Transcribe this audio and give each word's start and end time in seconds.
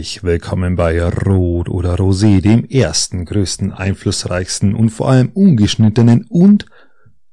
Herzlich 0.00 0.22
willkommen 0.22 0.76
bei 0.76 0.98
Rot 1.04 1.68
oder 1.68 1.96
Rosé, 1.96 2.40
dem 2.40 2.64
ersten, 2.64 3.26
größten, 3.26 3.70
einflussreichsten 3.70 4.74
und 4.74 4.88
vor 4.88 5.10
allem 5.10 5.28
ungeschnittenen 5.28 6.24
und 6.30 6.64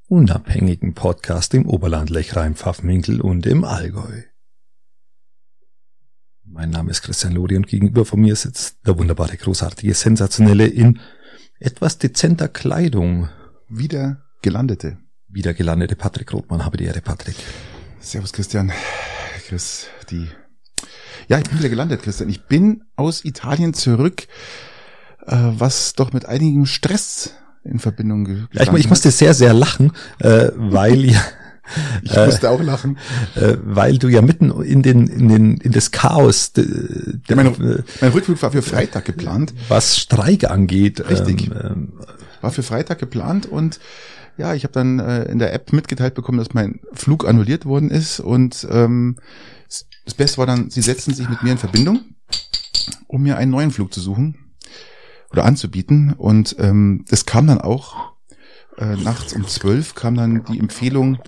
unabhängigen 0.09 0.93
Podcast 0.93 1.53
im 1.53 1.65
Oberland, 1.65 2.09
Lechrein, 2.09 2.55
Pfaffenwinkel 2.55 3.21
und 3.21 3.45
im 3.45 3.63
Allgäu. 3.63 4.23
Mein 6.43 6.71
Name 6.71 6.91
ist 6.91 7.03
Christian 7.03 7.31
Lodi 7.31 7.55
und 7.55 7.67
gegenüber 7.67 8.03
von 8.03 8.19
mir 8.19 8.35
sitzt 8.35 8.85
der 8.85 8.99
wunderbare, 8.99 9.37
großartige, 9.37 9.93
sensationelle 9.93 10.67
in 10.67 10.99
etwas 11.59 11.99
dezenter 11.99 12.49
Kleidung. 12.49 13.29
Wieder 13.69 14.25
gelandete. 14.41 14.97
Wieder 15.29 15.53
gelandete 15.53 15.95
Patrick 15.95 16.33
Rothmann. 16.33 16.65
Habe 16.65 16.75
die 16.75 16.83
Ehre, 16.83 16.99
Patrick. 16.99 17.37
Servus 18.01 18.33
Christian. 18.33 18.73
Chris, 19.47 19.87
die 20.11 20.27
ja, 21.27 21.39
ich 21.39 21.49
bin 21.49 21.59
wieder 21.59 21.69
gelandet, 21.69 22.03
Christian. 22.03 22.29
Ich 22.29 22.43
bin 22.45 22.83
aus 22.95 23.25
Italien 23.25 23.73
zurück, 23.73 24.27
äh, 25.25 25.35
was 25.35 25.93
doch 25.93 26.13
mit 26.13 26.25
einigem 26.25 26.65
Stress 26.65 27.33
in 27.63 27.79
Verbindung 27.79 28.23
gestanden 28.23 28.49
ja, 28.53 28.73
ich, 28.73 28.79
ich 28.79 28.89
musste 28.89 29.11
sehr, 29.11 29.33
sehr 29.33 29.53
lachen, 29.53 29.91
äh, 30.19 30.49
weil 30.55 31.05
ja 31.05 31.21
ich 32.01 32.15
musste 32.15 32.49
auch 32.49 32.61
lachen, 32.61 32.97
äh, 33.35 33.57
weil 33.63 33.97
du 33.97 34.07
ja 34.07 34.21
mitten 34.21 34.51
in 34.61 34.81
den 34.81 35.07
in 35.07 35.27
den 35.27 35.57
in 35.57 35.71
das 35.71 35.91
Chaos. 35.91 36.53
De, 36.53 36.65
de, 36.65 37.19
ja, 37.27 37.35
mein, 37.35 37.83
mein, 38.01 38.11
Rückflug 38.11 38.41
war 38.41 38.51
für 38.51 38.61
Freitag 38.61 39.05
geplant, 39.05 39.53
was 39.67 39.97
Streik 39.97 40.49
angeht. 40.49 41.09
Richtig, 41.09 41.51
ähm, 41.51 41.93
war 42.41 42.51
für 42.51 42.63
Freitag 42.63 42.99
geplant 42.99 43.45
und 43.45 43.79
ja, 44.37 44.53
ich 44.53 44.63
habe 44.63 44.73
dann 44.73 44.99
äh, 44.99 45.23
in 45.23 45.39
der 45.39 45.53
App 45.53 45.73
mitgeteilt 45.73 46.13
bekommen, 46.13 46.37
dass 46.37 46.53
mein 46.53 46.79
Flug 46.93 47.27
annulliert 47.27 47.65
worden 47.65 47.89
ist 47.89 48.19
und 48.19 48.67
ähm, 48.69 49.17
das 50.05 50.13
Beste 50.13 50.37
war 50.37 50.45
dann, 50.45 50.69
sie 50.69 50.81
setzten 50.81 51.13
sich 51.13 51.29
mit 51.29 51.43
mir 51.43 51.51
in 51.51 51.57
Verbindung, 51.57 52.01
um 53.07 53.23
mir 53.23 53.37
einen 53.37 53.51
neuen 53.51 53.71
Flug 53.71 53.93
zu 53.93 53.99
suchen 53.99 54.53
oder 55.31 55.45
anzubieten. 55.45 56.13
Und 56.13 56.55
ähm, 56.59 57.05
das 57.09 57.25
kam 57.25 57.47
dann 57.47 57.61
auch 57.61 58.13
äh, 58.77 58.95
nachts 58.95 59.33
um 59.33 59.47
zwölf 59.47 59.95
kam 59.95 60.15
dann 60.15 60.45
die 60.45 60.59
Empfehlung, 60.59 61.19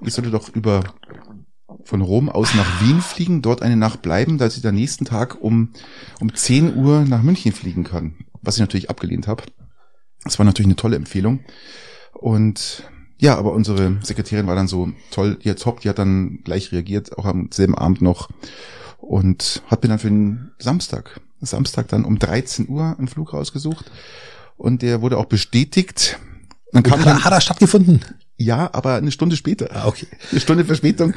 ich 0.00 0.12
sollte 0.12 0.30
doch 0.30 0.48
über 0.54 0.82
von 1.84 2.00
Rom 2.00 2.28
aus 2.28 2.54
nach 2.54 2.82
Wien 2.82 3.00
fliegen, 3.00 3.42
dort 3.42 3.62
eine 3.62 3.76
Nacht 3.76 4.02
bleiben, 4.02 4.38
dass 4.38 4.56
ich 4.56 4.62
dann 4.62 4.74
nächsten 4.74 5.04
Tag 5.04 5.40
um 5.40 5.72
um 6.20 6.34
10 6.34 6.76
Uhr 6.76 7.04
nach 7.04 7.22
München 7.22 7.52
fliegen 7.52 7.84
kann. 7.84 8.16
Was 8.42 8.56
ich 8.56 8.60
natürlich 8.60 8.90
abgelehnt 8.90 9.28
habe. 9.28 9.44
Das 10.24 10.38
war 10.38 10.44
natürlich 10.44 10.66
eine 10.66 10.76
tolle 10.76 10.96
Empfehlung. 10.96 11.44
Und 12.12 12.82
ja, 13.18 13.36
aber 13.36 13.52
unsere 13.52 13.96
Sekretärin 14.02 14.46
war 14.46 14.54
dann 14.54 14.68
so 14.68 14.90
toll, 15.10 15.36
die 15.42 15.50
hat 15.50 15.60
top, 15.60 15.80
die 15.80 15.88
hat 15.88 15.98
dann 15.98 16.40
gleich 16.44 16.72
reagiert, 16.72 17.16
auch 17.16 17.24
am 17.24 17.48
selben 17.52 17.74
Abend 17.74 18.02
noch 18.02 18.28
und 18.98 19.62
hat 19.68 19.82
mir 19.82 19.88
dann 19.88 19.98
für 19.98 20.08
den 20.08 20.50
Samstag, 20.58 21.20
Samstag 21.40 21.88
dann 21.88 22.04
um 22.04 22.18
13 22.18 22.68
Uhr 22.68 22.94
einen 22.98 23.08
Flug 23.08 23.32
rausgesucht 23.32 23.90
und 24.56 24.82
der 24.82 25.00
wurde 25.00 25.18
auch 25.18 25.26
bestätigt. 25.26 26.18
Dann 26.72 26.82
kam 26.82 27.00
hat, 27.00 27.06
dann, 27.06 27.24
hat 27.24 27.32
er 27.32 27.40
stattgefunden? 27.40 28.04
Ja, 28.36 28.68
aber 28.72 28.96
eine 28.96 29.10
Stunde 29.10 29.36
später. 29.36 29.68
Ah, 29.72 29.86
okay. 29.86 30.06
Eine 30.30 30.40
Stunde 30.40 30.64
Verspätung. 30.64 31.14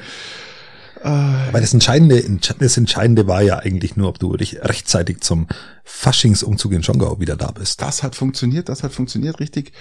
Aber 1.01 1.61
das 1.61 1.73
Entscheidende, 1.73 2.21
das 2.59 2.77
Entscheidende 2.77 3.27
war 3.27 3.41
ja 3.41 3.59
eigentlich 3.59 3.95
nur, 3.95 4.09
ob 4.09 4.19
du 4.19 4.31
rechtzeitig 4.31 5.21
zum 5.21 5.47
Faschingsumzug 5.83 6.73
in 6.73 6.83
Schongau 6.83 7.19
wieder 7.19 7.37
da 7.37 7.51
bist. 7.51 7.81
Das 7.81 8.03
hat 8.03 8.15
funktioniert, 8.15 8.69
das 8.69 8.83
hat 8.83 8.91
funktioniert, 8.91 9.39
richtig. 9.39 9.71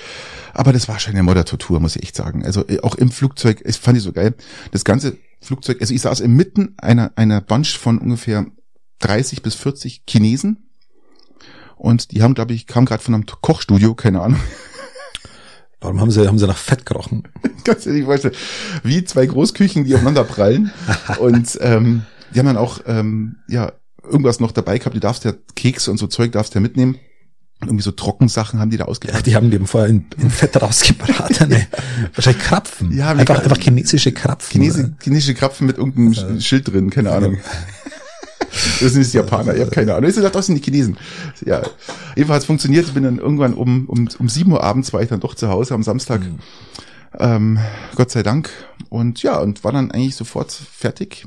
Aber 0.54 0.72
das 0.72 0.88
war 0.88 0.98
schon 1.00 1.14
eine 1.14 1.22
Moddertortur, 1.22 1.80
muss 1.80 1.96
ich 1.96 2.04
echt 2.04 2.16
sagen. 2.16 2.44
Also 2.44 2.66
äh, 2.68 2.80
auch 2.80 2.94
im 2.94 3.10
Flugzeug, 3.10 3.62
ich 3.64 3.78
fand 3.78 3.98
ich 3.98 4.04
so 4.04 4.12
geil. 4.12 4.34
Das 4.70 4.84
ganze 4.84 5.16
Flugzeug, 5.40 5.80
also 5.80 5.92
ich 5.92 6.02
saß 6.02 6.20
inmitten 6.20 6.74
einer, 6.78 7.12
einer 7.16 7.40
Bunch 7.40 7.76
von 7.78 7.98
ungefähr 7.98 8.46
30 9.00 9.42
bis 9.42 9.54
40 9.54 10.02
Chinesen. 10.08 10.68
Und 11.76 12.12
die 12.12 12.22
haben, 12.22 12.34
glaube 12.34 12.54
ich, 12.54 12.66
kam 12.66 12.84
gerade 12.84 13.02
von 13.02 13.14
einem 13.14 13.26
Kochstudio, 13.26 13.94
keine 13.94 14.20
Ahnung. 14.20 14.40
Warum 15.80 16.00
haben 16.00 16.10
sie, 16.10 16.26
haben 16.26 16.38
sie 16.38 16.46
nach 16.46 16.56
Fett 16.56 16.86
gerochen? 16.86 17.24
Kannst 17.64 17.86
du 17.86 17.90
dir 17.90 17.96
nicht 17.96 18.06
vorstellen. 18.06 18.34
Wie 18.82 19.04
zwei 19.04 19.26
Großküchen, 19.26 19.84
die 19.84 19.94
aufeinander 19.94 20.24
prallen. 20.24 20.72
und 21.20 21.58
ähm, 21.60 22.02
die 22.34 22.38
haben 22.40 22.46
dann 22.46 22.56
auch 22.56 22.80
ähm, 22.86 23.36
ja 23.48 23.72
irgendwas 24.02 24.40
noch 24.40 24.52
dabei 24.52 24.78
gehabt. 24.78 24.96
Du 24.96 25.00
darfst 25.00 25.24
ja 25.24 25.32
Kekse 25.54 25.90
und 25.90 25.98
so 25.98 26.06
Zeug 26.06 26.32
darfst 26.32 26.54
ja 26.54 26.60
mitnehmen. 26.60 26.98
Und 27.60 27.68
irgendwie 27.68 27.82
so 27.82 27.90
Trockensachen 27.90 28.60
haben 28.60 28.70
die 28.70 28.76
da 28.76 28.84
ausgebracht. 28.84 29.18
Ja, 29.18 29.22
die 29.22 29.34
haben 29.34 29.50
dem 29.50 29.66
vorher 29.66 29.90
in, 29.90 30.06
in 30.16 30.30
Fett 30.30 30.60
rausgebraten. 30.60 31.48
Ne? 31.48 31.66
Wahrscheinlich 32.14 32.42
Krapfen. 32.42 32.96
Ja, 32.96 33.10
einfach, 33.10 33.42
einfach 33.42 33.58
chinesische 33.58 34.12
Krapfen. 34.12 34.60
Chinesi 34.60 34.92
chinesische 35.02 35.34
Krapfen 35.34 35.66
mit 35.66 35.78
irgendeinem 35.78 36.12
ja. 36.12 36.40
Schild 36.40 36.68
drin, 36.68 36.90
keine 36.90 37.10
Ahnung. 37.10 37.38
Das 38.80 38.92
sind 38.92 39.12
die 39.12 39.16
Japaner, 39.16 39.54
ich 39.54 39.60
habe 39.60 39.70
keine 39.70 39.94
Ahnung. 39.94 40.08
Ich 40.08 40.16
dachte, 40.16 40.30
das 40.30 40.46
sind 40.46 40.54
die 40.56 40.62
Chinesen. 40.62 40.96
Ja, 41.44 41.62
jedenfalls 42.16 42.44
funktioniert. 42.44 42.86
Ich 42.86 42.94
bin 42.94 43.02
dann 43.02 43.18
irgendwann 43.18 43.54
um, 43.54 43.86
um, 43.86 44.08
um 44.18 44.28
sieben 44.28 44.52
Uhr 44.52 44.62
abends 44.62 44.92
war 44.92 45.02
ich 45.02 45.08
dann 45.08 45.20
doch 45.20 45.34
zu 45.34 45.48
Hause 45.48 45.74
am 45.74 45.82
Samstag. 45.82 46.20
Mhm. 46.20 46.38
Ähm, 47.18 47.58
Gott 47.94 48.10
sei 48.10 48.22
Dank. 48.22 48.50
Und 48.88 49.22
ja, 49.22 49.38
und 49.38 49.64
war 49.64 49.72
dann 49.72 49.90
eigentlich 49.90 50.16
sofort 50.16 50.52
fertig. 50.52 51.26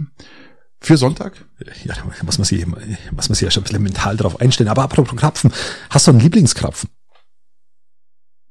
Für 0.84 0.98
Sonntag? 0.98 1.46
Ja, 1.84 1.94
da 1.94 2.24
muss 2.24 2.40
man 2.40 2.46
sich, 2.46 2.66
muss 2.66 3.30
man 3.30 3.36
sich 3.36 3.42
ja 3.42 3.52
schon 3.52 3.62
ein 3.62 3.66
bisschen 3.66 3.84
mental 3.84 4.18
drauf 4.18 4.42
einstellen. 4.42 4.70
Aber 4.70 4.82
apropos 4.82 5.16
Krapfen, 5.16 5.54
hast 5.92 6.08
du 6.08 6.12
einen 6.12 6.22
Lieblingskrapfen? 6.22 6.90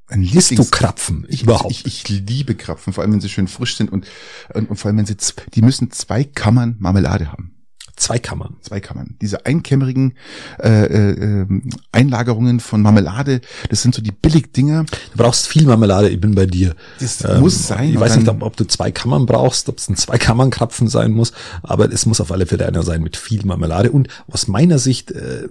Ein 0.06 0.22
Lieblings 0.22 0.48
du 0.56 0.65
Krapfen? 0.65 1.27
Ich, 1.28 1.42
überhaupt. 1.42 1.72
Ich, 1.72 1.87
ich, 1.87 2.09
liebe 2.09 2.54
Krapfen, 2.54 2.92
vor 2.92 3.03
allem 3.03 3.12
wenn 3.12 3.21
sie 3.21 3.28
schön 3.28 3.48
frisch 3.48 3.77
sind 3.77 3.92
und, 3.92 4.06
und, 4.54 4.71
und 4.71 4.77
vor 4.77 4.88
allem 4.88 4.98
wenn 4.98 5.06
sie, 5.06 5.16
die 5.54 5.62
müssen 5.62 5.91
zwei 5.91 6.22
Kammern 6.22 6.77
Marmelade 6.78 7.32
haben. 7.32 7.59
Zwei 8.00 8.18
Kammern. 8.18 8.56
Zwei 8.62 8.80
Kammern. 8.80 9.16
Diese 9.20 9.44
einkämmerigen 9.44 10.14
äh, 10.58 10.84
äh, 10.86 11.46
Einlagerungen 11.92 12.58
von 12.58 12.80
Marmelade, 12.80 13.42
das 13.68 13.82
sind 13.82 13.94
so 13.94 14.00
die 14.00 14.10
Billigdinger. 14.10 14.84
Du 14.84 15.18
brauchst 15.18 15.46
viel 15.46 15.66
Marmelade, 15.66 16.08
ich 16.08 16.18
bin 16.18 16.34
bei 16.34 16.46
dir. 16.46 16.74
Das 16.98 17.22
ähm, 17.22 17.40
muss 17.40 17.66
sein. 17.66 17.90
Ich 17.90 18.00
weiß 18.00 18.16
nicht, 18.16 18.26
ob, 18.28 18.42
ob, 18.42 18.56
du 18.56 18.64
zwei 18.64 18.90
Kammern 18.90 19.26
brauchst, 19.26 19.68
ob 19.68 19.76
es 19.76 19.90
ein 19.90 19.96
zwei 19.96 20.16
Kammern 20.16 20.48
Krapfen 20.48 20.88
sein 20.88 21.12
muss, 21.12 21.32
aber 21.62 21.92
es 21.92 22.06
muss 22.06 22.22
auf 22.22 22.32
alle 22.32 22.46
Fälle 22.46 22.66
einer 22.66 22.84
sein 22.84 23.02
mit 23.02 23.18
viel 23.18 23.44
Marmelade 23.44 23.92
und 23.92 24.08
aus 24.28 24.48
meiner 24.48 24.78
Sicht 24.78 25.10
äh, 25.10 25.48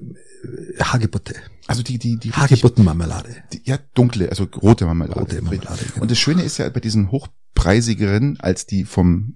Hagebutte. 0.81 1.35
Also 1.67 1.83
die 1.83 1.99
die 1.99 2.17
die 2.17 2.31
Hagebuttenmarmelade. 2.31 3.29
Ja, 3.63 3.77
dunkle, 3.93 4.27
also 4.29 4.47
rote 4.59 4.85
Marmelade. 4.85 5.19
Rote 5.19 5.41
Marmelade. 5.43 5.85
Genau. 5.85 6.01
Und 6.01 6.09
das 6.09 6.17
Schöne 6.17 6.41
ist 6.41 6.57
ja 6.57 6.67
bei 6.69 6.79
diesen 6.79 7.11
hochpreisigeren 7.11 8.39
als 8.39 8.65
die 8.65 8.85
vom 8.85 9.35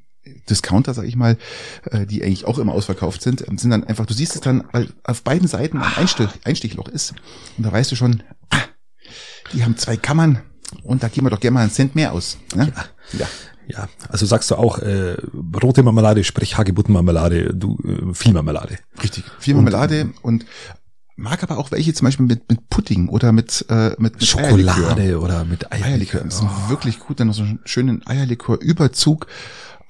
Discounter, 0.50 0.94
sag 0.94 1.06
ich 1.06 1.16
mal, 1.16 1.38
äh, 1.92 2.06
die 2.06 2.24
eigentlich 2.24 2.46
auch 2.46 2.59
immer 2.59 2.74
ausverkauft 2.74 3.22
sind, 3.22 3.48
ähm, 3.48 3.58
sind 3.58 3.72
dann 3.72 3.84
einfach, 3.84 4.06
du 4.06 4.14
siehst 4.14 4.36
es 4.36 4.42
dann, 4.42 4.64
weil 4.72 4.90
auf 5.04 5.24
beiden 5.24 5.48
Seiten 5.48 5.78
ein 5.78 5.94
Einstich, 5.98 6.30
Einstichloch 6.44 6.88
ist. 6.88 7.14
Und 7.58 7.66
da 7.66 7.72
weißt 7.72 7.92
du 7.92 7.96
schon, 7.96 8.24
ah, 8.50 8.58
die 9.54 9.64
haben 9.64 9.78
zwei 9.78 9.98
Kammern 9.98 10.42
und 10.84 11.04
da 11.04 11.08
geben 11.08 11.26
wir 11.26 11.31
doch 11.31 11.40
gerne 11.40 11.56
mal 11.56 11.62
einen 11.62 11.72
Cent 11.72 11.96
mehr 11.96 12.14
aus. 12.14 12.38
Ne? 12.56 12.72
Ja. 13.14 13.20
ja. 13.20 13.28
Ja, 13.66 13.88
also 14.09 14.26
sagst 14.26 14.52
du 14.52 14.56
auch 14.56 14.80
äh, 14.80 15.16
rote 15.64 15.84
Marmelade, 15.84 16.26
sprich 16.26 16.58
Hagebuttenmarmelade, 16.58 17.54
du 17.54 17.78
äh, 17.86 18.14
viel 18.14 18.34
Marmelade. 18.34 18.78
Richtig, 19.02 19.24
viel 19.40 19.54
Marmelade 19.56 20.12
und, 20.22 20.44
und 20.44 20.46
mag 21.16 21.44
aber 21.44 21.57
auch 21.57 21.72
welche 21.72 21.94
zum 21.94 22.06
Beispiel 22.06 22.25
mit, 22.25 22.50
mit 22.50 22.69
Pudding 22.69 23.10
oder 23.10 23.31
mit, 23.31 23.66
äh, 23.69 23.92
mit, 23.98 24.16
mit 24.16 24.25
Schokolade 24.25 24.95
Eierlikör. 24.95 25.22
oder 25.22 25.45
mit 25.45 25.72
Eierlikör. 25.72 25.88
Eierlikör. 25.88 26.24
Das 26.25 26.36
ist 26.36 26.44
oh. 26.44 26.69
wirklich 26.69 27.00
gut, 27.00 27.19
dann 27.19 27.28
noch 27.28 27.34
so 27.34 27.44
einen 27.44 27.60
schönen 27.66 28.06
Eierlikör-Überzug 28.06 29.28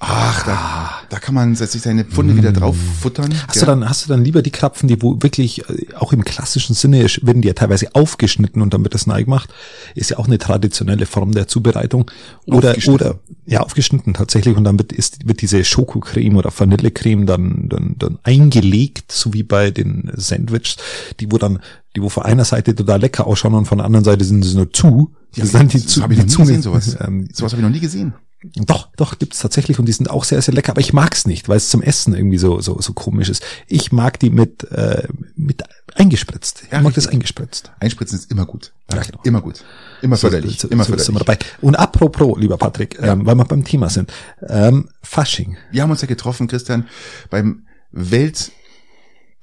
Ach, 0.06 0.44
da, 0.44 0.90
da 1.10 1.20
kann 1.20 1.34
man 1.34 1.56
sich 1.56 1.82
seine 1.82 2.04
Pfunde 2.04 2.34
mm. 2.34 2.38
wieder 2.38 2.52
drauf 2.52 2.76
futtern. 3.00 3.34
Hast 3.48 3.56
ja. 3.56 3.62
du 3.62 3.66
dann, 3.68 3.88
hast 3.88 4.04
du 4.04 4.10
dann 4.10 4.24
lieber 4.24 4.42
die 4.42 4.52
Krapfen, 4.52 4.90
die 4.90 5.02
wo 5.02 5.22
wirklich 5.22 5.68
äh, 5.70 5.94
auch 5.96 6.12
im 6.12 6.26
klassischen 6.26 6.74
Sinne 6.74 7.06
werden 7.22 7.42
die 7.42 7.48
ja 7.48 7.54
teilweise 7.54 7.96
aufgeschnitten 7.96 8.62
und 8.62 8.74
dann 8.74 8.84
wird 8.84 8.94
das 8.94 9.08
neu 9.08 9.24
gemacht. 9.24 9.50
Ist 9.96 10.10
ja 10.12 10.18
auch 10.18 10.28
eine 10.28 10.38
traditionelle 10.38 11.06
Form 11.06 11.32
der 11.32 11.48
Zubereitung. 11.48 12.12
Oder, 12.46 12.76
oder, 12.88 13.20
ja, 13.46 13.62
aufgeschnitten 13.62 14.14
tatsächlich 14.14 14.58
und 14.58 14.66
dann 14.66 14.78
wird, 14.78 14.92
ist, 14.92 15.26
wird 15.28 15.42
diese 15.42 15.64
Schokocreme 15.64 16.36
oder 16.38 16.52
Vanillecreme 16.56 17.26
dann, 17.26 17.70
dann, 17.70 17.96
dann 17.98 18.20
eingelegt, 18.24 19.12
so 19.12 19.34
wie 19.34 19.44
bei 19.44 19.72
den 19.72 20.12
Sandwiches, 20.16 20.78
die 21.20 21.32
wo 21.32 21.38
dann, 21.38 21.60
die 21.96 22.02
wo 22.02 22.10
von 22.10 22.24
einer 22.24 22.46
Seite 22.46 22.76
total 22.76 23.00
lecker 23.02 23.28
ausschauen 23.28 23.54
und 23.54 23.66
von 23.66 23.78
der 23.78 23.86
anderen 23.86 24.04
Seite 24.04 24.26
sind 24.26 24.44
sie 24.44 24.56
nur 24.56 24.72
zu. 24.72 25.14
Ja, 25.36 25.44
das, 25.44 25.52
das, 25.52 25.68
die, 25.68 25.84
das 25.84 26.02
habe 26.02 26.14
ich 26.14 26.20
noch 26.20 26.28
nie 26.28 26.36
gesehen, 26.38 26.62
sowas. 26.62 26.98
Ähm, 27.00 27.28
sowas 27.32 27.54
habe 27.54 27.62
ich 27.62 27.68
noch 27.68 27.74
nie 27.74 27.80
gesehen. 27.80 28.14
Doch, 28.56 28.90
doch, 28.98 29.20
gibt's 29.20 29.40
tatsächlich 29.40 29.80
und 29.80 29.86
die 29.86 29.94
sind 29.94 30.10
auch 30.10 30.26
sehr, 30.26 30.42
sehr 30.42 30.54
lecker, 30.54 30.72
aber 30.72 30.82
ich 30.82 30.92
mag's 30.92 31.26
nicht, 31.26 31.48
weil 31.48 31.58
es 31.58 31.70
zum 31.70 31.82
Essen 31.82 32.14
irgendwie 32.14 32.38
so, 32.38 32.60
so, 32.60 32.80
so 32.82 32.92
komisch 32.92 33.30
ist. 33.30 33.42
Ich 33.68 33.94
mag 33.94 34.20
die 34.20 34.30
mit, 34.30 34.70
äh, 34.72 35.08
mit 35.36 35.64
eingespritzt. 35.96 36.64
Ich 36.66 36.72
ja, 36.72 36.82
mag 36.82 36.94
das 36.94 37.08
eingespritzt. 37.08 37.72
Einspritzen 37.80 38.20
ist 38.20 38.30
immer 38.30 38.46
gut. 38.46 38.74
Ja, 38.92 39.02
genau. 39.02 39.20
Immer 39.24 39.42
gut. 39.42 39.64
Immer 40.02 40.18
förderlich. 40.18 40.60
So, 40.60 40.68
immer 40.68 40.84
so, 40.84 40.90
förderlich. 40.90 41.06
Sind 41.06 41.16
wir 41.16 41.20
dabei. 41.20 41.40
Und 41.62 41.76
apropos, 41.76 42.38
lieber 42.38 42.58
Patrick, 42.58 43.00
ja. 43.00 43.14
ähm, 43.14 43.26
weil 43.26 43.36
wir 43.36 43.46
beim 43.46 43.64
Thema 43.64 43.90
sind, 43.90 44.12
ähm, 44.46 44.90
Fasching. 45.02 45.56
Wir 45.72 45.84
haben 45.84 45.92
uns 45.92 46.02
ja 46.02 46.08
getroffen, 46.08 46.48
Christian, 46.48 46.88
beim 47.30 47.66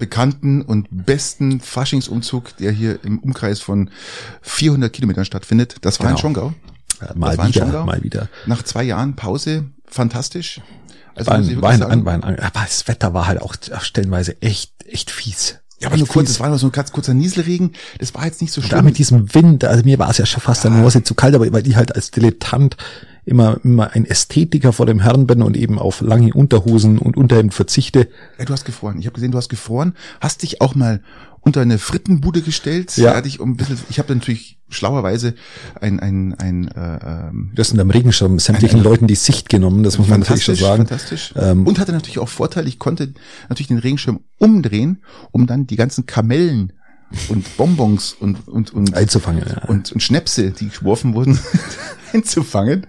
weltbekannten 0.00 0.62
und 0.62 0.88
besten 0.90 1.60
Faschingsumzug, 1.60 2.56
der 2.56 2.72
hier 2.72 3.04
im 3.04 3.18
Umkreis 3.18 3.60
von 3.60 3.90
400 4.42 4.92
Kilometern 4.92 5.24
stattfindet. 5.24 5.76
Das 5.82 6.00
war 6.00 6.06
genau. 6.06 6.16
in 6.16 6.20
Schongau. 6.20 6.54
Ja, 7.00 7.14
mal 7.14 7.46
wieder, 7.46 7.84
mal 7.84 8.02
wieder. 8.02 8.28
Nach 8.46 8.62
zwei 8.62 8.82
Jahren 8.82 9.14
Pause, 9.14 9.66
fantastisch. 9.86 10.60
Also 11.14 11.30
war 11.30 11.38
ein, 11.38 11.62
war 11.62 11.70
ein, 11.70 11.82
ein, 11.82 12.04
war 12.04 12.14
ein, 12.14 12.38
aber 12.38 12.60
das 12.60 12.88
Wetter 12.88 13.14
war 13.14 13.26
halt 13.26 13.42
auch 13.42 13.54
stellenweise 13.80 14.40
echt, 14.40 14.72
echt 14.86 15.10
fies. 15.10 15.58
Ja, 15.80 15.88
aber 15.88 15.96
nur 15.96 16.08
kurz, 16.08 16.28
es 16.28 16.40
war 16.40 16.48
nur 16.48 16.58
so 16.58 16.66
ein 16.66 16.72
ganz 16.72 16.92
kurzer 16.92 17.14
Nieselregen. 17.14 17.72
Das 17.98 18.14
war 18.14 18.26
jetzt 18.26 18.42
nicht 18.42 18.52
so 18.52 18.60
schlimm. 18.60 18.70
Da 18.70 18.82
mit 18.82 18.98
diesem 18.98 19.34
Wind, 19.34 19.64
also 19.64 19.82
mir 19.82 19.98
war 19.98 20.10
es 20.10 20.18
ja 20.18 20.26
schon 20.26 20.42
fast 20.42 20.64
ja. 20.64 20.70
nur 20.70 20.90
zu 20.90 21.14
kalt, 21.14 21.34
aber 21.34 21.50
weil 21.52 21.66
ich 21.66 21.76
halt 21.76 21.94
als 21.94 22.10
Dilettant 22.10 22.76
immer, 23.24 23.60
immer 23.64 23.92
ein 23.92 24.04
Ästhetiker 24.04 24.72
vor 24.72 24.86
dem 24.86 25.00
Herrn 25.00 25.26
bin 25.26 25.42
und 25.42 25.56
eben 25.56 25.78
auf 25.78 26.00
lange 26.00 26.32
Unterhosen 26.32 26.98
und 26.98 27.16
Unterhemd 27.16 27.54
verzichte. 27.54 28.08
Ja, 28.38 28.44
du 28.44 28.52
hast 28.52 28.64
gefroren. 28.64 28.98
Ich 28.98 29.06
habe 29.06 29.14
gesehen, 29.14 29.32
du 29.32 29.38
hast 29.38 29.48
gefroren. 29.48 29.94
Hast 30.20 30.42
dich 30.42 30.60
auch 30.60 30.74
mal 30.74 31.00
unter 31.40 31.62
eine 31.62 31.78
Frittenbude 31.78 32.42
gestellt. 32.42 32.96
Ja. 32.96 33.14
ja 33.14 33.20
dich 33.20 33.40
um 33.40 33.52
ein 33.52 33.56
bisschen, 33.56 33.78
ich 33.88 33.98
habe 33.98 34.14
natürlich 34.14 34.58
schlauerweise 34.68 35.34
ein, 35.80 35.98
ein, 35.98 36.34
ein 36.34 36.68
äh, 36.68 37.28
ähm, 37.28 37.50
Du 37.54 37.60
hast 37.60 37.72
in 37.72 37.78
dem 37.78 37.90
Regenschirm 37.90 38.38
sämtlichen 38.38 38.80
ein, 38.80 38.84
Leuten 38.84 39.06
die 39.06 39.14
Sicht 39.16 39.48
genommen, 39.48 39.82
das 39.82 39.98
muss 39.98 40.08
man 40.08 40.20
natürlich 40.20 40.44
schon 40.44 40.54
sagen. 40.54 40.86
Fantastisch. 40.86 41.34
Ähm, 41.36 41.66
und 41.66 41.78
hatte 41.78 41.92
natürlich 41.92 42.18
auch 42.18 42.28
Vorteil, 42.28 42.68
ich 42.68 42.78
konnte 42.78 43.14
natürlich 43.48 43.68
den 43.68 43.78
Regenschirm 43.78 44.20
umdrehen, 44.38 45.02
um 45.32 45.46
dann 45.46 45.66
die 45.66 45.76
ganzen 45.76 46.06
Kamellen 46.06 46.72
und 47.28 47.56
Bonbons 47.56 48.12
und 48.12 48.46
und 48.46 48.72
und 48.72 48.94
einzufangen 48.94 49.44
ja. 49.46 49.64
und, 49.68 49.92
und 49.92 50.02
Schnäpse, 50.02 50.50
die 50.52 50.68
geworfen 50.68 51.14
wurden, 51.14 51.38
einzufangen. 52.12 52.86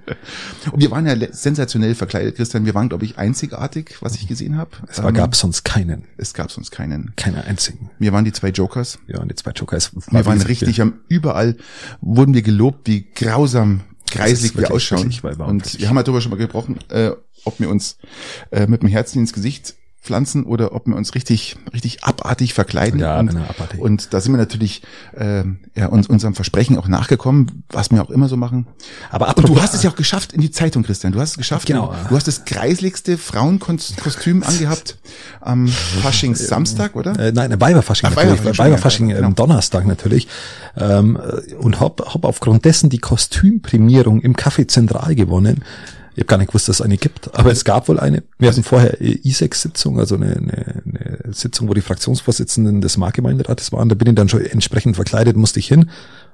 Und 0.72 0.82
wir 0.82 0.92
waren 0.92 1.08
ja 1.08 1.16
sensationell 1.32 1.96
verkleidet, 1.96 2.36
Christian. 2.36 2.66
Wir 2.66 2.76
waren, 2.76 2.90
glaube 2.90 3.06
ich, 3.06 3.18
einzigartig, 3.18 3.98
was 4.02 4.16
ich 4.16 4.28
gesehen 4.28 4.58
habe. 4.58 4.72
Es 4.88 5.00
ähm, 5.00 5.14
gab 5.14 5.36
sonst 5.36 5.64
keinen. 5.64 6.06
Es 6.18 6.34
gab 6.34 6.52
sonst 6.52 6.72
keinen. 6.72 7.14
Keine 7.16 7.44
einzigen. 7.46 7.90
Wir 8.00 8.14
waren 8.14 8.26
die 8.26 8.32
zwei 8.32 8.50
Jokers. 8.50 9.00
Ja, 9.08 9.20
und 9.20 9.30
die 9.30 9.36
zwei 9.36 9.52
Jokers. 9.52 9.92
Wir 10.12 10.26
waren 10.26 10.42
richtig 10.42 10.82
am 10.82 11.00
überall 11.08 11.58
wurden 12.00 12.34
wir 12.34 12.42
gelobt, 12.42 12.88
wie 12.88 13.08
grausam 13.14 13.82
kreislig 14.10 14.56
wir 14.58 14.72
ausschauen. 14.72 15.12
Und 15.40 15.80
wir 15.80 15.90
haben 15.90 15.96
halt 15.98 16.08
darüber 16.08 16.22
schon 16.22 16.32
mal 16.32 16.38
gesprochen, 16.38 16.80
äh, 16.90 17.12
ob 17.44 17.60
wir 17.60 17.70
uns 17.70 17.98
äh, 18.52 18.68
mit 18.68 18.84
dem 18.84 18.90
Herzen 18.90 19.20
ins 19.20 19.34
Gesicht 19.34 19.76
pflanzen 20.02 20.46
oder 20.46 20.74
ob 20.74 20.88
wir 20.88 20.96
uns 20.96 21.14
richtig, 21.14 21.58
richtig 21.74 22.04
abartig 22.04 22.56
verkleiden. 22.56 23.00
Ja, 23.00 23.20
und, 23.20 23.28
genau, 23.28 23.44
abartig. 23.44 23.80
und 23.80 24.14
da 24.14 24.20
sind 24.20 24.34
wir 24.34 24.38
natürlich 24.38 24.82
äh, 25.16 25.44
ja, 25.76 25.88
uns, 25.88 26.08
unserem 26.08 26.34
Versprechen 26.34 26.78
auch 26.78 26.88
nachgekommen, 26.88 27.64
was 27.70 27.92
wir 27.92 28.02
auch 28.02 28.10
immer 28.10 28.28
so 28.28 28.36
machen. 28.36 28.66
Aber 29.12 29.38
und 29.38 29.48
du 29.48 29.62
hast 29.62 29.76
es 29.76 29.84
ja 29.84 29.92
auch 29.92 29.96
geschafft 29.96 30.34
in 30.34 30.42
die 30.42 30.50
Zeitung, 30.50 30.82
Christian. 30.82 31.14
Du 31.14 31.20
hast 31.20 31.32
es 31.32 31.38
geschafft. 31.38 31.68
Genau. 31.68 31.94
Du, 32.10 32.16
hast 32.16 32.28
das 32.28 32.46
kreisligste 32.46 33.18
Frauenkostüm 33.18 34.42
angehabt 34.48 34.98
am 35.40 35.68
Faschings 35.68 36.48
Samstag, 36.48 36.96
oder? 36.96 37.18
Äh, 37.20 37.32
nein, 37.32 37.62
Weiberfasching 37.62 38.10
Ach, 38.12 38.16
natürlich. 38.16 38.40
Weiberfasching, 38.40 38.66
Weiberfasching 38.66 39.08
genau. 39.10 39.32
Donnerstag 39.32 39.86
natürlich. 39.86 40.28
Ähm, 40.78 41.20
und 41.60 41.80
hab, 41.80 42.02
hab 42.14 42.26
aufgrund 42.26 42.66
dessen 42.66 42.90
die 42.90 43.00
Kostümprämierung 43.00 44.22
im 44.22 44.36
Café 44.36 44.68
Zentral 44.68 45.14
gewonnen. 45.14 45.64
Ich 46.14 46.20
habe 46.20 46.26
gar 46.26 46.38
nicht 46.38 46.48
gewusst, 46.48 46.68
dass 46.68 46.78
es 46.78 46.82
eine 46.82 46.98
gibt, 46.98 47.34
aber 47.36 47.52
es 47.52 47.64
gab 47.64 47.88
wohl 47.88 48.00
eine. 48.00 48.24
Wir 48.38 48.50
hatten 48.50 48.64
vorher 48.64 49.00
ISEX-Sitzung, 49.00 49.98
also 49.98 50.16
eine, 50.16 50.36
eine, 50.36 50.84
eine 50.86 51.34
Sitzung, 51.34 51.70
wo 51.70 51.74
die 51.74 51.82
Fraktionsvorsitzenden 51.82 52.82
des 52.82 52.98
Marktgemeinderates 52.98 53.72
waren. 53.72 53.88
Da 53.88 53.96
bin 53.96 54.10
ich 54.10 54.16
dann 54.16 54.28
schon 54.28 54.42
entsprechend 54.42 54.96
verkleidet, 54.96 55.38
musste 55.38 55.60
ich 55.60 55.68
hin. 55.68 55.90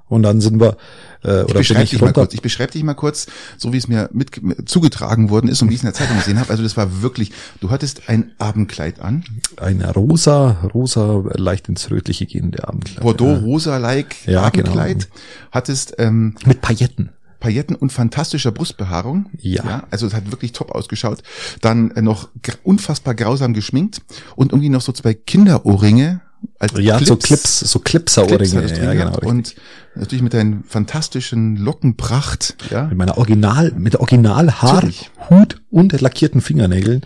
Und 0.09 0.24
dann 0.24 0.39
sind 0.39 0.62
wir 0.62 0.77
äh, 1.24 1.41
oder 1.41 1.59
ich 1.59 1.68
beschreibe 1.68 1.85
dich 1.85 2.01
mal 2.01 2.13
kurz. 2.13 2.33
Ich 2.33 2.41
beschreibe 2.41 2.71
dich 2.71 2.83
mal 2.83 2.94
kurz, 2.94 3.27
so 3.57 3.74
wie 3.74 3.77
es 3.77 3.88
mir 3.88 4.09
mit, 4.13 4.41
mit 4.41 4.69
zugetragen 4.69 5.29
worden 5.29 5.50
ist 5.50 5.62
und 5.62 5.69
wie 5.69 5.74
ich 5.74 5.79
es 5.79 5.83
in 5.83 5.88
der 5.88 5.94
Zeitung 5.94 6.18
gesehen 6.18 6.39
habe. 6.39 6.50
Also 6.50 6.63
das 6.63 6.77
war 6.77 7.01
wirklich. 7.01 7.31
Du 7.59 7.69
hattest 7.71 8.07
ein 8.07 8.31
Abendkleid 8.38 9.01
an. 9.01 9.25
Ein 9.57 9.81
rosa, 9.81 10.57
rosa, 10.74 11.24
leicht 11.35 11.68
ins 11.68 11.91
rötliche 11.91 12.25
gehende 12.25 12.68
Abendkleid. 12.68 13.01
Bordeaux 13.01 13.35
rosa-like 13.35 14.27
ja, 14.27 14.44
Abendkleid. 14.44 15.00
Genau. 15.00 15.21
Hattest 15.51 15.95
ähm, 15.97 16.35
mit 16.45 16.62
Pailletten. 16.62 17.09
Pailletten 17.39 17.75
und 17.75 17.92
fantastischer 17.92 18.51
Brustbehaarung. 18.51 19.30
Ja. 19.38 19.63
ja. 19.63 19.84
Also 19.92 20.07
es 20.07 20.13
hat 20.13 20.31
wirklich 20.31 20.51
top 20.54 20.72
ausgeschaut. 20.72 21.24
Dann 21.62 21.92
äh, 21.92 22.01
noch 22.01 22.30
unfassbar 22.63 23.16
grausam 23.16 23.54
geschminkt 23.54 24.01
und 24.36 24.51
irgendwie 24.51 24.69
noch 24.69 24.81
so 24.81 24.92
zwei 24.92 25.13
Kinderohrringe 25.13 26.22
als 26.60 26.74
ja, 26.78 26.98
Clips, 26.98 27.07
so 27.07 27.16
Clips, 27.18 27.60
so 27.60 27.80
Clipser-Ohrringe. 27.80 28.84
Ja, 28.84 28.94
genau. 28.94 29.19
Und 29.19 29.56
natürlich 30.00 30.24
mit 30.24 30.34
deinen 30.34 30.64
fantastischen 30.64 31.56
Lockenpracht, 31.58 32.56
ja. 32.70 32.86
Mit 32.86 32.98
meiner 32.98 33.18
Original, 33.18 33.72
mit 33.78 33.94
der 33.94 34.02
Original 34.02 34.62
Haar, 34.62 34.84
Hut 35.30 35.62
und 35.70 36.00
lackierten 36.00 36.42
Fingernägeln 36.42 37.02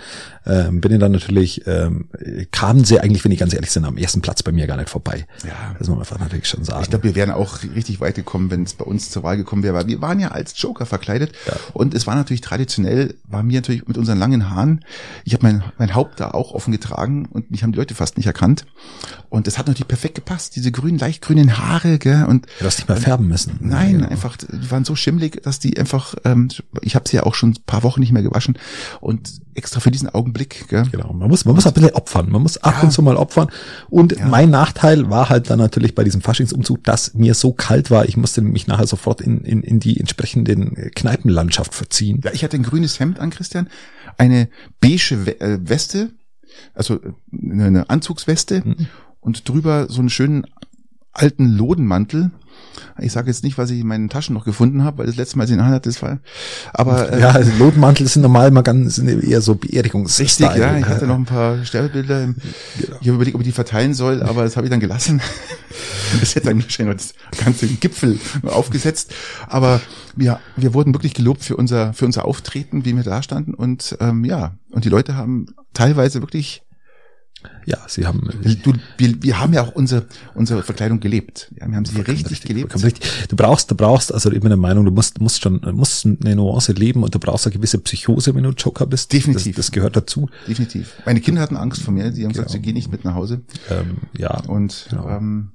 ähm, 0.46 0.82
bin 0.82 0.92
ich 0.92 1.00
dann 1.00 1.12
natürlich, 1.12 1.66
ähm, 1.68 2.10
kamen 2.52 2.84
sie 2.84 3.00
eigentlich, 3.00 3.24
wenn 3.24 3.32
ich 3.32 3.40
ganz 3.40 3.54
ehrlich 3.54 3.72
sind, 3.72 3.86
am 3.86 3.98
ersten 3.98 4.22
Platz 4.22 4.44
bei 4.44 4.52
mir 4.52 4.66
gar 4.68 4.78
nicht 4.78 4.90
vorbei. 4.90 5.28
Ja. 5.44 5.76
Das 5.78 5.88
muss 5.88 5.98
man 5.98 6.00
einfach 6.00 6.20
natürlich 6.20 6.48
schon 6.48 6.64
sagen. 6.64 6.82
Ich 6.84 6.90
glaube, 6.90 7.04
wir 7.04 7.16
wären 7.16 7.32
auch 7.32 7.60
richtig 7.76 8.00
weit 8.02 8.16
gekommen, 8.16 8.50
wenn 8.50 8.64
es 8.64 8.74
bei 8.74 8.86
uns 8.86 9.10
zur 9.10 9.24
Wahl 9.24 9.38
gekommen 9.38 9.64
wäre, 9.64 9.74
weil 9.76 9.88
wir 9.88 10.02
waren 10.02 10.20
ja 10.20 10.30
als 10.30 10.60
Joker 10.60 10.86
verkleidet 10.86 11.34
ja. 11.46 11.54
und 11.74 11.94
es 11.94 12.08
war 12.08 12.16
natürlich 12.16 12.42
traditionell, 12.42 13.16
war 13.28 13.44
mir 13.44 13.60
natürlich 13.60 13.88
mit 13.88 13.98
unseren 13.98 14.18
langen 14.18 14.50
Haaren, 14.50 14.84
ich 15.26 15.34
habe 15.34 15.46
mein, 15.46 15.64
mein 15.78 15.94
Haupt 15.94 16.20
da 16.20 16.32
auch 16.32 16.54
offen 16.54 16.72
getragen 16.72 17.28
und 17.28 17.52
mich 17.52 17.64
haben 17.64 17.72
die 17.72 17.78
Leute 17.78 17.94
fast 17.94 18.18
nicht 18.18 18.28
erkannt 18.28 18.66
und 19.30 19.48
es 19.48 19.58
hat 19.58 19.68
natürlich 19.68 19.88
perfekt 19.88 20.16
gepasst, 20.16 20.56
diese 20.56 20.72
grünen, 20.72 20.98
leicht 20.98 21.22
grünen 21.22 21.58
Haare, 21.58 22.00
gell, 22.00 22.26
und 22.26 22.48
hast 22.62 22.80
nicht 22.82 22.90
mehr 22.90 22.98
färben 22.98 23.28
müssen. 23.28 23.58
Nein, 23.62 24.00
genau. 24.00 24.10
einfach, 24.10 24.38
die 24.38 24.72
waren 24.72 24.86
so 24.86 24.96
schimmlig, 24.96 25.42
dass 25.44 25.60
die 25.60 25.78
einfach, 25.78 26.16
ähm, 26.26 26.50
ich 26.82 26.96
habe 26.96 27.08
sie 27.08 27.18
ja 27.18 27.24
auch 27.24 27.36
schon 27.36 27.52
ein 27.52 27.64
paar 27.66 27.84
Wochen 27.84 28.00
nicht 28.00 28.12
mehr 28.12 28.24
gewaschen 28.24 28.58
und 29.00 29.42
extra 29.54 29.80
für 29.80 29.92
diesen 29.92 30.10
Augenblick. 30.10 30.68
Gell? 30.70 30.86
Genau, 30.92 31.14
man 31.14 31.30
muss, 31.30 31.46
man 31.46 31.56
muss 31.56 31.68
ein 31.68 31.74
bisschen 31.74 31.92
opfern. 31.92 32.30
Man 32.30 32.42
muss 32.42 32.58
ab 32.58 32.76
ja. 32.78 32.84
und 32.84 32.92
zu 32.92 33.02
mal 33.02 33.18
opfern. 33.18 33.50
Und 33.90 34.18
ja. 34.18 34.26
mein 34.26 34.50
Nachteil 34.50 35.10
war 35.10 35.30
halt 35.30 35.50
dann 35.50 35.60
natürlich 35.60 35.96
bei 35.96 36.04
diesem 36.04 36.22
Faschingsumzug, 36.22 36.84
dass 36.84 37.14
mir 37.14 37.34
so 37.34 37.54
kalt 37.54 37.92
war, 37.92 38.06
ich 38.06 38.18
musste 38.18 38.42
mich 38.42 38.68
nachher 38.68 38.88
sofort 38.88 39.22
in, 39.22 39.42
in, 39.42 39.62
in 39.62 39.80
die 39.80 40.00
entsprechenden 40.00 40.76
Kneipenlandschaft 40.96 41.74
verziehen. 41.74 42.22
Ja, 42.24 42.32
ich 42.34 42.44
hatte 42.44 42.58
ein 42.58 42.64
grünes 42.64 43.00
Hemd 43.00 43.20
an, 43.20 43.30
Christian, 43.30 43.70
eine 44.18 44.50
beige 44.80 45.16
äh, 45.40 45.60
Weste, 45.62 46.12
also 46.74 46.96
äh, 46.96 47.12
eine 47.32 47.90
Anzugsweste 47.90 48.62
mhm. 48.66 48.88
und 49.20 49.48
drüber 49.48 49.88
so 49.90 50.00
einen 50.00 50.10
schönen 50.10 50.46
alten 51.14 51.46
Lodenmantel 51.46 52.32
ich 53.00 53.12
sage 53.12 53.28
jetzt 53.28 53.44
nicht, 53.44 53.58
was 53.58 53.70
ich 53.72 53.80
in 53.80 53.88
meinen 53.88 54.10
Taschen 54.10 54.34
noch 54.34 54.46
gefunden 54.46 54.84
habe, 54.84 55.00
weil 55.00 55.06
das 55.08 55.16
letzte 55.16 55.38
Mal, 55.38 55.44
als 55.44 55.52
ich 55.52 55.58
in 55.58 55.64
hatte, 55.64 55.90
das 55.90 56.02
war. 56.02 56.20
Aber 56.74 57.12
äh, 57.12 57.20
ja, 57.20 57.30
also 57.30 57.52
Lodenmantel 57.58 58.08
sind 58.08 58.22
normal 58.22 58.52
mal 58.52 58.62
ganz 58.62 58.96
sind 58.96 59.08
eher 59.24 59.42
so 59.42 59.56
Beerdigungs. 59.56 60.20
Richtig, 60.20 60.56
ja. 60.56 60.78
Ich 60.78 60.86
hatte 60.86 61.08
noch 61.08 61.16
ein 61.16 61.26
paar 61.26 61.64
Sterbebilder. 61.66 62.28
Genau. 62.28 62.38
Ich 62.80 63.08
habe 63.08 63.16
überlegt, 63.16 63.36
ob 63.36 63.42
ich 63.42 63.48
die 63.48 63.54
verteilen 63.54 63.94
soll, 63.94 64.22
aber 64.22 64.44
das 64.44 64.56
habe 64.56 64.68
ich 64.68 64.72
dann 64.72 64.80
gelassen. 64.80 65.22
das 66.20 66.36
hätte 66.36 66.48
dann 66.48 66.62
wahrscheinlich 66.62 66.98
das 66.98 67.14
ganze 67.44 67.68
Gipfel 67.68 68.20
aufgesetzt. 68.44 69.14
Aber 69.48 69.82
wir, 70.16 70.40
wir 70.56 70.74
wurden 70.74 70.94
wirklich 70.94 71.14
gelobt 71.14 71.44
für 71.44 71.56
unser 71.56 71.94
für 71.94 72.06
unser 72.06 72.26
Auftreten, 72.26 72.86
wie 72.86 72.96
wir 72.96 73.04
da 73.04 73.24
standen 73.24 73.54
und 73.54 73.98
ähm, 74.00 74.26
ja 74.26 74.56
und 74.72 74.86
die 74.86 74.90
Leute 74.90 75.16
haben 75.16 75.48
teilweise 75.74 76.22
wirklich 76.22 76.64
ja, 77.66 77.78
sie 77.88 78.06
haben. 78.06 78.30
Du, 78.64 78.74
wir, 78.98 79.22
wir 79.22 79.40
haben 79.40 79.54
ja 79.54 79.64
auch 79.64 79.74
unsere, 79.74 80.06
unsere 80.34 80.64
Verkleidung 80.64 81.00
gelebt. 81.00 81.52
Ja, 81.60 81.68
wir 81.68 81.76
haben 81.76 81.86
sie 81.86 81.98
richtig, 81.98 82.32
richtig 82.32 82.42
gelebt. 82.42 82.84
Richtig. 82.84 83.28
Du 83.28 83.36
brauchst, 83.36 83.70
du 83.70 83.76
brauchst, 83.76 84.14
also 84.14 84.32
ich 84.32 84.40
bin 84.40 84.50
der 84.50 84.58
Meinung, 84.58 84.86
du 84.86 84.92
musst, 84.92 85.22
musst 85.22 85.42
schon, 85.42 85.62
musst 85.74 86.06
eine 86.06 86.36
Nuance 86.36 86.74
leben 86.74 87.04
und 87.04 87.14
du 87.14 87.20
brauchst 87.20 87.46
eine 87.46 87.54
gewisse 87.54 87.78
Psychose, 87.78 88.34
wenn 88.36 88.44
du 88.44 88.50
Joker 88.52 88.86
bist. 88.86 89.14
Definitiv. 89.14 89.56
Das, 89.56 89.68
das 89.68 89.72
gehört 89.72 89.96
dazu. 89.96 90.30
Definitiv. 90.48 90.94
Meine 91.06 91.22
Kinder 91.22 91.42
hatten 91.42 91.58
Angst 91.58 91.82
vor 91.82 91.94
mir. 91.94 92.12
Sie 92.12 92.24
haben 92.24 92.32
genau. 92.32 92.44
gesagt, 92.44 92.50
sie 92.52 92.60
gehen 92.60 92.74
nicht 92.74 92.92
mit 92.92 93.06
nach 93.06 93.16
Hause. 93.16 93.42
Ähm, 93.70 93.98
ja. 94.18 94.42
Und, 94.48 94.88
genau. 94.90 95.10
ähm, 95.10 95.52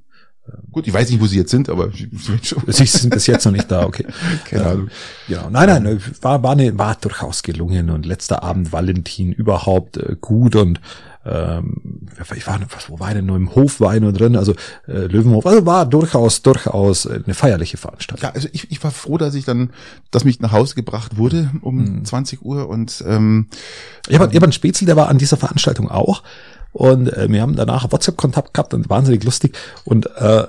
Gut, 0.70 0.86
ich 0.86 0.94
weiß 0.94 1.10
nicht, 1.10 1.20
wo 1.20 1.26
sie 1.26 1.38
jetzt 1.38 1.50
sind, 1.50 1.68
aber 1.68 1.90
sie 2.66 2.86
sind 2.86 3.10
bis 3.10 3.26
jetzt 3.26 3.44
noch 3.44 3.52
nicht 3.52 3.70
da, 3.70 3.84
okay. 3.84 4.06
Keine 4.44 4.66
Ahnung. 4.66 4.88
Genau. 5.26 5.50
Nein, 5.50 5.82
nein, 5.82 6.00
war, 6.20 6.42
war, 6.42 6.52
eine, 6.52 6.78
war 6.78 6.94
durchaus 6.94 7.42
gelungen 7.42 7.90
und 7.90 8.06
letzter 8.06 8.42
Abend 8.42 8.72
Valentin 8.72 9.32
überhaupt 9.32 9.96
äh, 9.96 10.16
gut 10.20 10.54
und 10.54 10.80
ähm, 11.26 12.06
ich 12.34 12.46
war, 12.46 12.60
was, 12.74 12.88
wo 12.88 12.98
war 13.00 13.12
denn 13.12 13.26
nur 13.26 13.36
im 13.36 13.54
Hof 13.54 13.80
war 13.80 13.98
nur 13.98 14.12
drin, 14.12 14.36
also 14.36 14.52
äh, 14.86 15.06
Löwenhof, 15.06 15.44
also 15.46 15.66
war 15.66 15.86
durchaus, 15.86 16.42
durchaus 16.42 17.06
eine 17.06 17.34
feierliche 17.34 17.76
Veranstaltung. 17.76 18.28
Ja, 18.28 18.34
also 18.34 18.48
ich, 18.52 18.70
ich 18.70 18.82
war 18.82 18.90
froh, 18.90 19.18
dass 19.18 19.34
ich 19.34 19.44
dann, 19.44 19.70
dass 20.10 20.24
mich 20.24 20.40
nach 20.40 20.52
Hause 20.52 20.74
gebracht 20.74 21.16
wurde 21.16 21.50
um 21.62 21.98
mhm. 21.98 22.04
20 22.04 22.42
Uhr 22.42 22.68
und 22.68 23.04
ähm, 23.06 23.48
ich 24.08 24.14
habe 24.18 24.26
ähm, 24.26 24.36
hab 24.36 24.42
einen 24.42 24.52
Spätzl, 24.52 24.86
der 24.86 24.96
war 24.96 25.08
an 25.08 25.18
dieser 25.18 25.36
Veranstaltung 25.36 25.90
auch 25.90 26.22
und 26.72 27.12
äh, 27.12 27.30
wir 27.30 27.42
haben 27.42 27.56
danach 27.56 27.90
WhatsApp-Kontakt 27.90 28.54
gehabt 28.54 28.74
und 28.74 28.88
wahnsinnig 28.88 29.24
lustig 29.24 29.56
und 29.84 30.06
äh, 30.16 30.44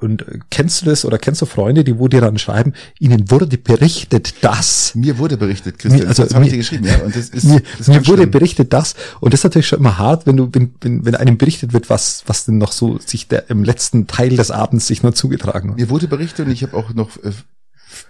und 0.00 0.24
kennst 0.50 0.80
du 0.80 0.86
das 0.86 1.04
oder 1.04 1.18
kennst 1.18 1.42
du 1.42 1.46
Freunde, 1.46 1.84
die 1.84 1.98
wo 1.98 2.08
dir 2.08 2.20
dann 2.20 2.38
schreiben, 2.38 2.72
ihnen 2.98 3.30
wurde 3.30 3.46
berichtet, 3.58 4.42
dass. 4.42 4.94
Mir 4.94 5.18
wurde 5.18 5.36
berichtet, 5.36 5.78
Christian. 5.78 6.08
also, 6.08 6.24
das 6.24 6.34
habe 6.34 6.44
ich 6.44 6.50
dir 6.50 6.58
geschrieben, 6.58 6.86
ja. 6.86 6.98
Und 6.98 7.14
das 7.14 7.28
ist, 7.30 7.44
mir, 7.44 7.60
das 7.60 7.80
ist 7.80 7.88
mir 7.88 8.06
wurde 8.06 8.22
schlimm. 8.22 8.30
berichtet, 8.30 8.72
dass. 8.72 8.94
Und 9.20 9.34
das 9.34 9.40
ist 9.40 9.44
natürlich 9.44 9.68
schon 9.68 9.78
immer 9.78 9.98
hart, 9.98 10.26
wenn 10.26 10.36
du, 10.36 10.48
wenn, 10.52 10.74
wenn, 10.80 11.04
wenn 11.04 11.14
einem 11.14 11.36
berichtet 11.36 11.72
wird, 11.72 11.90
was, 11.90 12.24
was 12.26 12.46
denn 12.46 12.58
noch 12.58 12.72
so 12.72 12.98
sich 12.98 13.28
der 13.28 13.50
im 13.50 13.64
letzten 13.64 14.06
Teil 14.06 14.30
des 14.30 14.50
Abends 14.50 14.86
sich 14.86 15.02
noch 15.02 15.14
zugetragen 15.14 15.70
hat. 15.70 15.78
Mir 15.78 15.90
wurde 15.90 16.08
berichtet 16.08 16.46
und 16.46 16.52
ich 16.52 16.62
habe 16.62 16.76
auch 16.76 16.94
noch 16.94 17.16
äh, 17.22 17.32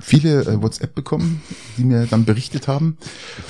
viele 0.01 0.43
äh, 0.43 0.63
WhatsApp 0.63 0.95
bekommen, 0.95 1.43
die 1.77 1.85
mir 1.85 2.07
dann 2.07 2.25
berichtet 2.25 2.69
haben. 2.69 2.99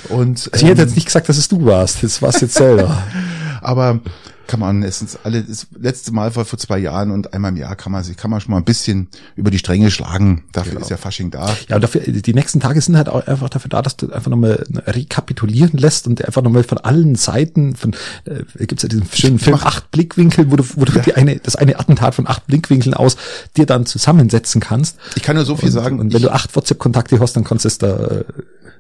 Und 0.09 0.49
also 0.53 0.65
ich 0.65 0.71
hätte 0.71 0.83
jetzt 0.83 0.91
ähm, 0.91 0.95
nicht 0.97 1.07
gesagt, 1.07 1.29
dass 1.29 1.37
es 1.37 1.49
du 1.49 1.65
warst. 1.65 2.03
Das 2.03 2.23
warst 2.23 2.41
jetzt 2.41 2.55
selber. 2.55 3.03
Aber 3.61 4.01
kann 4.47 4.61
man 4.61 4.83
erstens 4.83 5.19
alle, 5.23 5.43
das 5.43 5.69
letzte 5.79 6.13
Mal 6.13 6.35
war 6.35 6.45
vor 6.45 6.59
zwei 6.59 6.79
Jahren 6.79 7.11
und 7.11 7.33
einmal 7.35 7.53
im 7.53 7.57
Jahr 7.57 7.77
kann 7.77 7.93
man 7.93 8.03
sich, 8.03 8.17
kann 8.17 8.31
man 8.31 8.41
schon 8.41 8.51
mal 8.51 8.59
ein 8.59 8.65
bisschen 8.65 9.09
über 9.37 9.51
die 9.51 9.59
Stränge 9.59 9.91
schlagen. 9.91 10.45
Dafür 10.53 10.73
genau. 10.73 10.83
ist 10.83 10.91
ja 10.91 10.97
Fasching 10.97 11.31
da. 11.31 11.57
Ja, 11.69 11.77
und 11.77 11.83
dafür, 11.83 12.01
die 12.01 12.35
nächsten 12.35 12.61
Tage 12.61 12.81
sind 12.81 12.97
halt 12.97 13.09
auch 13.09 13.27
einfach 13.27 13.49
dafür 13.49 13.69
da, 13.69 13.81
dass 13.81 13.97
du 13.97 14.13
einfach 14.13 14.31
nochmal 14.31 14.65
rekapitulieren 14.87 15.79
lässt 15.79 16.07
und 16.07 16.25
einfach 16.25 16.43
nochmal 16.43 16.65
von 16.65 16.79
allen 16.79 17.15
Seiten, 17.15 17.77
von, 17.77 17.95
äh, 18.25 18.67
gibt's 18.67 18.83
ja 18.83 18.89
diesen 18.89 19.07
schönen 19.13 19.39
Film 19.39 19.59
Acht 19.63 19.91
Blickwinkel, 19.91 20.51
wo 20.51 20.57
du, 20.57 20.65
wo 20.75 20.85
du 20.85 20.93
ja. 20.93 21.03
die 21.03 21.15
eine, 21.15 21.37
das 21.39 21.57
eine 21.57 21.79
Attentat 21.79 22.15
von 22.15 22.27
acht 22.27 22.47
Blickwinkeln 22.47 22.95
aus 22.95 23.17
dir 23.57 23.67
dann 23.67 23.87
zusammensetzen 23.87 24.61
kannst. 24.61 24.97
Ich 25.17 25.23
kann 25.23 25.37
nur 25.37 25.45
so 25.45 25.57
viel 25.57 25.69
und, 25.69 25.75
sagen. 25.75 26.01
Und 26.01 26.13
wenn 26.13 26.23
du 26.23 26.33
acht 26.33 26.55
WhatsApp-Kontakte 26.57 27.21
hast, 27.21 27.35
dann 27.35 27.45
kannst 27.45 27.65
du 27.65 27.69
es 27.69 27.79
da 27.79 28.25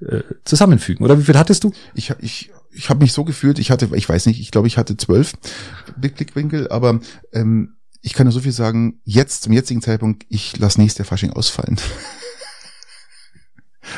äh, 0.06 0.22
zusammenfügen. 0.44 1.04
Oder 1.04 1.18
wie 1.18 1.24
viel 1.24 1.38
hattest 1.38 1.64
du? 1.64 1.72
Ich, 1.94 2.12
ich 2.20 2.50
ich 2.72 2.88
habe 2.88 3.02
mich 3.02 3.12
so 3.12 3.24
gefühlt, 3.24 3.58
ich 3.58 3.70
hatte, 3.70 3.88
ich 3.94 4.08
weiß 4.08 4.26
nicht, 4.26 4.40
ich 4.40 4.50
glaube, 4.50 4.68
ich 4.68 4.78
hatte 4.78 4.96
zwölf 4.96 5.32
Blickwinkel, 5.96 6.70
aber 6.70 7.00
ähm, 7.32 7.76
ich 8.00 8.14
kann 8.14 8.26
nur 8.26 8.32
so 8.32 8.40
viel 8.40 8.52
sagen, 8.52 9.00
jetzt, 9.04 9.42
zum 9.42 9.52
jetzigen 9.52 9.82
Zeitpunkt, 9.82 10.24
ich 10.28 10.56
lasse 10.58 10.80
nächstes 10.80 10.98
Jahr 10.98 11.06
Fasching 11.06 11.32
ausfallen. 11.32 11.76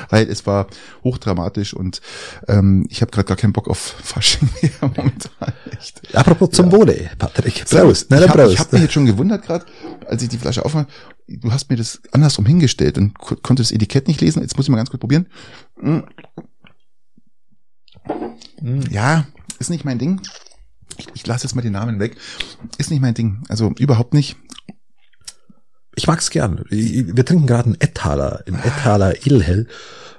Weil 0.09 0.29
es 0.29 0.47
war 0.47 0.67
hochdramatisch 1.05 1.75
und 1.75 2.01
ähm, 2.49 2.87
ich 2.89 3.01
habe 3.01 3.11
gerade 3.11 3.27
gar 3.27 3.37
keinen 3.37 3.53
Bock 3.53 3.69
auf 3.69 3.79
Fasching 4.03 4.49
mehr 4.63 4.73
momentan. 4.81 5.53
Echt. 5.71 6.15
Apropos 6.15 6.51
zum 6.51 6.67
ja. 6.67 6.73
Wohle, 6.73 7.11
Patrick. 7.19 7.65
Prost, 7.65 8.13
ich 8.13 8.29
habe 8.29 8.57
hab 8.57 8.73
mich 8.73 8.83
jetzt 8.83 8.93
schon 8.93 9.07
gewundert 9.07 9.45
gerade, 9.45 9.65
als 10.07 10.23
ich 10.23 10.29
die 10.29 10.39
Flasche 10.39 10.65
aufmache. 10.65 10.87
Du 11.29 11.53
hast 11.53 11.71
mir 11.71 11.77
das 11.77 12.01
andersrum 12.13 12.47
hingestellt 12.47 12.99
und 12.99 13.17
konnte 13.19 13.63
das 13.63 13.73
Etikett 13.73 14.09
nicht 14.09 14.21
lesen. 14.21 14.43
Jetzt 14.43 14.57
muss 14.57 14.67
ich 14.67 14.71
mal 14.71 14.77
ganz 14.77 14.91
kurz 14.91 15.01
probieren. 15.01 15.29
Mm. 15.81 16.01
Hm. 18.61 18.81
Ja, 18.91 19.27
ist 19.59 19.71
nicht 19.71 19.85
mein 19.85 19.99
Ding. 19.99 20.21
Ich, 20.99 21.09
ich 21.15 21.27
lasse 21.27 21.47
jetzt 21.47 21.55
mal 21.55 21.63
den 21.63 21.73
Namen 21.73 22.01
weg. 22.01 22.17
Ist 22.79 22.91
nicht 22.91 23.01
mein 23.01 23.15
Ding. 23.15 23.43
Also 23.49 23.73
überhaupt 23.79 24.15
nicht. 24.15 24.37
Ich 25.95 26.07
mag's 26.07 26.31
gern. 26.31 26.65
Wir 26.69 27.25
trinken 27.25 27.47
gerade 27.47 27.67
einen 27.67 27.81
Ettaler, 27.81 28.43
einen 28.47 28.63
Ettaler 28.63 29.15
Edelhell. 29.27 29.67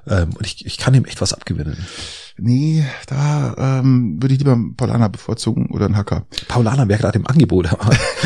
Ähm, 0.07 0.33
und 0.35 0.45
ich, 0.45 0.65
ich 0.65 0.77
kann 0.77 0.93
ihm 0.93 1.05
echt 1.05 1.21
was 1.21 1.33
abgewinnen 1.33 1.77
nee, 2.37 2.85
da 3.07 3.79
ähm, 3.79 4.21
würde 4.21 4.33
ich 4.33 4.39
lieber 4.39 4.57
Paulana 4.75 5.07
bevorzugen 5.07 5.67
oder 5.67 5.85
einen 5.85 5.97
Hacker. 5.97 6.25
Paulana 6.47 6.87
wäre 6.87 6.99
gerade 6.99 7.19
im 7.19 7.27
Angebot. 7.27 7.69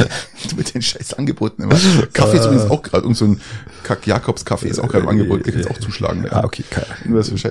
Mit 0.56 0.74
den 0.74 0.82
scheiß 0.82 1.16
Angeboten 1.16 1.64
immer. 1.64 1.76
Kaffee 2.14 2.38
ist 2.38 2.46
übrigens 2.46 2.70
auch 2.70 2.82
gerade, 2.82 3.14
so 3.14 3.26
ein 3.26 3.42
Kack-Jakobs-Kaffee 3.84 4.68
ist 4.70 4.80
auch 4.80 4.88
gerade 4.88 5.04
im 5.04 5.10
Angebot, 5.10 5.44
kann 5.44 5.56
jetzt 5.56 5.70
auch 5.70 5.80
zuschlagen. 5.80 6.24
Ja, 6.24 6.34
ah, 6.34 6.44
okay. 6.44 6.64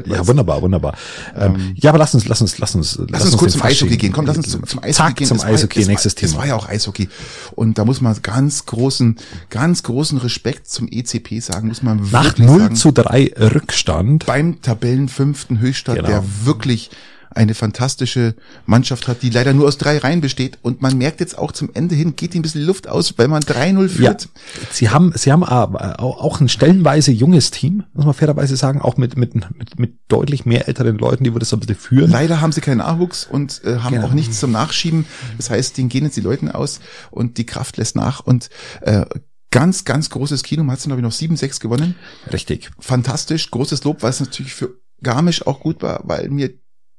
Ja, 0.07 0.27
wunderbar, 0.27 0.63
wunderbar. 0.63 0.95
Ähm, 1.37 1.73
ja, 1.75 1.91
aber 1.91 1.99
lass 1.99 2.15
uns, 2.15 2.29
lass 2.29 2.41
uns, 2.41 2.59
lass 2.59 2.75
uns, 2.75 2.97
lass, 2.99 3.09
lass 3.11 3.25
uns, 3.25 3.37
kurz 3.37 3.53
zum 3.53 3.63
Eishockey 3.63 3.97
gehen. 3.97 4.13
Komm, 4.13 4.27
lass 4.27 4.37
uns 4.37 4.51
zum, 4.51 4.67
zum 4.67 4.83
Eishockey 4.83 5.15
gehen. 5.15 5.27
zum 5.27 5.41
Eishockey, 5.41 5.85
nächstes 5.87 6.15
Thema. 6.15 6.33
Das 6.33 6.39
war 6.39 6.47
ja 6.47 6.57
auch 6.57 6.69
Eishockey. 6.69 7.09
Und 7.55 7.79
da 7.79 7.85
muss 7.85 8.01
man 8.01 8.17
ganz 8.23 8.67
großen, 8.67 9.17
ganz 9.51 9.83
großen 9.83 10.19
Respekt 10.19 10.69
zum 10.69 10.89
ECP 10.89 11.41
sagen, 11.41 11.69
muss 11.69 11.83
man 11.83 12.09
Nach 12.11 12.25
wirklich 12.25 12.47
Nach 12.47 12.69
0 12.69 12.73
zu 12.75 12.93
3 12.93 13.35
Rückstand. 13.55 14.27
Beim 14.27 14.63
Tabellenfünften 14.63 15.59
Höchststand, 15.59 15.99
genau. 15.99 16.09
der 16.09 16.25
wirklich 16.47 16.91
eine 17.37 17.55
fantastische 17.55 18.35
Mannschaft 18.65 19.09
hat, 19.09 19.23
die 19.23 19.31
leider 19.31 19.53
nur 19.53 19.67
aus 19.67 19.77
drei 19.77 19.99
Reihen 19.99 20.21
besteht. 20.21 20.59
Und 20.63 20.81
man 20.81 20.97
merkt 20.97 21.21
jetzt 21.21 21.37
auch 21.37 21.53
zum 21.53 21.71
Ende 21.75 21.95
hin, 21.95 22.17
geht 22.17 22.35
ihm 22.35 22.41
ein 22.41 22.43
bisschen 22.43 22.65
Luft 22.65 22.89
aus, 22.89 23.19
weil 23.19 23.29
man 23.29 23.43
3-0 23.43 23.89
führt. 23.89 24.25
Ja, 24.25 24.31
sie 24.71 24.91
haben, 24.91 25.13
sie 25.15 25.33
haben 25.33 25.45
auch 25.45 26.41
ein 26.41 26.49
stellenweise 26.49 27.13
junges 27.13 27.51
Team, 27.51 27.85
muss 27.93 28.07
man 28.07 28.15
fairerweise 28.15 28.57
sagen, 28.57 28.81
auch 28.81 28.97
mit, 28.97 29.17
mit, 29.17 29.35
mit, 29.35 29.79
mit 29.79 29.99
deutlich 30.09 30.47
mehr 30.47 30.67
älteren 30.69 30.97
Leuten, 30.97 31.25
die 31.25 31.31
würde 31.31 31.41
das 31.41 31.51
so 31.51 31.57
ein 31.57 31.61
bisschen 31.61 31.77
führen. 31.77 32.11
Leider 32.11 32.41
haben 32.41 32.53
sie 32.53 32.61
keinen 32.61 32.79
Nachwuchs 32.79 33.27
und 33.27 33.63
äh, 33.65 33.79
haben 33.79 33.95
genau. 33.95 34.07
auch 34.07 34.13
nichts 34.13 34.41
zum 34.41 34.53
Nachschieben. 34.53 35.05
Das 35.37 35.51
heißt, 35.51 35.77
denen 35.77 35.89
gehen 35.89 36.05
jetzt 36.05 36.17
die 36.17 36.23
Leuten 36.23 36.51
aus 36.51 36.81
und 37.11 37.39
die 37.39 37.47
Kraft 37.47 37.77
lässt 37.77 37.97
nach 37.97 38.21
und 38.21 38.49
äh, 38.81 39.05
ganz, 39.51 39.85
ganz 39.85 40.11
großes 40.11 40.43
Kino. 40.43 40.63
Man 40.63 40.73
hat 40.73 40.79
es, 40.79 40.87
glaube 40.87 41.01
ich, 41.01 41.05
noch 41.05 41.13
7-6 41.13 41.61
gewonnen. 41.61 41.97
Richtig. 42.33 42.71
Fantastisch, 42.79 43.51
großes 43.51 43.85
Lob, 43.85 44.03
weil 44.03 44.11
es 44.11 44.21
natürlich 44.21 44.55
für 44.55 44.75
Garmisch 45.03 45.47
auch 45.47 45.61
gut 45.61 45.83
war, 45.83 46.03
weil 46.05 46.29
mir 46.31 46.51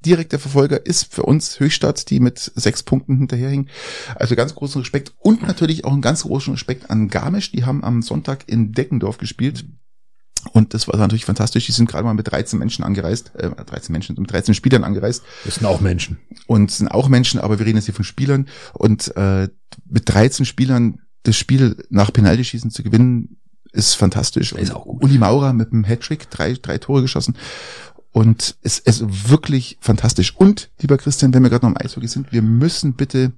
direkter 0.06 0.40
Verfolger 0.40 0.86
ist 0.86 1.14
für 1.14 1.24
uns 1.24 1.60
Höchstadt, 1.60 2.10
die 2.10 2.20
mit 2.20 2.40
sechs 2.56 2.84
Punkten 2.84 3.18
hinterherhing. 3.18 3.68
Also 4.16 4.36
ganz 4.36 4.56
großen 4.56 4.82
Respekt 4.82 5.14
und 5.20 5.42
natürlich 5.42 5.86
auch 5.86 5.92
einen 5.92 6.02
ganz 6.02 6.24
großen 6.24 6.54
Respekt 6.54 6.90
an 6.90 7.10
Garmisch. 7.10 7.52
Die 7.52 7.66
haben 7.66 7.84
am 7.84 8.02
Sonntag 8.02 8.44
in 8.48 8.74
Deckendorf 8.74 9.18
gespielt. 9.18 9.66
Und 10.54 10.74
das 10.74 10.88
war 10.88 10.98
natürlich 10.98 11.26
fantastisch. 11.26 11.66
Die 11.66 11.72
sind 11.72 11.90
gerade 11.90 12.06
mal 12.06 12.14
mit 12.14 12.32
13 12.32 12.60
Menschen 12.60 12.84
angereist, 12.84 13.34
äh, 13.36 13.50
13 13.50 13.92
Menschen, 13.92 14.16
mit 14.18 14.32
13 14.32 14.54
Spielern 14.54 14.84
angereist. 14.84 15.24
Das 15.44 15.56
sind 15.56 15.66
auch 15.66 15.82
Menschen. 15.82 16.20
Und 16.46 16.72
sind 16.72 16.88
auch 16.88 17.10
Menschen, 17.10 17.40
aber 17.40 17.60
wir 17.60 17.66
reden 17.66 17.78
jetzt 17.78 17.86
hier 17.86 17.94
von 17.94 18.06
Spielern. 18.06 18.48
Und 18.74 19.16
äh, 19.18 19.50
mit 19.90 20.04
13 20.06 20.46
Spielern 20.46 21.00
das 21.24 21.36
Spiel 21.36 21.84
nach 21.90 22.14
Penaltyschießen 22.14 22.72
zu 22.72 22.84
gewinnen, 22.84 23.38
ist 23.78 23.94
fantastisch. 23.94 24.52
Ist 24.54 24.74
auch 24.74 24.86
gut. 24.86 25.04
Uli 25.04 25.18
Maurer 25.18 25.54
mit 25.54 25.72
einem 25.72 25.84
Hattrick, 25.84 26.30
drei, 26.30 26.54
drei 26.54 26.78
Tore 26.80 27.04
geschossen. 27.04 27.36
Und 28.12 28.56
es 28.64 28.80
ist 28.80 29.30
wirklich 29.30 29.78
fantastisch. 29.80 30.36
Und, 30.36 30.70
lieber 30.82 30.98
Christian, 30.98 31.34
wenn 31.34 31.44
wir 31.44 31.50
gerade 31.50 31.66
noch 31.66 31.76
im 31.76 31.86
Eishockey 31.86 32.08
sind, 32.08 32.32
wir 32.32 32.42
müssen 32.42 32.94
bitte 32.94 33.32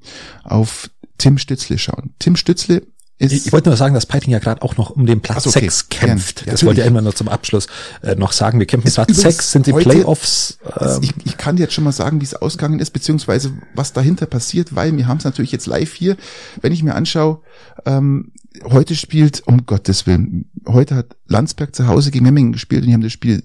auf 0.43 0.89
Tim 1.17 1.37
Stützle 1.37 1.77
schauen. 1.77 2.13
Tim 2.17 2.37
Stützle 2.37 2.83
ist 3.17 3.33
ich, 3.33 3.47
ich 3.47 3.51
wollte 3.51 3.67
nur 3.67 3.75
sagen, 3.75 3.93
dass 3.93 4.05
Peiting 4.05 4.31
ja 4.31 4.39
gerade 4.39 4.61
auch 4.61 4.77
noch 4.77 4.91
um 4.91 5.05
den 5.05 5.19
Platz 5.19 5.45
okay. 5.45 5.59
6 5.59 5.89
kämpft. 5.89 6.45
Ja, 6.45 6.53
das 6.53 6.65
wollte 6.65 6.79
ich 6.79 6.87
immer 6.87 7.01
nur 7.01 7.13
zum 7.13 7.27
Abschluss 7.27 7.67
äh, 8.01 8.15
noch 8.15 8.31
sagen. 8.31 8.59
Wir 8.59 8.65
kämpfen 8.65 8.89
Platz 8.93 9.13
6, 9.13 9.51
sind 9.51 9.67
die 9.67 9.73
heute, 9.73 9.89
Playoffs. 9.89 10.57
Ähm, 10.79 10.99
ich, 11.01 11.13
ich 11.25 11.35
kann 11.35 11.57
dir 11.57 11.63
jetzt 11.63 11.73
schon 11.73 11.83
mal 11.83 11.91
sagen, 11.91 12.21
wie 12.21 12.25
es 12.25 12.33
ausgegangen 12.33 12.79
ist, 12.79 12.91
beziehungsweise 12.91 13.51
was 13.75 13.91
dahinter 13.91 14.25
passiert, 14.25 14.73
weil 14.73 14.95
wir 14.95 15.07
haben 15.07 15.17
es 15.17 15.25
natürlich 15.25 15.51
jetzt 15.51 15.67
live 15.67 15.93
hier. 15.93 16.15
Wenn 16.61 16.71
ich 16.71 16.81
mir 16.81 16.95
anschaue, 16.95 17.41
ähm, 17.85 18.31
heute 18.65 18.95
spielt, 18.95 19.45
um 19.47 19.65
Gottes 19.65 20.07
Willen, 20.07 20.49
heute 20.67 20.95
hat 20.95 21.15
Landsberg 21.27 21.75
zu 21.75 21.87
Hause 21.87 22.11
gegen 22.11 22.25
Memmingen 22.25 22.51
gespielt 22.51 22.81
und 22.81 22.87
die 22.87 22.93
haben 22.93 23.01
das 23.01 23.13
Spiel 23.13 23.43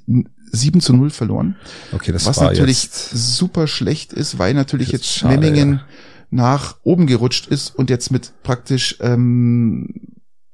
7 0.53 0.81
zu 0.81 0.93
0 0.93 1.11
verloren. 1.11 1.57
Okay, 1.93 2.13
das 2.13 2.27
Was 2.27 2.39
war 2.39 2.51
natürlich 2.51 2.89
super 2.91 3.67
schlecht 3.67 4.13
ist, 4.13 4.39
weil 4.39 4.55
natürlich 4.55 4.93
jetzt 4.93 5.07
schade, 5.07 5.39
Memmingen 5.39 5.75
ja. 5.75 5.87
nach 6.31 6.77
oben 6.83 7.07
gerutscht 7.07 7.47
ist 7.47 7.75
und 7.75 7.91
jetzt 7.91 8.11
mit 8.11 8.33
praktisch 8.43 8.97
ähm, 9.01 9.89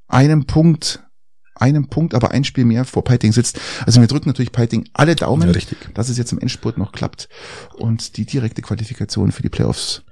einem 0.08 0.46
Punkt 0.46 1.00
einem 1.60 1.88
Punkt, 1.88 2.14
aber 2.14 2.30
ein 2.30 2.44
Spiel 2.44 2.64
mehr 2.64 2.84
vor 2.84 3.04
Peiting 3.04 3.32
sitzt. 3.32 3.60
Also 3.84 4.00
wir 4.00 4.08
drücken 4.08 4.28
natürlich 4.28 4.52
Peiting 4.52 4.88
alle 4.94 5.14
Daumen, 5.14 5.52
ja, 5.52 5.60
dass 5.94 6.08
es 6.08 6.16
jetzt 6.16 6.32
im 6.32 6.38
Endspurt 6.38 6.78
noch 6.78 6.92
klappt 6.92 7.28
und 7.76 8.16
die 8.16 8.24
direkte 8.24 8.62
Qualifikation 8.62 9.30
für 9.30 9.42
die 9.42 9.50
Playoffs 9.50 10.02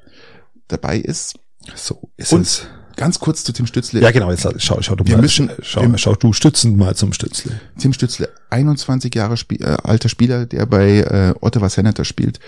dabei 0.68 0.98
ist. 0.98 1.38
So 1.74 2.10
ist 2.16 2.32
und 2.32 2.42
es. 2.42 2.66
Ganz 2.98 3.20
kurz 3.20 3.44
zu 3.44 3.52
Tim 3.52 3.66
Stützle. 3.66 4.00
Ja, 4.00 4.10
genau, 4.10 4.28
jetzt 4.28 4.44
schau, 4.60 4.82
schau 4.82 4.96
du 4.96 5.06
wir 5.06 5.14
mal, 5.14 5.22
müssen, 5.22 5.50
schau, 5.62 5.82
wir, 5.82 5.98
schau 5.98 6.16
du 6.16 6.32
stützend 6.32 6.76
mal 6.76 6.96
zum 6.96 7.12
Stützle. 7.12 7.60
Tim 7.78 7.92
Stützle, 7.92 8.28
21 8.50 9.14
Jahre 9.14 9.36
Spiel, 9.36 9.62
äh, 9.62 9.76
alter 9.84 10.08
Spieler, 10.08 10.46
der 10.46 10.66
bei 10.66 10.98
äh, 10.98 11.34
Ottawa 11.40 11.68
Senator 11.68 12.04
spielt. 12.04 12.40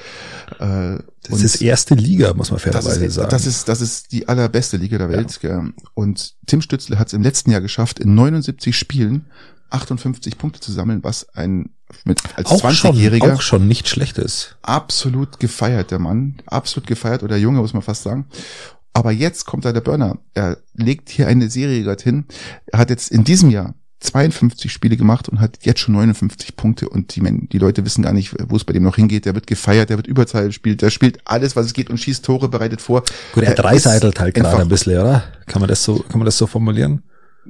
Äh, 0.58 0.98
das 1.28 1.42
ist 1.42 1.62
erste 1.62 1.94
Liga, 1.94 2.34
muss 2.34 2.50
man 2.50 2.58
fairerweise 2.58 3.08
sagen. 3.08 3.30
Das 3.30 3.46
ist, 3.46 3.68
das 3.68 3.80
ist 3.80 4.10
die 4.10 4.26
allerbeste 4.26 4.76
Liga 4.76 4.98
der 4.98 5.08
Welt. 5.08 5.38
Ja. 5.42 5.64
Und 5.94 6.34
Tim 6.46 6.62
Stützle 6.62 6.98
hat 6.98 7.06
es 7.06 7.12
im 7.12 7.22
letzten 7.22 7.52
Jahr 7.52 7.60
geschafft, 7.60 8.00
in 8.00 8.16
79 8.16 8.76
Spielen 8.76 9.26
58 9.70 10.36
Punkte 10.36 10.58
zu 10.58 10.72
sammeln, 10.72 11.04
was 11.04 11.28
ein 11.28 11.70
mit 12.04 12.20
als 12.36 12.48
20-Jähriger 12.50 13.34
auch 13.34 13.40
schon 13.40 13.68
nicht 13.68 13.88
schlecht 13.88 14.18
ist. 14.18 14.56
Absolut 14.62 15.38
gefeiert 15.38 15.92
der 15.92 16.00
Mann, 16.00 16.42
absolut 16.46 16.88
gefeiert 16.88 17.22
oder 17.22 17.36
Junge 17.36 17.60
muss 17.60 17.72
man 17.72 17.82
fast 17.82 18.02
sagen. 18.02 18.26
Aber 18.92 19.12
jetzt 19.12 19.46
kommt 19.46 19.64
da 19.64 19.72
der 19.72 19.80
Burner. 19.80 20.18
Er 20.34 20.58
legt 20.74 21.10
hier 21.10 21.28
eine 21.28 21.48
Serie 21.48 21.82
gerade 21.84 22.02
hin. 22.02 22.26
Er 22.66 22.80
hat 22.80 22.90
jetzt 22.90 23.10
in 23.10 23.24
diesem 23.24 23.50
Jahr 23.50 23.74
52 24.00 24.72
Spiele 24.72 24.96
gemacht 24.96 25.28
und 25.28 25.40
hat 25.40 25.58
jetzt 25.62 25.80
schon 25.80 25.94
59 25.94 26.56
Punkte 26.56 26.88
und 26.88 27.14
die, 27.14 27.48
die 27.48 27.58
Leute 27.58 27.84
wissen 27.84 28.02
gar 28.02 28.14
nicht, 28.14 28.34
wo 28.48 28.56
es 28.56 28.64
bei 28.64 28.72
dem 28.72 28.82
noch 28.82 28.96
hingeht. 28.96 29.26
Der 29.26 29.34
wird 29.34 29.46
gefeiert, 29.46 29.90
der 29.90 29.98
wird 29.98 30.06
Überzahl 30.06 30.46
gespielt, 30.46 30.80
der 30.80 30.90
spielt 30.90 31.18
alles, 31.26 31.54
was 31.54 31.66
es 31.66 31.72
geht 31.74 31.90
und 31.90 31.98
schießt 31.98 32.24
Tore, 32.24 32.48
bereitet 32.48 32.80
vor. 32.80 33.04
Gut, 33.32 33.44
er 33.44 33.54
dreiseitelt 33.54 34.18
halt 34.18 34.34
gerade 34.34 34.62
ein 34.62 34.68
bisschen, 34.68 34.98
oder? 34.98 35.24
Kann 35.46 35.60
man 35.60 35.68
das 35.68 35.84
so, 35.84 35.98
kann 36.08 36.18
man 36.18 36.24
das 36.24 36.38
so 36.38 36.46
formulieren? 36.46 37.02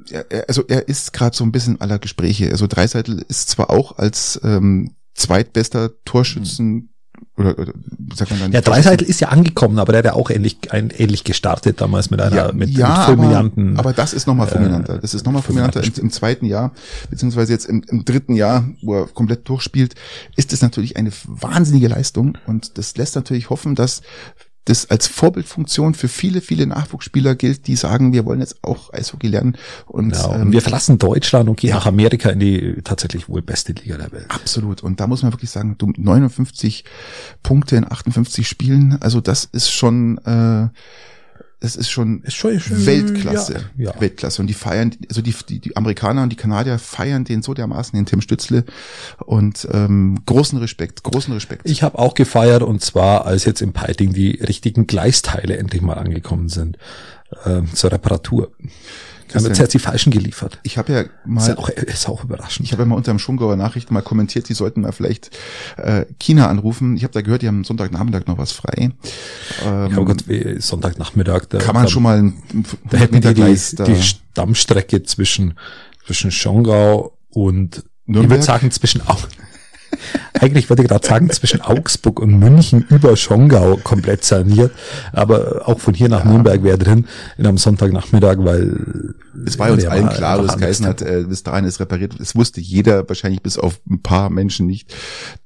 Ja, 0.07 0.23
also 0.47 0.63
er 0.67 0.87
ist 0.87 1.13
gerade 1.13 1.35
so 1.35 1.43
ein 1.43 1.51
bisschen 1.51 1.79
aller 1.79 1.99
Gespräche. 1.99 2.51
Also 2.51 2.67
Dreiseitel 2.67 3.23
ist 3.27 3.49
zwar 3.49 3.69
auch 3.69 3.97
als 3.97 4.39
ähm, 4.43 4.95
zweitbester 5.13 5.91
Torschützen 6.03 6.90
oder, 7.37 7.57
oder 7.57 7.73
sagt 8.13 8.31
man 8.31 8.39
dann? 8.39 8.51
Ja, 8.51 8.61
Dreiseitel 8.61 9.07
ist 9.07 9.19
ja 9.21 9.29
angekommen, 9.29 9.79
aber 9.79 9.93
der 9.93 9.99
hat 9.99 10.05
ja 10.05 10.13
auch 10.13 10.29
ähnlich, 10.29 10.57
ein, 10.71 10.89
ähnlich 10.89 11.23
gestartet 11.23 11.81
damals 11.81 12.11
mit 12.11 12.21
einer 12.21 12.35
ja, 12.35 12.51
mit, 12.51 12.69
ja, 12.69 12.97
mit 12.97 13.05
fulminanten. 13.05 13.71
Aber, 13.73 13.89
aber 13.89 13.93
das 13.93 14.13
ist 14.13 14.27
nochmal 14.27 14.47
fulminanter. 14.47 14.97
Das 14.97 15.13
ist 15.13 15.25
nochmal 15.25 15.41
fulminanter 15.41 15.83
im, 15.83 15.91
im, 15.97 16.11
zweiten 16.11 16.45
Jahr, 16.45 16.71
beziehungsweise 17.09 17.53
jetzt 17.53 17.65
im, 17.65 17.83
im 17.87 18.05
dritten 18.05 18.35
Jahr, 18.35 18.67
wo 18.81 18.95
er 18.95 19.07
komplett 19.07 19.47
durchspielt, 19.47 19.95
ist 20.35 20.53
es 20.53 20.61
natürlich 20.61 20.97
eine 20.97 21.11
wahnsinnige 21.25 21.87
Leistung 21.87 22.37
und 22.47 22.77
das 22.77 22.95
lässt 22.97 23.15
natürlich 23.15 23.49
hoffen, 23.49 23.75
dass 23.75 24.01
das 24.65 24.89
als 24.89 25.07
Vorbildfunktion 25.07 25.95
für 25.95 26.07
viele, 26.07 26.41
viele 26.41 26.67
Nachwuchsspieler 26.67 27.35
gilt, 27.35 27.67
die 27.67 27.75
sagen, 27.75 28.13
wir 28.13 28.25
wollen 28.25 28.41
jetzt 28.41 28.63
auch 28.63 28.93
Eishockey 28.93 29.27
lernen. 29.27 29.57
Und, 29.87 30.15
ja, 30.15 30.25
und 30.25 30.41
ähm, 30.41 30.51
wir 30.51 30.61
verlassen 30.61 30.99
Deutschland 30.99 31.49
und 31.49 31.59
gehen 31.59 31.71
ja. 31.71 31.77
nach 31.77 31.87
Amerika 31.87 32.29
in 32.29 32.39
die 32.39 32.81
tatsächlich 32.83 33.27
wohl 33.27 33.41
beste 33.41 33.73
Liga 33.73 33.97
der 33.97 34.11
Welt. 34.11 34.27
Absolut. 34.29 34.83
Und 34.83 34.99
da 34.99 35.07
muss 35.07 35.23
man 35.23 35.33
wirklich 35.33 35.49
sagen, 35.49 35.75
du 35.77 35.91
59 35.95 36.83
Punkte 37.41 37.75
in 37.75 37.91
58 37.91 38.47
Spielen, 38.47 39.01
also 39.01 39.19
das 39.19 39.45
ist 39.45 39.71
schon 39.71 40.19
äh, 40.19 40.67
es 41.63 41.75
ist 41.75 41.91
schon, 41.91 42.23
ist 42.23 42.33
schon, 42.33 42.59
Weltklasse. 42.59 43.69
Ja, 43.77 43.91
ja. 43.91 44.01
Weltklasse. 44.01 44.41
Und 44.41 44.47
die 44.47 44.55
feiern, 44.55 44.95
also 45.07 45.21
die, 45.21 45.33
die, 45.47 45.59
die 45.59 45.77
Amerikaner 45.77 46.23
und 46.23 46.29
die 46.29 46.35
Kanadier 46.35 46.79
feiern 46.79 47.23
den 47.23 47.43
so 47.43 47.53
dermaßen, 47.53 47.97
den 47.97 48.07
Tim 48.07 48.19
Stützle. 48.19 48.65
Und 49.19 49.67
ähm, 49.71 50.17
großen 50.25 50.57
Respekt, 50.57 51.03
großen 51.03 51.31
Respekt. 51.33 51.69
Ich 51.69 51.83
habe 51.83 51.99
auch 51.99 52.15
gefeiert 52.15 52.63
und 52.63 52.81
zwar, 52.81 53.27
als 53.27 53.45
jetzt 53.45 53.61
im 53.61 53.73
Piting 53.73 54.11
die 54.11 54.31
richtigen 54.41 54.87
Gleisteile 54.87 55.57
endlich 55.57 55.83
mal 55.83 55.99
angekommen 55.99 56.49
sind 56.49 56.79
äh, 57.45 57.61
zur 57.73 57.91
Reparatur. 57.91 58.51
Haben 59.35 59.45
jetzt 59.45 59.73
die 59.73 59.79
falschen 59.79 60.11
geliefert. 60.11 60.59
Ich 60.63 60.77
habe 60.77 60.93
ja 60.93 61.03
mal, 61.25 61.41
ist, 61.41 61.47
ja 61.47 61.57
auch, 61.57 61.69
ist 61.69 62.09
auch 62.09 62.23
überraschend. 62.23 62.65
Ich 62.65 62.71
habe 62.71 62.83
ja 62.83 62.87
mal 62.87 62.95
unter 62.95 63.11
dem 63.11 63.19
Schungauer 63.19 63.55
Nachrichten 63.55 63.93
mal 63.93 64.01
kommentiert, 64.01 64.49
die 64.49 64.53
sollten 64.53 64.81
mal 64.81 64.91
vielleicht 64.91 65.31
äh, 65.77 66.05
China 66.19 66.47
anrufen. 66.47 66.95
Ich 66.95 67.03
habe 67.03 67.13
da 67.13 67.21
gehört, 67.21 67.41
die 67.41 67.47
haben 67.47 67.63
Sonntagnachmittag 67.63 68.27
noch 68.27 68.37
was 68.37 68.51
frei. 68.51 68.91
Ähm, 69.65 69.91
ja, 69.91 69.97
oh 69.97 70.05
Gott, 70.05 70.23
Sonntagnachmittag. 70.59 71.45
Da, 71.49 71.59
kann 71.59 71.75
man 71.75 71.83
da, 71.83 71.89
schon 71.89 72.03
mal 72.03 72.33
da 72.89 72.97
hätten 72.97 73.21
die 73.21 73.33
die, 73.33 73.83
die 73.85 74.01
Stammstrecke 74.01 75.03
zwischen 75.03 75.55
zwischen 76.05 76.31
Schongau 76.31 77.17
und 77.29 77.83
Nürnberg? 78.05 78.23
ich 78.23 78.29
würde 78.29 78.43
sagen 78.43 78.71
zwischen 78.71 79.01
auch 79.07 79.27
eigentlich 80.39 80.69
wollte 80.69 80.83
ich 80.83 80.89
gerade 80.89 81.05
sagen, 81.05 81.29
zwischen 81.29 81.61
Augsburg 81.61 82.19
und 82.19 82.39
München 82.39 82.85
über 82.89 83.15
Schongau 83.15 83.77
komplett 83.77 84.23
saniert. 84.23 84.71
Aber 85.13 85.67
auch 85.67 85.79
von 85.79 85.93
hier 85.93 86.09
nach 86.09 86.25
ja. 86.25 86.31
Nürnberg 86.31 86.63
wäre 86.63 86.77
drin 86.77 87.07
in 87.37 87.45
einem 87.45 87.57
Sonntagnachmittag, 87.57 88.37
weil 88.39 89.13
es 89.45 89.59
war 89.59 89.71
uns 89.71 89.85
allen 89.85 90.09
klar, 90.09 90.45
was 90.45 90.57
geheißen 90.57 90.85
hat, 90.85 91.01
äh, 91.01 91.25
bis 91.27 91.43
dahin 91.43 91.65
ist 91.65 91.79
repariert. 91.79 92.19
Es 92.19 92.35
wusste 92.35 92.61
jeder, 92.61 93.07
wahrscheinlich 93.07 93.41
bis 93.41 93.57
auf 93.57 93.79
ein 93.89 94.01
paar 94.01 94.29
Menschen 94.29 94.67
nicht, 94.67 94.93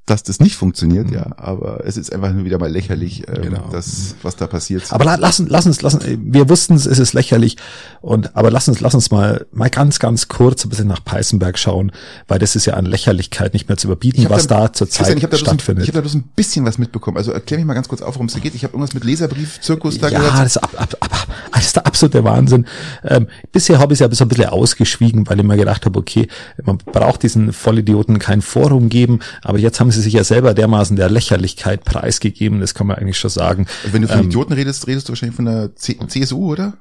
dass 0.06 0.22
das 0.22 0.40
nicht 0.40 0.56
funktioniert, 0.56 1.08
mhm. 1.08 1.14
ja. 1.14 1.32
Aber 1.38 1.84
es 1.86 1.98
ist 1.98 2.14
einfach 2.14 2.32
nur 2.32 2.46
wieder 2.46 2.60
mal 2.60 2.72
lächerlich, 2.72 3.24
ähm, 3.28 3.42
genau. 3.42 3.70
das, 3.72 4.16
was 4.22 4.36
da 4.36 4.46
passiert. 4.46 4.84
Aber 4.92 5.04
la 5.04 5.16
lass, 5.16 5.40
lass 5.40 5.66
uns, 5.66 5.82
lass 5.82 5.96
uns, 5.96 6.06
wir 6.06 6.48
wussten 6.48 6.76
es, 6.76 6.86
es 6.86 7.00
ist 7.00 7.14
lächerlich. 7.14 7.58
Und, 8.02 8.36
aber 8.36 8.52
lass 8.52 8.68
uns, 8.68 8.82
lass 8.82 8.94
uns 8.94 9.10
mal, 9.10 9.48
mal 9.52 9.70
ganz, 9.70 9.98
ganz 9.98 10.28
kurz 10.28 10.64
ein 10.64 10.70
bisschen 10.70 10.88
nach 10.88 11.04
Peißenberg 11.04 11.58
schauen, 11.58 11.92
weil 12.28 12.38
das 12.38 12.56
ist 12.56 12.66
ja 12.66 12.76
an 12.76 12.86
Lächerlichkeit 12.86 13.54
nicht 13.54 13.68
mehr 13.68 13.78
zu 13.78 13.88
überbieten, 13.88 14.30
was 14.30 14.46
da, 14.46 14.62
da 14.62 14.74
zurzeit 14.74 15.20
stattfindet. 15.38 15.86
Ich 15.86 15.90
habe 15.90 15.98
da 15.98 16.02
bloß 16.02 16.14
ein 16.14 16.30
bisschen 16.36 16.66
was 16.66 16.78
mitbekommen. 16.78 17.18
Also 17.18 17.32
erklär 17.32 17.60
mich 17.60 17.66
mal 17.66 17.74
ganz 17.74 17.88
kurz 17.88 18.04
auf, 18.04 18.16
worum 18.16 18.28
es 18.28 18.36
geht. 18.36 18.54
Ich 18.54 18.64
habe 18.64 18.74
irgendwas 18.74 18.94
mit 18.94 19.04
Leserbrief, 19.04 19.60
Zirkus 19.62 19.98
da 19.98 20.10
ja, 20.10 20.20
gehört. 20.20 20.36
Ja, 20.36 20.44
das 20.44 20.56
ist, 20.56 20.64
ab, 20.64 20.72
ab, 20.78 20.96
ab, 21.00 21.25
ist 21.68 21.76
der 21.76 21.86
absolute 21.86 22.24
Wahnsinn. 22.24 22.66
Ähm, 23.04 23.28
bisher 23.52 23.80
habe 23.80 23.94
ich 23.94 23.98
es 23.98 24.08
ja 24.08 24.14
so 24.14 24.26
ein 24.26 24.28
bisschen 24.28 24.46
ausgeschwiegen, 24.46 25.28
weil 25.30 25.40
ich 25.40 25.46
mir 25.46 25.58
gedacht 25.58 25.86
habe, 25.86 26.00
okay, 26.00 26.28
man 26.64 26.78
braucht 26.78 27.24
diesen 27.24 27.54
Vollidioten 27.54 28.20
kein 28.20 28.42
Forum 28.42 28.90
geben, 28.90 29.20
aber 29.42 29.60
jetzt 29.60 29.80
haben 29.80 29.92
sie 29.92 30.02
sich 30.02 30.14
ja 30.14 30.24
selber 30.24 30.54
dermaßen 30.54 30.96
der 30.96 31.10
Lächerlichkeit 31.10 31.84
preisgegeben, 31.84 32.60
das 32.60 32.74
kann 32.74 32.88
man 32.88 32.98
eigentlich 32.98 33.18
schon 33.18 33.30
sagen. 33.30 33.68
Also 33.84 33.94
wenn 33.94 34.02
du 34.02 34.08
von 34.08 34.20
ähm, 34.20 34.26
Idioten 34.26 34.54
redest, 34.54 34.88
redest 34.88 35.08
du 35.08 35.14
wahrscheinlich 35.14 35.36
von 35.36 35.46
der 35.46 35.76
C 35.76 35.98
CSU, 36.08 36.52
oder? 36.52 36.74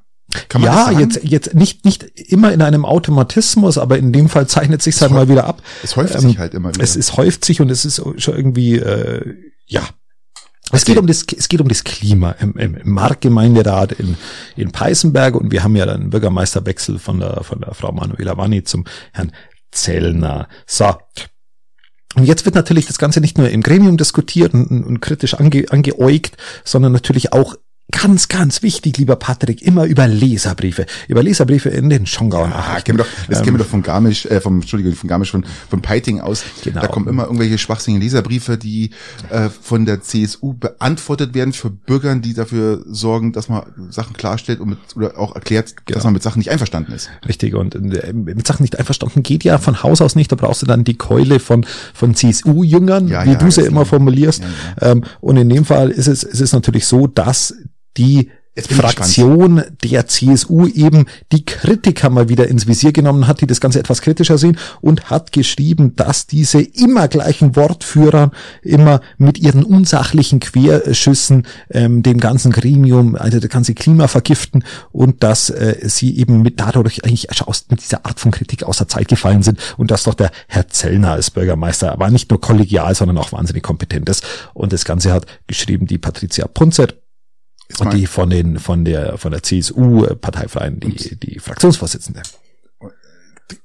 ja, 0.58 0.90
jetzt, 0.90 1.20
jetzt 1.22 1.54
nicht, 1.54 1.84
nicht 1.84 2.02
immer 2.28 2.52
in 2.52 2.62
einem 2.62 2.84
Automatismus, 2.84 3.78
aber 3.78 3.98
in 3.98 4.12
dem 4.12 4.28
Fall 4.28 4.46
zeichnet 4.46 4.82
sich 4.82 5.00
halt 5.00 5.12
mal 5.12 5.28
wieder 5.28 5.44
ab. 5.44 5.62
Es 5.82 5.96
häuft 5.96 6.14
ähm, 6.14 6.20
sich 6.22 6.38
halt 6.38 6.54
immer 6.54 6.74
wieder. 6.74 6.82
Es, 6.82 6.96
es 6.96 7.16
häuft 7.16 7.44
sich 7.44 7.60
und 7.60 7.70
es 7.70 7.84
ist 7.84 8.02
schon 8.16 8.34
irgendwie, 8.34 8.76
äh, 8.76 9.34
ja, 9.66 9.82
es 10.72 10.82
okay. 10.82 10.92
geht 10.92 10.98
um 10.98 11.06
das, 11.06 11.24
es 11.36 11.48
geht 11.48 11.60
um 11.60 11.68
das 11.68 11.84
Klima 11.84 12.32
im, 12.32 12.56
im, 12.56 12.76
im 12.76 12.90
Marktgemeinderat 12.90 13.92
in, 13.92 14.16
in 14.56 14.72
Peißenberg 14.72 15.34
und 15.34 15.52
wir 15.52 15.62
haben 15.62 15.76
ja 15.76 15.86
dann 15.86 16.10
Bürgermeisterwechsel 16.10 16.98
von 16.98 17.20
der, 17.20 17.44
von 17.44 17.60
der 17.60 17.74
Frau 17.74 17.92
Manuela 17.92 18.36
Wanni 18.36 18.64
zum 18.64 18.84
Herrn 19.12 19.32
Zellner. 19.70 20.48
So. 20.66 20.94
Und 22.14 22.24
jetzt 22.24 22.44
wird 22.44 22.54
natürlich 22.54 22.86
das 22.86 22.98
Ganze 22.98 23.20
nicht 23.20 23.38
nur 23.38 23.50
im 23.50 23.62
Gremium 23.62 23.96
diskutiert 23.96 24.54
und, 24.54 24.84
und 24.84 25.00
kritisch 25.00 25.34
ange, 25.34 25.66
angeäugt, 25.70 26.36
sondern 26.64 26.92
natürlich 26.92 27.32
auch 27.32 27.56
Ganz, 27.90 28.28
ganz 28.28 28.62
wichtig, 28.62 28.96
lieber 28.96 29.16
Patrick, 29.16 29.60
immer 29.60 29.84
über 29.84 30.08
Leserbriefe, 30.08 30.86
über 31.06 31.22
Leserbriefe 31.22 31.68
in 31.68 31.90
den 31.90 32.06
Schongauern. 32.06 32.50
Ah, 32.50 32.80
kennen 32.80 32.98
wir 32.98 33.04
doch, 33.04 33.10
das 33.28 33.38
ähm, 33.38 33.44
kennen 33.44 33.58
wir 33.58 33.64
doch 33.64 33.70
von 33.70 33.82
Garmisch, 33.82 34.24
äh, 34.24 34.40
vom, 34.40 34.56
Entschuldigung, 34.56 34.94
von 34.94 35.08
Garmisch, 35.08 35.30
von, 35.30 35.44
von 35.68 35.82
Peiting 35.82 36.20
aus. 36.20 36.44
Genau. 36.62 36.80
Da 36.80 36.86
kommen 36.86 37.06
immer 37.08 37.24
irgendwelche 37.24 37.58
schwachsinnigen 37.58 38.02
Leserbriefe, 38.02 38.56
die 38.56 38.90
äh, 39.28 39.50
von 39.50 39.84
der 39.84 40.00
CSU 40.00 40.54
beantwortet 40.54 41.34
werden 41.34 41.52
für 41.52 41.68
Bürgern, 41.68 42.22
die 42.22 42.32
dafür 42.32 42.82
sorgen, 42.86 43.32
dass 43.32 43.50
man 43.50 43.64
Sachen 43.90 44.16
klarstellt 44.16 44.60
und 44.60 44.70
mit, 44.70 44.78
oder 44.96 45.18
auch 45.18 45.34
erklärt, 45.34 45.74
genau. 45.84 45.96
dass 45.96 46.04
man 46.04 46.14
mit 46.14 46.22
Sachen 46.22 46.38
nicht 46.38 46.50
einverstanden 46.50 46.92
ist. 46.92 47.10
Richtig, 47.28 47.54
und 47.54 47.74
äh, 47.74 48.12
mit 48.14 48.46
Sachen 48.46 48.62
nicht 48.62 48.78
einverstanden 48.78 49.22
geht 49.22 49.44
ja 49.44 49.58
von 49.58 49.82
Haus 49.82 50.00
aus 50.00 50.16
nicht, 50.16 50.32
da 50.32 50.36
brauchst 50.36 50.62
du 50.62 50.66
dann 50.66 50.84
die 50.84 50.94
Keule 50.94 51.38
von, 51.38 51.66
von 51.92 52.14
CSU-Jüngern, 52.14 53.08
ja, 53.08 53.26
wie 53.26 53.32
ja, 53.32 53.34
du 53.34 53.50
sie 53.50 53.60
immer 53.60 53.84
formulierst. 53.84 54.42
Ja, 54.80 54.92
ähm, 54.92 55.04
und 55.20 55.36
in 55.36 55.50
dem 55.50 55.66
Fall 55.66 55.90
ist 55.90 56.06
es, 56.06 56.22
ist 56.22 56.40
es 56.40 56.52
natürlich 56.52 56.86
so, 56.86 57.06
dass 57.06 57.54
die 57.96 58.30
Fraktion 58.56 59.64
der 59.82 60.06
CSU 60.06 60.66
eben 60.68 61.06
die 61.32 61.44
Kritiker 61.44 62.08
mal 62.08 62.28
wieder 62.28 62.46
ins 62.46 62.68
Visier 62.68 62.92
genommen 62.92 63.26
hat, 63.26 63.40
die 63.40 63.48
das 63.48 63.60
Ganze 63.60 63.80
etwas 63.80 64.00
kritischer 64.00 64.38
sehen 64.38 64.58
und 64.80 65.10
hat 65.10 65.32
geschrieben, 65.32 65.96
dass 65.96 66.26
diese 66.26 66.60
immer 66.60 67.08
gleichen 67.08 67.56
Wortführer 67.56 68.30
immer 68.62 69.00
mit 69.18 69.38
ihren 69.38 69.64
unsachlichen 69.64 70.38
Querschüssen 70.38 71.46
ähm, 71.70 72.04
dem 72.04 72.20
ganzen 72.20 72.52
Gremium, 72.52 73.16
also 73.16 73.40
das 73.40 73.50
ganze 73.50 73.74
Klima 73.74 74.06
vergiften 74.06 74.64
und 74.92 75.24
dass 75.24 75.50
äh, 75.50 75.76
sie 75.82 76.16
eben 76.16 76.42
mit 76.42 76.60
dadurch 76.60 77.04
eigentlich 77.04 77.30
aus, 77.42 77.66
mit 77.70 77.82
dieser 77.82 78.06
Art 78.06 78.20
von 78.20 78.30
Kritik 78.30 78.62
aus 78.62 78.78
der 78.78 78.86
Zeit 78.86 79.08
gefallen 79.08 79.42
sind 79.42 79.58
und 79.76 79.90
dass 79.90 80.04
doch 80.04 80.14
der 80.14 80.30
Herr 80.46 80.68
Zellner 80.68 81.12
als 81.12 81.30
Bürgermeister 81.30 81.98
war 81.98 82.10
nicht 82.10 82.30
nur 82.30 82.40
kollegial, 82.40 82.94
sondern 82.94 83.18
auch 83.18 83.32
wahnsinnig 83.32 83.64
kompetent 83.64 84.08
ist. 84.08 84.24
Und 84.52 84.72
das 84.72 84.84
Ganze 84.84 85.12
hat 85.12 85.26
geschrieben 85.48 85.86
die 85.86 85.98
Patricia 85.98 86.46
Punzer 87.68 87.84
und 87.84 87.94
die 87.94 88.06
von 88.06 88.30
den, 88.30 88.58
von 88.58 88.84
der, 88.84 89.18
von 89.18 89.32
der 89.32 89.42
CSU, 89.42 90.04
äh, 90.04 90.16
die, 90.80 91.16
die 91.16 91.38
Fraktionsvorsitzende. 91.38 92.22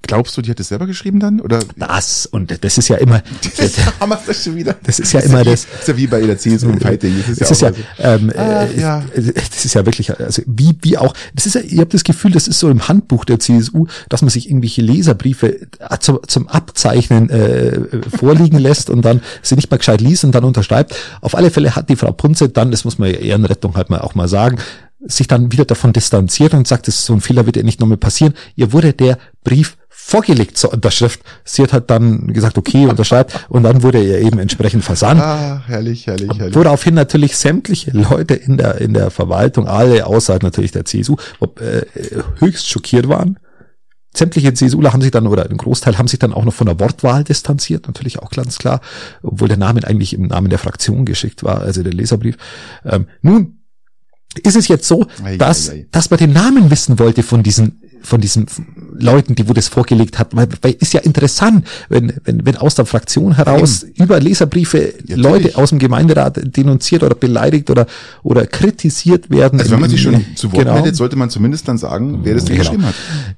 Glaubst 0.02 0.36
du, 0.36 0.42
die 0.42 0.50
hat 0.50 0.60
es 0.60 0.70
selber 0.70 0.88
geschrieben 0.88 1.20
dann? 1.20 1.39
Oder? 1.39 1.60
Das, 1.78 2.26
und 2.26 2.63
das 2.63 2.78
ist 2.78 2.89
ja 2.89 2.98
immer, 2.98 3.22
das, 3.58 3.78
wir 4.00 4.20
das 4.26 4.44
schon 4.44 4.56
wieder. 4.56 4.76
Das 4.84 5.00
ist 5.00 5.13
ja 5.13 5.22
immer 5.22 5.44
das. 5.44 5.68
Das 5.72 5.82
ist 5.82 5.88
ja 5.88 5.98
wie 5.98 6.08
bei 6.08 6.22
der 6.22 6.38
CSU 6.38 6.70
und 6.70 6.82
Fighting. 6.82 7.15
Das 7.18 7.50
ist 7.50 7.62
ja, 7.62 7.70
ist 7.70 7.78
ja, 7.98 8.15
ähm, 8.15 8.32
ah, 8.36 8.65
ja. 8.65 9.04
das 9.15 9.65
ist 9.65 9.74
ja 9.76 9.86
wirklich, 9.86 10.18
also 10.20 10.42
wie, 10.48 10.76
wie 10.82 10.98
auch, 10.98 11.13
das 11.34 11.46
ist 11.46 11.56
ja, 11.56 11.62
ihr 11.62 11.82
habt 11.82 11.94
das 11.94 12.04
Gefühl, 12.04 12.32
das 12.32 12.48
ist 12.48 12.60
so 12.60 12.70
im 12.70 12.88
Handbuch 12.88 13.24
der 13.24 13.39
CSU, 13.39 13.88
dass 14.10 14.22
man 14.22 14.30
sich 14.30 14.50
irgendwelche 14.50 14.82
Leserbriefe 14.82 15.68
zum, 16.00 16.20
zum 16.28 16.50
Abzeichnen, 16.50 17.30
äh, 17.30 17.80
vorliegen 18.18 18.58
lässt 18.58 18.89
und 18.89 19.04
dann 19.04 19.22
sie 19.42 19.56
nicht 19.56 19.72
mal 19.72 19.78
gescheit 19.78 20.02
liest 20.02 20.24
und 20.26 20.34
dann 20.34 20.44
unterschreibt. 20.44 20.96
Auf 21.22 21.36
alle 21.36 21.52
Fälle 21.52 21.76
hat 21.76 21.89
die 21.89 21.96
Frau 21.96 22.12
Punze 22.12 22.50
dann, 22.50 22.72
das 22.72 22.84
muss 22.84 22.98
man 22.98 23.12
ja 23.12 23.18
Ehrenrettung 23.18 23.76
halt 23.76 23.89
mal 23.89 24.00
auch 24.00 24.15
mal 24.15 24.28
sagen, 24.28 24.58
sich 25.02 25.28
dann 25.28 25.52
wieder 25.52 25.66
davon 25.66 25.94
distanziert 25.94 26.54
und 26.54 26.68
sagt, 26.68 26.88
das 26.88 26.96
ist 26.96 27.06
so 27.06 27.14
ein 27.14 27.22
Fehler 27.22 27.46
wird 27.46 27.58
ihr 27.58 27.64
nicht 27.64 27.80
nochmal 27.80 27.98
passieren. 27.98 28.34
Ihr 28.56 28.74
wurde 28.74 28.94
der 28.94 29.18
Brief 29.44 29.78
vorgelegt 29.88 30.58
zur 30.58 30.74
Unterschrift. 30.74 31.22
Sie 31.44 31.62
hat 31.62 31.72
halt 31.72 31.90
dann 31.90 32.34
gesagt, 32.34 32.58
okay, 32.58 32.88
unterschreibt 32.88 33.46
und 33.50 33.64
dann 33.64 33.84
wurde 33.84 34.04
er 34.04 34.22
eben 34.22 34.40
entsprechend 34.40 34.84
versandt. 34.84 35.22
Ah, 35.22 35.64
herrlich, 35.68 36.08
herrlich, 36.08 36.32
herrlich. 36.38 36.56
Woraufhin 36.56 36.96
natürlich 36.96 37.38
sämtliche 37.38 37.92
Leute 37.92 38.34
in 38.34 38.58
der, 38.58 38.82
in 38.82 38.94
der 38.94 39.12
Verwaltung, 39.12 39.68
alle 39.68 40.06
außer 40.06 40.40
natürlich 40.42 40.72
der 40.72 40.86
CSU, 40.86 41.16
äh, 41.60 41.82
höchst 42.40 42.68
schockiert 42.68 43.08
waren. 43.08 43.40
Sämtliche 44.16 44.54
CSUler 44.54 44.92
haben 44.92 45.02
sich 45.02 45.12
dann, 45.12 45.28
oder 45.28 45.48
ein 45.48 45.58
Großteil 45.58 46.00
haben 46.00 46.08
sich 46.08 46.18
dann 46.18 46.34
auch 46.34 46.44
noch 46.44 46.54
von 46.54 46.66
der 46.66 46.80
Wortwahl 46.80 47.24
distanziert, 47.24 47.86
natürlich 47.86 48.18
auch 48.18 48.32
ganz 48.32 48.58
klar, 48.58 48.82
obwohl 49.22 49.48
der 49.48 49.58
Name 49.58 49.86
eigentlich 49.86 50.14
im 50.14 50.24
Namen 50.24 50.50
der 50.50 50.58
Fraktion 50.58 51.06
geschickt 51.06 51.44
war, 51.44 51.62
also 51.62 51.84
der 51.84 51.94
Leserbrief. 51.94 52.36
Ähm, 52.84 53.06
nun, 53.22 53.59
ist 54.44 54.56
es 54.56 54.68
jetzt 54.68 54.88
so, 54.88 55.08
dass, 55.38 55.72
dass 55.92 56.10
man 56.10 56.20
den 56.20 56.34
Namen 56.34 56.70
wissen 56.70 57.00
wollte 57.00 57.24
von 57.24 57.42
diesen, 57.42 57.82
von 58.02 58.22
diesen 58.22 58.46
Leuten, 58.94 59.34
die 59.36 59.50
wo 59.50 59.54
das 59.54 59.68
vorgelegt 59.68 60.20
hat, 60.20 60.36
weil, 60.36 60.48
weil 60.62 60.74
ist 60.80 60.94
ja 60.94 61.00
interessant, 61.02 61.65
wenn, 61.89 62.13
wenn, 62.26 62.46
wenn 62.46 62.56
aus 62.58 62.76
der 62.76 62.86
Fraktion 62.86 63.36
heraus 63.36 63.84
Eben. 63.84 64.04
über 64.04 64.20
Leserbriefe 64.20 64.94
ja, 65.08 65.15
Leute 65.15 65.58
aus 65.58 65.70
dem 65.70 65.80
Gemeinderat 65.80 66.39
denunziert 66.56 67.04
oder 67.04 67.15
beleidigt 67.15 67.70
oder, 67.70 67.88
oder 68.22 68.46
kritisiert 68.46 69.30
werden. 69.30 69.60
Also 69.60 69.72
wenn 69.72 69.80
man 69.80 69.89
sich 69.89 70.02
schon 70.02 70.24
zu 70.36 70.52
Wort 70.52 70.63
genau. 70.63 70.76
meldet, 70.76 70.96
sollte 70.96 71.15
man 71.15 71.30
zumindest 71.30 71.68
dann 71.68 71.78
sagen, 71.78 72.20
wer 72.24 72.36
das 72.36 72.46
genau. 72.46 72.60
geschrieben 72.60 72.86
hat. 72.86 72.96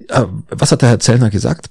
Äh, 0.10 0.26
was 0.50 0.72
hat 0.72 0.82
der 0.82 0.90
Herr 0.90 1.00
Zellner 1.00 1.30
gesagt? 1.30 1.70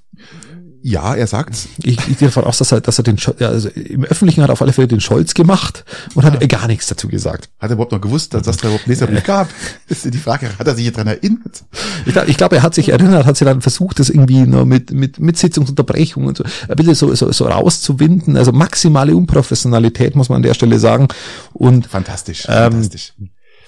Ja, 0.83 1.15
er 1.15 1.27
sagt's. 1.27 1.69
Ich, 1.83 1.99
ich 2.09 2.19
gehe 2.19 2.29
davon 2.29 2.45
aus, 2.45 2.59
dass 2.59 2.73
er, 2.73 2.81
dass 2.81 2.99
er 2.99 3.05
den, 3.05 3.17
ja, 3.39 3.49
also 3.49 3.69
im 3.69 4.05
Öffentlichen 4.05 4.43
hat 4.43 4.49
er 4.49 4.55
auf 4.55 4.63
alle 4.63 4.73
Fälle 4.73 4.89
den 4.89 5.01
Scholz 5.01 5.35
gemacht 5.35 5.85
und 6.15 6.25
ja. 6.25 6.33
hat 6.33 6.49
gar 6.49 6.67
nichts 6.69 6.87
dazu 6.87 7.09
gesagt. 7.09 7.51
Hat 7.59 7.71
er 7.71 7.75
überhaupt 7.75 7.93
noch 7.93 8.01
gewusst, 8.01 8.33
dass 8.33 8.43
das 8.43 8.57
da 8.57 8.69
überhaupt 8.69 8.87
Leserbrief 8.87 9.25
gab? 9.25 9.49
Das 9.89 10.05
ist 10.05 10.15
die 10.15 10.19
Frage. 10.19 10.49
Hat 10.59 10.67
er 10.67 10.75
sich 10.75 10.87
jetzt 10.87 10.97
dran 10.97 11.07
erinnert? 11.07 11.65
Ich 12.07 12.13
glaube, 12.13 12.31
ich 12.31 12.37
glaub, 12.37 12.53
er 12.53 12.63
hat 12.63 12.75
sich 12.75 12.89
erinnert, 12.89 13.27
hat 13.27 13.37
sie 13.37 13.45
dann 13.45 13.61
versucht, 13.61 13.99
das 13.99 14.09
irgendwie 14.09 14.41
nur 14.41 14.65
mit, 14.65 14.91
mit, 14.91 15.21
mit 15.21 15.37
Sitzungsunterbrechung 15.37 16.25
und 16.27 16.39
so, 16.39 16.45
ein 16.45 16.77
bisschen 16.77 16.95
so, 16.95 17.15
so, 17.15 17.31
so 17.31 17.47
rauszuwinden. 17.47 18.37
Also 18.37 18.53
maximale 18.53 19.15
Unprofessionalität, 19.15 20.17
muss 20.17 20.31
man 20.31 20.37
an 20.37 20.43
der 20.43 20.55
Stelle 20.55 20.79
sagen. 20.79 21.09
Und, 21.53 21.89
fantastisch, 21.89 22.47
ähm, 22.49 22.73
fantastisch. 22.73 23.13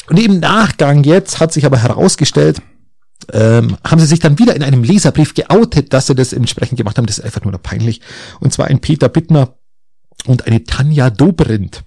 Und 0.09 0.19
im 0.19 0.41
Nachgang 0.41 1.05
jetzt 1.05 1.41
hat 1.41 1.53
sich 1.53 1.67
aber 1.67 1.79
herausgestellt, 1.79 2.63
ähm, 3.33 3.77
haben 3.85 4.01
sie 4.01 4.07
sich 4.07 4.21
dann 4.21 4.39
wieder 4.39 4.55
in 4.55 4.63
einem 4.63 4.85
Leserbrief 4.85 5.35
geoutet, 5.35 5.93
dass 5.93 6.07
sie 6.07 6.15
das 6.15 6.33
entsprechend 6.33 6.79
gemacht 6.79 6.99
haben. 6.99 7.07
Das 7.07 7.19
ist 7.19 7.25
einfach 7.25 7.43
nur 7.45 7.57
peinlich. 7.59 8.01
Und 8.41 8.53
zwar 8.53 8.67
ein 8.67 8.81
Peter 8.81 9.09
Bittner 9.09 9.55
und 10.27 10.47
eine 10.47 10.65
Tanja 10.65 11.11
Dobrindt. 11.11 11.85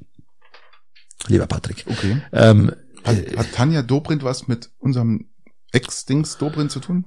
Lieber 1.28 1.48
Patrick. 1.48 1.86
Okay. 1.88 2.21
Ähm, 2.32 2.71
hat, 3.04 3.17
hat 3.38 3.52
Tanja 3.54 3.82
Dobrindt 3.82 4.24
was 4.24 4.48
mit 4.48 4.69
unserem 4.80 5.28
Ex-Dings 5.71 6.38
Dobrindt 6.38 6.71
zu 6.71 6.80
tun? 6.80 7.06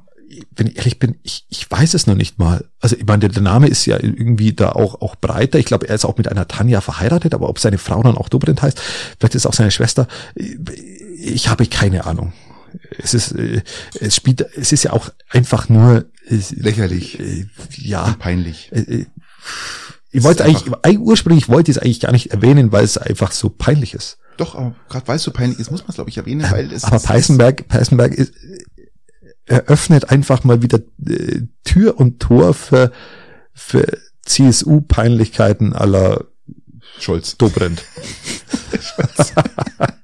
wenn 0.54 0.66
ich 0.66 0.76
ehrlich 0.76 0.98
bin, 0.98 1.16
ich, 1.22 1.46
ich 1.48 1.70
weiß 1.70 1.94
es 1.94 2.06
noch 2.06 2.14
nicht 2.14 2.38
mal. 2.38 2.68
Also 2.80 2.96
ich 2.96 3.06
meine, 3.06 3.28
der 3.28 3.42
Name 3.42 3.66
ist 3.66 3.86
ja 3.86 3.96
irgendwie 3.98 4.52
da 4.52 4.72
auch, 4.72 5.00
auch 5.00 5.16
breiter. 5.16 5.58
Ich 5.58 5.64
glaube, 5.64 5.88
er 5.88 5.94
ist 5.94 6.04
auch 6.04 6.18
mit 6.18 6.28
einer 6.28 6.46
Tanja 6.46 6.80
verheiratet, 6.80 7.34
aber 7.34 7.48
ob 7.48 7.58
seine 7.58 7.78
Frau 7.78 8.02
dann 8.02 8.16
auch 8.16 8.28
Dobrindt 8.28 8.60
heißt, 8.60 8.78
vielleicht 9.18 9.34
ist 9.34 9.46
auch 9.46 9.54
seine 9.54 9.70
Schwester. 9.70 10.06
Ich 11.16 11.48
habe 11.48 11.66
keine 11.66 12.04
Ahnung 12.04 12.32
es 12.98 13.14
ist, 13.14 13.32
äh, 13.32 13.62
es 14.00 14.16
spielt, 14.16 14.40
es 14.56 14.72
ist 14.72 14.84
ja 14.84 14.92
auch 14.92 15.10
einfach 15.30 15.68
nur 15.68 16.06
lächerlich, 16.28 17.18
äh, 17.20 17.46
ja, 17.76 18.04
und 18.04 18.18
peinlich. 18.18 18.70
Äh, 18.72 19.06
ich 20.10 20.22
wollte 20.22 20.44
eigentlich, 20.44 20.98
ursprünglich 20.98 21.48
wollte 21.48 21.70
ich 21.70 21.76
es 21.76 21.82
eigentlich 21.82 22.00
gar 22.00 22.12
nicht 22.12 22.32
erwähnen, 22.32 22.72
weil 22.72 22.84
es 22.84 22.96
einfach 22.96 23.32
so 23.32 23.50
peinlich 23.50 23.94
ist. 23.94 24.18
Doch, 24.38 24.54
aber 24.54 24.74
gerade 24.88 25.08
weil 25.08 25.16
es 25.16 25.22
so 25.22 25.32
peinlich 25.32 25.58
ist, 25.58 25.70
muss 25.70 25.82
man 25.82 25.90
es 25.90 25.96
glaube 25.96 26.10
ich 26.10 26.16
erwähnen, 26.16 26.50
weil 26.50 26.72
es. 26.72 26.84
Aber 26.84 26.98
Peißenberg, 26.98 27.68
Peißenberg 27.68 28.14
ist, 28.14 28.32
eröffnet 29.46 30.10
einfach 30.10 30.44
mal 30.44 30.62
wieder 30.62 30.80
äh, 31.06 31.42
Tür 31.64 31.98
und 31.98 32.20
Tor 32.20 32.54
für, 32.54 32.92
für 33.52 33.86
CSU-Peinlichkeiten 34.24 35.72
aller 35.72 36.26
Scholz. 36.98 37.36
Dobrindt. 37.36 37.82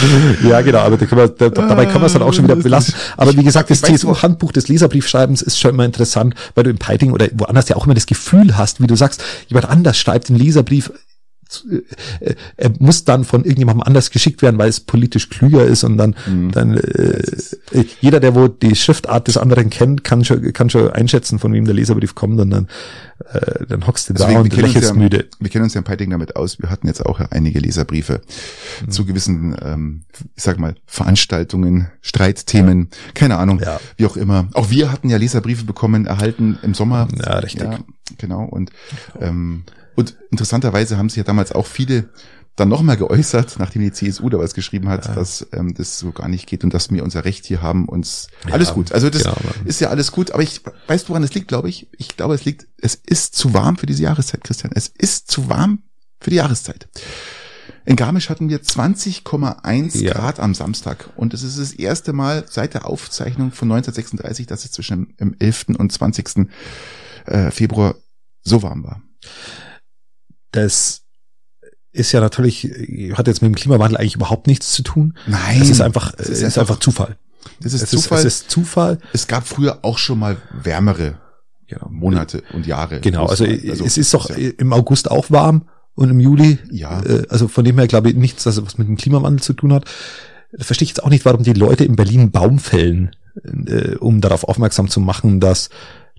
ja, 0.48 0.60
genau, 0.60 0.80
aber 0.80 0.96
da 0.96 1.06
kann 1.06 1.18
man, 1.18 1.30
da, 1.36 1.48
dabei 1.48 1.86
kann 1.86 2.00
man 2.00 2.06
es 2.06 2.12
dann 2.12 2.22
auch 2.22 2.32
schon 2.32 2.44
wieder 2.44 2.56
belassen. 2.56 2.94
Aber 3.16 3.36
wie 3.36 3.42
gesagt, 3.42 3.70
das 3.70 3.82
CSU-Handbuch 3.82 4.52
des 4.52 4.68
Leserbriefschreibens 4.68 5.42
ist 5.42 5.58
schon 5.58 5.72
immer 5.72 5.84
interessant, 5.84 6.34
weil 6.54 6.64
du 6.64 6.70
im 6.70 6.78
Piting 6.78 7.12
oder 7.12 7.28
woanders 7.34 7.68
ja 7.68 7.76
auch 7.76 7.84
immer 7.84 7.94
das 7.94 8.06
Gefühl 8.06 8.56
hast, 8.56 8.80
wie 8.80 8.86
du 8.86 8.96
sagst, 8.96 9.22
jemand 9.48 9.68
anders 9.68 9.98
schreibt 9.98 10.30
einen 10.30 10.38
Leserbrief 10.38 10.90
er 12.56 12.72
muss 12.78 13.04
dann 13.04 13.24
von 13.24 13.44
irgendjemandem 13.44 13.82
anders 13.82 14.10
geschickt 14.10 14.42
werden, 14.42 14.58
weil 14.58 14.68
es 14.68 14.80
politisch 14.80 15.28
klüger 15.28 15.64
ist 15.64 15.84
und 15.84 15.96
dann, 15.98 16.14
mhm. 16.26 16.50
dann 16.52 16.76
äh, 16.76 17.22
jeder, 18.00 18.20
der 18.20 18.34
wo 18.34 18.48
die 18.48 18.74
Schriftart 18.74 19.28
des 19.28 19.36
anderen 19.36 19.70
kennt, 19.70 20.04
kann 20.04 20.24
schon, 20.24 20.52
kann 20.52 20.70
schon 20.70 20.90
einschätzen, 20.90 21.38
von 21.38 21.52
wem 21.52 21.64
der 21.64 21.74
Leserbrief 21.74 22.14
kommt 22.14 22.40
und 22.40 22.50
dann, 22.50 22.68
äh, 23.32 23.66
dann 23.66 23.86
hockst 23.86 24.08
du 24.08 24.14
also 24.14 24.24
da 24.24 24.30
wir, 24.30 24.40
und 24.40 24.56
lächelst 24.56 24.90
ja, 24.90 24.94
müde. 24.94 25.26
Wir 25.40 25.50
kennen 25.50 25.64
uns 25.64 25.74
ja 25.74 25.78
im 25.78 25.84
Piting 25.84 26.10
damit 26.10 26.36
aus. 26.36 26.58
Wir 26.60 26.70
hatten 26.70 26.86
jetzt 26.86 27.04
auch 27.04 27.20
einige 27.30 27.58
Leserbriefe 27.58 28.20
mhm. 28.84 28.90
zu 28.90 29.04
gewissen, 29.04 29.56
ähm, 29.62 30.02
ich 30.36 30.42
sag 30.42 30.58
mal, 30.58 30.74
Veranstaltungen, 30.86 31.88
Streitthemen, 32.00 32.88
keine 33.14 33.36
Ahnung, 33.38 33.60
ja. 33.60 33.80
wie 33.96 34.06
auch 34.06 34.16
immer. 34.16 34.48
Auch 34.54 34.70
wir 34.70 34.90
hatten 34.92 35.08
ja 35.08 35.16
Leserbriefe 35.16 35.64
bekommen, 35.64 36.06
erhalten 36.06 36.58
im 36.62 36.74
Sommer. 36.74 37.08
Ja, 37.18 37.38
richtig. 37.38 37.62
Ja, 37.62 37.78
genau. 38.18 38.44
Und 38.44 38.70
ähm, 39.20 39.64
und 39.94 40.16
interessanterweise 40.30 40.96
haben 40.96 41.08
sich 41.08 41.18
ja 41.18 41.24
damals 41.24 41.52
auch 41.52 41.66
viele 41.66 42.08
dann 42.56 42.68
nochmal 42.68 42.98
geäußert, 42.98 43.58
nachdem 43.58 43.82
die 43.82 43.92
CSU 43.92 44.28
da 44.28 44.38
was 44.38 44.54
geschrieben 44.54 44.88
hat, 44.88 45.06
ja. 45.06 45.14
dass 45.14 45.46
ähm, 45.52 45.74
das 45.74 45.98
so 45.98 46.12
gar 46.12 46.28
nicht 46.28 46.46
geht 46.46 46.64
und 46.64 46.74
dass 46.74 46.90
wir 46.90 47.02
unser 47.02 47.24
Recht 47.24 47.46
hier 47.46 47.62
haben. 47.62 47.88
Uns 47.88 48.28
ja, 48.46 48.52
alles 48.52 48.74
gut. 48.74 48.92
Also 48.92 49.08
das 49.08 49.22
genau, 49.22 49.36
ist 49.64 49.80
ja 49.80 49.88
alles 49.88 50.12
gut. 50.12 50.32
Aber 50.32 50.42
ich 50.42 50.60
weißt, 50.86 51.08
woran 51.08 51.22
es 51.22 51.32
liegt, 51.32 51.48
glaube 51.48 51.70
ich. 51.70 51.88
Ich 51.96 52.16
glaube, 52.16 52.34
es 52.34 52.44
liegt. 52.44 52.66
Es 52.78 52.94
ist 52.94 53.36
zu 53.36 53.54
warm 53.54 53.78
für 53.78 53.86
diese 53.86 54.02
Jahreszeit, 54.02 54.44
Christian. 54.44 54.72
Es 54.74 54.88
ist 54.88 55.30
zu 55.30 55.48
warm 55.48 55.84
für 56.20 56.30
die 56.30 56.36
Jahreszeit. 56.36 56.88
In 57.86 57.96
Garmisch 57.96 58.28
hatten 58.28 58.48
wir 58.48 58.60
20,1 58.62 60.02
ja. 60.02 60.12
Grad 60.12 60.38
am 60.38 60.54
Samstag. 60.54 61.08
Und 61.16 61.32
es 61.32 61.42
ist 61.42 61.58
das 61.58 61.72
erste 61.72 62.12
Mal 62.12 62.44
seit 62.48 62.74
der 62.74 62.86
Aufzeichnung 62.86 63.50
von 63.50 63.72
1936, 63.72 64.46
dass 64.46 64.64
es 64.66 64.72
zwischen 64.72 65.16
dem 65.16 65.34
11. 65.38 65.66
und 65.78 65.90
20. 65.90 66.48
Äh, 67.24 67.50
Februar 67.50 67.94
so 68.42 68.62
warm 68.62 68.84
war 68.84 69.00
das 70.52 71.02
ist 71.92 72.12
ja 72.12 72.20
natürlich, 72.20 72.70
hat 73.14 73.26
jetzt 73.26 73.42
mit 73.42 73.50
dem 73.50 73.54
Klimawandel 73.54 73.98
eigentlich 73.98 74.14
überhaupt 74.14 74.46
nichts 74.46 74.72
zu 74.72 74.82
tun. 74.82 75.14
Nein. 75.26 75.60
Es 75.60 75.68
ist 75.68 75.80
einfach, 75.80 76.14
es 76.16 76.28
ist, 76.28 76.42
ist 76.42 76.58
einfach 76.58 76.78
Zufall. 76.78 77.16
Das 77.60 77.74
ist 77.74 77.82
es 77.82 77.90
Zufall. 77.90 78.18
Ist, 78.20 78.24
es 78.24 78.34
ist 78.34 78.50
Zufall. 78.50 78.98
Es 79.12 79.26
gab 79.26 79.46
früher 79.46 79.80
auch 79.82 79.98
schon 79.98 80.18
mal 80.18 80.36
wärmere 80.52 81.18
genau. 81.66 81.88
Monate 81.90 82.42
und 82.52 82.66
Jahre. 82.66 83.00
Genau, 83.00 83.26
also, 83.26 83.44
also 83.44 83.84
es 83.84 83.98
ist 83.98 84.14
doch 84.14 84.30
ja. 84.30 84.50
im 84.58 84.72
August 84.72 85.10
auch 85.10 85.30
warm 85.30 85.68
und 85.94 86.10
im 86.10 86.20
Juli. 86.20 86.58
Ja. 86.70 87.02
Äh, 87.02 87.26
also 87.28 87.48
von 87.48 87.64
dem 87.64 87.78
her 87.78 87.88
glaube 87.88 88.10
ich 88.10 88.16
nichts, 88.16 88.44
dass 88.44 88.64
was 88.64 88.78
mit 88.78 88.88
dem 88.88 88.96
Klimawandel 88.96 89.42
zu 89.42 89.52
tun 89.52 89.72
hat. 89.72 89.84
Da 90.52 90.64
verstehe 90.64 90.84
ich 90.84 90.90
jetzt 90.90 91.02
auch 91.02 91.10
nicht, 91.10 91.24
warum 91.24 91.42
die 91.42 91.54
Leute 91.54 91.84
in 91.84 91.96
Berlin 91.96 92.30
Baum 92.30 92.58
fällen, 92.58 93.16
äh, 93.44 93.96
um 93.96 94.20
darauf 94.20 94.44
aufmerksam 94.44 94.88
zu 94.88 95.00
machen, 95.00 95.40
dass 95.40 95.70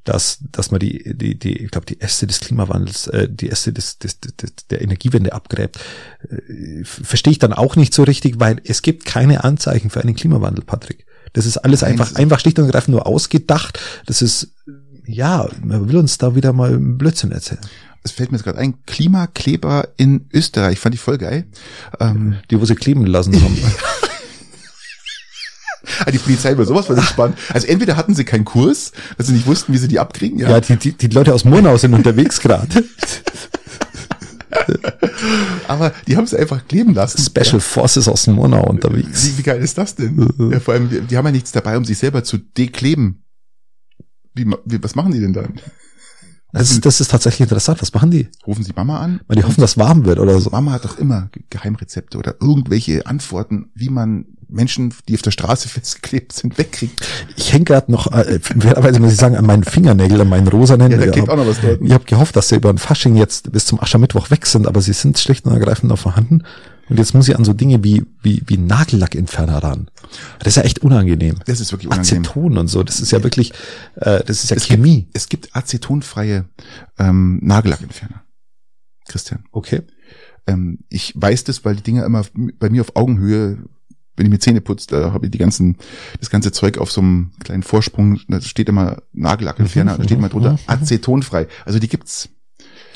dass, 0.04 0.40
dass 0.52 0.72
man 0.72 0.80
die, 0.80 1.16
die, 1.16 1.38
die, 1.38 1.58
ich 1.58 1.72
glaube, 1.72 1.86
die 1.86 2.02
Äste 2.02 2.28
des 2.28 2.40
Klimawandels, 2.42 3.08
äh, 3.08 3.30
die 3.30 3.50
Äste 3.50 3.72
des, 3.72 4.00
des, 4.00 4.20
des, 4.20 4.36
der 4.70 4.82
Energiewende 4.82 5.34
abgräbt, 5.34 5.80
äh, 6.30 6.84
verstehe 6.84 7.32
ich 7.32 7.40
dann 7.40 7.54
auch 7.54 7.76
nicht 7.76 7.94
so 7.94 8.04
richtig, 8.04 8.40
weil 8.40 8.62
es 8.66 8.82
gibt 8.82 9.06
keine 9.06 9.44
Anzeichen 9.44 9.90
für 9.90 10.02
einen 10.02 10.16
Klimawandel, 10.16 10.64
Patrick. 10.64 11.06
Das 11.34 11.46
ist 11.46 11.58
alles 11.58 11.82
Nein, 11.82 11.92
einfach, 11.92 12.12
ist 12.12 12.18
einfach 12.18 12.40
schlicht 12.40 12.60
und 12.60 12.66
ergreifend 12.66 12.96
nur 12.96 13.08
ausgedacht. 13.08 13.80
Das 14.06 14.22
ist, 14.22 14.50
ja, 15.06 15.50
man 15.64 15.90
will 15.90 15.98
uns 15.98 16.18
da 16.18 16.36
wieder 16.36 16.54
mal 16.54 16.78
Blödsinn 16.78 17.32
erzählen. 17.32 17.62
Es 18.04 18.12
fällt 18.12 18.32
mir 18.32 18.38
jetzt 18.38 18.44
gerade 18.44 18.60
ein, 18.60 18.84
Klimakleber 18.86 19.88
in 19.96 20.28
Österreich, 20.34 20.80
fand 20.80 20.94
ich 20.94 21.02
voll 21.02 21.18
geil. 21.18 21.46
Ähm, 22.02 22.36
die, 22.52 22.60
wo 22.60 22.66
sie 22.66 22.76
kleben 22.76 23.06
lassen 23.06 23.34
haben. 23.42 23.58
Ah, 26.06 26.12
die 26.12 26.18
Polizei 26.18 26.58
war 26.58 26.66
sowas 26.66 26.86
von 26.86 26.98
entspannt. 26.98 27.38
Also 27.54 27.68
entweder 27.68 27.98
hatten 27.98 28.16
sie 28.16 28.24
keinen 28.24 28.46
Kurs, 28.46 28.94
dass 29.18 29.28
sie 29.28 29.34
nicht 29.34 29.46
wussten, 29.46 29.74
wie 29.74 29.78
sie 29.78 29.88
die 29.88 30.00
abkriegen. 30.00 30.40
Ja, 30.40 30.50
ja 30.50 30.62
die, 30.62 30.78
die, 30.78 30.94
die 30.94 31.08
Leute 31.08 31.34
aus 31.34 31.44
Murnau 31.46 31.78
sind 31.78 31.94
unterwegs 31.94 32.40
gerade. 32.40 32.84
Aber 35.68 35.94
die 36.08 36.16
haben 36.16 36.24
es 36.24 36.34
einfach 36.34 36.68
kleben 36.68 36.94
lassen. 36.94 37.20
Special 37.22 37.54
ja. 37.54 37.60
Forces 37.60 38.08
aus 38.08 38.28
Murnau 38.28 38.66
unterwegs. 38.66 39.28
Wie, 39.28 39.40
wie 39.40 39.44
geil 39.44 39.62
ist 39.62 39.78
das 39.78 39.96
denn? 39.96 40.30
ja, 40.52 40.60
vor 40.60 40.74
allem, 40.74 40.90
die, 40.90 41.02
die 41.02 41.18
haben 41.18 41.26
ja 41.26 41.32
nichts 41.32 41.52
dabei, 41.52 41.78
um 41.78 41.86
sich 41.86 41.98
selber 41.98 42.24
zu 42.24 42.38
dekleben. 42.38 43.24
Wie, 44.34 44.46
wie, 44.66 44.84
was 44.84 44.96
machen 44.96 45.12
die 45.12 45.20
denn 45.20 45.34
dann? 45.34 45.60
Das 46.54 46.70
ist, 46.70 46.86
das 46.86 47.02
ist 47.02 47.10
tatsächlich 47.10 47.42
interessant. 47.42 47.82
Was 47.82 47.94
machen 47.94 48.12
die? 48.12 48.30
Rufen 48.46 48.64
sie 48.64 48.74
Mama 48.76 49.00
an? 49.00 49.22
Weil 49.28 49.38
die 49.38 49.44
hoffen, 49.44 49.60
dass 49.62 49.78
warm 49.78 50.06
wird 50.06 50.20
oder 50.20 50.40
so. 50.40 50.52
Mama 50.52 50.74
hat 50.74 50.86
doch 50.86 51.00
immer 51.00 51.30
Geheimrezepte 51.50 52.18
oder 52.18 52.36
irgendwelche 52.40 53.08
Antworten, 53.08 53.72
wie 53.74 53.90
man 53.90 54.26
Menschen, 54.50 54.94
die 55.08 55.16
auf 55.16 55.24
der 55.24 55.32
Straße 55.32 55.68
festgeklebt 55.70 56.32
sind, 56.32 56.58
wegkriegt. 56.60 57.06
Ich 57.36 57.52
hänge 57.52 57.66
gerade 57.66 57.92
noch, 57.92 58.12
äh, 58.12 58.40
fairerweise 58.40 59.00
muss 59.00 59.14
ich 59.14 59.18
sagen, 59.18 59.36
an 59.36 59.48
meinen 59.48 59.64
Fingernägeln, 59.64 60.22
an 60.22 60.30
meinen 60.30 60.48
rosanen. 60.48 60.92
Ja, 60.92 60.98
da 60.98 61.08
klebt 61.08 61.30
auch 61.30 61.38
noch 61.38 61.48
was 61.48 61.60
dort. 61.60 61.82
Ich 61.82 61.92
habe 61.92 62.06
gehofft, 62.06 62.36
dass 62.36 62.50
sie 62.50 62.56
über 62.56 62.72
den 62.72 62.78
Fasching 62.78 63.16
jetzt 63.16 63.52
bis 63.52 63.66
zum 63.66 63.82
Aschermittwoch 63.82 64.30
weg 64.30 64.46
sind, 64.46 64.68
aber 64.68 64.80
sie 64.80 64.94
sind 64.94 65.18
schlicht 65.18 65.46
und 65.46 65.54
ergreifend 65.54 65.90
noch 65.90 66.00
vorhanden. 66.00 66.44
Und 66.90 67.00
jetzt 67.00 67.14
muss 67.14 67.30
ich 67.30 67.36
an 67.36 67.46
so 67.46 67.54
Dinge 67.54 67.84
wie, 67.84 68.06
wie, 68.22 68.44
wie 68.46 68.58
Nagellackentferner 68.58 69.64
ran. 69.64 69.90
Das 70.40 70.50
ist 70.50 70.56
ja 70.58 70.64
echt 70.64 70.80
unangenehm. 70.80 71.40
Das 71.46 71.62
ist 71.62 71.72
wirklich 71.72 71.88
unangenehm. 71.88 72.24
Aceton 72.24 72.58
und 72.58 72.68
so, 72.68 72.84
das 72.84 73.00
ist 73.00 73.12
ja 73.12 73.24
wirklich, 73.24 73.54
äh, 73.96 74.24
das 74.24 74.44
ist 74.44 74.50
ja 74.50 74.58
es 74.58 74.66
Chemie. 74.66 75.04
Gibt, 75.04 75.18
es 75.18 75.30
gibt 75.30 75.56
acetonfreie 75.56 76.46
ähm, 77.00 77.40
Nagellackentferner. 77.42 78.24
Christian. 79.08 79.46
Okay. 79.52 79.84
Ähm, 80.46 80.80
ich 80.90 81.14
weiß 81.16 81.46
das, 81.46 81.64
weil 81.64 81.78
die 81.78 81.84
Dinger 81.84 82.06
immer 82.06 82.26
bei 82.60 82.70
mir 82.70 82.82
auf 82.82 82.96
Augenhöhe 82.96 83.64
wenn 84.16 84.28
ich 84.28 84.32
mir 84.32 84.40
Zähne 84.40 84.62
putze, 84.62 84.88
da 84.90 85.12
habe 85.12 85.26
ich 85.26 85.32
die 85.32 85.38
ganzen, 85.38 85.78
das 86.20 86.30
ganze 86.30 86.52
Zeug 86.52 86.78
auf 86.78 86.92
so 86.92 87.02
einem 87.02 87.32
kleinen 87.44 87.64
Vorsprung, 87.64 88.20
da 88.28 88.42
steht 88.42 88.70
immer 88.70 89.02
Nagellackentferner, 89.14 89.98
da 89.98 90.04
steht 90.04 90.18
immer 90.18 90.30
drunter 90.30 90.54
mhm. 90.54 90.60
acetonfrei. 90.68 91.48
Also 91.66 91.80
die 91.80 91.88
gibt's. 91.88 92.30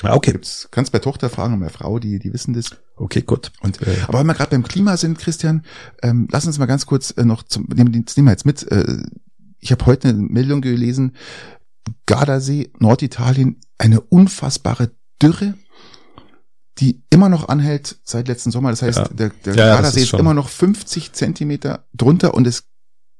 Ah, 0.02 0.14
okay. 0.14 0.32
Gibt's. 0.32 0.68
Kannst 0.70 0.92
bei 0.92 0.98
Tochter 0.98 1.30
fragen 1.30 1.54
und 1.54 1.60
bei 1.60 1.68
Frau, 1.68 1.98
die, 1.98 2.18
die 2.18 2.32
wissen 2.32 2.54
das. 2.54 2.70
Okay, 2.96 3.22
gut. 3.22 3.52
Und, 3.60 3.82
äh, 3.82 3.96
aber 4.06 4.20
wenn 4.20 4.26
wir 4.26 4.34
gerade 4.34 4.50
beim 4.50 4.62
Klima 4.62 4.96
sind, 4.96 5.18
Christian, 5.18 5.64
ähm, 6.02 6.28
lass 6.30 6.46
uns 6.46 6.58
mal 6.58 6.66
ganz 6.66 6.86
kurz 6.86 7.12
äh, 7.16 7.24
noch 7.24 7.42
zum, 7.42 7.66
nehmen, 7.74 8.04
das 8.04 8.16
nehmen 8.16 8.28
wir 8.28 8.32
jetzt 8.32 8.46
mit. 8.46 8.70
Äh, 8.70 9.02
ich 9.60 9.72
habe 9.72 9.86
heute 9.86 10.08
eine 10.08 10.18
Meldung 10.18 10.60
gelesen, 10.60 11.16
Gardasee, 12.06 12.70
Norditalien, 12.78 13.60
eine 13.78 14.00
unfassbare 14.00 14.92
Dürre 15.20 15.54
die 16.80 17.02
immer 17.10 17.28
noch 17.28 17.48
anhält 17.48 17.98
seit 18.04 18.28
letzten 18.28 18.50
Sommer. 18.50 18.70
Das 18.70 18.82
heißt, 18.82 18.98
ja. 18.98 19.08
der, 19.08 19.30
der 19.44 19.54
ja, 19.54 19.74
Gardasee 19.74 20.00
ist, 20.00 20.12
ist 20.12 20.18
immer 20.18 20.34
noch 20.34 20.48
50 20.48 21.12
Zentimeter 21.12 21.86
drunter 21.94 22.34
und 22.34 22.46
es 22.46 22.68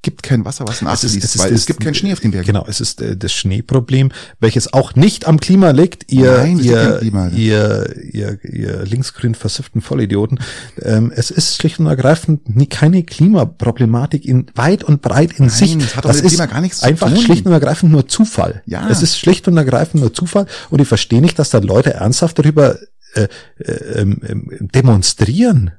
gibt 0.02 0.22
kein 0.22 0.44
Wasser, 0.44 0.66
was 0.66 0.80
nachfließt, 0.80 1.16
es, 1.16 1.34
ist, 1.34 1.38
weil 1.38 1.52
es, 1.52 1.66
gibt 1.66 1.80
keinen 1.80 1.94
Schnee 1.94 2.12
auf 2.12 2.20
den 2.20 2.30
Bergen. 2.30 2.46
Genau, 2.46 2.64
es 2.68 2.80
ist 2.80 3.02
äh, 3.02 3.16
das 3.16 3.32
Schneeproblem, 3.32 4.12
welches 4.38 4.72
auch 4.72 4.94
nicht 4.94 5.26
am 5.26 5.40
Klima 5.40 5.70
liegt. 5.70 6.12
Ihr, 6.12 6.38
Nein, 6.38 6.58
ihr, 6.60 6.98
Klima, 7.00 7.28
ihr, 7.28 7.96
ihr, 8.12 8.38
ihr 8.44 8.84
linksgrün 8.84 9.34
versifften 9.34 9.80
Vollidioten. 9.80 10.38
Ähm, 10.82 11.12
es 11.14 11.30
ist 11.30 11.56
schlicht 11.56 11.80
und 11.80 11.86
ergreifend 11.86 12.54
nie, 12.54 12.66
keine 12.66 13.02
Klimaproblematik 13.02 14.24
in 14.24 14.46
weit 14.54 14.84
und 14.84 15.02
breit 15.02 15.32
in 15.32 15.46
Nein, 15.46 15.50
Sicht. 15.50 15.82
Das, 15.82 15.96
hat 15.96 16.04
das 16.04 16.20
ist 16.20 16.38
gar 16.38 16.60
nichts 16.60 16.82
einfach 16.82 17.14
schlicht 17.16 17.44
und 17.46 17.52
ergreifend 17.52 17.90
nur 17.90 18.06
Zufall. 18.06 18.62
Ja. 18.66 18.88
Es 18.88 19.02
ist 19.02 19.18
schlicht 19.18 19.48
und 19.48 19.56
ergreifend 19.56 20.02
nur 20.02 20.14
Zufall 20.14 20.46
und 20.70 20.80
ich 20.80 20.88
verstehe 20.88 21.20
nicht, 21.20 21.38
dass 21.38 21.50
da 21.50 21.58
Leute 21.58 21.94
ernsthaft 21.94 22.38
darüber 22.38 22.78
äh, 23.14 23.28
äh, 23.58 24.00
ähm, 24.00 24.46
demonstrieren. 24.60 25.72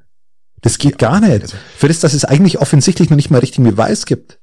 Das 0.62 0.78
geht 0.78 0.98
gar 0.98 1.20
nicht. 1.20 1.42
Also 1.42 1.56
Für 1.76 1.88
das, 1.88 2.00
dass 2.00 2.12
es 2.12 2.24
eigentlich 2.24 2.58
offensichtlich 2.58 3.10
noch 3.10 3.16
nicht 3.16 3.30
mal 3.30 3.38
richtigen 3.38 3.64
Beweis 3.64 4.04
gibt. 4.06 4.39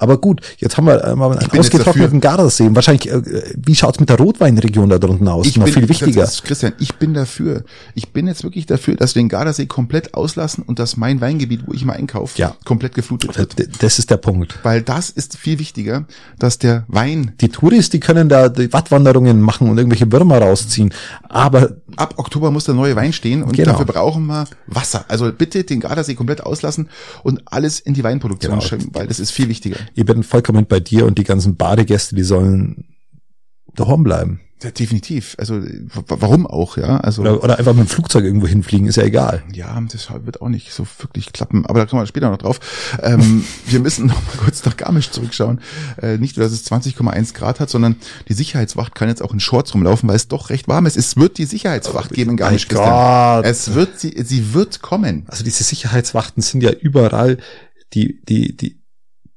Aber 0.00 0.16
gut, 0.18 0.40
jetzt 0.56 0.78
haben 0.78 0.86
wir 0.86 1.04
äh, 1.04 1.14
mal 1.14 1.36
einen 1.36 1.50
ausgetrockneten 1.60 2.20
Gardasee. 2.20 2.70
Wahrscheinlich, 2.72 3.10
äh, 3.10 3.20
wie 3.54 3.74
schaut's 3.74 4.00
mit 4.00 4.08
der 4.08 4.16
Rotweinregion 4.16 4.88
da 4.88 4.98
drunten 4.98 5.28
aus? 5.28 5.46
Ich 5.46 5.58
Noch 5.58 5.66
bin, 5.66 5.74
viel 5.74 5.88
wichtiger. 5.90 6.24
Ist, 6.24 6.42
Christian, 6.42 6.72
ich 6.78 6.94
bin 6.94 7.12
dafür. 7.12 7.64
Ich 7.94 8.08
bin 8.08 8.26
jetzt 8.26 8.42
wirklich 8.42 8.64
dafür, 8.64 8.96
dass 8.96 9.14
wir 9.14 9.22
den 9.22 9.28
Gardasee 9.28 9.66
komplett 9.66 10.14
auslassen 10.14 10.64
und 10.66 10.78
dass 10.78 10.96
mein 10.96 11.20
Weingebiet, 11.20 11.66
wo 11.66 11.74
ich 11.74 11.84
mal 11.84 11.92
einkaufe, 11.92 12.38
ja. 12.38 12.56
komplett 12.64 12.94
geflutet 12.94 13.36
wird. 13.36 13.82
Das 13.82 13.98
ist 13.98 14.10
der 14.10 14.16
Punkt. 14.16 14.58
Weil 14.62 14.80
das 14.80 15.10
ist 15.10 15.36
viel 15.36 15.58
wichtiger, 15.58 16.06
dass 16.38 16.58
der 16.58 16.84
Wein... 16.88 17.32
Die 17.42 17.50
Touris, 17.50 17.90
die 17.90 18.00
können 18.00 18.30
da 18.30 18.48
die 18.48 18.72
Wattwanderungen 18.72 19.42
machen 19.42 19.68
und 19.68 19.76
irgendwelche 19.76 20.10
Würmer 20.10 20.38
rausziehen. 20.38 20.94
Aber... 21.28 21.76
Ab 21.96 22.14
Oktober 22.16 22.50
muss 22.50 22.64
der 22.64 22.74
neue 22.74 22.96
Wein 22.96 23.12
stehen 23.12 23.42
und 23.42 23.52
genau. 23.52 23.72
dafür 23.72 23.84
brauchen 23.84 24.24
wir 24.26 24.46
Wasser. 24.66 25.04
Also 25.08 25.30
bitte 25.30 25.64
den 25.64 25.80
Gardasee 25.80 26.14
komplett 26.14 26.42
auslassen 26.42 26.88
und 27.22 27.42
alles 27.46 27.80
in 27.80 27.92
die 27.92 28.04
Weinproduktion 28.04 28.52
genau. 28.52 28.64
schreiben, 28.64 28.88
weil 28.92 29.06
das 29.06 29.20
ist 29.20 29.32
viel 29.32 29.48
wichtiger 29.48 29.76
ich 29.94 30.04
bin 30.04 30.22
vollkommen 30.22 30.66
bei 30.66 30.80
dir 30.80 31.06
und 31.06 31.18
die 31.18 31.24
ganzen 31.24 31.56
Badegäste, 31.56 32.14
die 32.14 32.22
sollen 32.22 32.84
daheim 33.74 34.02
bleiben. 34.02 34.40
Ja, 34.62 34.70
definitiv. 34.70 35.36
Also 35.38 35.62
warum 36.06 36.46
auch, 36.46 36.76
ja? 36.76 36.98
Also 36.98 37.22
oder, 37.22 37.42
oder 37.42 37.58
einfach 37.58 37.72
mit 37.72 37.86
dem 37.86 37.88
Flugzeug 37.88 38.24
irgendwo 38.24 38.46
hinfliegen, 38.46 38.88
ist 38.88 38.96
ja 38.96 39.04
egal. 39.04 39.42
Ja, 39.54 39.80
das 39.90 40.10
wird 40.26 40.42
auch 40.42 40.50
nicht 40.50 40.72
so 40.74 40.86
wirklich 40.98 41.32
klappen. 41.32 41.64
Aber 41.64 41.80
da 41.80 41.86
kommen 41.86 42.02
wir 42.02 42.06
später 42.06 42.28
noch 42.28 42.36
drauf. 42.36 42.60
Ähm, 43.02 43.42
wir 43.66 43.80
müssen 43.80 44.06
noch 44.06 44.16
mal 44.16 44.36
kurz 44.44 44.62
nach 44.66 44.76
Garmisch 44.76 45.10
zurückschauen. 45.12 45.60
Äh, 45.96 46.18
nicht 46.18 46.36
nur, 46.36 46.44
dass 46.44 46.52
es 46.52 46.70
20,1 46.70 47.32
Grad 47.32 47.58
hat, 47.58 47.70
sondern 47.70 47.96
die 48.28 48.34
Sicherheitswacht 48.34 48.94
kann 48.94 49.08
jetzt 49.08 49.22
auch 49.22 49.32
in 49.32 49.40
Shorts 49.40 49.72
rumlaufen, 49.72 50.06
weil 50.10 50.16
es 50.16 50.28
doch 50.28 50.50
recht 50.50 50.68
warm 50.68 50.84
ist. 50.84 50.98
Es 50.98 51.16
wird 51.16 51.38
die 51.38 51.46
Sicherheitswacht 51.46 52.10
oh, 52.12 52.14
geben 52.14 52.32
in 52.32 52.36
Garmisch. 52.36 52.68
Gott. 52.68 53.46
Es 53.46 53.72
wird 53.72 53.98
sie, 53.98 54.14
sie 54.22 54.52
wird 54.52 54.82
kommen. 54.82 55.24
Also 55.28 55.42
diese 55.42 55.64
Sicherheitswachten 55.64 56.42
sind 56.42 56.62
ja 56.62 56.70
überall. 56.70 57.38
Die, 57.94 58.20
die, 58.28 58.56
die, 58.56 58.79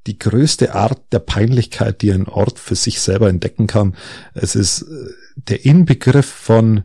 die 0.08 0.20
größte 0.20 0.76
Art 0.76 1.02
der 1.12 1.20
Peinlichkeit, 1.20 2.02
die 2.02 2.12
ein 2.12 2.28
Ort 2.28 2.60
für 2.60 2.76
sich 2.76 3.00
selber 3.00 3.30
entdecken 3.30 3.68
kann. 3.68 3.96
Es 4.34 4.56
ist 4.56 4.82
äh, 4.82 4.86
der 5.36 5.66
Inbegriff 5.66 6.26
von 6.26 6.84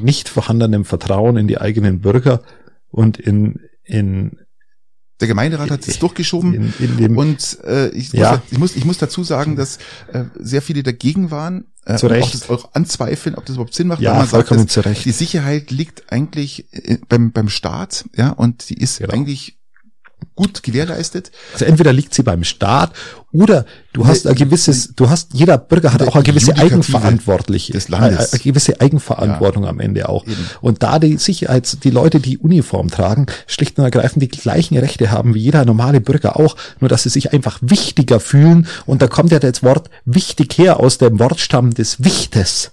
nicht 0.00 0.28
vorhandenem 0.28 0.84
Vertrauen 0.84 1.36
in 1.36 1.48
die 1.48 1.60
eigenen 1.60 2.00
Bürger 2.00 2.42
und 2.90 3.18
in, 3.18 3.60
in 3.82 4.38
der 5.20 5.28
Gemeinderat 5.28 5.70
hat 5.70 5.86
es 5.86 5.98
durchgeschoben 5.98 6.72
in, 6.78 6.98
in 6.98 7.16
und 7.16 7.58
äh, 7.64 7.88
ich, 7.90 8.12
ja. 8.12 8.32
muss, 8.32 8.40
ich, 8.50 8.58
muss, 8.58 8.76
ich 8.76 8.84
muss 8.84 8.98
dazu 8.98 9.22
sagen, 9.22 9.56
dass 9.56 9.78
äh, 10.12 10.24
sehr 10.38 10.60
viele 10.60 10.82
dagegen 10.82 11.30
waren 11.30 11.66
äh, 11.84 11.96
zu 11.96 12.08
Recht. 12.08 12.24
auch 12.24 12.30
das 12.32 12.50
auch 12.50 12.74
anzweifeln, 12.74 13.36
ob 13.36 13.44
das 13.44 13.54
überhaupt 13.54 13.74
Sinn 13.74 13.88
macht. 13.88 14.00
Ja, 14.00 14.14
man 14.14 14.26
vollkommen 14.26 14.60
sagt, 14.60 14.70
zu 14.72 14.80
Recht. 14.80 15.04
Die 15.04 15.12
Sicherheit 15.12 15.70
liegt 15.70 16.12
eigentlich 16.12 16.66
äh, 16.72 16.98
beim, 17.08 17.30
beim 17.30 17.48
Staat, 17.48 18.06
ja, 18.16 18.30
und 18.30 18.68
die 18.70 18.74
ist 18.74 18.98
genau. 18.98 19.14
eigentlich 19.14 19.58
gut 20.34 20.62
gewährleistet. 20.62 21.30
Also 21.52 21.64
entweder 21.64 21.92
liegt 21.92 22.14
sie 22.14 22.22
beim 22.22 22.44
Staat 22.44 22.92
oder 23.32 23.66
du 23.92 24.06
hast 24.06 24.26
ein 24.26 24.34
gewisses, 24.34 24.94
du 24.96 25.08
hast, 25.08 25.34
jeder 25.34 25.58
Bürger 25.58 25.92
hat 25.92 26.02
auch 26.02 26.14
eine 26.14 26.24
gewisse 26.24 26.56
Eigenverantwortliche, 26.56 27.72
des 27.72 27.88
Landes. 27.88 28.32
eine 28.32 28.42
gewisse 28.42 28.80
Eigenverantwortung 28.80 29.64
ja, 29.64 29.70
am 29.70 29.80
Ende 29.80 30.08
auch. 30.08 30.26
Eben. 30.26 30.48
Und 30.60 30.82
da 30.82 30.98
die 30.98 31.16
Sicherheits, 31.18 31.78
die 31.78 31.90
Leute, 31.90 32.20
die 32.20 32.38
Uniform 32.38 32.90
tragen, 32.90 33.26
schlicht 33.46 33.78
und 33.78 33.84
ergreifend 33.84 34.22
die 34.22 34.28
gleichen 34.28 34.76
Rechte 34.76 35.10
haben 35.10 35.34
wie 35.34 35.40
jeder 35.40 35.64
normale 35.64 36.00
Bürger 36.00 36.38
auch, 36.38 36.56
nur 36.80 36.88
dass 36.88 37.04
sie 37.04 37.10
sich 37.10 37.32
einfach 37.32 37.58
wichtiger 37.60 38.18
fühlen. 38.20 38.66
Und 38.86 39.02
da 39.02 39.06
kommt 39.06 39.30
ja 39.30 39.38
das 39.38 39.62
Wort 39.62 39.88
wichtig 40.04 40.58
her 40.58 40.80
aus 40.80 40.98
dem 40.98 41.18
Wortstamm 41.18 41.74
des 41.74 42.02
Wichtes. 42.02 42.72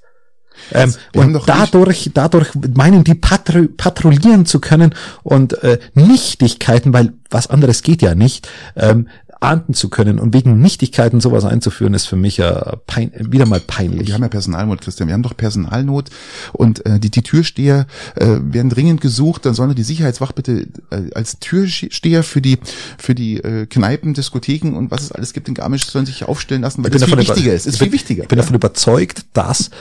Ähm, 0.72 0.94
und 1.16 1.42
dadurch, 1.46 2.12
dadurch 2.14 2.50
meinen 2.76 3.04
die 3.04 3.16
patru 3.16 3.68
patrouillieren 3.76 4.46
zu 4.46 4.60
können 4.60 4.94
und 5.24 5.62
äh, 5.64 5.80
Nichtigkeiten, 5.94 6.94
weil 6.94 7.14
was 7.30 7.48
anderes 7.48 7.84
geht 7.84 8.02
ja 8.02 8.16
nicht, 8.16 8.48
ähm, 8.76 9.08
ahnden 9.42 9.74
zu 9.74 9.90
können 9.90 10.20
und 10.20 10.34
wegen 10.34 10.62
Nichtigkeiten 10.62 11.20
sowas 11.20 11.46
einzuführen, 11.46 11.96
ist 11.96 12.06
für 12.06 12.16
mich 12.16 12.38
ja 12.38 12.78
pein 12.86 13.12
wieder 13.18 13.48
mal 13.48 13.60
peinlich. 13.60 14.08
Wir 14.08 14.14
haben 14.14 14.22
ja 14.22 14.28
Personalnot, 14.28 14.82
Christian. 14.82 15.08
Wir 15.08 15.16
haben 15.16 15.24
doch 15.24 15.36
Personalnot 15.36 16.10
und 16.54 16.86
äh, 16.86 17.00
die, 17.00 17.10
die 17.10 17.24
Türsteher 17.24 17.88
äh, 18.16 18.28
werden 18.40 18.70
dringend 18.70 19.02
gesucht. 19.02 19.46
Dann 19.46 19.56
sollen 19.56 19.74
die 19.74 19.84
Sicherheitswacht 19.84 20.36
bitte 20.36 20.68
äh, 20.92 21.12
als 21.16 21.40
Türsteher 21.40 22.24
für 22.24 22.42
die 22.42 22.60
für 23.00 23.16
die 23.16 23.38
äh, 23.38 23.66
Kneipen, 23.66 24.14
Diskotheken 24.14 24.76
und 24.76 24.92
was 24.92 25.02
es 25.02 25.12
alles 25.12 25.34
gibt 25.34 25.48
in 25.48 25.56
Garmisch 25.56 25.86
sollen 25.88 26.06
sich 26.06 26.24
aufstellen 26.26 26.62
lassen, 26.62 26.84
weil 26.84 26.92
das 26.92 27.04
viel 27.04 27.18
wichtiger 27.18 27.54
ist. 27.54 27.66
ist 27.66 27.80
viel 27.80 27.92
wichtiger. 27.92 28.24
Ich 28.24 28.30
bin 28.30 28.38
davon 28.38 28.56
überzeugt, 28.56 29.26
dass 29.34 29.72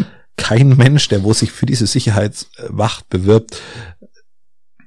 kein 0.41 0.77
Mensch, 0.77 1.09
der 1.09 1.23
wo 1.23 1.33
sich 1.33 1.53
für 1.53 1.67
diese 1.67 1.87
Sicherheitswacht 1.87 3.09
bewirbt, 3.11 3.61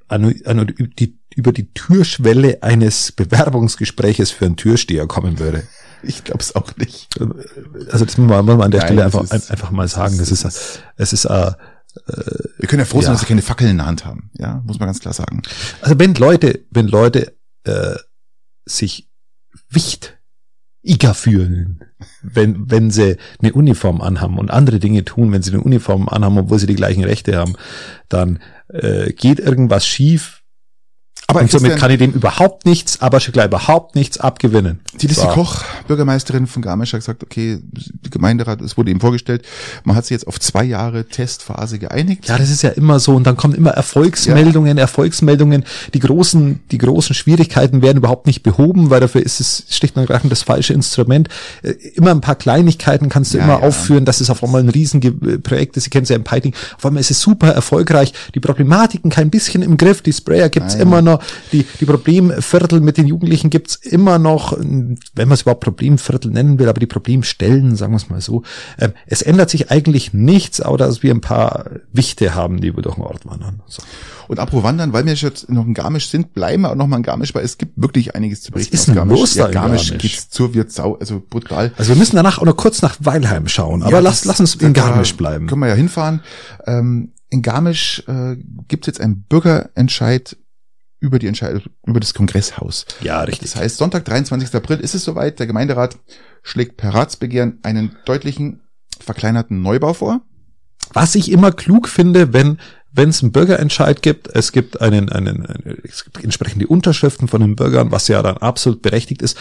an, 0.08 0.34
an, 0.44 0.74
die, 0.98 1.18
über 1.34 1.52
die 1.52 1.72
Türschwelle 1.72 2.62
eines 2.62 3.12
Bewerbungsgespräches 3.12 4.30
für 4.30 4.46
einen 4.46 4.56
Türsteher 4.56 5.06
kommen 5.06 5.38
würde. 5.38 5.66
Ich 6.02 6.24
glaube 6.24 6.40
es 6.40 6.54
auch 6.54 6.76
nicht. 6.76 7.08
Also 7.90 8.04
das 8.04 8.18
muss 8.18 8.28
man, 8.28 8.44
muss 8.44 8.56
man 8.56 8.62
an 8.62 8.70
der 8.70 8.80
Nein, 8.80 8.88
Stelle 8.88 9.04
einfach, 9.04 9.22
ist, 9.22 9.50
einfach 9.50 9.70
mal 9.70 9.88
sagen. 9.88 10.18
Das 10.18 10.30
ist, 10.30 10.44
es 10.96 11.12
ist, 11.12 11.24
äh, 11.24 11.52
wir 12.58 12.68
können 12.68 12.80
ja 12.80 12.84
froh 12.84 13.00
sein, 13.00 13.08
ja. 13.08 13.12
dass 13.12 13.20
sie 13.20 13.26
keine 13.26 13.42
Fackel 13.42 13.68
in 13.68 13.78
der 13.78 13.86
Hand 13.86 14.04
haben. 14.04 14.30
Ja, 14.34 14.60
muss 14.66 14.78
man 14.78 14.88
ganz 14.88 15.00
klar 15.00 15.14
sagen. 15.14 15.42
Also 15.80 15.98
wenn 15.98 16.14
Leute, 16.14 16.64
wenn 16.70 16.88
Leute 16.88 17.36
äh, 17.64 17.94
sich 18.66 19.08
wicht 19.70 20.13
Iga 20.84 21.14
fühlen, 21.14 21.80
wenn, 22.22 22.70
wenn 22.70 22.90
sie 22.90 23.16
eine 23.40 23.52
Uniform 23.52 24.00
anhaben 24.00 24.38
und 24.38 24.50
andere 24.50 24.78
Dinge 24.78 25.04
tun, 25.04 25.32
wenn 25.32 25.42
sie 25.42 25.52
eine 25.52 25.62
Uniform 25.62 26.08
anhaben, 26.08 26.38
obwohl 26.38 26.58
sie 26.58 26.66
die 26.66 26.74
gleichen 26.74 27.04
Rechte 27.04 27.36
haben, 27.36 27.54
dann 28.08 28.40
äh, 28.68 29.12
geht 29.12 29.40
irgendwas 29.40 29.86
schief, 29.86 30.43
aber 31.26 31.40
und 31.40 31.50
somit 31.50 31.76
kann 31.76 31.90
ich 31.90 31.98
dem 31.98 32.12
überhaupt 32.12 32.66
nichts, 32.66 33.00
aber 33.00 33.18
schon 33.18 33.32
gleich 33.32 33.46
überhaupt 33.46 33.94
nichts 33.94 34.20
abgewinnen. 34.20 34.80
Die 35.00 35.06
Lissy 35.06 35.22
so. 35.22 35.28
Koch, 35.28 35.64
Bürgermeisterin 35.88 36.46
von 36.46 36.60
Garmisch, 36.60 36.92
hat 36.92 37.00
gesagt, 37.00 37.22
okay, 37.22 37.58
die 37.62 38.10
Gemeinderat, 38.10 38.60
es 38.60 38.76
wurde 38.76 38.90
ihm 38.90 39.00
vorgestellt, 39.00 39.44
man 39.84 39.96
hat 39.96 40.04
sich 40.04 40.10
jetzt 40.10 40.26
auf 40.26 40.38
zwei 40.38 40.64
Jahre 40.64 41.06
Testphase 41.06 41.78
geeinigt. 41.78 42.28
Ja, 42.28 42.36
das 42.36 42.50
ist 42.50 42.62
ja 42.62 42.70
immer 42.70 43.00
so 43.00 43.14
und 43.14 43.26
dann 43.26 43.36
kommen 43.36 43.54
immer 43.54 43.70
Erfolgsmeldungen, 43.70 44.76
ja. 44.76 44.82
Erfolgsmeldungen. 44.82 45.64
Die 45.94 45.98
großen, 45.98 46.60
die 46.70 46.78
großen 46.78 47.14
Schwierigkeiten 47.14 47.80
werden 47.80 47.98
überhaupt 47.98 48.26
nicht 48.26 48.42
behoben, 48.42 48.90
weil 48.90 49.00
dafür 49.00 49.22
ist 49.22 49.40
es 49.40 49.64
schlicht 49.70 49.96
und 49.96 50.02
ergreifend 50.02 50.30
das 50.30 50.42
falsche 50.42 50.74
Instrument. 50.74 51.28
Äh, 51.62 51.70
immer 51.94 52.10
ein 52.10 52.20
paar 52.20 52.36
Kleinigkeiten 52.36 53.08
kannst 53.08 53.32
du 53.32 53.38
ja, 53.38 53.44
immer 53.44 53.60
ja. 53.60 53.66
aufführen, 53.66 54.04
dass 54.04 54.20
es 54.20 54.28
auf 54.28 54.44
einmal 54.44 54.60
ein 54.60 54.68
Riesenprojekt 54.68 55.76
ist. 55.78 55.84
Sie 55.84 55.90
kennen 55.90 56.04
es 56.04 56.10
ja 56.10 56.16
im 56.16 56.24
Piting. 56.24 56.54
Auf 56.76 56.84
einmal 56.84 57.00
ist 57.00 57.10
es 57.10 57.20
super 57.20 57.48
erfolgreich. 57.48 58.12
Die 58.34 58.40
Problematiken 58.40 59.10
kein 59.10 59.30
bisschen 59.30 59.62
im 59.62 59.78
Griff. 59.78 60.02
Die 60.02 60.12
Sprayer 60.12 60.50
gibt's 60.50 60.74
immer 60.74 61.00
noch 61.00 61.13
die, 61.52 61.64
die 61.80 61.84
Problemviertel 61.84 62.80
mit 62.80 62.96
den 62.96 63.06
Jugendlichen 63.06 63.50
gibt's 63.50 63.76
immer 63.76 64.18
noch, 64.18 64.56
wenn 64.58 64.98
man 65.16 65.32
es 65.32 65.42
überhaupt 65.42 65.62
Problemviertel 65.62 66.30
nennen 66.30 66.58
will, 66.58 66.68
aber 66.68 66.80
die 66.80 66.86
Problemstellen, 66.86 67.76
sagen 67.76 67.92
wir 67.92 67.98
es 67.98 68.10
mal 68.10 68.20
so. 68.20 68.42
Ähm, 68.78 68.92
es 69.06 69.22
ändert 69.22 69.50
sich 69.50 69.70
eigentlich 69.70 70.12
nichts, 70.12 70.60
außer 70.60 70.78
dass 70.78 71.02
wir 71.02 71.12
ein 71.12 71.20
paar 71.20 71.66
Wichte 71.92 72.34
haben, 72.34 72.60
die 72.60 72.74
wir 72.74 72.82
durch 72.82 72.96
den 72.96 73.04
Ort 73.04 73.26
wandern. 73.26 73.62
So. 73.66 73.82
Und 74.28 74.38
apropos 74.38 74.64
Wandern, 74.64 74.92
weil 74.92 75.04
wir 75.04 75.14
jetzt 75.14 75.50
noch 75.50 75.66
in 75.66 75.74
Garmisch 75.74 76.08
sind, 76.08 76.32
bleiben 76.32 76.62
wir 76.62 76.70
auch 76.70 76.74
noch 76.74 76.86
mal 76.86 76.96
in 76.96 77.02
Garmisch, 77.02 77.34
weil 77.34 77.44
es 77.44 77.58
gibt 77.58 77.80
wirklich 77.80 78.14
einiges 78.14 78.42
zu 78.42 78.52
berichten. 78.52 78.72
Was 78.72 78.80
ist 78.80 78.88
denn 78.88 78.94
Garmisch. 78.94 79.18
Los 79.18 79.34
ja, 79.34 79.48
Garmisch, 79.48 79.88
Garmisch 79.88 80.02
geht's 80.02 80.30
zur 80.30 80.54
Wirtsau, 80.54 80.96
also 80.96 81.22
brutal. 81.28 81.72
Also 81.76 81.90
wir 81.90 81.96
müssen 81.96 82.16
danach 82.16 82.38
auch 82.38 82.44
noch 82.44 82.56
kurz 82.56 82.82
nach 82.82 82.96
Weilheim 83.00 83.48
schauen, 83.48 83.82
aber 83.82 83.92
ja, 83.92 83.98
lass, 84.00 84.24
lass 84.24 84.40
uns 84.40 84.54
in 84.56 84.72
Garmisch 84.72 85.16
bleiben. 85.16 85.46
Können 85.46 85.60
wir 85.60 85.68
ja 85.68 85.74
hinfahren. 85.74 86.20
Ähm, 86.66 87.12
in 87.30 87.42
Garmisch 87.42 88.02
äh, 88.06 88.36
gibt 88.68 88.84
es 88.84 88.86
jetzt 88.86 89.00
einen 89.00 89.22
Bürgerentscheid 89.22 90.36
über 91.04 91.18
die 91.18 91.26
Entscheidung, 91.26 91.62
über 91.86 92.00
das 92.00 92.14
Kongresshaus. 92.14 92.86
Ja, 93.02 93.20
richtig. 93.20 93.52
Das 93.52 93.60
heißt, 93.60 93.76
Sonntag, 93.76 94.06
23. 94.06 94.54
April 94.54 94.80
ist 94.80 94.94
es 94.94 95.04
soweit. 95.04 95.38
Der 95.38 95.46
Gemeinderat 95.46 95.98
schlägt 96.42 96.78
per 96.78 96.94
Ratsbegehren 96.94 97.58
einen 97.62 97.96
deutlichen 98.06 98.62
verkleinerten 99.00 99.60
Neubau 99.60 99.92
vor. 99.92 100.22
Was 100.94 101.14
ich 101.14 101.30
immer 101.30 101.52
klug 101.52 101.88
finde, 101.88 102.32
wenn 102.32 102.58
wenn 102.96 103.08
es 103.08 103.22
einen 103.22 103.32
Bürgerentscheid 103.32 104.02
gibt, 104.02 104.28
es 104.28 104.52
gibt 104.52 104.80
einen, 104.80 105.10
einen, 105.10 105.44
einen 105.44 105.78
es 105.82 106.04
gibt 106.04 106.22
entsprechende 106.22 106.68
Unterschriften 106.68 107.26
von 107.26 107.40
den 107.40 107.56
Bürgern, 107.56 107.90
was 107.90 108.06
ja 108.06 108.22
dann 108.22 108.36
absolut 108.36 108.82
berechtigt 108.82 109.20
ist. 109.20 109.36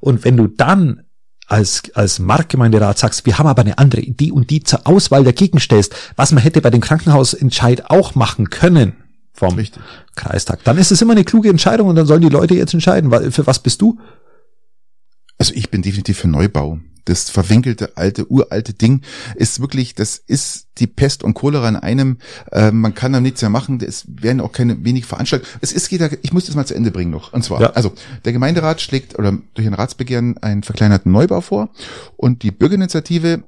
Und 0.00 0.24
wenn 0.24 0.36
du 0.36 0.48
dann 0.48 1.04
als, 1.46 1.84
als 1.94 2.18
Marktgemeinderat 2.18 2.98
sagst, 2.98 3.24
wir 3.24 3.38
haben 3.38 3.46
aber 3.46 3.62
eine 3.62 3.78
andere 3.78 4.00
Idee 4.00 4.32
und 4.32 4.50
die 4.50 4.64
zur 4.64 4.88
Auswahl 4.88 5.22
dagegen 5.22 5.60
stellst, 5.60 5.94
was 6.16 6.32
man 6.32 6.42
hätte 6.42 6.60
bei 6.60 6.70
dem 6.70 6.80
Krankenhausentscheid 6.80 7.90
auch 7.90 8.16
machen 8.16 8.50
können, 8.50 8.96
vom 9.36 9.54
Richtig. 9.54 9.82
Kreistag. 10.14 10.64
Dann 10.64 10.78
ist 10.78 10.90
es 10.90 11.02
immer 11.02 11.12
eine 11.12 11.24
kluge 11.24 11.48
Entscheidung 11.48 11.88
und 11.88 11.96
dann 11.96 12.06
sollen 12.06 12.22
die 12.22 12.28
Leute 12.28 12.54
jetzt 12.54 12.74
entscheiden. 12.74 13.10
Für 13.30 13.46
was 13.46 13.58
bist 13.58 13.82
du? 13.82 13.98
Also 15.38 15.52
ich 15.54 15.70
bin 15.70 15.82
definitiv 15.82 16.18
für 16.18 16.28
Neubau. 16.28 16.78
Das 17.04 17.30
verwinkelte 17.30 17.96
alte, 17.96 18.28
uralte 18.28 18.72
Ding 18.72 19.02
ist 19.36 19.60
wirklich, 19.60 19.94
das 19.94 20.16
ist 20.16 20.66
die 20.78 20.88
Pest 20.88 21.22
und 21.22 21.34
Cholera 21.34 21.68
in 21.68 21.76
einem. 21.76 22.18
Äh, 22.50 22.72
man 22.72 22.94
kann 22.94 23.12
da 23.12 23.20
nichts 23.20 23.42
mehr 23.42 23.50
machen. 23.50 23.80
Es 23.80 24.06
werden 24.08 24.40
auch 24.40 24.50
keine 24.50 24.84
wenig 24.84 25.06
Veranstaltungen. 25.06 25.48
Es 25.60 25.70
ist 25.70 25.88
jeder, 25.92 26.10
ich 26.22 26.32
muss 26.32 26.46
das 26.46 26.56
mal 26.56 26.66
zu 26.66 26.74
Ende 26.74 26.90
bringen 26.90 27.12
noch. 27.12 27.32
Und 27.32 27.44
zwar, 27.44 27.60
ja. 27.60 27.70
also 27.70 27.92
der 28.24 28.32
Gemeinderat 28.32 28.80
schlägt 28.80 29.16
oder 29.16 29.38
durch 29.54 29.66
ein 29.68 29.74
Ratsbegehren 29.74 30.38
einen 30.38 30.64
verkleinerten 30.64 31.12
Neubau 31.12 31.42
vor 31.42 31.70
und 32.16 32.42
die 32.42 32.50
Bürgerinitiative 32.50 33.44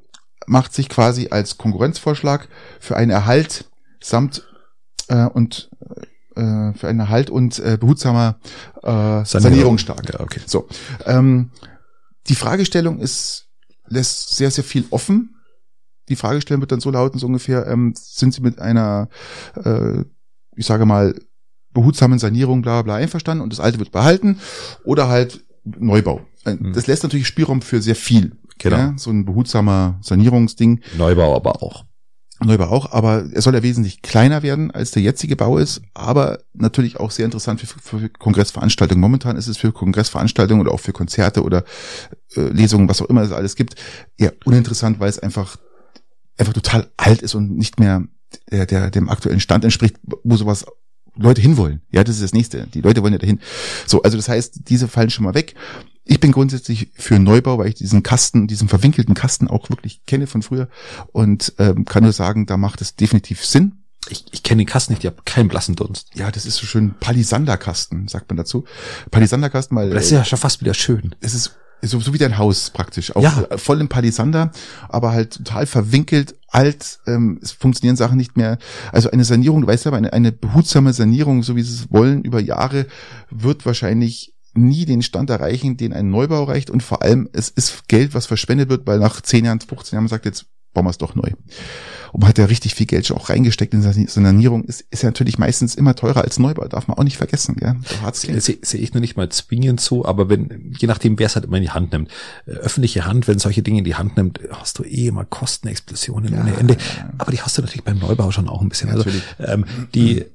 macht 0.46 0.72
sich 0.72 0.88
quasi 0.88 1.29
als 1.31 1.59
Konkurrenzvorschlag 1.59 2.48
für 2.79 2.96
einen 2.96 3.11
Erhalt 3.11 3.64
samt 4.01 4.47
äh, 5.08 5.26
und 5.26 5.70
äh, 6.36 6.72
für 6.74 6.88
einen 6.88 7.08
Halt 7.08 7.30
und 7.30 7.58
äh, 7.58 7.76
behutsamer 7.78 8.38
äh, 8.82 8.86
Sanierung, 9.24 9.24
Sanierung 9.24 9.78
stark. 9.78 10.12
Ja, 10.12 10.20
okay. 10.20 10.40
So, 10.46 10.68
ähm, 11.04 11.50
die 12.28 12.34
Fragestellung 12.34 13.00
ist 13.00 13.48
lässt 13.88 14.36
sehr 14.36 14.50
sehr 14.50 14.64
viel 14.64 14.84
offen. 14.90 15.34
Die 16.08 16.16
Fragestellung 16.16 16.60
wird 16.60 16.72
dann 16.72 16.80
so 16.80 16.90
lauten 16.90 17.18
so 17.18 17.26
ungefähr: 17.26 17.66
ähm, 17.66 17.94
Sind 17.96 18.34
Sie 18.34 18.40
mit 18.40 18.58
einer, 18.60 19.08
äh, 19.56 20.04
ich 20.56 20.66
sage 20.66 20.86
mal 20.86 21.14
behutsamen 21.72 22.18
Sanierung, 22.18 22.62
bla 22.62 22.82
bla 22.82 22.96
einverstanden 22.96 23.42
und 23.42 23.52
das 23.52 23.60
Alte 23.60 23.78
wird 23.78 23.92
behalten 23.92 24.38
oder 24.84 25.08
halt 25.08 25.44
Neubau. 25.64 26.20
Äh, 26.44 26.54
mhm. 26.54 26.72
Das 26.72 26.86
lässt 26.86 27.02
natürlich 27.02 27.26
Spielraum 27.26 27.62
für 27.62 27.82
sehr 27.82 27.96
viel. 27.96 28.36
Genau. 28.58 28.76
Ja, 28.76 28.94
so 28.96 29.10
ein 29.10 29.24
behutsamer 29.24 29.98
Sanierungsding. 30.02 30.80
Neubau 30.96 31.36
aber 31.36 31.62
auch. 31.62 31.84
Neubau 32.40 32.66
auch, 32.66 32.92
aber 32.92 33.24
er 33.33 33.42
soll 33.42 33.55
ja 33.55 33.62
wesentlich 33.62 34.03
kleiner 34.03 34.42
werden, 34.42 34.70
als 34.70 34.92
der 34.92 35.03
jetzige 35.03 35.35
Bau 35.35 35.59
ist, 35.59 35.83
aber 35.94 36.38
natürlich 36.55 36.98
auch 36.98 37.11
sehr 37.11 37.24
interessant 37.24 37.61
für, 37.61 37.66
für 37.66 38.09
Kongressveranstaltungen. 38.09 39.01
Momentan 39.01 39.37
ist 39.37 39.48
es 39.48 39.57
für 39.57 39.72
Kongressveranstaltungen 39.72 40.61
oder 40.61 40.72
auch 40.72 40.81
für 40.81 40.92
Konzerte 40.92 41.42
oder 41.42 41.64
äh, 42.37 42.40
Lesungen, 42.40 42.88
was 42.88 43.03
auch 43.03 43.09
immer 43.09 43.22
es 43.22 43.33
alles 43.33 43.57
gibt, 43.57 43.74
eher 44.16 44.35
uninteressant, 44.44 45.01
weil 45.01 45.09
es 45.09 45.18
einfach 45.18 45.57
einfach 46.38 46.53
total 46.53 46.88
alt 46.96 47.22
ist 47.22 47.35
und 47.35 47.57
nicht 47.57 47.81
mehr 47.81 48.05
der, 48.51 48.66
der 48.66 48.90
dem 48.90 49.09
aktuellen 49.09 49.40
Stand 49.40 49.64
entspricht, 49.64 49.96
wo 50.03 50.37
sowas 50.37 50.64
Leute 51.16 51.40
hinwollen. 51.40 51.83
Ja, 51.90 52.05
das 52.05 52.16
ist 52.16 52.22
das 52.22 52.33
nächste. 52.33 52.68
Die 52.68 52.81
Leute 52.81 53.03
wollen 53.03 53.12
ja 53.12 53.18
dahin. 53.18 53.40
So, 53.87 54.03
also 54.03 54.16
das 54.16 54.29
heißt, 54.29 54.68
diese 54.68 54.87
fallen 54.87 55.11
schon 55.11 55.24
mal 55.24 55.35
weg. 55.35 55.55
Ich 56.10 56.20
bin 56.20 56.32
grundsätzlich 56.32 56.90
für 56.94 57.18
Neubau, 57.18 57.58
weil 57.58 57.68
ich 57.68 57.74
diesen 57.74 58.02
Kasten, 58.02 58.46
diesen 58.46 58.66
verwinkelten 58.66 59.14
Kasten 59.14 59.46
auch 59.46 59.68
wirklich 59.68 60.06
kenne 60.06 60.26
von 60.26 60.40
früher 60.40 60.68
und 61.12 61.52
ähm, 61.58 61.84
kann 61.84 62.02
nur 62.02 62.14
sagen, 62.14 62.46
da 62.46 62.56
macht 62.56 62.80
es 62.80 62.96
definitiv 62.96 63.44
Sinn. 63.44 63.84
Ich, 64.08 64.24
ich 64.30 64.42
kenne 64.42 64.62
den 64.62 64.66
Kasten 64.66 64.94
nicht, 64.94 65.04
ich 65.04 65.10
habe 65.10 65.22
keinen 65.26 65.48
blassen 65.48 65.76
Dunst. 65.76 66.08
Ja, 66.14 66.30
das 66.30 66.46
ist 66.46 66.56
so 66.56 66.64
schön 66.64 66.94
Palisanderkasten, 66.98 68.08
sagt 68.08 68.30
man 68.30 68.38
dazu. 68.38 68.64
Palisanderkasten, 69.10 69.76
weil. 69.76 69.90
Das 69.90 70.06
ist 70.06 70.12
ja 70.12 70.24
schon 70.24 70.38
fast 70.38 70.62
wieder 70.62 70.72
schön. 70.72 71.14
Es 71.20 71.34
ist 71.34 71.58
so, 71.82 72.00
so 72.00 72.14
wie 72.14 72.18
dein 72.18 72.38
Haus 72.38 72.70
praktisch. 72.70 73.14
Auch 73.14 73.22
ja. 73.22 73.46
voll 73.58 73.82
im 73.82 73.88
Palisander, 73.88 74.50
aber 74.88 75.12
halt 75.12 75.36
total 75.36 75.66
verwinkelt, 75.66 76.36
alt, 76.48 77.00
ähm, 77.06 77.38
es 77.42 77.52
funktionieren 77.52 77.96
Sachen 77.96 78.16
nicht 78.16 78.38
mehr. 78.38 78.56
Also 78.92 79.10
eine 79.10 79.24
Sanierung, 79.24 79.60
du 79.60 79.66
weißt 79.66 79.86
aber, 79.86 79.98
eine, 79.98 80.14
eine 80.14 80.32
behutsame 80.32 80.94
Sanierung, 80.94 81.42
so 81.42 81.54
wie 81.54 81.62
sie 81.62 81.74
es 81.74 81.92
wollen, 81.92 82.22
über 82.22 82.40
Jahre, 82.40 82.86
wird 83.30 83.66
wahrscheinlich 83.66 84.34
nie 84.58 84.84
den 84.84 85.02
Stand 85.02 85.30
erreichen, 85.30 85.76
den 85.76 85.92
ein 85.92 86.10
Neubau 86.10 86.44
reicht. 86.44 86.70
Und 86.70 86.82
vor 86.82 87.02
allem, 87.02 87.28
es 87.32 87.48
ist 87.48 87.88
Geld, 87.88 88.14
was 88.14 88.26
verschwendet 88.26 88.68
wird, 88.68 88.86
weil 88.86 88.98
nach 88.98 89.20
10 89.20 89.44
Jahren, 89.44 89.60
15 89.60 89.96
Jahren 89.96 90.04
man 90.04 90.08
sagt, 90.08 90.24
jetzt 90.24 90.46
bauen 90.74 90.84
wir 90.84 90.90
es 90.90 90.98
doch 90.98 91.14
neu 91.14 91.30
und 92.12 92.20
man 92.20 92.28
hat 92.28 92.38
ja 92.38 92.46
richtig 92.46 92.74
viel 92.74 92.86
Geld 92.86 93.06
schon 93.06 93.16
auch 93.16 93.28
reingesteckt 93.28 93.74
in 93.74 93.82
Sanierung, 93.82 94.64
ist, 94.64 94.84
ist 94.90 95.02
ja 95.02 95.08
natürlich 95.08 95.38
meistens 95.38 95.74
immer 95.74 95.94
teurer 95.94 96.22
als 96.22 96.38
Neubau, 96.38 96.66
darf 96.66 96.88
man 96.88 96.96
auch 96.96 97.04
nicht 97.04 97.16
vergessen. 97.16 97.56
Gell? 97.56 97.76
Sehe 98.40 98.58
seh 98.62 98.78
ich 98.78 98.94
nur 98.94 99.00
nicht 99.00 99.16
mal 99.16 99.28
zwingend 99.28 99.80
so, 99.80 100.04
aber 100.04 100.28
wenn, 100.28 100.74
je 100.78 100.88
nachdem, 100.88 101.18
wer 101.18 101.26
es 101.26 101.34
halt 101.34 101.44
immer 101.46 101.56
in 101.58 101.62
die 101.62 101.70
Hand 101.70 101.92
nimmt. 101.92 102.10
Äh, 102.46 102.52
öffentliche 102.52 103.06
Hand, 103.06 103.28
wenn 103.28 103.38
solche 103.38 103.62
Dinge 103.62 103.78
in 103.78 103.84
die 103.84 103.94
Hand 103.94 104.16
nimmt, 104.16 104.40
hast 104.50 104.78
du 104.78 104.84
eh 104.84 105.08
immer 105.08 105.24
Kostenexplosionen 105.24 106.34
ja, 106.34 106.40
ohne 106.40 106.56
Ende. 106.56 106.76
Aber 107.18 107.32
die 107.32 107.40
hast 107.40 107.58
du 107.58 107.62
natürlich 107.62 107.84
beim 107.84 107.98
Neubau 107.98 108.30
schon 108.30 108.48
auch 108.48 108.62
ein 108.62 108.68
bisschen. 108.68 108.90
Also 108.90 109.08
ähm, 109.38 109.64
die 109.94 110.20
äh, 110.20 110.26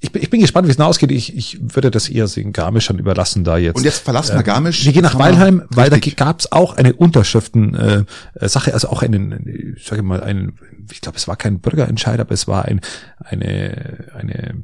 ich, 0.00 0.10
bin, 0.12 0.22
ich 0.22 0.30
bin 0.30 0.40
gespannt, 0.40 0.66
wie 0.66 0.72
es 0.72 0.80
ausgeht. 0.80 1.12
Ich, 1.12 1.36
ich 1.36 1.58
würde 1.60 1.90
das 1.90 2.08
eher 2.08 2.26
den 2.26 2.52
Garmischern 2.52 2.98
überlassen 2.98 3.44
da 3.44 3.58
jetzt. 3.58 3.76
Und 3.76 3.84
jetzt 3.84 4.02
verlassen 4.02 4.34
wir 4.34 4.40
äh, 4.40 4.44
Garmisch. 4.44 4.84
Wir 4.84 4.92
gehen 4.92 5.02
nach 5.02 5.18
Weilheim, 5.18 5.62
weil 5.70 5.92
richtig. 5.92 6.16
da 6.16 6.24
gab 6.24 6.40
es 6.40 6.50
auch 6.50 6.76
eine 6.76 6.94
Unterschriften 6.94 7.74
äh, 7.74 8.04
Sache, 8.48 8.74
also 8.74 8.88
auch 8.88 9.02
einen, 9.02 9.76
ich 9.76 9.86
sage 9.86 10.02
mal, 10.02 10.22
einen, 10.22 10.58
ich 10.90 11.00
glaube, 11.00 11.16
es 11.16 11.28
war 11.28 11.36
kein 11.36 11.60
Bürgerentscheid, 11.60 12.18
aber 12.18 12.32
es 12.32 12.48
war 12.48 12.64
ein, 12.64 12.80
eine, 13.18 14.10
eine 14.14 14.62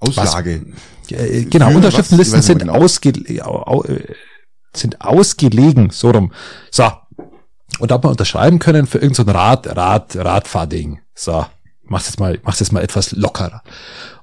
Auslage. 0.00 0.62
Was, 1.10 1.12
äh, 1.12 1.44
genau, 1.44 1.70
Für 1.70 1.76
Unterschriftenlisten 1.76 2.40
sind, 2.40 2.58
genau. 2.60 2.74
ausge, 2.74 3.10
äh, 3.10 4.14
sind 4.72 5.00
ausgelegen, 5.02 5.90
so 5.90 6.10
rum. 6.10 6.32
So. 6.70 6.90
Und 7.78 7.90
da 7.90 7.96
hat 7.96 8.02
man 8.02 8.12
unterschreiben 8.12 8.58
können 8.58 8.86
für 8.86 8.98
irgendein 8.98 9.26
so 9.26 9.32
Rad, 9.32 9.76
Rad, 9.76 10.16
Radfahrding. 10.16 11.00
So 11.14 11.44
mach's 11.88 12.06
jetzt 12.06 12.20
mal, 12.20 12.38
mach's 12.42 12.60
jetzt 12.60 12.72
mal 12.72 12.82
etwas 12.82 13.12
lockerer. 13.12 13.62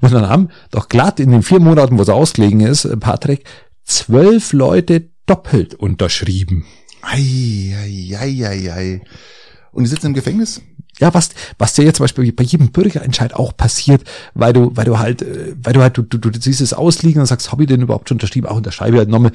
Und 0.01 0.13
dann 0.13 0.29
haben 0.29 0.49
doch 0.71 0.89
glatt 0.89 1.19
in 1.19 1.31
den 1.31 1.43
vier 1.43 1.59
Monaten, 1.59 1.97
wo 1.97 2.01
es 2.01 2.09
ausgelegen 2.09 2.61
ist, 2.61 2.85
äh, 2.85 2.97
Patrick, 2.97 3.45
zwölf 3.83 4.53
Leute 4.53 5.09
doppelt 5.25 5.75
unterschrieben. 5.75 6.65
Ei, 7.01 7.75
ei, 7.77 8.17
ei, 8.17 8.47
ei, 8.47 8.73
ei. 8.73 9.01
Und 9.71 9.83
die 9.83 9.89
sitzen 9.89 10.07
im 10.07 10.13
Gefängnis? 10.13 10.61
Ja, 10.99 11.13
was, 11.13 11.29
was 11.57 11.73
dir 11.73 11.83
jetzt 11.83 11.97
zum 11.97 12.05
Beispiel 12.05 12.31
bei 12.31 12.43
jedem 12.43 12.71
Bürgerentscheid 12.71 13.33
auch 13.33 13.55
passiert, 13.55 14.03
weil 14.33 14.53
du, 14.53 14.71
weil 14.75 14.85
du 14.85 14.97
halt, 14.97 15.21
äh, 15.21 15.55
weil 15.61 15.73
du 15.73 15.81
halt, 15.81 15.97
du, 15.97 16.03
du, 16.03 16.17
du 16.17 16.39
siehst 16.39 16.61
es 16.61 16.73
ausliegen 16.73 17.19
und 17.19 17.25
sagst, 17.25 17.51
habe 17.51 17.63
ich 17.63 17.69
denn 17.69 17.81
überhaupt 17.81 18.07
schon 18.07 18.15
unterschrieben? 18.15 18.47
Auch 18.47 18.57
unterschreibe 18.57 18.95
ich 18.95 18.99
halt 18.99 19.09
nochmal. 19.09 19.31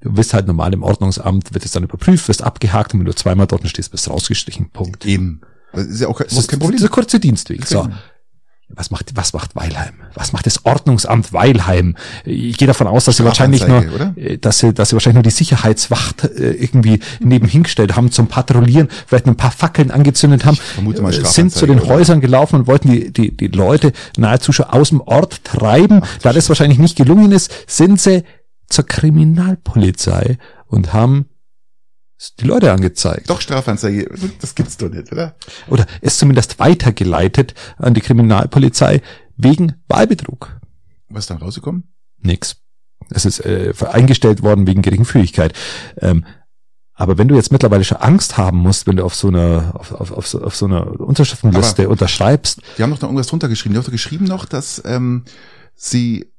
Du 0.00 0.12
bist 0.12 0.32
halt 0.32 0.46
normal 0.46 0.72
im 0.72 0.82
Ordnungsamt, 0.82 1.52
wird 1.52 1.64
es 1.64 1.72
dann 1.72 1.82
überprüft, 1.82 2.28
wirst 2.28 2.42
abgehakt 2.42 2.94
und 2.94 3.00
wenn 3.00 3.06
du 3.06 3.14
zweimal 3.14 3.46
dort 3.46 3.68
stehst, 3.68 3.90
bist 3.90 4.06
du 4.06 4.10
rausgestrichen. 4.10 4.70
Punkt. 4.70 5.04
Eben. 5.04 5.40
Das 5.72 5.86
ist 5.86 6.00
ja 6.00 6.08
auch 6.08 6.20
das 6.20 6.32
ist 6.32 6.48
kein 6.48 6.58
Problem. 6.58 6.76
Dieser 6.76 6.88
kurze 6.88 7.20
Dienstweg. 7.20 7.66
So. 7.66 7.88
Was 8.70 8.90
macht, 8.90 9.16
was 9.16 9.32
macht 9.32 9.56
Weilheim? 9.56 9.94
Was 10.14 10.34
macht 10.34 10.44
das 10.44 10.66
Ordnungsamt 10.66 11.32
Weilheim? 11.32 11.96
Ich 12.26 12.58
gehe 12.58 12.68
davon 12.68 12.86
aus, 12.86 13.06
dass 13.06 13.16
sie 13.16 13.24
wahrscheinlich 13.24 13.66
nur, 13.66 13.82
oder? 13.94 14.12
Äh, 14.16 14.36
dass 14.36 14.58
sie, 14.58 14.74
dass 14.74 14.90
sie 14.90 14.92
wahrscheinlich 14.92 15.14
nur 15.14 15.22
die 15.22 15.30
Sicherheitswacht 15.30 16.24
äh, 16.24 16.50
irgendwie 16.50 17.00
nebenhin 17.18 17.62
gestellt 17.62 17.96
haben 17.96 18.12
zum 18.12 18.26
Patrouillieren, 18.26 18.88
vielleicht 19.06 19.26
ein 19.26 19.36
paar 19.36 19.52
Fackeln 19.52 19.90
angezündet 19.90 20.44
haben, 20.44 20.58
äh, 20.58 21.24
sind 21.24 21.50
zu 21.52 21.66
den 21.66 21.80
oder? 21.80 21.88
Häusern 21.94 22.20
gelaufen 22.20 22.56
und 22.56 22.66
wollten 22.66 22.90
die, 22.90 23.10
die, 23.10 23.34
die 23.34 23.46
Leute 23.46 23.92
nahezu 24.18 24.52
schon 24.52 24.66
aus 24.66 24.90
dem 24.90 25.00
Ort 25.00 25.44
treiben. 25.44 26.00
Ach, 26.02 26.18
da 26.18 26.34
das 26.34 26.50
wahrscheinlich 26.50 26.78
nicht 26.78 26.96
gelungen 26.96 27.32
ist, 27.32 27.50
sind 27.66 27.98
sie 27.98 28.22
zur 28.68 28.84
Kriminalpolizei 28.84 30.36
und 30.66 30.92
haben 30.92 31.27
die 32.40 32.46
Leute 32.46 32.72
angezeigt. 32.72 33.30
Doch 33.30 33.40
Strafanzeige, 33.40 34.10
das 34.40 34.54
gibt's 34.54 34.76
doch 34.76 34.88
nicht, 34.88 35.12
oder? 35.12 35.36
Oder 35.68 35.86
ist 36.00 36.18
zumindest 36.18 36.58
weitergeleitet 36.58 37.54
an 37.76 37.94
die 37.94 38.00
Kriminalpolizei 38.00 39.02
wegen 39.36 39.74
Wahlbetrug. 39.88 40.58
Was 41.08 41.24
ist 41.24 41.30
dann 41.30 41.38
rausgekommen? 41.38 41.84
Nix. 42.20 42.56
Es 43.10 43.24
ist 43.24 43.40
äh, 43.40 43.72
eingestellt 43.90 44.42
worden 44.42 44.66
wegen 44.66 44.82
Geringfügigkeit. 44.82 45.54
Ähm, 45.98 46.24
aber 46.94 47.16
wenn 47.16 47.28
du 47.28 47.36
jetzt 47.36 47.52
mittlerweile 47.52 47.84
schon 47.84 47.98
Angst 47.98 48.36
haben 48.36 48.58
musst, 48.58 48.88
wenn 48.88 48.96
du 48.96 49.04
auf 49.04 49.14
so 49.14 49.28
einer 49.28 49.72
auf, 49.74 49.92
auf, 49.92 50.10
auf, 50.10 50.26
so, 50.26 50.42
auf 50.42 50.56
so 50.56 50.66
einer 50.66 51.00
Unterschriftenliste 51.00 51.82
aber 51.82 51.92
unterschreibst. 51.92 52.60
Die 52.76 52.82
haben 52.82 52.90
doch 52.90 53.00
noch 53.00 53.08
irgendwas 53.08 53.28
drunter 53.28 53.48
geschrieben. 53.48 53.74
Die 53.74 53.78
haben 53.78 53.84
doch 53.84 53.92
geschrieben 53.92 54.24
noch, 54.24 54.44
dass 54.44 54.82
ähm, 54.84 55.24
sie 55.76 56.32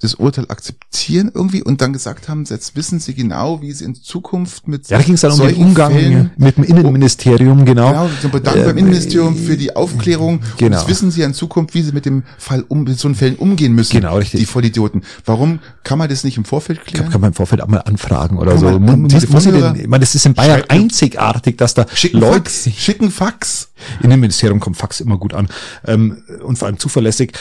das 0.00 0.14
Urteil 0.14 0.44
akzeptieren 0.48 1.30
irgendwie 1.34 1.62
und 1.62 1.80
dann 1.80 1.94
gesagt 1.94 2.28
haben, 2.28 2.44
jetzt 2.44 2.76
wissen 2.76 3.00
sie 3.00 3.14
genau, 3.14 3.62
wie 3.62 3.72
sie 3.72 3.86
in 3.86 3.94
Zukunft 3.94 4.68
mit 4.68 4.88
Ja, 4.90 4.98
da 4.98 5.04
ging 5.04 5.14
es 5.14 5.22
dann 5.22 5.32
um 5.32 5.40
den 5.40 5.56
Umgang 5.56 5.92
Fällen, 5.92 6.30
mit 6.36 6.58
dem 6.58 6.64
Innenministerium, 6.64 7.64
genau. 7.64 7.88
Genau, 7.88 8.10
sie 8.20 8.28
bedanken 8.28 8.60
äh, 8.60 8.64
beim 8.66 8.76
Innenministerium 8.76 9.36
für 9.36 9.56
die 9.56 9.74
Aufklärung. 9.74 10.40
Genau. 10.58 10.66
Und 10.66 10.72
jetzt 10.80 10.88
wissen 10.88 11.10
sie 11.10 11.22
in 11.22 11.32
Zukunft, 11.32 11.74
wie 11.74 11.80
sie 11.80 11.92
mit 11.92 12.04
dem 12.04 12.24
Fall 12.36 12.64
um, 12.68 12.84
mit 12.84 12.98
so 12.98 13.08
einen 13.08 13.14
Fällen 13.14 13.36
umgehen 13.36 13.74
müssen. 13.74 13.96
Genau, 13.96 14.18
richtig. 14.18 14.40
Die 14.40 14.46
Vollidioten. 14.46 15.02
Warum 15.24 15.60
kann 15.82 15.98
man 15.98 16.10
das 16.10 16.24
nicht 16.24 16.36
im 16.36 16.44
Vorfeld 16.44 16.84
klären? 16.84 17.04
Glaub, 17.04 17.12
kann 17.12 17.20
man 17.22 17.30
im 17.30 17.34
Vorfeld 17.34 17.62
auch 17.62 17.68
mal 17.68 17.78
anfragen 17.78 18.36
oder 18.36 18.52
kann 18.52 18.60
so. 18.60 18.78
Man, 18.78 19.02
muss, 19.02 19.28
muss 19.28 19.44
denn, 19.44 19.76
ich 19.76 19.88
meine, 19.88 20.00
das 20.00 20.14
ist 20.14 20.26
in 20.26 20.34
Bayern 20.34 20.62
einzigartig, 20.68 21.56
dass 21.56 21.72
da 21.72 21.86
schicken 21.94 22.18
Leute, 22.18 22.50
Fax, 22.50 22.68
schicken 22.76 23.10
Fax. 23.10 23.70
Innenministerium 24.02 24.60
kommt 24.60 24.76
Fax 24.76 25.00
immer 25.00 25.16
gut 25.16 25.32
an 25.32 25.48
ähm, 25.86 26.22
und 26.44 26.58
vor 26.58 26.66
allem 26.66 26.78
zuverlässig 26.78 27.32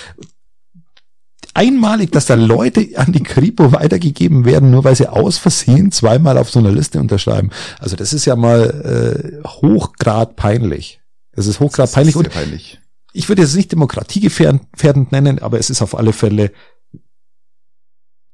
einmalig, 1.55 2.11
dass 2.11 2.25
da 2.25 2.35
Leute 2.35 2.87
an 2.95 3.11
die 3.11 3.23
Kripo 3.23 3.71
weitergegeben 3.71 4.45
werden, 4.45 4.71
nur 4.71 4.83
weil 4.83 4.95
sie 4.95 5.07
aus 5.07 5.37
Versehen 5.37 5.91
zweimal 5.91 6.37
auf 6.37 6.51
so 6.51 6.59
einer 6.59 6.71
Liste 6.71 6.99
unterschreiben. 6.99 7.49
Also 7.79 7.95
das 7.95 8.13
ist 8.13 8.25
ja 8.25 8.35
mal 8.35 9.41
äh, 9.43 9.47
hochgrad 9.47 10.35
peinlich. 10.35 10.99
Das 11.31 11.47
ist 11.47 11.59
hochgrad 11.59 11.85
das 11.85 11.91
ist 11.91 11.95
peinlich. 11.95 12.15
Und 12.15 12.29
peinlich. 12.29 12.79
ich 13.13 13.29
würde 13.29 13.41
es 13.41 13.55
nicht 13.55 13.71
demokratiegefährdend 13.71 15.11
nennen, 15.11 15.39
aber 15.39 15.57
es 15.57 15.69
ist 15.69 15.81
auf 15.81 15.97
alle 15.97 16.13
Fälle, 16.13 16.51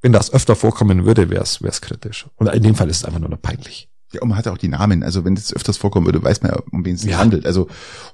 wenn 0.02 0.12
das 0.12 0.34
öfter 0.34 0.56
vorkommen 0.56 1.06
würde, 1.06 1.30
wäre 1.30 1.43
es 1.43 1.82
kritisch. 1.82 2.28
Und 2.36 2.48
in 2.48 2.64
dem 2.64 2.76
Fall 2.76 2.89
ist 2.89 2.98
es 2.98 3.06
einfach 3.06 3.20
nur 3.20 3.30
noch 3.30 3.41
peinlich. 3.41 3.88
Ja, 4.14 4.22
und 4.22 4.30
man 4.30 4.38
hat 4.38 4.48
auch 4.48 4.58
die 4.58 4.68
Namen. 4.68 5.04
Also 5.04 5.24
wenn 5.24 5.36
das 5.36 5.54
öfters 5.54 5.78
vorkommen 5.78 6.08
würde, 6.08 6.24
weiß 6.24 6.41
man 6.41 6.52
ja, 6.52 6.60
um 6.72 6.84
wen 6.84 6.95
es 6.95 7.02
sich 7.02 7.12
ja. 7.12 7.20
handelt. 7.20 7.45
Also 7.45 7.64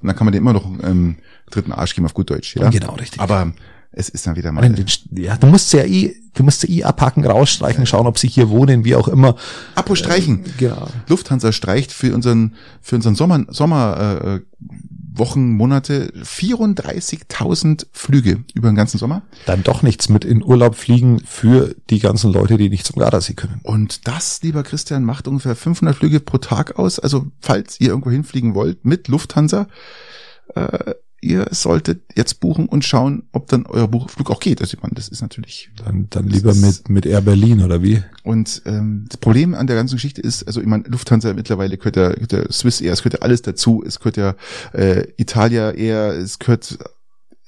und 0.01 0.07
dann 0.07 0.15
kann 0.15 0.25
man 0.25 0.33
dem 0.33 0.43
immer 0.43 0.53
noch 0.53 0.65
ähm, 0.83 1.17
dritten 1.49 1.71
Arsch 1.71 1.95
geben 1.95 2.05
auf 2.05 2.13
gut 2.13 2.29
Deutsch. 2.29 2.55
Ja? 2.57 2.69
Genau, 2.69 2.93
richtig. 2.95 3.21
Aber 3.21 3.53
es 3.91 4.09
ist 4.09 4.27
dann 4.27 4.35
wieder 4.35 4.51
mal. 4.51 4.75
Ja, 5.11 5.37
du 5.37 5.47
musst 5.47 5.73
ja 5.73 5.83
eh, 5.83 6.15
du 6.33 6.43
musst 6.43 6.63
ja 6.63 6.69
eh 6.69 6.83
abhaken, 6.83 7.25
rausstreichen, 7.25 7.85
schauen, 7.85 8.07
ob 8.07 8.17
sie 8.17 8.27
hier 8.27 8.49
wohnen, 8.49 8.85
wie 8.85 8.95
auch 8.95 9.07
immer. 9.07 9.35
Abo 9.75 9.95
streichen. 9.95 10.45
Äh, 10.45 10.49
genau. 10.57 10.87
Lufthansa 11.07 11.51
streicht 11.51 11.91
für 11.91 12.13
unseren, 12.13 12.55
für 12.81 12.95
unseren 12.95 13.15
Sommer, 13.15 13.45
Sommer, 13.49 14.23
äh, 14.23 14.39
Wochen, 15.17 15.49
Monate 15.53 16.13
34.000 16.13 17.87
Flüge 17.91 18.43
über 18.53 18.69
den 18.69 18.75
ganzen 18.75 18.99
Sommer. 18.99 19.23
Dann 19.47 19.63
doch 19.63 19.81
nichts 19.81 20.09
mit 20.09 20.23
in 20.23 20.43
Urlaub 20.43 20.75
fliegen 20.75 21.19
für 21.25 21.75
die 21.89 21.99
ganzen 21.99 22.31
Leute, 22.31 22.57
die 22.57 22.69
nicht 22.69 22.85
zum 22.85 22.99
Gardasee 22.99 23.33
können. 23.33 23.59
Und 23.63 24.07
das, 24.07 24.41
lieber 24.43 24.61
Christian, 24.61 25.03
macht 25.03 25.27
ungefähr 25.27 25.55
500 25.55 25.95
Flüge 25.95 26.19
pro 26.19 26.37
Tag 26.37 26.77
aus. 26.77 26.99
Also 26.99 27.25
falls 27.39 27.79
ihr 27.79 27.89
irgendwo 27.89 28.11
hinfliegen 28.11 28.53
wollt 28.53 28.85
mit 28.85 29.07
Lufthansa, 29.07 29.67
äh, 30.53 30.93
ihr 31.21 31.47
solltet 31.51 32.01
jetzt 32.15 32.39
buchen 32.39 32.67
und 32.67 32.85
schauen, 32.85 33.23
ob 33.31 33.47
dann 33.47 33.65
euer 33.65 33.87
Buchflug 33.87 34.29
auch 34.29 34.39
geht. 34.39 34.61
Also 34.61 34.77
ich 34.77 34.83
meine, 34.83 34.93
das 34.95 35.07
ist 35.07 35.21
natürlich. 35.21 35.69
Dann, 35.83 36.07
dann 36.09 36.27
lieber 36.27 36.53
mit, 36.53 36.89
mit 36.89 37.05
Air 37.05 37.21
Berlin 37.21 37.63
oder 37.63 37.81
wie? 37.81 38.03
Und 38.23 38.61
ähm, 38.65 39.05
das 39.09 39.17
Problem 39.17 39.55
an 39.55 39.67
der 39.67 39.75
ganzen 39.75 39.95
Geschichte 39.95 40.21
ist, 40.21 40.43
also 40.43 40.61
ich 40.61 40.67
meine, 40.67 40.83
Lufthansa 40.87 41.33
mittlerweile 41.33 41.77
gehört 41.77 41.95
ja, 41.95 42.11
gehört 42.11 42.33
ja 42.33 42.51
Swiss 42.51 42.81
Air, 42.81 42.93
es 42.93 42.99
gehört 42.99 43.15
ja 43.15 43.21
alles 43.21 43.41
dazu, 43.41 43.83
es 43.85 43.99
gehört 43.99 44.17
ja 44.17 44.35
äh, 44.73 45.07
Italia 45.17 45.71
Air, 45.71 46.13
es 46.13 46.39
gehört 46.39 46.77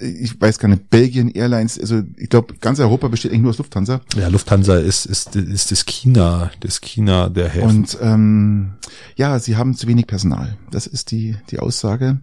ich 0.01 0.39
weiß 0.39 0.59
gar 0.59 0.69
nicht, 0.69 0.89
Belgien 0.89 1.29
Airlines, 1.29 1.77
also 1.77 2.01
ich 2.15 2.29
glaube, 2.29 2.55
ganz 2.61 2.79
Europa 2.79 3.09
besteht 3.09 3.31
eigentlich 3.31 3.41
nur 3.41 3.49
aus 3.49 3.57
Lufthansa. 3.57 3.99
Ja, 4.15 4.29
Lufthansa 4.29 4.77
ist, 4.77 5.05
ist, 5.05 5.35
ist 5.35 5.71
das 5.71 5.85
China, 5.85 6.51
das 6.61 6.79
China 6.79 7.27
der 7.27 7.49
Häfen. 7.49 7.69
Und 7.69 7.97
ähm, 8.01 8.73
ja, 9.17 9.39
sie 9.39 9.57
haben 9.57 9.75
zu 9.75 9.87
wenig 9.87 10.07
Personal. 10.07 10.57
Das 10.71 10.87
ist 10.87 11.11
die, 11.11 11.35
die 11.51 11.59
Aussage. 11.59 12.21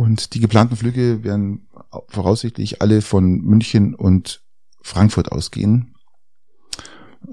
Und 0.00 0.32
die 0.32 0.40
geplanten 0.40 0.76
Flüge 0.76 1.24
werden 1.24 1.68
voraussichtlich 2.08 2.80
alle 2.80 3.02
von 3.02 3.42
München 3.42 3.94
und 3.94 4.42
Frankfurt 4.80 5.30
ausgehen. 5.30 5.94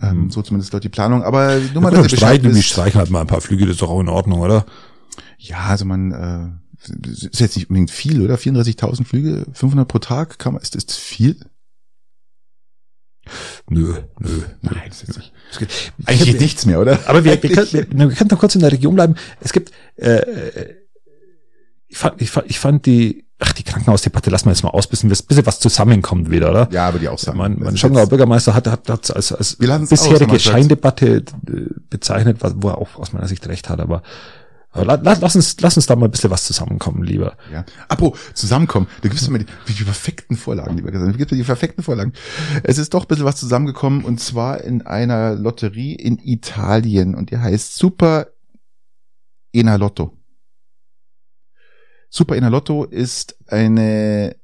Ähm, 0.01 0.23
hm. 0.23 0.31
so 0.31 0.41
zumindest 0.41 0.73
dort 0.73 0.83
die 0.83 0.89
Planung. 0.89 1.23
Aber 1.23 1.61
nur 1.73 1.81
mal, 1.81 1.93
ja, 1.93 2.01
dass 2.01 2.11
ihr 2.11 2.17
streichen, 2.17 2.53
wisst, 2.53 2.67
streichen 2.67 2.99
halt 2.99 3.09
mal 3.09 3.21
ein 3.21 3.27
paar 3.27 3.39
Flüge, 3.39 3.65
das 3.65 3.75
ist 3.75 3.81
doch 3.81 3.89
auch 3.89 4.01
in 4.01 4.09
Ordnung, 4.09 4.41
oder? 4.41 4.65
Ja, 5.37 5.59
also 5.59 5.85
man 5.85 6.11
äh, 6.11 7.07
ist 7.07 7.39
jetzt 7.39 7.55
nicht 7.55 7.69
unbedingt 7.69 7.89
viel, 7.89 8.21
oder? 8.21 8.35
34.000 8.35 9.05
Flüge, 9.05 9.45
500 9.53 9.87
pro 9.87 9.99
Tag, 9.99 10.37
kann 10.37 10.51
man, 10.51 10.61
ist 10.61 10.75
das 10.75 10.97
viel? 10.97 11.39
Nö, 13.69 13.93
nö, 14.19 14.41
Nein, 14.61 14.81
das 14.89 15.03
ist 15.03 15.15
nicht. 15.15 15.33
Eigentlich 16.03 16.33
hab, 16.33 16.41
nichts 16.41 16.65
mehr, 16.65 16.81
oder? 16.81 16.99
Aber 17.07 17.23
wir, 17.23 17.41
wir, 17.41 17.49
können, 17.49 17.71
wir, 17.71 18.09
wir 18.09 18.15
können 18.15 18.27
doch 18.27 18.39
kurz 18.39 18.55
in 18.55 18.61
der 18.61 18.73
Region 18.73 18.95
bleiben. 18.95 19.15
Es 19.39 19.53
gibt 19.53 19.71
äh, 19.95 20.75
ich 21.87 21.97
fand, 21.97 22.21
ich 22.21 22.31
fand, 22.31 22.49
ich 22.49 22.59
fand 22.59 22.85
die, 22.85 23.25
ach, 23.39 23.53
die 23.53 23.63
Krankenhausdebatte 23.63 24.29
lassen 24.29 24.45
wir 24.45 24.51
jetzt 24.51 24.63
mal 24.63 24.69
aus, 24.69 24.87
bis, 24.87 25.01
bis 25.01 25.45
was 25.45 25.59
zusammenkommt 25.59 26.29
wieder, 26.29 26.49
oder? 26.49 26.69
Ja, 26.71 26.87
aber 26.87 26.99
die 26.99 27.07
auch 27.07 27.19
sagen. 27.19 27.37
Mein, 27.37 27.57
mein 27.59 27.77
Schongauer 27.77 28.07
Bürgermeister 28.07 28.53
hat, 28.53 28.67
hat, 28.67 28.89
hat 28.89 29.15
als, 29.15 29.31
als 29.31 29.55
bisherige 29.55 30.39
Scheindebatte 30.39 31.17
äh, 31.17 31.23
bezeichnet, 31.89 32.39
wo 32.55 32.69
er 32.69 32.77
auch 32.77 32.95
aus 32.95 33.13
meiner 33.13 33.27
Sicht 33.27 33.47
recht 33.47 33.69
hat, 33.69 33.79
aber 33.79 34.01
aber 34.71 34.99
lass, 35.01 35.21
lass, 35.21 35.35
uns, 35.35 35.59
lass 35.59 35.75
uns 35.75 35.85
da 35.87 35.95
mal 35.95 36.05
ein 36.05 36.11
bisschen 36.11 36.29
was 36.29 36.45
zusammenkommen, 36.45 37.03
lieber. 37.03 37.35
Ja. 37.51 37.65
Apro, 37.87 38.15
zusammenkommen. 38.33 38.87
Du 39.01 39.09
gibst 39.09 39.27
mir 39.29 39.39
die, 39.39 39.45
die 39.67 39.83
perfekten 39.83 40.35
Vorlagen, 40.35 40.75
lieber 40.75 40.91
gesagt. 40.91 41.13
Du 41.13 41.17
gibst 41.17 41.31
mir 41.31 41.37
die 41.37 41.43
perfekten 41.43 41.81
Vorlagen. 41.81 42.13
Es 42.63 42.77
ist 42.77 42.93
doch 42.93 43.05
ein 43.05 43.07
bisschen 43.07 43.25
was 43.25 43.37
zusammengekommen 43.37 44.03
und 44.03 44.19
zwar 44.19 44.61
in 44.61 44.85
einer 44.85 45.35
Lotterie 45.35 45.95
in 45.95 46.19
Italien 46.19 47.15
und 47.15 47.31
die 47.31 47.37
heißt 47.37 47.75
Super 47.75 48.27
Enalotto. 49.51 50.16
Super 52.09 52.35
Enalotto 52.35 52.83
ist 52.85 53.37
eine 53.47 54.35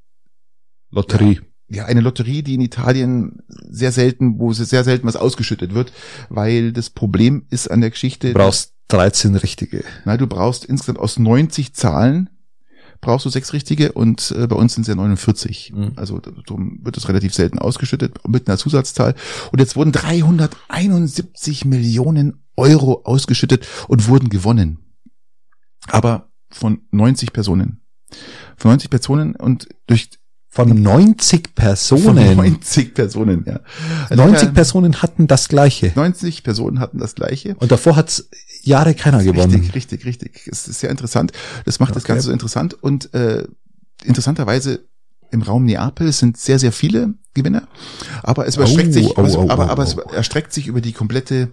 Lotterie. 0.90 1.42
Ja, 1.70 1.78
ja, 1.78 1.86
eine 1.86 2.02
Lotterie, 2.02 2.44
die 2.44 2.56
in 2.56 2.62
Italien 2.62 3.42
sehr 3.48 3.92
selten, 3.92 4.38
wo 4.38 4.54
sehr 4.54 4.84
selten 4.84 5.08
was 5.08 5.16
ausgeschüttet 5.16 5.74
wird, 5.74 5.92
weil 6.30 6.72
das 6.72 6.90
Problem 6.90 7.46
ist 7.50 7.72
an 7.72 7.82
der 7.82 7.90
Geschichte. 7.90 8.28
Du 8.28 8.34
brauchst 8.34 8.74
13 8.90 9.36
richtige. 9.36 9.84
Nein, 10.06 10.20
du 10.20 10.28
brauchst 10.28 10.66
insgesamt 10.66 11.00
aus 11.00 11.18
90 11.18 11.74
Zahlen 11.74 12.30
brauchst 13.04 13.26
du 13.26 13.30
sechs 13.30 13.54
richtige 13.54 13.92
und 13.92 14.34
äh, 14.36 14.48
bei 14.48 14.56
uns 14.56 14.74
sind 14.74 14.84
es 14.84 14.88
ja 14.88 14.96
49. 14.96 15.74
Mhm. 15.76 15.92
Also 15.96 16.20
darum 16.20 16.80
wird 16.84 16.98
es 16.98 17.08
relativ 17.08 17.36
selten 17.36 17.60
ausgeschüttet 17.60 18.28
mit 18.28 18.48
einer 18.48 18.58
Zusatzzahl. 18.58 19.14
Und 19.52 19.60
jetzt 19.60 19.76
wurden 19.76 19.92
371 19.92 21.66
Millionen 21.66 22.42
Euro 22.56 23.02
ausgeschüttet 23.04 23.68
und 23.88 24.08
wurden 24.08 24.30
gewonnen. 24.30 24.80
Aber 25.88 26.30
von 26.54 26.82
90 26.92 27.34
Personen. 27.34 27.82
Von 28.58 28.72
90 28.72 28.90
Personen 28.90 29.36
und 29.36 29.68
durch 29.88 30.10
von 30.50 30.84
90 30.84 31.56
Personen. 31.56 32.04
Von 32.04 32.36
90 32.36 32.94
Personen, 32.94 33.44
ja. 33.48 33.60
Also 34.08 34.24
90 34.24 34.48
ja, 34.50 34.54
Personen 34.54 35.02
hatten 35.02 35.26
das 35.26 35.48
gleiche. 35.48 35.92
90 35.96 36.44
Personen 36.44 36.80
hatten 36.80 37.00
das 37.00 37.16
gleiche. 37.16 37.56
Und 37.56 37.72
davor 37.72 37.96
hat's 37.96 38.30
Jahre 38.62 38.94
keiner 38.94 39.24
gewonnen. 39.24 39.52
Richtig, 39.52 39.74
richtig, 39.74 40.06
richtig. 40.06 40.48
Es 40.52 40.68
ist 40.68 40.80
sehr 40.80 40.92
interessant. 40.92 41.32
Das 41.66 41.80
macht 41.80 41.90
okay. 41.90 41.96
das 41.96 42.04
Ganze 42.04 42.26
so 42.28 42.32
interessant 42.32 42.76
und 42.84 43.12
äh, 43.16 43.48
interessanterweise 44.04 44.86
im 45.32 45.42
Raum 45.42 45.66
Neapel 45.66 46.12
sind 46.12 46.38
sehr, 46.38 46.60
sehr 46.60 46.72
viele 46.72 47.16
Gewinner. 47.34 47.68
Aber 48.22 48.46
es 48.48 48.56
überstreckt 48.56 48.90
oh, 48.90 48.94
sich, 48.94 49.18
oh, 49.18 49.46
oh, 49.46 49.50
aber, 49.50 49.72
aber 49.72 49.82
es 49.82 49.96
erstreckt 50.14 50.54
sich 50.54 50.68
über 50.68 50.82
die 50.82 50.94
komplette 50.94 51.52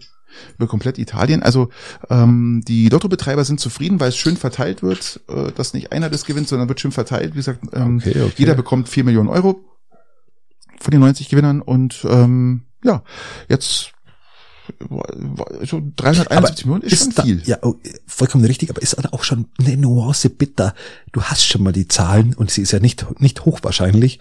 über 0.57 0.67
komplett 0.67 0.99
Italien. 0.99 1.43
Also 1.43 1.71
ähm, 2.09 2.63
die 2.67 2.89
Lottobetreiber 2.89 3.45
sind 3.45 3.61
zufrieden, 3.61 4.01
weil 4.01 4.11
es 4.11 4.17
schön 4.17 4.37
verteilt 4.37 4.83
wird, 4.83 5.21
äh, 5.29 5.53
dass 5.53 5.75
nicht 5.75 5.93
einer 5.93 6.11
das 6.11 6.25
gewinnt, 6.25 6.49
sondern 6.49 6.69
wird 6.69 6.81
schön 6.81 6.93
verteilt. 6.93 7.35
Wie 7.35 7.39
gesagt, 7.39 7.61
ähm, 7.73 7.99
okay, 7.99 8.23
okay. 8.23 8.35
jeder 8.37 8.55
bekommt 8.55 8.89
vier 8.89 9.05
Millionen 9.05 9.29
Euro 9.29 9.65
von 10.81 10.91
den 10.91 11.01
90 11.01 11.29
Gewinnern 11.29 11.61
und 11.61 12.07
ähm, 12.09 12.63
ja, 12.83 13.03
jetzt 13.49 13.93
so 15.65 15.83
371 15.97 16.65
Millionen 16.65 16.83
ist, 16.83 16.93
ist 16.93 17.03
schon 17.05 17.15
da, 17.15 17.23
viel. 17.23 17.43
Ja, 17.45 17.59
oh, 17.63 17.75
vollkommen 18.07 18.45
richtig, 18.45 18.71
aber 18.71 18.83
ist 18.83 19.13
auch 19.13 19.25
schon 19.25 19.47
eine 19.59 19.77
Nuance 19.77 20.31
bitter. 20.31 20.75
Du 21.13 21.23
hast 21.23 21.45
schon 21.45 21.63
mal 21.63 21.73
die 21.73 21.89
Zahlen 21.89 22.35
und 22.35 22.51
sie 22.51 22.63
ist 22.63 22.73
ja 22.73 22.79
nicht, 22.79 23.21
nicht 23.21 23.45
hochwahrscheinlich. 23.45 24.21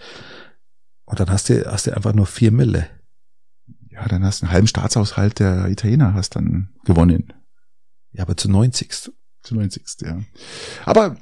Und 1.04 1.20
dann 1.20 1.30
hast 1.30 1.48
du, 1.48 1.64
hast 1.70 1.86
du 1.86 1.96
einfach 1.96 2.14
nur 2.14 2.26
vier 2.26 2.52
Mille 2.52 2.88
ja, 4.00 4.08
dann 4.08 4.24
hast 4.24 4.40
du 4.40 4.46
einen 4.46 4.52
halben 4.52 4.66
Staatshaushalt 4.66 5.38
der 5.38 5.68
Italiener 5.68 6.14
hast 6.14 6.36
dann 6.36 6.70
gewonnen. 6.84 7.32
Ja, 8.12 8.24
aber 8.24 8.36
zu 8.36 8.50
90. 8.50 8.90
Zu 9.42 9.54
90. 9.54 9.82
Ja. 10.02 10.20
Aber 10.84 11.16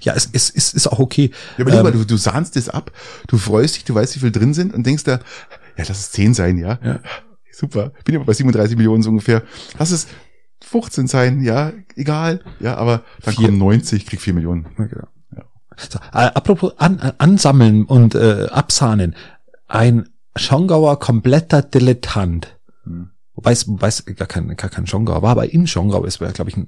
ja, 0.00 0.14
es, 0.14 0.28
es, 0.32 0.50
es 0.50 0.72
ist 0.72 0.86
auch 0.86 0.98
okay. 0.98 1.32
Ja, 1.58 1.64
aber 1.64 1.70
lieber, 1.70 1.88
ähm, 1.88 1.98
du, 1.98 2.04
du 2.04 2.16
sahnst 2.16 2.56
es 2.56 2.68
ab, 2.68 2.92
du 3.26 3.38
freust 3.38 3.76
dich, 3.76 3.84
du 3.84 3.94
weißt, 3.94 4.14
wie 4.16 4.20
viel 4.20 4.32
drin 4.32 4.54
sind 4.54 4.72
und 4.72 4.86
denkst 4.86 5.04
da, 5.04 5.20
ja, 5.76 5.84
lass 5.88 5.98
es 5.98 6.10
10 6.12 6.34
sein, 6.34 6.58
ja. 6.58 6.78
ja. 6.84 7.00
Super. 7.50 7.92
Bin 8.04 8.16
aber 8.16 8.24
bei 8.24 8.32
37 8.32 8.76
Millionen 8.76 9.02
so 9.02 9.10
ungefähr. 9.10 9.42
Lass 9.78 9.90
es 9.90 10.06
15 10.64 11.06
sein, 11.06 11.42
ja, 11.42 11.72
egal. 11.96 12.40
Ja, 12.60 12.76
aber 12.76 13.02
dann 13.22 13.34
vier. 13.34 13.46
kommen 13.46 13.58
90, 13.58 14.06
krieg 14.06 14.20
4 14.20 14.34
Millionen. 14.34 14.66
Okay. 14.78 15.00
Ja. 15.36 15.44
So, 15.76 15.98
äh, 15.98 16.30
apropos 16.34 16.78
an, 16.78 17.00
ansammeln 17.18 17.84
und 17.84 18.14
äh, 18.14 18.46
absahnen. 18.50 19.16
Ein 19.66 20.08
Schongauer 20.36 20.98
kompletter 20.98 21.62
Dilettant. 21.62 22.56
Hm. 22.84 23.10
Wobei 23.34 23.52
es, 23.52 23.66
wobei 23.66 23.88
es 23.88 24.04
gar 24.04 24.28
kein, 24.28 24.54
gar 24.56 24.68
kein 24.68 24.86
Schongauer 24.86 25.22
war, 25.22 25.30
aber 25.30 25.50
in 25.50 25.66
Schongau, 25.66 26.04
es 26.04 26.20
war, 26.20 26.30
glaube 26.32 26.50
ich, 26.50 26.56
ein, 26.56 26.66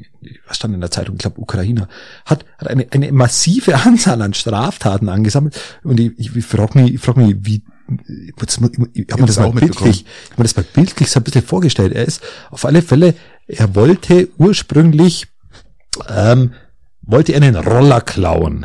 was 0.48 0.56
stand 0.56 0.74
in 0.74 0.80
der 0.80 0.90
Zeitung, 0.90 1.16
ich 1.16 1.20
glaube, 1.20 1.40
Ukrainer, 1.40 1.88
hat, 2.24 2.46
hat 2.56 2.68
eine, 2.68 2.86
eine 2.90 3.12
massive 3.12 3.74
Anzahl 3.84 4.22
an 4.22 4.32
Straftaten 4.32 5.10
angesammelt. 5.10 5.60
Und 5.82 6.00
ich, 6.00 6.18
ich, 6.18 6.34
ich 6.34 6.44
frage 6.44 6.80
mich, 6.80 6.94
ich 6.94 7.00
frag 7.00 7.18
mich, 7.18 7.36
wie, 7.40 7.62
ich, 8.16 8.48
ich 8.94 9.12
habe 9.12 9.20
mir 9.20 9.26
das 9.26 9.38
mal 9.38 9.52
bildlich, 9.52 10.06
ich 10.06 10.30
hab 10.30 10.38
mir 10.38 10.44
das 10.44 10.56
mal 10.56 10.64
bildlich 10.64 11.10
so 11.10 11.20
ein 11.20 11.24
bisschen 11.24 11.42
vorgestellt. 11.44 11.92
Er 11.92 12.06
ist 12.06 12.22
auf 12.50 12.64
alle 12.64 12.80
Fälle, 12.80 13.14
er 13.46 13.74
wollte 13.74 14.30
ursprünglich, 14.38 15.26
ähm, 16.08 16.54
wollte 17.02 17.32
er 17.32 17.42
einen 17.42 17.56
Roller 17.56 18.00
klauen. 18.00 18.64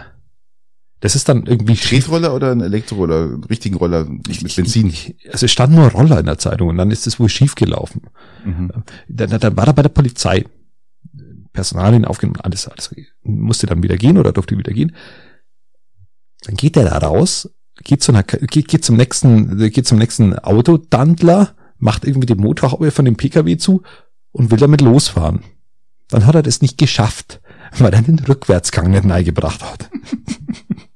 Das 1.01 1.15
ist 1.15 1.29
dann 1.29 1.45
irgendwie 1.45 1.75
Tretroller 1.75 2.33
oder 2.33 2.51
ein 2.51 2.61
Elektroroller, 2.61 3.23
einen 3.23 3.43
richtigen 3.45 3.77
Roller 3.77 4.05
mit 4.05 4.55
Benzin. 4.55 4.93
Also 5.31 5.45
es 5.45 5.51
stand 5.51 5.73
nur 5.73 5.87
Roller 5.91 6.19
in 6.19 6.25
der 6.25 6.37
Zeitung 6.37 6.69
und 6.69 6.77
dann 6.77 6.91
ist 6.91 7.07
es 7.07 7.19
wohl 7.19 7.29
schief 7.29 7.55
gelaufen. 7.55 8.01
Mhm. 8.43 8.71
Dann, 9.07 9.39
dann 9.39 9.57
war 9.57 9.67
er 9.67 9.73
bei 9.73 9.81
der 9.81 9.89
Polizei. 9.89 10.45
Personalien 11.53 12.05
aufgenommen, 12.05 12.39
alles, 12.41 12.67
alles 12.67 12.93
musste 13.23 13.65
dann 13.65 13.81
wieder 13.81 13.97
gehen 13.97 14.17
oder 14.17 14.31
durfte 14.31 14.57
wieder 14.57 14.71
gehen. 14.71 14.95
Dann 16.43 16.55
geht 16.55 16.77
er 16.77 16.85
da 16.85 16.97
raus, 16.97 17.49
geht 17.83 18.03
zu 18.03 18.11
einer, 18.11 18.23
geht, 18.23 18.67
geht 18.67 18.85
zum 18.85 18.95
nächsten, 18.95 19.57
geht 19.71 19.87
zum 19.87 19.97
nächsten 19.97 20.37
Autodandler, 20.37 21.55
macht 21.77 22.05
irgendwie 22.05 22.27
die 22.27 22.35
Motorhaube 22.35 22.91
von 22.91 23.05
dem 23.05 23.17
PKW 23.17 23.57
zu 23.57 23.81
und 24.31 24.51
will 24.51 24.59
damit 24.59 24.81
losfahren. 24.81 25.41
Dann 26.09 26.25
hat 26.25 26.35
er 26.35 26.43
das 26.43 26.61
nicht 26.61 26.77
geschafft, 26.77 27.41
weil 27.77 27.93
er 27.93 28.01
den 28.01 28.19
Rückwärtsgang 28.19 28.91
nicht 28.91 29.05
neigebracht 29.05 29.63
hat. 29.63 29.89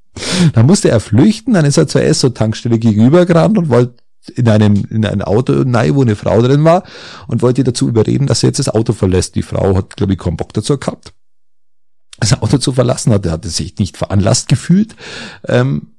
Dann 0.54 0.66
musste 0.66 0.90
er 0.90 1.00
flüchten, 1.00 1.54
dann 1.54 1.66
ist 1.66 1.78
er 1.78 1.88
zur 1.88 2.04
Esso-Tankstelle 2.04 2.80
gegenübergerannt 2.80 3.58
und 3.58 3.70
wollte 3.70 3.96
in 4.36 4.48
einem, 4.48 4.86
in 4.90 5.06
ein 5.06 5.22
Auto 5.22 5.64
nein, 5.66 5.96
wo 5.96 6.02
eine 6.02 6.16
Frau 6.16 6.42
drin 6.42 6.64
war 6.64 6.84
und 7.28 7.42
wollte 7.42 7.64
dazu 7.64 7.88
überreden, 7.88 8.28
dass 8.28 8.44
er 8.44 8.50
jetzt 8.50 8.60
das 8.60 8.70
Auto 8.70 8.94
verlässt. 8.94 9.36
Die 9.36 9.42
Frau 9.42 9.76
hat, 9.76 9.98
glaube 9.98 10.14
ich, 10.14 10.20
keinen 10.20 10.38
Bock 10.38 10.54
dazu 10.54 10.78
gehabt, 10.78 11.14
das 12.20 12.42
Auto 12.42 12.58
zu 12.58 12.72
verlassen, 12.72 13.12
hat, 13.12 13.26
er 13.26 13.34
hatte 13.34 13.50
sich 13.50 13.78
nicht 13.80 13.98
veranlasst 13.98 14.48
gefühlt. 14.48 14.96
Ähm, 15.48 15.94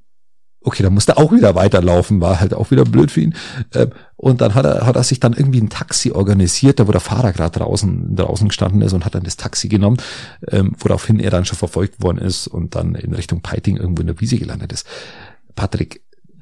okay, 0.65 0.83
dann 0.83 0.93
musste 0.93 1.13
er 1.13 1.17
auch 1.19 1.31
wieder 1.31 1.55
weiterlaufen, 1.55 2.21
war 2.21 2.39
halt 2.39 2.53
auch 2.53 2.71
wieder 2.71 2.83
blöd 2.83 3.11
für 3.11 3.21
ihn. 3.21 3.35
Ähm, 3.73 3.91
und 4.17 4.41
dann 4.41 4.55
hat 4.55 4.65
er, 4.65 4.85
hat 4.85 4.95
er 4.95 5.03
sich 5.03 5.19
dann 5.19 5.33
irgendwie 5.33 5.61
ein 5.61 5.69
Taxi 5.69 6.11
organisiert, 6.11 6.79
da 6.79 6.87
wo 6.87 6.91
der 6.91 7.01
Fahrer 7.01 7.31
gerade 7.31 7.59
draußen, 7.59 8.15
draußen 8.15 8.47
gestanden 8.47 8.81
ist 8.81 8.93
und 8.93 9.05
hat 9.05 9.15
dann 9.15 9.23
das 9.23 9.37
Taxi 9.37 9.67
genommen, 9.67 9.97
ähm, 10.49 10.75
woraufhin 10.79 11.19
er 11.19 11.29
dann 11.29 11.45
schon 11.45 11.57
verfolgt 11.57 12.01
worden 12.01 12.17
ist 12.17 12.47
und 12.47 12.75
dann 12.75 12.95
in 12.95 13.13
Richtung 13.13 13.41
Peiting 13.41 13.77
irgendwo 13.77 14.01
in 14.01 14.07
der 14.07 14.19
Wiese 14.19 14.37
gelandet 14.37 14.73
ist. 14.73 14.87
Patrick, 15.55 16.01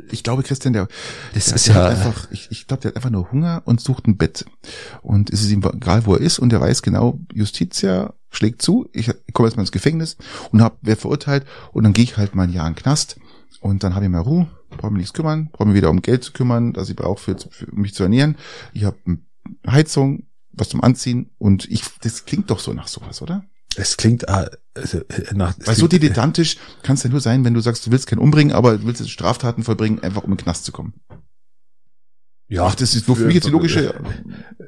ich 0.09 0.23
glaube, 0.23 0.43
Christian, 0.43 0.73
der, 0.73 0.87
das 1.33 1.45
der, 1.45 1.55
ist 1.55 1.67
der 1.67 1.75
ja 1.75 1.87
einfach, 1.87 2.27
ich, 2.31 2.47
ich 2.49 2.67
glaube, 2.67 2.81
der 2.81 2.89
hat 2.89 2.95
einfach 2.95 3.09
nur 3.09 3.31
Hunger 3.31 3.61
und 3.65 3.81
sucht 3.81 4.07
ein 4.07 4.17
Bett. 4.17 4.45
Und 5.01 5.31
es 5.31 5.41
ist 5.41 5.51
ihm 5.51 5.63
egal, 5.63 6.05
wo 6.05 6.15
er 6.15 6.21
ist, 6.21 6.39
und 6.39 6.53
er 6.53 6.61
weiß 6.61 6.81
genau, 6.81 7.19
Justitia 7.33 8.13
schlägt 8.29 8.61
zu, 8.61 8.89
ich 8.93 9.11
komme 9.33 9.47
jetzt 9.47 9.57
mal 9.57 9.63
ins 9.63 9.71
Gefängnis 9.71 10.17
und 10.51 10.61
hab, 10.61 10.77
wer 10.81 10.97
verurteilt 10.97 11.45
und 11.71 11.83
dann 11.83 11.93
gehe 11.93 12.03
ich 12.05 12.17
halt 12.17 12.35
mal 12.35 12.43
ein 12.43 12.53
Jahr 12.53 12.67
in 12.67 12.73
den 12.73 12.81
Knast 12.81 13.17
und 13.61 13.83
dann 13.83 13.95
habe 13.95 14.05
ich 14.05 14.11
mal 14.11 14.19
Ruhe, 14.19 14.47
brauche 14.69 14.91
mich 14.91 15.01
nichts 15.01 15.13
kümmern, 15.13 15.49
brauche 15.51 15.67
mich 15.67 15.75
wieder 15.75 15.89
um 15.89 16.01
Geld 16.01 16.23
zu 16.23 16.33
kümmern, 16.33 16.73
das 16.73 16.89
ich 16.89 16.95
brauche, 16.95 17.21
für, 17.21 17.37
für 17.37 17.75
mich 17.75 17.93
zu 17.93 18.03
ernähren. 18.03 18.37
Ich 18.73 18.83
habe 18.83 18.97
Heizung, 19.67 20.23
was 20.51 20.69
zum 20.69 20.83
Anziehen 20.83 21.31
und 21.37 21.65
ich, 21.69 21.83
das 22.01 22.25
klingt 22.25 22.49
doch 22.49 22.59
so 22.59 22.73
nach 22.73 22.87
sowas, 22.87 23.21
oder? 23.21 23.45
Es 23.75 23.97
klingt 23.97 24.23
äh, 24.27 24.49
also, 24.75 24.99
äh, 24.99 25.33
nach. 25.33 25.55
Weil 25.65 25.75
so 25.75 25.87
dilettantisch 25.87 26.57
kann 26.83 26.95
es 26.95 27.03
ja 27.03 27.09
nur 27.09 27.21
sein, 27.21 27.43
wenn 27.43 27.53
du 27.53 27.59
sagst, 27.59 27.85
du 27.87 27.91
willst 27.91 28.07
keinen 28.07 28.19
umbringen, 28.19 28.53
aber 28.53 28.77
du 28.77 28.85
willst 28.85 29.09
Straftaten 29.09 29.63
vollbringen, 29.63 29.99
einfach 30.03 30.23
um 30.23 30.31
in 30.31 30.37
den 30.37 30.43
Knast 30.43 30.65
zu 30.65 30.71
kommen. 30.71 30.93
Ja, 32.53 32.67
Ach, 32.67 32.75
das 32.75 32.93
ist 32.93 33.05
für 33.05 33.15
mich 33.15 33.33
jetzt 33.33 33.47
die 33.47 33.51
logische. 33.51 33.95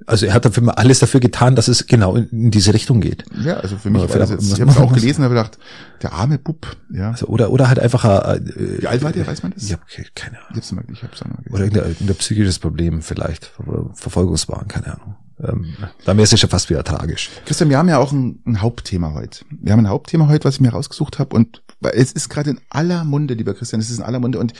Also 0.08 0.26
er 0.26 0.34
hat 0.34 0.44
dafür 0.44 0.76
alles 0.76 0.98
dafür 0.98 1.20
getan, 1.20 1.56
dass 1.56 1.68
es 1.68 1.86
genau 1.86 2.16
in, 2.16 2.28
in 2.30 2.50
diese 2.50 2.74
Richtung 2.74 3.00
geht. 3.00 3.26
Ja, 3.44 3.58
also 3.58 3.78
für 3.78 3.92
mich 3.92 4.02
oder 4.02 4.10
war 4.10 4.18
das 4.18 4.32
jetzt, 4.32 4.54
ich 4.54 4.60
habe 4.60 4.72
es 4.72 4.78
auch 4.78 4.92
gelesen, 4.92 5.24
habe 5.24 5.36
gedacht, 5.36 5.60
der 6.02 6.14
arme 6.14 6.40
Bub, 6.40 6.76
ja. 6.92 7.12
Also 7.12 7.28
oder 7.28 7.52
oder 7.52 7.68
halt 7.68 7.78
einfach 7.78 8.04
äh, 8.04 8.42
Wie 8.82 8.88
alt 8.88 9.04
war 9.04 9.12
der, 9.12 9.28
weiß 9.28 9.44
man 9.44 9.54
das? 9.54 9.66
Ich 9.66 9.72
habe 9.72 9.84
keine 10.16 10.40
Ahnung. 10.40 10.50
Ich 10.54 10.58
hab's 10.58 10.72
mal, 10.72 10.84
ich 10.92 11.04
hab's 11.04 11.22
auch 11.22 11.28
mal 11.28 11.36
gelesen. 11.36 11.54
Oder 11.54 11.64
irgendein, 11.64 11.90
irgendein 11.92 12.16
psychisches 12.16 12.58
Problem 12.58 13.04
vielleicht, 13.04 13.52
Verfolgungswahn, 13.94 14.68
keine 14.68 14.96
Ahnung. 14.96 15.16
Ähm, 15.44 15.76
dann 16.06 16.18
wäre 16.18 16.24
es 16.24 16.32
ja 16.32 16.38
schon 16.38 16.50
fast 16.50 16.72
wieder 16.72 16.84
tragisch. 16.84 17.30
Christian, 17.46 17.70
wir 17.70 17.78
haben 17.78 17.90
ja 17.90 18.00
auch 18.00 18.12
ein, 18.12 18.42
ein 18.48 18.64
Hauptthema 18.64 19.14
heute. 19.14 19.46
Wir 19.52 19.74
haben 19.74 19.82
ein 19.82 19.90
Hauptthema 19.90 20.28
heute, 20.28 20.46
was 20.46 20.56
ich 20.56 20.62
mir 20.62 20.70
rausgesucht 20.70 21.20
habe 21.20 21.36
und 21.36 21.62
es 21.82 22.14
ist 22.14 22.30
gerade 22.30 22.50
in 22.50 22.62
aller 22.70 23.04
Munde, 23.04 23.36
lieber 23.36 23.54
Christian, 23.54 23.80
es 23.80 23.92
ist 23.92 24.00
in 24.00 24.04
aller 24.04 24.20
Munde 24.20 24.40
und 24.40 24.54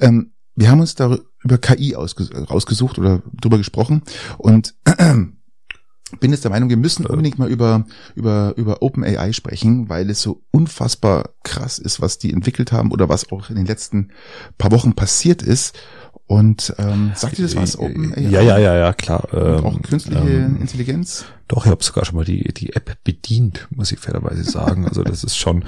ähm, 0.00 0.30
wir 0.58 0.70
haben 0.70 0.80
uns 0.80 0.96
da 0.96 1.18
über 1.44 1.58
KI 1.58 1.94
rausgesucht 1.94 2.98
oder 2.98 3.22
drüber 3.40 3.58
gesprochen 3.58 4.02
und 4.38 4.74
bin 6.20 6.32
jetzt 6.32 6.42
der 6.42 6.50
Meinung, 6.50 6.68
wir 6.68 6.76
müssen 6.76 7.06
unbedingt 7.06 7.38
mal 7.38 7.48
über, 7.48 7.84
über, 8.16 8.54
über 8.56 8.82
OpenAI 8.82 9.32
sprechen, 9.32 9.88
weil 9.88 10.10
es 10.10 10.20
so 10.20 10.42
unfassbar 10.50 11.30
krass 11.44 11.78
ist, 11.78 12.00
was 12.00 12.18
die 12.18 12.32
entwickelt 12.32 12.72
haben 12.72 12.90
oder 12.90 13.08
was 13.08 13.30
auch 13.30 13.50
in 13.50 13.56
den 13.56 13.66
letzten 13.66 14.10
paar 14.56 14.72
Wochen 14.72 14.94
passiert 14.94 15.42
ist. 15.42 15.78
Und 16.26 16.74
ähm, 16.78 17.12
sagt 17.14 17.38
ihr 17.38 17.44
das 17.44 17.56
was? 17.56 17.78
OpenAI? 17.78 18.20
Ja, 18.22 18.40
ja, 18.40 18.58
ja, 18.58 18.74
ja, 18.74 18.92
klar. 18.92 19.28
Ähm, 19.32 19.64
auch 19.64 19.80
künstliche 19.82 20.20
ähm, 20.20 20.60
Intelligenz? 20.60 21.24
Doch, 21.46 21.64
ich 21.66 21.70
habe 21.70 21.84
sogar 21.84 22.04
schon 22.04 22.16
mal 22.16 22.24
die, 22.24 22.52
die 22.52 22.74
App 22.74 22.98
bedient, 23.04 23.68
muss 23.70 23.92
ich 23.92 23.98
fairerweise 23.98 24.44
sagen. 24.44 24.86
Also 24.86 25.04
das 25.04 25.24
ist 25.24 25.36
schon, 25.36 25.64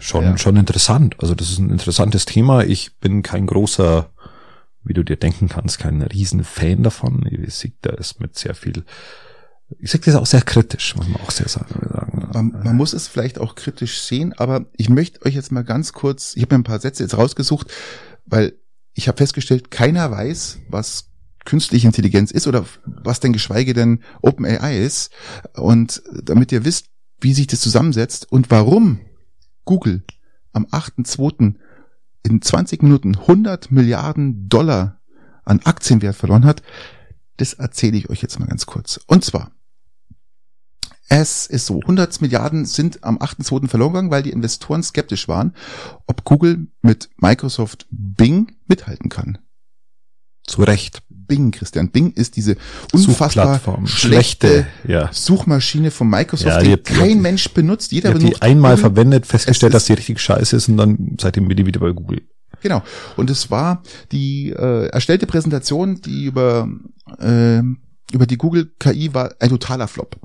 schon, 0.00 0.24
ja. 0.24 0.38
schon 0.38 0.56
interessant. 0.56 1.16
Also 1.20 1.34
das 1.34 1.50
ist 1.50 1.58
ein 1.58 1.70
interessantes 1.70 2.24
Thema. 2.24 2.64
Ich 2.64 2.98
bin 2.98 3.22
kein 3.22 3.46
großer 3.46 4.10
wie 4.84 4.94
du 4.94 5.02
dir 5.02 5.16
denken 5.16 5.48
kannst, 5.48 5.78
kein 5.78 6.02
riesen 6.02 6.44
Fan 6.44 6.82
davon. 6.82 7.26
Ich 7.30 7.54
sehe 7.54 7.72
da 7.82 7.90
ist 7.90 8.20
mit 8.20 8.38
sehr 8.38 8.54
viel, 8.54 8.84
ich 9.78 9.90
sage 9.90 10.04
das 10.04 10.16
auch 10.16 10.26
sehr 10.26 10.42
kritisch, 10.42 10.96
muss 10.96 11.08
man 11.08 11.20
auch 11.20 11.30
sehr 11.30 11.48
sagen. 11.48 11.74
Man, 12.32 12.62
man 12.64 12.76
muss 12.76 12.92
es 12.92 13.08
vielleicht 13.08 13.38
auch 13.38 13.54
kritisch 13.54 14.00
sehen, 14.00 14.32
aber 14.34 14.66
ich 14.76 14.88
möchte 14.88 15.24
euch 15.24 15.34
jetzt 15.34 15.52
mal 15.52 15.64
ganz 15.64 15.92
kurz, 15.92 16.34
ich 16.36 16.42
habe 16.42 16.54
mir 16.54 16.60
ein 16.60 16.64
paar 16.64 16.80
Sätze 16.80 17.02
jetzt 17.02 17.16
rausgesucht, 17.16 17.72
weil 18.26 18.54
ich 18.94 19.08
habe 19.08 19.18
festgestellt, 19.18 19.70
keiner 19.70 20.10
weiß, 20.10 20.58
was 20.68 21.12
künstliche 21.44 21.86
Intelligenz 21.86 22.30
ist 22.30 22.46
oder 22.46 22.64
was 22.84 23.20
denn 23.20 23.32
geschweige 23.32 23.74
denn 23.74 24.02
OpenAI 24.20 24.78
ist. 24.78 25.12
Und 25.54 26.02
damit 26.22 26.52
ihr 26.52 26.64
wisst, 26.64 26.86
wie 27.20 27.34
sich 27.34 27.46
das 27.46 27.60
zusammensetzt 27.60 28.30
und 28.30 28.50
warum 28.50 29.00
Google 29.64 30.02
am 30.52 30.66
8.2 30.66 31.54
in 32.22 32.42
20 32.42 32.82
Minuten 32.82 33.16
100 33.16 33.70
Milliarden 33.70 34.48
Dollar 34.48 35.00
an 35.44 35.60
Aktienwert 35.64 36.16
verloren 36.16 36.44
hat, 36.44 36.62
das 37.36 37.54
erzähle 37.54 37.96
ich 37.96 38.10
euch 38.10 38.22
jetzt 38.22 38.38
mal 38.38 38.46
ganz 38.46 38.66
kurz. 38.66 39.00
Und 39.06 39.24
zwar, 39.24 39.50
es 41.08 41.46
ist 41.46 41.66
so, 41.66 41.80
100 41.80 42.20
Milliarden 42.20 42.64
sind 42.64 43.04
am 43.04 43.18
8.2. 43.18 43.68
verloren 43.68 43.92
gegangen, 43.92 44.10
weil 44.10 44.22
die 44.22 44.30
Investoren 44.30 44.82
skeptisch 44.82 45.28
waren, 45.28 45.54
ob 46.06 46.24
Google 46.24 46.68
mit 46.80 47.10
Microsoft 47.16 47.86
Bing 47.90 48.56
mithalten 48.66 49.10
kann. 49.10 49.38
Zu 50.52 50.62
Recht. 50.62 51.02
Bing, 51.08 51.50
Christian. 51.50 51.90
Bing 51.90 52.12
ist 52.12 52.36
diese 52.36 52.56
unfassbar 52.92 53.58
schlechte 53.86 54.66
ja. 54.86 55.08
Suchmaschine 55.12 55.90
von 55.90 56.10
Microsoft, 56.10 56.46
ja, 56.46 56.60
die, 56.60 56.82
die 56.82 56.82
kein 56.82 57.08
die, 57.08 57.14
Mensch 57.14 57.48
benutzt. 57.54 57.90
Jeder 57.92 58.12
benutzt. 58.12 58.36
Die 58.36 58.42
einmal 58.42 58.72
Google. 58.72 58.90
verwendet, 58.90 59.26
festgestellt, 59.26 59.72
dass 59.72 59.86
die 59.86 59.94
richtig 59.94 60.20
scheiße 60.20 60.54
ist 60.54 60.68
und 60.68 60.76
dann 60.76 61.16
seitdem 61.18 61.48
bin 61.48 61.56
ich 61.56 61.64
wieder 61.64 61.80
bei 61.80 61.92
Google. 61.92 62.20
Genau. 62.60 62.82
Und 63.16 63.30
es 63.30 63.50
war 63.50 63.82
die 64.12 64.50
äh, 64.50 64.88
erstellte 64.88 65.26
Präsentation, 65.26 66.02
die 66.02 66.24
über 66.24 66.68
äh, 67.18 67.62
über 68.12 68.26
die 68.26 68.36
Google 68.36 68.70
KI 68.78 69.14
war 69.14 69.34
ein 69.40 69.48
totaler 69.48 69.88
Flop. 69.88 70.16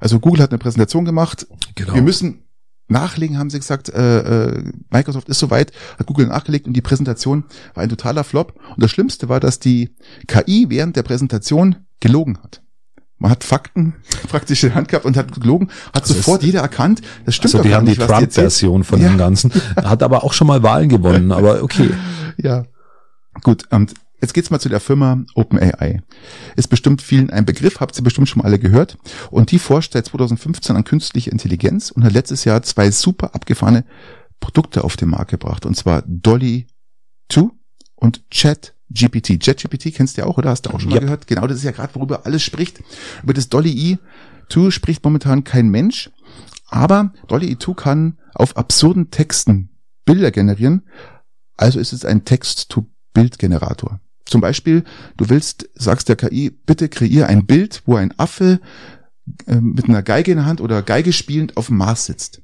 Also 0.00 0.18
Google 0.18 0.42
hat 0.42 0.50
eine 0.50 0.58
Präsentation 0.58 1.04
gemacht. 1.04 1.46
Genau. 1.76 1.94
Wir 1.94 2.02
müssen 2.02 2.45
nachlegen, 2.88 3.38
haben 3.38 3.50
sie 3.50 3.58
gesagt, 3.58 3.88
äh, 3.88 4.48
äh, 4.48 4.72
Microsoft 4.90 5.28
ist 5.28 5.38
soweit, 5.38 5.72
hat 5.98 6.06
Google 6.06 6.26
nachgelegt 6.26 6.66
und 6.66 6.74
die 6.74 6.82
Präsentation 6.82 7.44
war 7.74 7.82
ein 7.82 7.88
totaler 7.88 8.24
Flop. 8.24 8.54
Und 8.74 8.82
das 8.82 8.90
Schlimmste 8.90 9.28
war, 9.28 9.40
dass 9.40 9.58
die 9.58 9.94
KI 10.26 10.66
während 10.68 10.96
der 10.96 11.02
Präsentation 11.02 11.76
gelogen 12.00 12.38
hat. 12.42 12.62
Man 13.18 13.30
hat 13.30 13.44
Fakten 13.44 13.94
praktisch 14.28 14.62
in 14.62 14.70
der 14.70 14.76
Hand 14.76 14.88
gehabt 14.88 15.06
und 15.06 15.16
hat 15.16 15.32
gelogen, 15.32 15.68
hat 15.92 16.02
also 16.02 16.14
sofort 16.14 16.42
jeder 16.42 16.60
erkannt, 16.60 17.00
das 17.24 17.34
stimmt 17.34 17.54
also 17.54 17.66
die 17.66 17.74
haben 17.74 17.84
nicht, 17.84 18.00
die 18.00 18.06
Trump-Version 18.06 18.84
von 18.84 19.00
ja. 19.00 19.08
dem 19.08 19.16
Ganzen, 19.16 19.52
hat 19.76 20.02
aber 20.02 20.22
auch 20.22 20.32
schon 20.32 20.46
mal 20.46 20.62
Wahlen 20.62 20.88
gewonnen, 20.88 21.32
aber 21.32 21.62
okay. 21.62 21.90
Ja, 22.36 22.64
gut, 23.42 23.64
und 23.70 23.94
Jetzt 24.26 24.32
geht's 24.32 24.50
mal 24.50 24.58
zu 24.58 24.68
der 24.68 24.80
Firma 24.80 25.24
OpenAI. 25.36 26.02
Ist 26.56 26.66
bestimmt 26.66 27.00
vielen 27.00 27.30
ein 27.30 27.44
Begriff, 27.44 27.78
habt 27.78 27.96
ihr 27.96 28.02
bestimmt 28.02 28.28
schon 28.28 28.42
mal 28.42 28.46
alle 28.46 28.58
gehört. 28.58 28.98
Und 29.30 29.52
die 29.52 29.60
forscht 29.60 29.92
seit 29.92 30.06
2015 30.06 30.74
an 30.74 30.82
künstliche 30.82 31.30
Intelligenz 31.30 31.92
und 31.92 32.02
hat 32.02 32.12
letztes 32.12 32.44
Jahr 32.44 32.60
zwei 32.64 32.90
super 32.90 33.36
abgefahrene 33.36 33.84
Produkte 34.40 34.82
auf 34.82 34.96
den 34.96 35.10
Markt 35.10 35.30
gebracht. 35.30 35.64
Und 35.64 35.76
zwar 35.76 36.02
Dolly 36.08 36.66
2 37.28 37.50
und 37.94 38.28
Chat 38.30 38.74
GPT. 38.90 39.40
ChatGPT 39.40 39.94
kennst 39.94 40.16
du 40.16 40.22
ja 40.22 40.26
auch, 40.26 40.38
oder? 40.38 40.50
Hast 40.50 40.62
du 40.62 40.70
auch 40.70 40.80
schon 40.80 40.90
yep. 40.90 41.02
mal 41.02 41.06
gehört? 41.06 41.28
Genau, 41.28 41.46
das 41.46 41.58
ist 41.58 41.64
ja 41.64 41.70
gerade, 41.70 41.94
worüber 41.94 42.26
alles 42.26 42.42
spricht. 42.42 42.82
Über 43.22 43.32
das 43.32 43.48
Dolly 43.48 43.96
E2 44.50 44.72
spricht 44.72 45.04
momentan 45.04 45.44
kein 45.44 45.68
Mensch. 45.68 46.10
Aber 46.66 47.12
Dolly 47.28 47.52
E2 47.54 47.74
kann 47.76 48.18
auf 48.34 48.56
absurden 48.56 49.12
Texten 49.12 49.70
Bilder 50.04 50.32
generieren. 50.32 50.82
Also 51.56 51.78
ist 51.78 51.92
es 51.92 52.04
ein 52.04 52.24
Text-to-Bild-Generator. 52.24 54.00
Zum 54.26 54.40
Beispiel, 54.40 54.84
du 55.16 55.28
willst, 55.28 55.68
sagst 55.74 56.08
der 56.08 56.16
KI, 56.16 56.50
bitte 56.50 56.88
kreier 56.88 57.28
ein 57.28 57.46
Bild, 57.46 57.82
wo 57.86 57.96
ein 57.96 58.12
Affe 58.18 58.60
äh, 59.46 59.56
mit 59.60 59.88
einer 59.88 60.02
Geige 60.02 60.32
in 60.32 60.38
der 60.38 60.46
Hand 60.46 60.60
oder 60.60 60.82
Geige 60.82 61.12
spielend 61.12 61.56
auf 61.56 61.68
dem 61.68 61.78
Mars 61.78 62.06
sitzt. 62.06 62.42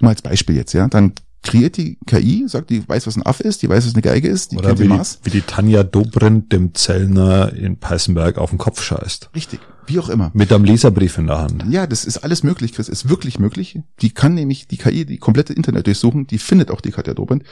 Mal 0.00 0.10
als 0.10 0.22
Beispiel 0.22 0.56
jetzt, 0.56 0.72
ja. 0.72 0.88
Dann 0.88 1.12
kreiert 1.42 1.76
die 1.76 1.98
KI, 2.06 2.44
sagt, 2.46 2.70
die 2.70 2.86
weiß, 2.86 3.06
was 3.06 3.16
ein 3.16 3.24
Affe 3.24 3.42
ist, 3.44 3.62
die 3.62 3.68
weiß, 3.68 3.86
was 3.86 3.94
eine 3.94 4.02
Geige 4.02 4.28
ist, 4.28 4.52
die 4.52 4.56
Oder 4.56 4.68
kennt 4.68 4.80
wie, 4.80 4.84
den 4.84 4.96
Mars. 4.96 5.20
wie 5.24 5.30
die 5.30 5.40
Tanja 5.40 5.82
Dobrindt 5.82 6.52
dem 6.52 6.74
Zellner 6.74 7.52
in 7.54 7.78
Peißenberg 7.78 8.38
auf 8.38 8.50
den 8.50 8.58
Kopf 8.58 8.82
scheißt. 8.82 9.30
Richtig, 9.34 9.60
wie 9.86 9.98
auch 9.98 10.10
immer. 10.10 10.30
Mit 10.34 10.52
einem 10.52 10.64
Leserbrief 10.64 11.16
in 11.18 11.26
der 11.28 11.38
Hand. 11.38 11.64
Ja, 11.70 11.86
das 11.86 12.04
ist 12.04 12.18
alles 12.18 12.42
möglich, 12.42 12.72
Chris, 12.74 12.88
ist 12.88 13.08
wirklich 13.08 13.38
möglich. 13.38 13.80
Die 14.02 14.10
kann 14.10 14.34
nämlich 14.34 14.68
die 14.68 14.76
KI 14.76 15.06
die 15.06 15.18
komplette 15.18 15.52
Internet 15.54 15.86
durchsuchen, 15.86 16.26
die 16.26 16.38
findet 16.38 16.70
auch 16.70 16.80
die 16.80 16.90
Katja 16.90 17.14
Dobrindt, 17.14 17.44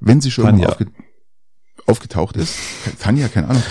wenn 0.00 0.20
sie 0.20 0.30
schon 0.30 0.46
Tanja. 0.46 0.70
aufge 0.70 0.86
aufgetaucht 1.86 2.36
ist. 2.36 2.54
Tanja, 3.00 3.28
keine 3.28 3.48
Ahnung. 3.48 3.62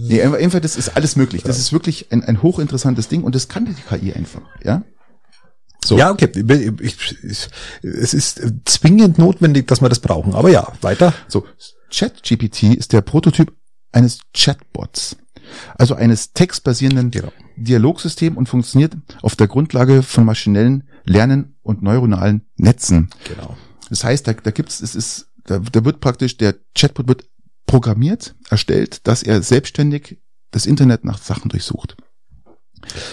Nee, 0.00 0.22
einfach, 0.22 0.60
das 0.60 0.76
ist 0.76 0.96
alles 0.96 1.16
möglich. 1.16 1.42
Das 1.42 1.58
ist 1.58 1.72
wirklich 1.72 2.12
ein, 2.12 2.22
ein 2.22 2.42
hochinteressantes 2.42 3.08
Ding 3.08 3.24
und 3.24 3.34
das 3.34 3.48
kann 3.48 3.64
die 3.66 3.74
KI 3.74 4.12
einfach, 4.12 4.42
ja. 4.62 4.82
So. 5.84 5.98
Ja, 5.98 6.10
okay. 6.10 6.30
Ich, 6.80 6.96
ich, 7.22 7.48
es 7.82 8.14
ist 8.14 8.42
zwingend 8.64 9.18
notwendig, 9.18 9.68
dass 9.68 9.80
wir 9.80 9.88
das 9.88 10.00
brauchen. 10.00 10.34
Aber 10.34 10.50
ja, 10.50 10.72
weiter. 10.80 11.14
So, 11.28 11.44
ChatGPT 11.92 12.74
ist 12.74 12.92
der 12.92 13.02
Prototyp 13.02 13.52
eines 13.92 14.20
Chatbots. 14.34 15.16
Also 15.78 15.94
eines 15.94 16.32
textbasierenden 16.32 17.12
genau. 17.12 17.32
Dialogsystems 17.56 18.36
und 18.36 18.48
funktioniert 18.48 18.96
auf 19.22 19.36
der 19.36 19.46
Grundlage 19.46 20.02
von 20.02 20.24
maschinellen 20.24 20.88
Lernen 21.04 21.56
und 21.62 21.82
neuronalen 21.82 22.46
Netzen. 22.56 23.10
Genau. 23.24 23.56
Das 23.88 24.02
heißt, 24.02 24.26
da, 24.26 24.32
da 24.32 24.50
gibt's, 24.50 24.80
es 24.80 24.96
ist, 24.96 25.28
da, 25.46 25.58
da 25.58 25.84
wird 25.84 26.00
praktisch, 26.00 26.36
der 26.36 26.56
Chatbot 26.76 27.08
wird 27.08 27.24
programmiert, 27.66 28.34
erstellt, 28.48 29.06
dass 29.06 29.22
er 29.22 29.42
selbstständig 29.42 30.18
das 30.50 30.66
Internet 30.66 31.04
nach 31.04 31.18
Sachen 31.18 31.48
durchsucht. 31.48 31.96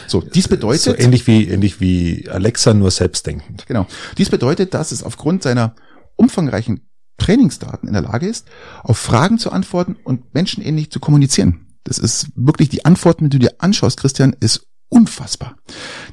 So, 0.07 0.21
dies 0.21 0.47
bedeutet. 0.47 0.83
So 0.83 0.95
ähnlich 0.95 1.25
wie, 1.25 1.47
ähnlich 1.47 1.79
wie 1.79 2.29
Alexa, 2.29 2.73
nur 2.73 2.91
selbstdenkend. 2.91 3.65
Genau. 3.65 3.87
Dies 4.17 4.29
bedeutet, 4.29 4.73
dass 4.73 4.91
es 4.91 5.03
aufgrund 5.03 5.43
seiner 5.43 5.75
umfangreichen 6.15 6.87
Trainingsdaten 7.17 7.87
in 7.87 7.93
der 7.93 8.03
Lage 8.03 8.27
ist, 8.27 8.47
auf 8.83 8.97
Fragen 8.97 9.39
zu 9.39 9.51
antworten 9.51 9.95
und 10.03 10.33
menschenähnlich 10.33 10.91
zu 10.91 10.99
kommunizieren. 10.99 11.67
Das 11.83 11.97
ist 11.97 12.27
wirklich 12.35 12.69
die 12.69 12.85
Antworten, 12.85 13.23
wenn 13.23 13.29
du 13.29 13.39
dir 13.39 13.55
anschaust, 13.59 13.99
Christian, 13.99 14.35
ist 14.39 14.67
unfassbar. 14.89 15.55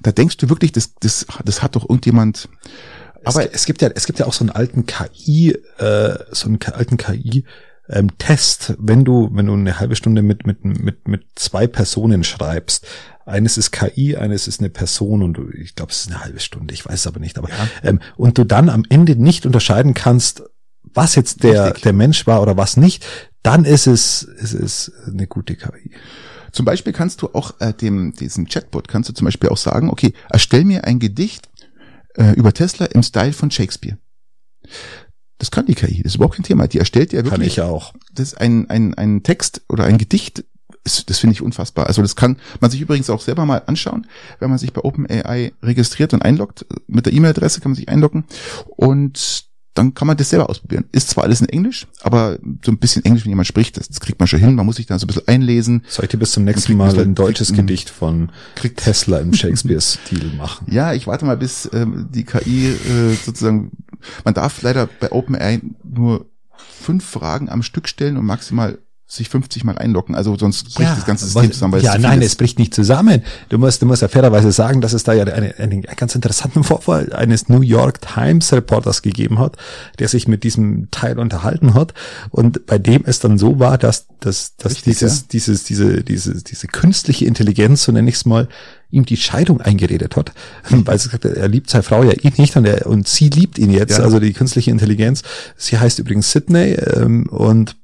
Da 0.02 0.12
denkst 0.12 0.38
du 0.38 0.48
wirklich, 0.48 0.72
das, 0.72 0.94
das, 1.00 1.26
das 1.44 1.62
hat 1.62 1.76
doch 1.76 1.88
irgendjemand. 1.88 2.48
Aber 3.24 3.44
es, 3.44 3.62
es 3.62 3.66
gibt 3.66 3.82
ja, 3.82 3.90
es 3.94 4.06
gibt 4.06 4.18
ja 4.18 4.26
auch 4.26 4.32
so 4.32 4.44
einen 4.44 4.50
alten 4.50 4.86
KI, 4.86 5.52
äh, 5.78 6.14
so 6.30 6.48
einen 6.48 6.58
alten 6.62 6.96
KI 6.96 7.44
ähm, 7.88 8.16
Test, 8.18 8.74
wenn 8.78 9.04
du, 9.04 9.30
wenn 9.32 9.46
du 9.46 9.54
eine 9.54 9.80
halbe 9.80 9.96
Stunde 9.96 10.22
mit, 10.22 10.46
mit, 10.46 10.64
mit, 10.64 11.08
mit 11.08 11.24
zwei 11.34 11.66
Personen 11.66 12.24
schreibst, 12.24 12.86
eines 13.26 13.58
ist 13.58 13.70
KI, 13.70 14.16
eines 14.16 14.48
ist 14.48 14.60
eine 14.60 14.70
Person 14.70 15.22
und 15.22 15.34
du, 15.34 15.48
ich 15.50 15.74
glaube, 15.74 15.92
es 15.92 16.02
ist 16.02 16.08
eine 16.08 16.24
halbe 16.24 16.40
Stunde, 16.40 16.74
ich 16.74 16.84
weiß 16.86 17.00
es 17.00 17.06
aber 17.06 17.20
nicht. 17.20 17.38
Aber 17.38 17.48
ja. 17.48 17.54
ähm, 17.82 18.00
und 18.16 18.38
du 18.38 18.44
dann 18.44 18.68
am 18.68 18.84
Ende 18.88 19.16
nicht 19.16 19.46
unterscheiden 19.46 19.94
kannst, 19.94 20.42
was 20.82 21.14
jetzt 21.14 21.44
der 21.44 21.72
der 21.72 21.92
Mensch 21.92 22.26
war 22.26 22.42
oder 22.42 22.56
was 22.56 22.76
nicht, 22.76 23.06
dann 23.42 23.64
ist 23.64 23.86
es 23.86 24.22
ist 24.22 24.54
es 24.54 24.92
eine 25.06 25.26
gute 25.26 25.54
KI. 25.54 25.92
Zum 26.52 26.64
Beispiel 26.64 26.92
kannst 26.92 27.22
du 27.22 27.28
auch 27.32 27.60
äh, 27.60 27.72
dem 27.72 28.12
diesem 28.14 28.46
Chatbot 28.46 28.88
kannst 28.88 29.08
du 29.08 29.12
zum 29.12 29.26
Beispiel 29.26 29.50
auch 29.50 29.56
sagen, 29.56 29.90
okay, 29.90 30.12
erstell 30.28 30.64
mir 30.64 30.84
ein 30.84 30.98
Gedicht 30.98 31.48
äh, 32.14 32.32
über 32.34 32.52
Tesla 32.52 32.86
im 32.86 33.02
Style 33.02 33.32
von 33.32 33.50
Shakespeare. 33.50 33.98
Das 35.38 35.50
kann 35.50 35.66
die 35.66 35.74
KI, 35.74 36.02
das 36.02 36.12
ist 36.12 36.16
überhaupt 36.16 36.36
kein 36.36 36.44
Thema. 36.44 36.68
Die 36.68 36.78
erstellt 36.78 37.12
ja 37.12 37.24
wirklich. 37.24 37.32
Kann 37.32 37.42
ich 37.42 37.60
auch. 37.62 37.94
Das 38.12 38.28
ist 38.28 38.40
ein, 38.40 38.68
ein, 38.68 38.94
ein 38.94 39.22
Text 39.22 39.62
oder 39.68 39.84
ein 39.84 39.96
Gedicht, 39.96 40.44
das 40.84 41.18
finde 41.18 41.32
ich 41.32 41.42
unfassbar. 41.42 41.86
Also 41.86 42.02
das 42.02 42.16
kann 42.16 42.36
man 42.60 42.70
sich 42.70 42.80
übrigens 42.80 43.10
auch 43.10 43.20
selber 43.20 43.46
mal 43.46 43.62
anschauen, 43.66 44.06
wenn 44.38 44.50
man 44.50 44.58
sich 44.58 44.72
bei 44.72 44.82
OpenAI 44.82 45.52
registriert 45.62 46.14
und 46.14 46.22
einloggt. 46.22 46.66
Mit 46.86 47.06
der 47.06 47.12
E-Mail-Adresse 47.12 47.60
kann 47.60 47.72
man 47.72 47.76
sich 47.76 47.88
einloggen 47.88 48.24
und 48.66 49.49
dann 49.74 49.94
kann 49.94 50.08
man 50.08 50.16
das 50.16 50.30
selber 50.30 50.50
ausprobieren. 50.50 50.84
Ist 50.92 51.10
zwar 51.10 51.24
alles 51.24 51.40
in 51.40 51.48
Englisch, 51.48 51.86
aber 52.02 52.38
so 52.64 52.72
ein 52.72 52.78
bisschen 52.78 53.04
Englisch, 53.04 53.24
wenn 53.24 53.30
jemand 53.30 53.46
spricht, 53.46 53.76
das, 53.76 53.88
das 53.88 54.00
kriegt 54.00 54.18
man 54.18 54.26
schon 54.26 54.40
hin. 54.40 54.54
Man 54.54 54.66
muss 54.66 54.76
sich 54.76 54.86
da 54.86 54.98
so 54.98 55.04
ein 55.04 55.08
bisschen 55.08 55.28
einlesen. 55.28 55.84
Soll 55.88 56.06
ich 56.06 56.10
dir 56.10 56.18
bis 56.18 56.32
zum 56.32 56.44
nächsten 56.44 56.76
Mal 56.76 56.98
ein 56.98 57.14
deutsches 57.14 57.52
Gedicht 57.52 57.90
von 57.90 58.30
kriegt 58.56 58.82
Tesla 58.82 59.18
im 59.18 59.32
Shakespeare-Stil 59.32 60.32
machen? 60.36 60.66
Ja, 60.70 60.92
ich 60.92 61.06
warte 61.06 61.24
mal, 61.24 61.36
bis 61.36 61.68
ähm, 61.72 62.08
die 62.10 62.24
KI 62.24 62.68
äh, 62.68 63.14
sozusagen, 63.14 63.70
man 64.24 64.34
darf 64.34 64.62
leider 64.62 64.88
bei 64.98 65.12
OpenAI 65.12 65.60
nur 65.84 66.26
fünf 66.56 67.04
Fragen 67.04 67.48
am 67.48 67.62
Stück 67.62 67.88
stellen 67.88 68.16
und 68.16 68.26
maximal 68.26 68.78
sich 69.10 69.28
50 69.28 69.64
mal 69.64 69.76
einloggen, 69.76 70.14
also 70.14 70.38
sonst 70.38 70.72
bricht 70.72 70.88
ja, 70.88 70.94
das 70.94 71.04
ganze 71.04 71.24
System 71.24 71.50
zusammen. 71.50 71.72
Weil 71.72 71.82
ja, 71.82 71.96
es 71.96 72.00
nein, 72.00 72.20
ist. 72.22 72.28
es 72.28 72.36
bricht 72.36 72.60
nicht 72.60 72.72
zusammen. 72.72 73.22
Du 73.48 73.58
musst, 73.58 73.82
du 73.82 73.86
musst 73.86 74.02
ja 74.02 74.08
fairerweise 74.08 74.52
sagen, 74.52 74.80
dass 74.80 74.92
es 74.92 75.02
da 75.02 75.12
ja 75.12 75.24
einen, 75.24 75.52
einen 75.58 75.82
ganz 75.82 76.14
interessanten 76.14 76.62
Vorfall 76.62 77.12
eines 77.12 77.48
New 77.48 77.62
York 77.62 78.00
Times 78.00 78.52
Reporters 78.52 79.02
gegeben 79.02 79.40
hat, 79.40 79.56
der 79.98 80.06
sich 80.06 80.28
mit 80.28 80.44
diesem 80.44 80.92
Teil 80.92 81.18
unterhalten 81.18 81.74
hat 81.74 81.92
und 82.30 82.66
bei 82.66 82.78
dem 82.78 83.02
es 83.04 83.18
dann 83.18 83.36
so 83.36 83.58
war, 83.58 83.78
dass, 83.78 84.06
dass, 84.20 84.54
dass 84.54 84.76
Richtig, 84.76 84.98
dieses, 84.98 85.18
ja. 85.18 85.26
dieses, 85.32 85.64
diese, 85.64 86.04
diese, 86.04 86.44
diese 86.44 86.68
künstliche 86.68 87.24
Intelligenz, 87.24 87.82
so 87.82 87.90
nenne 87.90 88.08
ich 88.08 88.14
es 88.14 88.26
mal, 88.26 88.46
ihm 88.92 89.06
die 89.06 89.16
Scheidung 89.16 89.60
eingeredet 89.60 90.14
hat, 90.14 90.32
weil 90.70 90.98
sie 91.00 91.08
gesagt 91.08 91.24
hat, 91.24 91.32
er 91.32 91.48
liebt 91.48 91.68
seine 91.68 91.82
Frau 91.82 92.04
ja 92.04 92.12
eh 92.12 92.32
nicht 92.36 92.56
und, 92.56 92.64
er, 92.64 92.86
und 92.86 93.08
sie 93.08 93.28
liebt 93.28 93.58
ihn 93.58 93.72
jetzt, 93.72 93.98
ja. 93.98 94.04
also 94.04 94.20
die 94.20 94.32
künstliche 94.34 94.70
Intelligenz. 94.70 95.24
Sie 95.56 95.78
heißt 95.78 95.98
übrigens 95.98 96.30
Sydney 96.30 96.74
ähm, 96.74 97.26
und 97.26 97.74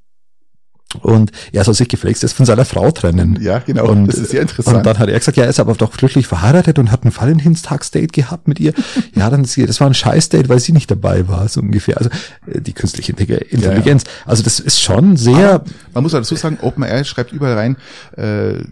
und 1.03 1.33
er 1.53 1.65
soll 1.65 1.75
sich 1.75 1.89
gefälligst 1.89 2.23
jetzt 2.23 2.33
von 2.33 2.47
seiner 2.47 2.65
Frau 2.65 2.91
trennen. 2.91 3.39
Ja, 3.41 3.59
genau. 3.59 3.89
Und, 3.89 4.07
das 4.07 4.17
ist 4.17 4.31
sehr 4.31 4.43
interessant. 4.43 4.79
Und 4.79 4.87
dann 4.87 4.99
hat 4.99 5.09
er 5.09 5.19
gesagt, 5.19 5.37
ja, 5.37 5.45
er 5.45 5.51
ist 5.51 5.61
aber 5.61 5.75
doch 5.75 5.97
glücklich 5.97 6.27
verheiratet 6.27 6.79
und 6.79 6.91
hat 6.91 7.05
ein 7.05 7.15
Valentinstagsdate 7.15 8.09
gehabt 8.09 8.49
mit 8.49 8.61
ihr. 8.61 8.73
ja, 9.15 9.31
dann 9.31 9.45
ist 9.45 9.53
sie, 9.53 9.67
das 9.67 9.81
war 9.81 9.87
ein 9.87 9.95
Scheißdate, 9.95 10.49
weil 10.49 10.61
sie 10.61 10.73
nicht 10.73 10.91
dabei 10.91 11.29
war, 11.29 11.49
so 11.49 11.61
ungefähr. 11.61 11.99
Also 11.99 12.11
äh, 12.47 12.61
die 12.61 12.73
künstliche 12.73 13.13
Intelligenz. 13.13 14.03
Ja, 14.05 14.09
ja. 14.11 14.27
Also 14.27 14.43
das 14.43 14.61
ist 14.61 14.81
schon 14.81 15.17
sehr. 15.17 15.55
Aber 15.55 15.65
man 15.95 16.03
muss 16.03 16.13
dazu 16.13 16.37
sagen, 16.37 16.59
OpenAI 16.61 17.05
schreibt 17.05 17.33
überall 17.33 17.55
rein, 17.55 17.77
äh, 18.17 18.65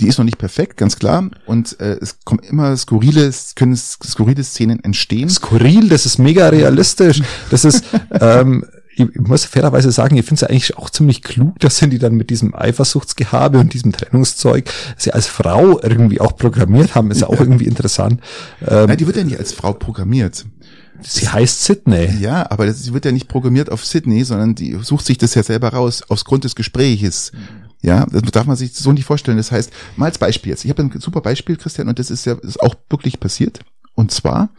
die 0.00 0.08
ist 0.08 0.18
noch 0.18 0.24
nicht 0.24 0.38
perfekt, 0.38 0.76
ganz 0.76 0.98
klar. 0.98 1.30
Und 1.46 1.78
äh, 1.80 1.98
es 2.00 2.18
kommen 2.24 2.40
immer 2.40 2.76
skurrile, 2.76 3.30
können 3.54 3.76
skurrile 3.76 4.42
Szenen 4.42 4.82
entstehen. 4.82 5.30
Skurril, 5.30 5.88
das 5.88 6.04
ist 6.04 6.18
mega 6.18 6.48
realistisch. 6.48 7.22
Das 7.50 7.64
ist 7.64 7.84
ähm, 8.20 8.64
ich 8.96 9.18
muss 9.18 9.44
fairerweise 9.44 9.90
sagen, 9.90 10.16
ich 10.16 10.24
finde 10.24 10.36
es 10.36 10.40
ja 10.42 10.48
eigentlich 10.48 10.76
auch 10.76 10.90
ziemlich 10.90 11.22
klug, 11.22 11.58
dass 11.60 11.78
sie 11.78 11.88
die 11.88 11.98
dann 11.98 12.14
mit 12.14 12.30
diesem 12.30 12.54
Eifersuchtsgehabe 12.54 13.58
und 13.58 13.74
diesem 13.74 13.92
Trennungszeug 13.92 14.70
sie 14.96 15.12
als 15.12 15.26
Frau 15.26 15.80
irgendwie 15.80 16.20
auch 16.20 16.36
programmiert 16.36 16.94
haben, 16.94 17.10
ist 17.10 17.20
ja 17.20 17.28
auch 17.28 17.40
irgendwie 17.40 17.66
interessant. 17.66 18.20
Ähm, 18.66 18.86
Nein, 18.86 18.96
die 18.96 19.06
wird 19.06 19.16
ja 19.16 19.24
nicht 19.24 19.38
als 19.38 19.52
Frau 19.52 19.72
programmiert. 19.72 20.44
Sie 21.02 21.28
heißt 21.28 21.64
Sydney. 21.64 22.08
Ja, 22.20 22.50
aber 22.50 22.66
das, 22.66 22.82
sie 22.82 22.94
wird 22.94 23.04
ja 23.04 23.12
nicht 23.12 23.28
programmiert 23.28 23.70
auf 23.70 23.84
Sydney, 23.84 24.24
sondern 24.24 24.54
die 24.54 24.78
sucht 24.82 25.04
sich 25.04 25.18
das 25.18 25.34
ja 25.34 25.42
selber 25.42 25.70
raus, 25.70 26.02
aus 26.08 26.24
Grund 26.24 26.44
des 26.44 26.54
Gespräches. 26.54 27.32
Ja, 27.82 28.06
das 28.10 28.22
darf 28.30 28.46
man 28.46 28.56
sich 28.56 28.74
so 28.74 28.92
nicht 28.92 29.04
vorstellen. 29.04 29.36
Das 29.36 29.52
heißt, 29.52 29.70
mal 29.96 30.06
als 30.06 30.18
Beispiel 30.18 30.50
jetzt. 30.50 30.64
Ich 30.64 30.70
habe 30.70 30.82
ein 30.82 31.00
super 31.00 31.20
Beispiel, 31.20 31.56
Christian, 31.56 31.88
und 31.88 31.98
das 31.98 32.10
ist 32.10 32.24
ja 32.24 32.34
ist 32.34 32.60
auch 32.62 32.74
wirklich 32.88 33.20
passiert. 33.20 33.60
Und 33.94 34.10
zwar, 34.10 34.50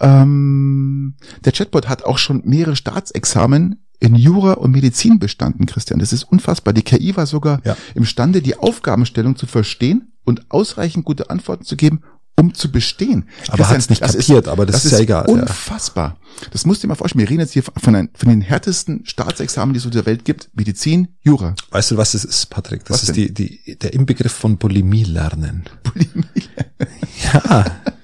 ähm, 0.00 1.14
der 1.44 1.52
Chatbot 1.52 1.88
hat 1.88 2.04
auch 2.04 2.18
schon 2.18 2.42
mehrere 2.44 2.76
Staatsexamen 2.76 3.82
in 3.98 4.14
Jura 4.14 4.54
und 4.54 4.72
Medizin 4.72 5.18
bestanden, 5.18 5.66
Christian. 5.66 5.98
Das 5.98 6.12
ist 6.12 6.24
unfassbar. 6.24 6.74
Die 6.74 6.82
KI 6.82 7.16
war 7.16 7.26
sogar 7.26 7.60
ja. 7.64 7.76
imstande, 7.94 8.42
die 8.42 8.56
Aufgabenstellung 8.56 9.36
zu 9.36 9.46
verstehen 9.46 10.12
und 10.24 10.50
ausreichend 10.50 11.04
gute 11.04 11.30
Antworten 11.30 11.64
zu 11.64 11.76
geben, 11.76 12.02
um 12.38 12.52
zu 12.52 12.70
bestehen. 12.70 13.28
Aber 13.48 13.68
hat 13.68 13.78
es 13.78 13.88
nicht 13.88 14.02
kapiert, 14.02 14.44
ist, 14.46 14.48
aber 14.48 14.66
das, 14.66 14.76
das 14.76 14.84
ist, 14.84 14.92
ist 14.92 14.98
ja 14.98 15.02
egal. 15.04 15.26
Unfassbar. 15.26 16.18
Ja. 16.42 16.48
Das 16.50 16.66
musst 16.66 16.82
du 16.82 16.86
dir 16.86 16.88
mal 16.90 16.94
vorstellen. 16.96 17.20
Wir 17.20 17.30
reden 17.30 17.40
jetzt 17.40 17.52
hier 17.52 17.62
von, 17.62 17.94
ein, 17.94 18.10
von 18.14 18.28
den 18.28 18.42
härtesten 18.42 19.06
Staatsexamen, 19.06 19.72
die 19.72 19.78
es 19.78 19.86
in 19.86 19.92
der 19.92 20.04
Welt 20.04 20.26
gibt. 20.26 20.50
Medizin, 20.54 21.08
Jura. 21.22 21.54
Weißt 21.70 21.90
du, 21.90 21.96
was 21.96 22.12
das 22.12 22.24
ist, 22.24 22.50
Patrick? 22.50 22.84
Das 22.84 23.02
was 23.02 23.08
ist 23.08 23.16
die, 23.16 23.32
die, 23.32 23.78
der 23.78 23.94
Inbegriff 23.94 24.32
von 24.32 24.58
Bulimie 24.58 25.04
lernen. 25.04 25.64
Bulimie 25.82 26.42
lernen. 26.54 26.92
Ja. 27.32 27.64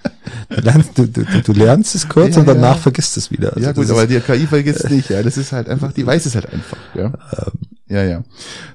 Du 0.49 0.61
lernst, 0.61 0.99
du, 0.99 1.07
du, 1.07 1.25
du 1.25 1.53
lernst 1.53 1.95
es 1.95 2.09
kurz 2.09 2.35
ja, 2.35 2.41
und 2.41 2.49
danach 2.49 2.77
ja. 2.77 2.83
vergisst 2.83 3.17
es 3.17 3.31
wieder. 3.31 3.55
Also 3.55 3.67
ja 3.67 3.73
gut, 3.73 3.91
aber 3.91 4.07
die 4.07 4.21
KI 4.21 4.47
vergisst 4.47 4.85
es 4.85 4.91
nicht, 4.91 5.11
ja. 5.11 5.23
Das 5.23 5.37
ist 5.37 5.53
halt 5.53 5.69
einfach, 5.69 5.93
die 5.93 6.07
weiß 6.07 6.27
es 6.27 6.35
halt 6.35 6.53
einfach, 6.53 6.79
ja. 6.95 7.07
Ähm. 7.07 7.53
Ja, 7.93 8.03
ja. 8.05 8.25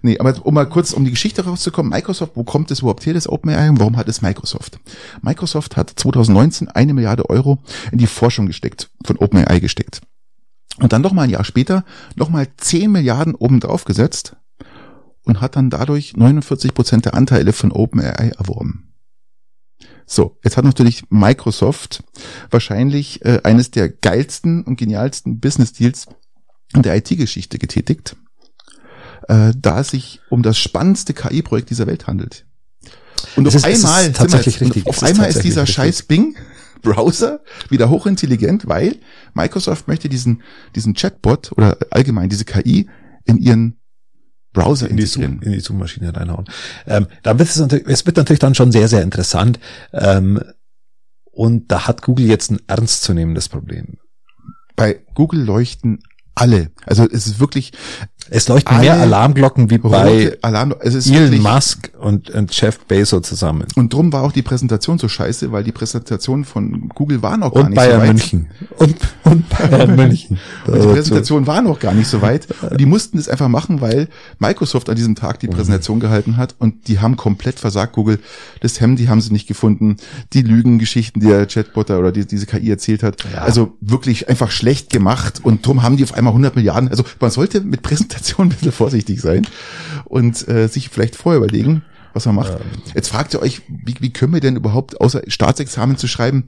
Nee, 0.04 0.20
aber 0.20 0.36
um 0.46 0.54
mal 0.54 0.70
kurz 0.70 0.94
um 0.94 1.04
die 1.04 1.10
Geschichte 1.10 1.44
rauszukommen, 1.44 1.92
Microsoft, 1.92 2.34
wo 2.36 2.44
kommt 2.44 2.70
es 2.70 2.82
überhaupt 2.82 3.04
her, 3.04 3.16
das 3.16 3.28
OpenAI 3.28 3.70
und 3.72 3.80
warum 3.80 3.98
hat 3.98 4.08
es 4.08 4.22
Microsoft? 4.22 4.80
Microsoft 5.24 5.76
hat 5.76 5.92
2019 5.96 6.68
eine 6.68 6.94
Milliarde 6.94 7.28
Euro 7.28 7.58
in 7.92 7.98
die 7.98 8.06
Forschung 8.06 8.46
gesteckt, 8.46 8.92
von 9.04 9.18
OpenAI 9.18 9.60
gesteckt. 9.60 10.02
Und 10.80 10.94
dann 10.94 11.02
noch 11.02 11.14
mal 11.14 11.24
ein 11.24 11.32
Jahr 11.32 11.44
später 11.44 11.84
noch 12.16 12.30
mal 12.30 12.48
10 12.58 12.92
Milliarden 12.92 13.34
oben 13.34 13.60
drauf 13.60 13.86
gesetzt 13.86 14.36
und 15.24 15.42
hat 15.42 15.56
dann 15.56 15.72
dadurch 15.72 16.16
49 16.16 16.76
Prozent 16.76 17.06
der 17.06 17.16
Anteile 17.16 17.54
von 17.54 17.72
OpenAI 17.72 18.34
erworben. 18.38 18.87
So, 20.10 20.38
jetzt 20.42 20.56
hat 20.56 20.64
natürlich 20.64 21.04
Microsoft 21.10 22.02
wahrscheinlich 22.50 23.24
äh, 23.26 23.42
eines 23.44 23.72
der 23.72 23.90
geilsten 23.90 24.64
und 24.64 24.78
genialsten 24.78 25.42
Business 25.42 25.74
Deals 25.74 26.08
in 26.74 26.82
der 26.82 26.96
IT-Geschichte 26.96 27.60
getätigt, 27.60 28.16
äh, 29.28 29.52
da 29.56 29.82
es 29.82 29.90
sich 29.90 30.22
um 30.30 30.44
das 30.44 30.58
spannendste 30.58 31.14
KI-Projekt 31.14 31.70
dieser 31.70 31.88
Welt 31.88 32.08
handelt. 32.08 32.46
Und 33.36 33.44
das 33.44 33.58
auf 33.58 33.68
ist, 33.68 33.84
einmal, 33.84 34.14
tatsächlich 34.14 34.56
jetzt, 34.56 34.76
richtig. 34.76 34.88
auf 34.88 35.04
einmal 35.04 35.30
ist 35.30 35.44
dieser 35.44 35.64
richtig. 35.64 35.76
scheiß 35.76 36.04
Bing 36.04 36.38
Browser 36.82 37.42
wieder 37.70 37.90
hochintelligent, 37.90 38.68
weil 38.68 38.96
Microsoft 39.34 39.90
möchte 39.90 40.08
diesen, 40.08 40.42
diesen 40.76 40.94
Chatbot 40.94 41.52
oder 41.52 41.78
allgemein 41.90 42.30
diese 42.30 42.46
KI 42.46 42.88
in 43.26 43.38
ihren 43.38 43.78
Browser 44.58 44.90
in 44.90 44.98
die, 44.98 45.06
Zoom, 45.06 45.40
in 45.42 45.52
die 45.52 45.60
Zoom-Maschine 45.60 46.16
reinhauen. 46.16 46.46
Ähm, 46.88 47.06
da 47.22 47.38
wird 47.38 47.48
es, 47.48 47.58
natürlich, 47.58 47.88
es 47.88 48.06
wird 48.08 48.18
natürlich 48.18 48.40
dann 48.40 48.56
schon 48.56 48.72
sehr, 48.72 48.88
sehr 48.88 49.04
interessant. 49.04 49.60
Ähm, 49.94 50.42
und 51.26 51.72
da 51.72 51.88
hat 51.88 52.02
Google 52.02 52.26
jetzt 52.26 52.50
ein 52.50 52.60
ernstzunehmendes 52.66 53.50
Problem. 53.50 53.98
Bei 54.76 55.00
Google 55.14 55.44
leuchten 55.44 56.00
alle. 56.34 56.72
Also 56.86 57.06
es 57.06 57.28
ist 57.28 57.40
wirklich, 57.40 57.72
es 58.30 58.48
leuchten 58.48 58.80
mehr 58.80 58.96
Alarmglocken 58.96 59.70
wie 59.70 59.78
bei 59.78 60.38
Alarm, 60.42 60.76
Elon 60.82 61.42
Musk 61.42 61.92
und, 62.00 62.30
und 62.30 62.60
Jeff 62.60 62.80
Bezos 62.80 63.24
zusammen. 63.24 63.66
Und 63.76 63.94
drum 63.94 64.12
war 64.12 64.24
auch 64.24 64.32
die 64.32 64.42
Präsentation 64.42 64.98
so 64.98 65.08
scheiße, 65.08 65.52
weil 65.52 65.64
die 65.64 65.72
Präsentation 65.72 66.46
von 66.46 66.90
Google 66.90 67.22
war 67.22 67.38
noch 67.38 67.54
gar 67.54 67.64
und 67.64 67.70
nicht 67.70 67.78
Bayern 67.78 67.94
so 67.94 68.00
weit. 68.00 68.08
München. 68.08 68.50
Und, 68.78 68.96
und 69.24 69.50
Bayern 69.50 69.96
München. 69.96 70.40
Und 70.66 70.84
die 70.84 70.88
Präsentation 70.88 71.48
war 71.48 71.62
noch 71.62 71.80
gar 71.80 71.94
nicht 71.94 72.08
so 72.08 72.22
weit. 72.22 72.48
Und 72.62 72.80
die 72.80 72.86
mussten 72.86 73.18
es 73.18 73.30
einfach 73.30 73.48
machen, 73.48 73.82
weil 73.82 74.08
Microsoft 74.40 74.90
an 74.90 74.96
diesem 74.96 75.16
Tag 75.16 75.40
die 75.40 75.48
Präsentation 75.48 75.98
mhm. 75.98 76.02
gehalten 76.02 76.38
hat 76.38 76.56
und 76.60 76.88
die 76.88 77.00
haben 77.00 77.18
komplett 77.18 77.60
versagt, 77.60 77.94
Google. 77.94 78.20
Das 78.62 78.80
Hemd, 78.82 79.00
die 79.00 79.10
haben 79.10 79.22
sie 79.22 79.32
nicht 79.32 79.48
gefunden. 79.48 79.98
Die 80.34 80.42
Lügengeschichten, 80.42 81.22
die 81.22 81.28
der 81.28 81.46
Chatbot 81.46 81.90
oder 81.92 82.12
die, 82.12 82.26
diese 82.26 82.46
KI 82.46 82.70
erzählt 82.70 83.04
hat. 83.04 83.24
Ja. 83.32 83.42
Also 83.42 83.78
wirklich 83.82 84.30
einfach 84.30 84.52
schlecht 84.52 84.90
gemacht 84.90 85.40
und 85.44 85.66
drum 85.66 85.84
haben 85.84 85.98
die 85.98 86.04
auf 86.04 86.14
einmal 86.14 86.32
100 86.32 86.56
Milliarden. 86.56 86.90
Also 86.90 87.04
man 87.20 87.32
sollte 87.32 87.62
mit 87.62 87.82
Präsentation 87.82 88.17
Präsentation 88.18 88.48
ein 88.48 88.50
bisschen 88.50 88.72
vorsichtig 88.72 89.22
sein 89.22 89.48
und 90.06 90.48
äh, 90.48 90.68
sich 90.68 90.90
vielleicht 90.90 91.16
vorher 91.16 91.42
überlegen, 91.42 91.84
was 92.14 92.26
man 92.26 92.36
macht. 92.36 92.54
Ähm. 92.54 92.82
Jetzt 92.94 93.10
fragt 93.10 93.34
ihr 93.34 93.42
euch, 93.42 93.62
wie, 93.68 93.96
wie 94.00 94.14
können 94.14 94.34
wir 94.34 94.42
denn 94.42 94.56
überhaupt, 94.56 95.00
außer 95.00 95.22
Staatsexamen 95.28 95.98
zu 95.98 96.08
schreiben, 96.08 96.48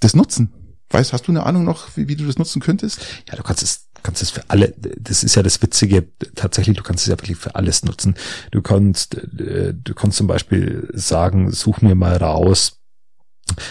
das 0.00 0.14
nutzen? 0.14 0.52
Weißt, 0.90 1.12
hast 1.12 1.26
du 1.26 1.32
eine 1.32 1.44
Ahnung 1.44 1.64
noch, 1.64 1.96
wie, 1.96 2.08
wie 2.08 2.16
du 2.16 2.26
das 2.26 2.38
nutzen 2.38 2.60
könntest? 2.60 3.00
Ja, 3.28 3.36
du 3.36 3.42
kannst 3.42 3.62
es 3.62 3.84
kannst 4.02 4.22
es 4.22 4.30
für 4.30 4.44
alle, 4.46 4.72
das 5.00 5.24
ist 5.24 5.34
ja 5.34 5.42
das 5.42 5.60
Witzige, 5.60 6.06
tatsächlich, 6.36 6.76
du 6.76 6.84
kannst 6.84 7.02
es 7.02 7.08
ja 7.08 7.18
wirklich 7.18 7.38
für 7.38 7.56
alles 7.56 7.82
nutzen. 7.82 8.14
Du 8.52 8.62
kannst, 8.62 9.16
äh, 9.16 9.74
du 9.74 9.94
kannst 9.94 10.18
zum 10.18 10.28
Beispiel 10.28 10.88
sagen, 10.92 11.50
such 11.50 11.80
mir 11.80 11.96
mal 11.96 12.16
raus, 12.16 12.78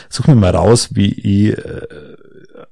such 0.09 0.27
mir 0.27 0.35
mal 0.35 0.53
raus, 0.53 0.89
wie 0.91 1.13
ich 1.13 1.57
äh, 1.57 1.87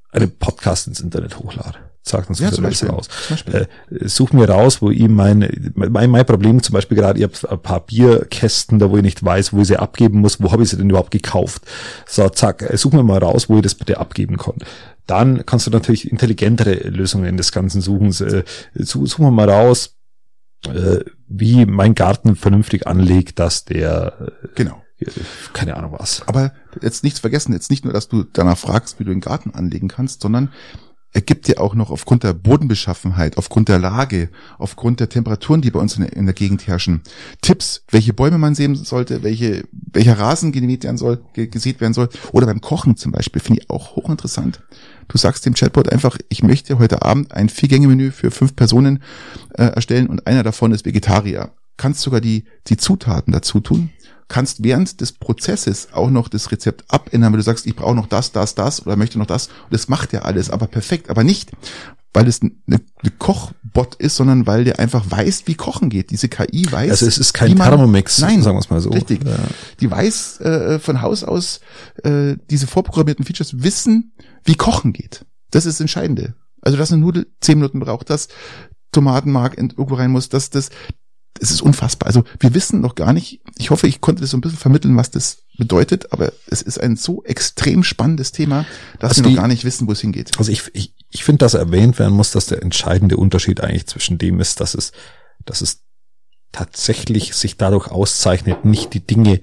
einen 0.09 0.37
Podcast 0.37 0.87
ins 0.87 0.99
Internet 0.99 1.39
hochlade 1.39 1.82
sagt 2.03 2.29
uns 2.29 2.39
Ja, 2.39 2.47
das. 2.47 2.55
Zum 2.55 2.63
Beispiel. 2.65 3.67
Äh, 3.89 4.07
such 4.07 4.33
mir 4.33 4.49
raus, 4.49 4.81
wo 4.81 4.91
ihm 4.91 5.15
mein, 5.15 5.73
mein, 5.75 6.09
mein 6.09 6.25
Problem 6.25 6.61
zum 6.61 6.73
Beispiel 6.73 6.97
gerade, 6.97 7.17
ich 7.19 7.23
habe 7.23 7.51
ein 7.51 7.61
paar 7.61 7.79
Bierkästen, 7.79 8.77
da 8.79 8.89
wo 8.91 8.97
ich 8.97 9.03
nicht 9.03 9.23
weiß, 9.23 9.53
wo 9.53 9.61
ich 9.61 9.67
sie 9.67 9.77
abgeben 9.77 10.19
muss, 10.19 10.41
wo 10.41 10.51
habe 10.51 10.63
ich 10.63 10.69
sie 10.69 10.77
denn 10.77 10.89
überhaupt 10.89 11.11
gekauft. 11.11 11.63
So, 12.05 12.27
zack, 12.29 12.61
äh, 12.61 12.77
such 12.77 12.91
mir 12.91 13.03
mal 13.03 13.19
raus, 13.19 13.49
wo 13.49 13.55
ich 13.55 13.61
das 13.63 13.75
bitte 13.75 13.99
abgeben 13.99 14.37
kann. 14.37 14.55
Dann 15.07 15.45
kannst 15.45 15.67
du 15.67 15.71
natürlich 15.71 16.09
intelligentere 16.11 16.73
Lösungen 16.89 17.35
des 17.37 17.51
Ganzen 17.51 17.81
suchen. 17.81 18.07
Äh, 18.25 18.43
Such, 18.75 19.19
mir 19.19 19.31
mal 19.31 19.49
raus, 19.49 19.95
äh, 20.67 20.99
wie 21.27 21.65
mein 21.65 21.93
Garten 21.95 22.35
vernünftig 22.35 22.87
anlegt, 22.87 23.39
dass 23.39 23.65
der, 23.65 24.31
Genau. 24.55 24.81
äh, 24.99 25.05
keine 25.51 25.75
Ahnung 25.75 25.95
was. 25.97 26.25
Aber 26.27 26.53
jetzt 26.81 27.03
nichts 27.03 27.19
vergessen, 27.19 27.51
jetzt 27.53 27.69
nicht 27.69 27.83
nur, 27.83 27.93
dass 27.93 28.07
du 28.07 28.23
danach 28.23 28.57
fragst, 28.57 28.99
wie 28.99 29.03
du 29.03 29.11
den 29.11 29.19
Garten 29.19 29.51
anlegen 29.53 29.89
kannst, 29.89 30.21
sondern 30.21 30.53
er 31.13 31.21
gibt 31.21 31.47
dir 31.47 31.61
auch 31.61 31.75
noch 31.75 31.91
aufgrund 31.91 32.23
der 32.23 32.33
Bodenbeschaffenheit, 32.33 33.37
aufgrund 33.37 33.69
der 33.69 33.77
Lage, 33.77 34.29
aufgrund 34.57 34.99
der 34.99 35.09
Temperaturen, 35.09 35.61
die 35.61 35.69
bei 35.69 35.79
uns 35.79 35.95
in 35.95 36.03
der, 36.03 36.13
in 36.13 36.25
der 36.25 36.33
Gegend 36.33 36.65
herrschen, 36.65 37.01
Tipps, 37.41 37.83
welche 37.91 38.13
Bäume 38.13 38.39
man 38.39 38.55
sehen 38.55 38.75
sollte, 38.75 39.21
welche, 39.21 39.63
welcher 39.71 40.17
Rasen 40.17 40.51
gemäht 40.51 40.83
werden 40.83 40.97
soll, 40.97 41.23
ge- 41.33 41.47
gesät 41.47 41.81
werden 41.81 41.93
soll. 41.93 42.09
Oder 42.31 42.47
beim 42.47 42.61
Kochen 42.61 42.97
zum 42.97 43.11
Beispiel, 43.11 43.41
finde 43.41 43.61
ich 43.61 43.69
auch 43.69 43.95
hochinteressant. 43.95 44.63
Du 45.07 45.17
sagst 45.17 45.45
dem 45.45 45.53
Chatbot 45.53 45.91
einfach, 45.91 46.17
ich 46.29 46.41
möchte 46.41 46.79
heute 46.79 47.03
Abend 47.03 47.31
ein 47.33 47.49
Viergänge-Menü 47.49 48.11
für 48.11 48.31
fünf 48.31 48.55
Personen 48.55 49.03
äh, 49.53 49.65
erstellen 49.65 50.07
und 50.07 50.25
einer 50.25 50.43
davon 50.43 50.71
ist 50.71 50.85
Vegetarier. 50.85 51.51
Kannst 51.77 52.01
sogar 52.01 52.21
die, 52.21 52.45
die 52.67 52.77
Zutaten 52.77 53.33
dazu 53.33 53.59
tun 53.59 53.89
kannst 54.27 54.63
während 54.63 55.01
des 55.01 55.11
Prozesses 55.13 55.89
auch 55.93 56.09
noch 56.09 56.27
das 56.27 56.51
Rezept 56.51 56.85
abändern, 56.87 57.33
wenn 57.33 57.37
du 57.37 57.43
sagst, 57.43 57.65
ich 57.65 57.75
brauche 57.75 57.95
noch 57.95 58.07
das, 58.07 58.31
das, 58.31 58.55
das 58.55 58.85
oder 58.85 58.95
möchte 58.95 59.17
noch 59.19 59.25
das. 59.25 59.47
Und 59.47 59.71
das 59.73 59.87
macht 59.89 60.13
ja 60.13 60.21
alles, 60.23 60.49
aber 60.49 60.67
perfekt. 60.67 61.09
Aber 61.09 61.23
nicht, 61.23 61.51
weil 62.13 62.27
es 62.27 62.41
eine, 62.41 62.51
eine 62.67 63.11
Kochbot 63.17 63.95
ist, 63.95 64.15
sondern 64.15 64.45
weil 64.45 64.63
der 64.63 64.79
einfach 64.79 65.03
weiß, 65.09 65.43
wie 65.45 65.55
Kochen 65.55 65.89
geht. 65.89 66.11
Diese 66.11 66.29
KI 66.29 66.71
weiß. 66.71 66.91
Also 66.91 67.07
es 67.07 67.17
ist 67.17 67.33
kein 67.33 67.57
man- 67.57 67.69
Thermomix, 67.69 68.19
Nein, 68.19 68.41
sagen 68.41 68.55
wir 68.55 68.61
es 68.61 68.69
mal 68.69 68.79
so. 68.81 68.91
Richtig. 68.91 69.23
Ja. 69.25 69.35
Die 69.79 69.89
weiß 69.89 70.39
äh, 70.41 70.79
von 70.79 71.01
Haus 71.01 71.23
aus, 71.23 71.59
äh, 72.03 72.35
diese 72.49 72.67
vorprogrammierten 72.67 73.25
Features 73.25 73.63
wissen, 73.63 74.13
wie 74.43 74.55
Kochen 74.55 74.93
geht. 74.93 75.25
Das 75.51 75.65
ist 75.65 75.75
das 75.75 75.81
Entscheidende. 75.81 76.35
Also, 76.61 76.77
dass 76.77 76.91
eine 76.91 77.01
Nudel 77.01 77.27
zehn 77.41 77.57
Minuten 77.57 77.79
braucht, 77.79 78.09
dass 78.09 78.27
Tomatenmark 78.91 79.57
irgendwo 79.57 79.95
rein 79.95 80.11
muss, 80.11 80.29
dass 80.29 80.49
das, 80.49 80.69
es 81.39 81.51
ist 81.51 81.61
unfassbar. 81.61 82.07
Also, 82.07 82.23
wir 82.39 82.53
wissen 82.53 82.79
noch 82.81 82.95
gar 82.95 83.11
nicht, 83.13 83.41
ich 83.57 83.69
hoffe, 83.71 83.87
ich 83.87 84.01
konnte 84.01 84.21
das 84.21 84.29
so 84.31 84.37
ein 84.37 84.41
bisschen 84.41 84.57
vermitteln, 84.57 84.95
was 84.95 85.11
das 85.11 85.39
bedeutet, 85.57 86.11
aber 86.13 86.31
es 86.47 86.61
ist 86.61 86.79
ein 86.79 86.95
so 86.95 87.23
extrem 87.23 87.83
spannendes 87.83 88.31
Thema, 88.31 88.65
dass 88.99 89.11
Also 89.11 89.23
wir 89.23 89.29
die- 89.29 89.35
noch 89.35 89.41
gar 89.41 89.47
nicht 89.47 89.63
wissen, 89.65 89.87
wo 89.87 89.91
es 89.91 90.01
hingeht. 90.01 90.37
Also 90.37 90.51
ich, 90.51 90.63
ich, 90.73 90.93
ich 91.09 91.23
finde, 91.23 91.39
dass 91.39 91.53
erwähnt 91.53 91.97
werden 91.99 92.13
muss, 92.13 92.31
dass 92.31 92.45
der 92.47 92.61
entscheidende 92.61 93.17
Unterschied 93.17 93.61
eigentlich 93.61 93.87
zwischen 93.87 94.17
dem 94.17 94.39
ist, 94.39 94.59
dass 94.59 94.73
es, 94.75 94.91
dass 95.45 95.61
es 95.61 95.81
tatsächlich 96.51 97.33
sich 97.35 97.57
dadurch 97.57 97.87
auszeichnet, 97.87 98.63
nicht 98.65 98.93
die 98.93 98.99
Dinge 99.05 99.41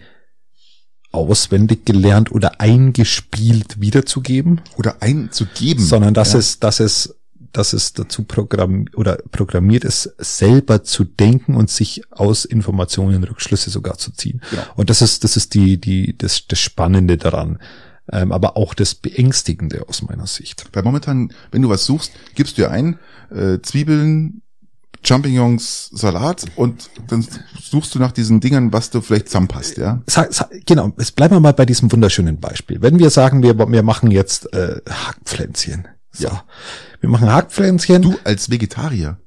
auswendig 1.13 1.85
gelernt 1.85 2.31
oder 2.31 2.61
eingespielt 2.61 3.81
wiederzugeben, 3.81 4.61
Oder 4.77 5.03
einzugeben. 5.03 5.85
sondern 5.85 6.15
dass 6.15 6.35
Ja. 6.35 6.39
es, 6.39 6.61
dass 6.61 6.79
es, 6.79 7.17
dass 7.53 7.73
es 7.73 7.93
dazu 7.93 8.25
programm 8.25 8.87
oder 8.95 9.19
programmiert 9.33 9.85
ist, 9.85 10.15
selber 10.19 10.83
zu 10.83 11.05
denken 11.05 11.55
und 11.55 11.71
sich 11.71 12.03
aus 12.11 12.45
Informationen 12.45 13.25
Rückschlüsse 13.25 13.71
sogar 13.71 13.99
zu 13.99 14.13
ziehen. 14.13 14.41
Genau. 14.51 14.63
Und 14.77 14.91
das 14.91 15.03
ist, 15.03 15.25
das 15.25 15.37
ist 15.37 15.55
die, 15.55 15.81
die, 15.81 16.17
das, 16.17 16.47
das 16.47 16.61
Spannende 16.61 17.17
daran. 17.17 17.59
Ähm, 18.13 18.33
aber 18.33 18.57
auch 18.57 18.75
das 18.75 18.95
Beängstigende 18.97 19.89
aus 19.89 20.03
meiner 20.03 20.27
Sicht. 20.27 20.65
Weil 20.73 20.83
momentan, 20.83 21.33
wenn 21.53 21.63
du 21.63 21.69
was 21.69 21.85
suchst, 21.85 22.13
gibst 22.35 22.59
du 22.59 22.63
ja 22.63 22.71
ein, 22.71 22.99
äh, 23.31 23.61
Zwiebeln, 23.63 24.43
Champignons, 25.03 25.91
Salat 25.93 26.45
und 26.57 26.91
dann 27.09 27.27
suchst 27.61 27.95
du 27.95 27.99
nach 27.99 28.13
diesen 28.13 28.41
Dingern, 28.41 28.73
was 28.73 28.91
du 28.91 29.01
vielleicht 29.01 29.29
zusammenpasst, 29.29 29.79
ja? 29.79 30.03
Sag, 30.07 30.31
genau, 30.67 30.93
jetzt 30.99 31.17
bleiben 31.17 31.37
wir 31.37 31.41
mal 31.41 31.55
bei 31.55 31.65
diesem 31.65 31.91
wunderschönen 31.91 32.39
Beispiel. 32.39 32.83
Wenn 32.83 32.99
wir 32.99 33.11
sagen, 33.11 33.43
wir, 33.43 33.57
wir 33.57 33.83
machen 33.83 34.11
jetzt 34.11 34.53
äh, 34.53 34.81
Hackpflänzchen. 34.89 35.89
So. 36.13 36.25
Ja. 36.29 36.45
Wir 37.01 37.09
machen 37.09 37.33
Hackpflänzchen. 37.33 38.03
Du 38.03 38.17
als 38.25 38.51
Vegetarier. 38.51 39.19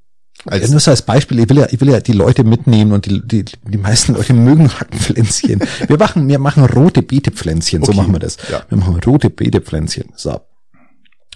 Ja, 0.46 0.52
Als, 0.52 0.70
nur 0.72 0.80
so 0.80 0.92
als 0.92 1.02
Beispiel, 1.04 1.40
ich 1.40 1.50
will 1.50 1.58
ja, 1.60 1.68
ich 1.72 1.80
will 1.80 1.90
ja 1.90 2.02
die 2.02 2.12
Leute 2.12 2.44
mitnehmen 2.44 2.92
und 2.92 3.06
die, 3.06 3.22
die, 3.26 3.46
die 3.46 3.78
meisten 3.78 4.14
Leute 4.14 4.34
mögen 4.34 4.70
Hackpflänzchen. 4.78 5.62
Wir 5.88 5.98
machen, 5.98 6.28
wir 6.28 6.40
machen 6.40 6.66
rote 6.66 7.02
Beetepflänzchen, 7.02 7.84
so 7.84 7.92
Okay, 7.92 8.02
machen 8.02 8.12
wir 8.14 8.20
das. 8.20 8.38
ja. 8.50 8.64
Wir 8.68 8.78
machen 8.78 9.00
rote 9.06 9.30
Beetepflänzchen. 9.30 10.12
So. 10.16 10.42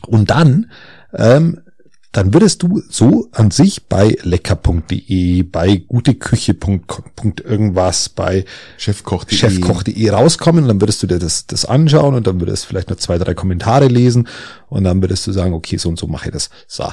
Und 0.07 0.29
dann, 0.29 0.69
ähm, 1.13 1.61
dann 2.17 2.33
würdest 2.33 2.63
du 2.63 2.81
so 2.89 3.29
an 3.31 3.51
sich 3.51 3.85
bei 3.85 4.17
lecker.de, 4.23 5.43
bei 5.43 5.75
guteküche. 5.75 6.57
irgendwas, 7.43 8.09
bei 8.09 8.43
Chefkoch.de. 8.77 9.37
chefkoch.de 9.37 10.09
rauskommen 10.09 10.63
und 10.63 10.67
dann 10.67 10.81
würdest 10.81 11.03
du 11.03 11.05
dir 11.05 11.19
das, 11.19 11.45
das 11.45 11.65
anschauen 11.65 12.15
und 12.15 12.25
dann 12.25 12.39
würdest 12.39 12.63
du 12.63 12.69
vielleicht 12.69 12.89
noch 12.89 12.97
zwei, 12.97 13.19
drei 13.19 13.35
Kommentare 13.35 13.87
lesen 13.87 14.27
und 14.67 14.85
dann 14.85 14.99
würdest 14.99 15.27
du 15.27 15.31
sagen, 15.31 15.53
okay, 15.53 15.77
so 15.77 15.89
und 15.89 15.99
so 15.99 16.07
mache 16.07 16.29
ich 16.29 16.33
das. 16.33 16.49
So. 16.67 16.91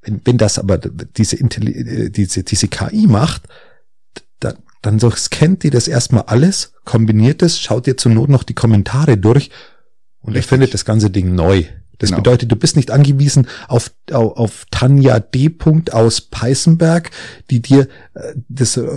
Wenn, 0.00 0.20
wenn 0.24 0.38
das 0.38 0.60
aber 0.60 0.78
diese, 0.78 1.34
Intelli 1.34 1.72
äh, 1.72 2.10
diese, 2.10 2.44
diese 2.44 2.68
KI 2.68 3.08
macht, 3.08 3.42
dann, 4.38 4.58
dann 4.80 5.00
so 5.00 5.10
scannt 5.10 5.64
die 5.64 5.70
das 5.70 5.88
erstmal 5.88 6.22
alles, 6.28 6.72
kombiniert 6.84 7.42
es, 7.42 7.58
schaut 7.58 7.88
dir 7.88 7.96
zur 7.96 8.12
Not 8.12 8.28
noch 8.28 8.44
die 8.44 8.54
Kommentare 8.54 9.18
durch 9.18 9.50
und 10.20 10.34
Richtig. 10.34 10.52
erfindet 10.52 10.74
das 10.74 10.84
ganze 10.84 11.10
Ding 11.10 11.34
neu. 11.34 11.64
Das 12.02 12.10
Genau. 12.10 12.20
bedeutet, 12.20 12.50
du 12.50 12.56
bist 12.56 12.74
nicht 12.76 12.90
angewiesen 12.90 13.46
auf, 13.68 13.92
auf, 14.10 14.36
auf 14.36 14.66
Tanja 14.72 15.20
D. 15.20 15.48
Punkt 15.48 15.92
aus 15.94 16.20
Peißenberg, 16.20 17.10
die 17.48 17.62
dir 17.62 17.86
äh, 18.14 18.34
das 18.48 18.76
äh, 18.76 18.88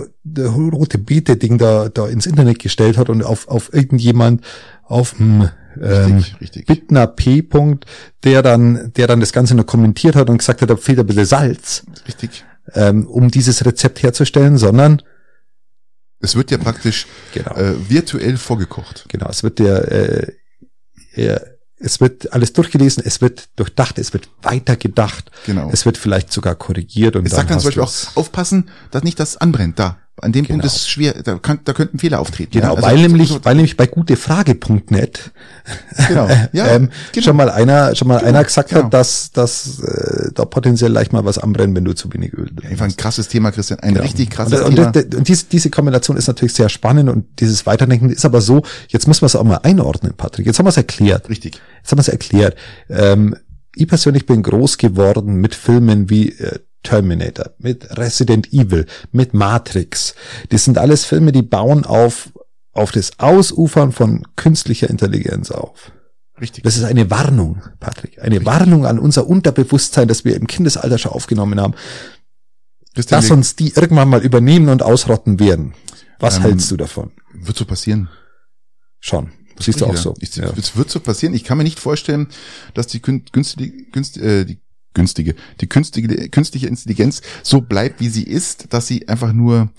rote 0.42 0.98
Beete-Ding 0.98 1.56
da, 1.56 1.88
da 1.88 2.08
ins 2.08 2.26
Internet 2.26 2.58
gestellt 2.58 2.98
hat 2.98 3.08
und 3.08 3.22
auf, 3.22 3.46
auf 3.46 3.72
irgendjemand 3.72 4.44
auf 4.82 5.18
hm, 5.18 5.48
ähm, 5.80 6.16
Richtig, 6.16 6.40
richtig. 6.40 6.66
Bittner 6.66 7.06
P. 7.06 7.42
Punkt, 7.42 7.84
der 8.24 8.42
dann, 8.42 8.92
der 8.96 9.06
dann 9.06 9.20
das 9.20 9.32
Ganze 9.32 9.54
noch 9.54 9.66
kommentiert 9.66 10.16
hat 10.16 10.28
und 10.28 10.38
gesagt 10.38 10.62
hat, 10.62 10.70
da 10.70 10.76
fehlt 10.76 10.98
ein 10.98 11.06
bisschen 11.06 11.26
Salz, 11.26 11.84
Richtig. 12.08 12.44
ähm, 12.74 13.06
um 13.06 13.30
dieses 13.30 13.64
Rezept 13.64 14.02
herzustellen, 14.02 14.56
sondern 14.58 15.02
Es 16.20 16.34
wird 16.34 16.50
ja 16.50 16.58
praktisch 16.58 17.06
genau, 17.32 17.54
äh, 17.54 17.74
virtuell 17.90 18.36
vorgekocht. 18.36 19.04
genau, 19.08 19.28
es 19.28 19.42
wird 19.42 19.58
der, 19.58 19.92
äh, 19.92 20.32
er, 21.14 21.55
es 21.78 22.00
wird 22.00 22.32
alles 22.32 22.52
durchgelesen, 22.52 23.02
es 23.04 23.20
wird 23.20 23.48
durchdacht, 23.56 23.98
es 23.98 24.12
wird 24.12 24.28
weitergedacht, 24.42 25.30
Genau. 25.44 25.70
es 25.72 25.84
wird 25.84 25.98
vielleicht 25.98 26.32
sogar 26.32 26.54
korrigiert 26.54 27.16
und 27.16 27.28
sagt 27.28 27.50
dann 27.50 27.56
hast 27.56 27.62
zum 27.62 27.68
Beispiel 27.68 27.82
auch, 27.82 28.16
aufpassen, 28.16 28.70
dass 28.90 29.02
nicht 29.02 29.20
das 29.20 29.36
anbrennt. 29.36 29.78
Da. 29.78 29.98
An 30.22 30.32
dem 30.32 30.46
Punkt 30.46 30.62
Genau. 30.62 30.64
ist 30.72 30.76
es 30.80 30.88
schwer, 30.88 31.12
da, 31.22 31.38
kann, 31.38 31.60
da 31.64 31.74
könnten 31.74 31.98
Fehler 31.98 32.20
auftreten. 32.20 32.52
Genau, 32.52 32.68
ja? 32.68 32.74
Also, 32.76 32.86
weil 32.88 32.96
nämlich, 32.96 33.28
so- 33.28 33.40
weil 33.44 33.54
nämlich 33.54 33.76
bei 33.76 33.86
gutefrage.net 33.86 35.30
genau. 36.08 36.28
Ja, 36.52 36.68
ähm, 36.68 36.90
genau. 37.12 37.24
schon 37.24 37.36
mal 37.36 37.50
einer, 37.50 37.94
schon 37.94 38.08
mal 38.08 38.18
Genau, 38.18 38.28
einer 38.30 38.44
gesagt 38.44 38.70
genau. 38.70 38.84
hat, 38.84 38.94
dass, 38.94 39.30
dass 39.32 39.80
äh, 39.80 40.30
da 40.34 40.44
potenziell 40.44 40.90
leicht 40.90 41.12
mal 41.12 41.24
was 41.24 41.38
anbrennt, 41.38 41.74
wenn 41.76 41.84
du 41.84 41.92
zu 41.94 42.12
wenig 42.14 42.32
Öl 42.32 42.46
drin 42.54 42.70
Einfach 42.70 42.86
ein 42.86 42.96
krasses 42.96 43.28
Thema, 43.28 43.50
Christian. 43.50 43.80
Ein 43.80 43.96
richtig 43.96 44.30
krasses 44.30 44.60
und, 44.60 44.74
Thema. 44.76 44.86
und, 44.88 44.96
und, 44.96 45.14
und 45.16 45.28
diese, 45.28 45.44
diese 45.46 45.70
Kombination 45.70 46.16
ist 46.16 46.28
natürlich 46.28 46.54
sehr 46.54 46.68
spannend 46.68 47.10
und 47.10 47.26
dieses 47.40 47.66
Weiterdenken 47.66 48.10
ist 48.10 48.24
aber 48.24 48.40
so, 48.40 48.62
jetzt 48.88 49.06
müssen 49.08 49.22
wir 49.22 49.26
es 49.26 49.36
auch 49.36 49.44
mal 49.44 49.60
einordnen, 49.64 50.14
Patrick. 50.16 50.46
Jetzt 50.46 50.58
haben 50.58 50.66
wir 50.66 50.70
es 50.70 50.76
erklärt. 50.76 51.28
Richtig. 51.28 51.60
Jetzt 51.82 51.90
haben 51.92 51.98
wir 51.98 52.02
es 52.02 52.08
erklärt. 52.08 52.56
Ähm, 52.88 53.36
ich 53.74 53.86
persönlich 53.86 54.24
bin 54.24 54.42
groß 54.42 54.78
geworden 54.78 55.36
mit 55.42 55.54
Filmen 55.54 56.08
wie 56.08 56.30
äh, 56.30 56.58
Terminator, 56.86 57.50
mit 57.58 57.98
Resident 57.98 58.52
Evil, 58.52 58.86
mit 59.12 59.34
Matrix. 59.34 60.14
Das 60.50 60.64
sind 60.64 60.78
alles 60.78 61.04
Filme, 61.04 61.32
die 61.32 61.42
bauen 61.42 61.84
auf, 61.84 62.30
auf 62.72 62.92
das 62.92 63.18
Ausufern 63.18 63.92
von 63.92 64.26
künstlicher 64.36 64.88
Intelligenz 64.90 65.50
auf. 65.50 65.92
Richtig. 66.40 66.64
Das 66.64 66.76
ist 66.76 66.84
eine 66.84 67.10
Warnung, 67.10 67.62
Patrick. 67.80 68.20
Eine 68.22 68.44
Warnung 68.44 68.84
an 68.86 68.98
unser 68.98 69.26
Unterbewusstsein, 69.26 70.06
das 70.06 70.24
wir 70.24 70.36
im 70.36 70.46
Kindesalter 70.46 70.98
schon 70.98 71.12
aufgenommen 71.12 71.58
haben, 71.60 71.74
Christian, 72.94 73.20
dass 73.20 73.30
uns 73.30 73.56
die 73.56 73.72
irgendwann 73.74 74.08
mal 74.08 74.22
übernehmen 74.22 74.68
und 74.68 74.82
ausrotten 74.82 75.38
werden. 75.40 75.74
Was 76.18 76.36
Ähm, 76.36 76.42
hältst 76.42 76.70
du 76.70 76.76
davon? 76.76 77.12
wird 77.32 77.56
so 77.56 77.64
passieren. 77.64 78.08
Schon. 79.00 79.32
Siehst 79.58 79.80
du 79.80 79.86
auch 79.86 79.96
so. 79.96 80.14
Ich, 80.20 80.36
ja. 80.36 80.50
Es 80.56 80.76
wird 80.76 80.90
so 80.90 81.00
passieren. 81.00 81.34
Ich 81.34 81.44
kann 81.44 81.56
mir 81.58 81.64
nicht 81.64 81.78
vorstellen, 81.80 82.28
dass 82.74 82.86
die 82.86 83.00
kün- 83.00 83.24
günstige, 83.32 83.84
günst, 83.90 84.18
äh, 84.18 84.44
die 84.44 84.60
günstige, 84.96 85.36
die 85.60 85.68
künstliche, 85.68 86.28
künstliche 86.30 86.66
Intelligenz 86.66 87.22
so 87.44 87.60
bleibt, 87.60 88.00
wie 88.00 88.08
sie 88.08 88.24
ist, 88.24 88.72
dass 88.72 88.88
sie 88.88 89.06
einfach 89.06 89.32
nur 89.32 89.70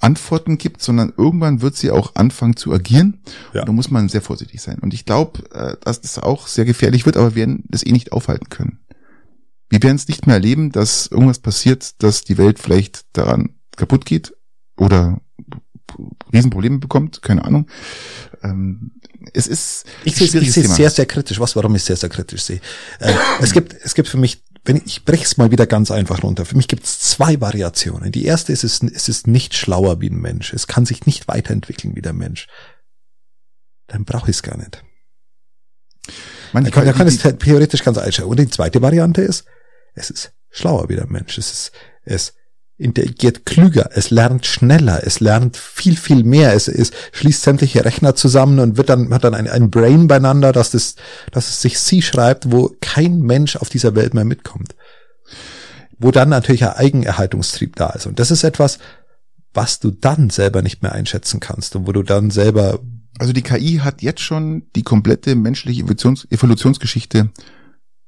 Antworten 0.00 0.58
gibt, 0.58 0.80
sondern 0.82 1.12
irgendwann 1.16 1.60
wird 1.60 1.76
sie 1.76 1.90
auch 1.90 2.14
anfangen 2.14 2.56
zu 2.56 2.72
agieren. 2.72 3.20
Ja. 3.52 3.60
Und 3.60 3.68
da 3.68 3.72
muss 3.72 3.90
man 3.90 4.08
sehr 4.08 4.22
vorsichtig 4.22 4.60
sein. 4.62 4.78
Und 4.78 4.94
ich 4.94 5.04
glaube, 5.04 5.42
äh, 5.52 5.76
dass 5.84 6.00
das 6.00 6.18
auch 6.18 6.46
sehr 6.46 6.64
gefährlich 6.64 7.04
wird, 7.04 7.16
aber 7.16 7.34
wir 7.34 7.46
werden 7.46 7.64
das 7.68 7.84
eh 7.84 7.92
nicht 7.92 8.12
aufhalten 8.12 8.48
können. 8.48 8.80
Wir 9.68 9.82
werden 9.82 9.96
es 9.96 10.08
nicht 10.08 10.26
mehr 10.26 10.36
erleben, 10.36 10.72
dass 10.72 11.08
irgendwas 11.08 11.40
passiert, 11.40 12.02
dass 12.02 12.24
die 12.24 12.38
Welt 12.38 12.58
vielleicht 12.58 13.04
daran 13.12 13.50
kaputt 13.76 14.06
geht 14.06 14.34
oder 14.76 15.20
Riesenprobleme 16.32 16.78
bekommt, 16.78 17.22
keine 17.22 17.44
Ahnung. 17.44 17.66
Ähm, 18.42 18.92
es 19.32 19.46
ist 19.46 19.84
Ich 20.04 20.14
sehe 20.16 20.28
Thema. 20.28 20.74
sehr, 20.74 20.90
sehr 20.90 21.06
kritisch. 21.06 21.40
Was, 21.40 21.56
warum 21.56 21.74
ich 21.74 21.82
sehr, 21.82 21.96
sehr 21.96 22.08
kritisch 22.08 22.42
sehe? 22.42 22.60
Äh, 23.00 23.12
es 23.40 23.52
gibt, 23.52 23.74
es 23.82 23.94
gibt 23.94 24.08
für 24.08 24.18
mich 24.18 24.42
wenn 24.64 24.76
ich, 24.76 24.86
ich 24.86 25.04
breche 25.04 25.24
es 25.24 25.38
mal 25.38 25.50
wieder 25.50 25.66
ganz 25.66 25.90
einfach 25.90 26.22
runter. 26.22 26.44
Für 26.44 26.56
mich 26.56 26.68
gibt 26.68 26.84
es 26.84 27.00
zwei 27.00 27.40
Variationen. 27.40 28.12
Die 28.12 28.26
erste 28.26 28.52
ist, 28.52 28.64
es, 28.64 28.82
es 28.82 29.08
ist 29.08 29.26
nicht 29.26 29.54
schlauer 29.54 30.00
wie 30.02 30.10
ein 30.10 30.20
Mensch. 30.20 30.52
Es 30.52 30.66
kann 30.66 30.84
sich 30.84 31.06
nicht 31.06 31.26
weiterentwickeln 31.26 31.96
wie 31.96 32.02
der 32.02 32.12
Mensch. 32.12 32.48
Dann 33.86 34.04
brauche 34.04 34.30
ich 34.30 34.36
es 34.36 34.42
gar 34.42 34.58
nicht. 34.58 34.84
Man, 36.52 36.64
da 36.64 36.70
kann, 36.70 36.84
da 36.84 36.92
kann 36.92 37.06
es 37.06 37.18
theoretisch 37.18 37.82
ganz 37.82 37.96
einstellen. 37.96 38.28
Und 38.28 38.38
die 38.38 38.48
zweite 38.48 38.82
Variante 38.82 39.22
ist, 39.22 39.46
es 39.94 40.10
ist 40.10 40.32
schlauer 40.50 40.88
wie 40.88 40.96
der 40.96 41.06
Mensch. 41.06 41.38
Es 41.38 41.50
ist, 41.50 41.72
es 42.04 42.34
interagiert 42.78 43.44
klüger, 43.44 43.90
es 43.92 44.10
lernt 44.10 44.46
schneller, 44.46 45.02
es 45.04 45.18
lernt 45.18 45.56
viel, 45.56 45.96
viel 45.96 46.22
mehr, 46.22 46.54
es, 46.54 46.68
es 46.68 46.92
schließt 47.12 47.42
sämtliche 47.42 47.84
Rechner 47.84 48.14
zusammen 48.14 48.60
und 48.60 48.76
wird 48.76 48.88
dann, 48.88 49.12
hat 49.12 49.24
dann 49.24 49.34
ein, 49.34 49.48
ein 49.48 49.70
Brain 49.70 50.06
beieinander, 50.06 50.52
dass 50.52 50.70
das, 50.70 50.94
dass 51.32 51.48
es 51.48 51.60
sich 51.60 51.80
sie 51.80 52.02
schreibt, 52.02 52.52
wo 52.52 52.74
kein 52.80 53.20
Mensch 53.20 53.56
auf 53.56 53.68
dieser 53.68 53.96
Welt 53.96 54.14
mehr 54.14 54.24
mitkommt. 54.24 54.76
Wo 55.98 56.12
dann 56.12 56.28
natürlich 56.28 56.64
ein 56.64 56.76
Eigenerhaltungstrieb 56.76 57.74
da 57.74 57.90
ist. 57.90 58.06
Und 58.06 58.20
das 58.20 58.30
ist 58.30 58.44
etwas, 58.44 58.78
was 59.52 59.80
du 59.80 59.90
dann 59.90 60.30
selber 60.30 60.62
nicht 60.62 60.82
mehr 60.82 60.92
einschätzen 60.92 61.40
kannst 61.40 61.74
und 61.74 61.88
wo 61.88 61.92
du 61.92 62.04
dann 62.04 62.30
selber. 62.30 62.78
Also 63.18 63.32
die 63.32 63.42
KI 63.42 63.80
hat 63.82 64.02
jetzt 64.02 64.20
schon 64.20 64.68
die 64.76 64.84
komplette 64.84 65.34
menschliche 65.34 65.82
Evolutions 65.82 66.28
Evolutionsgeschichte 66.30 67.30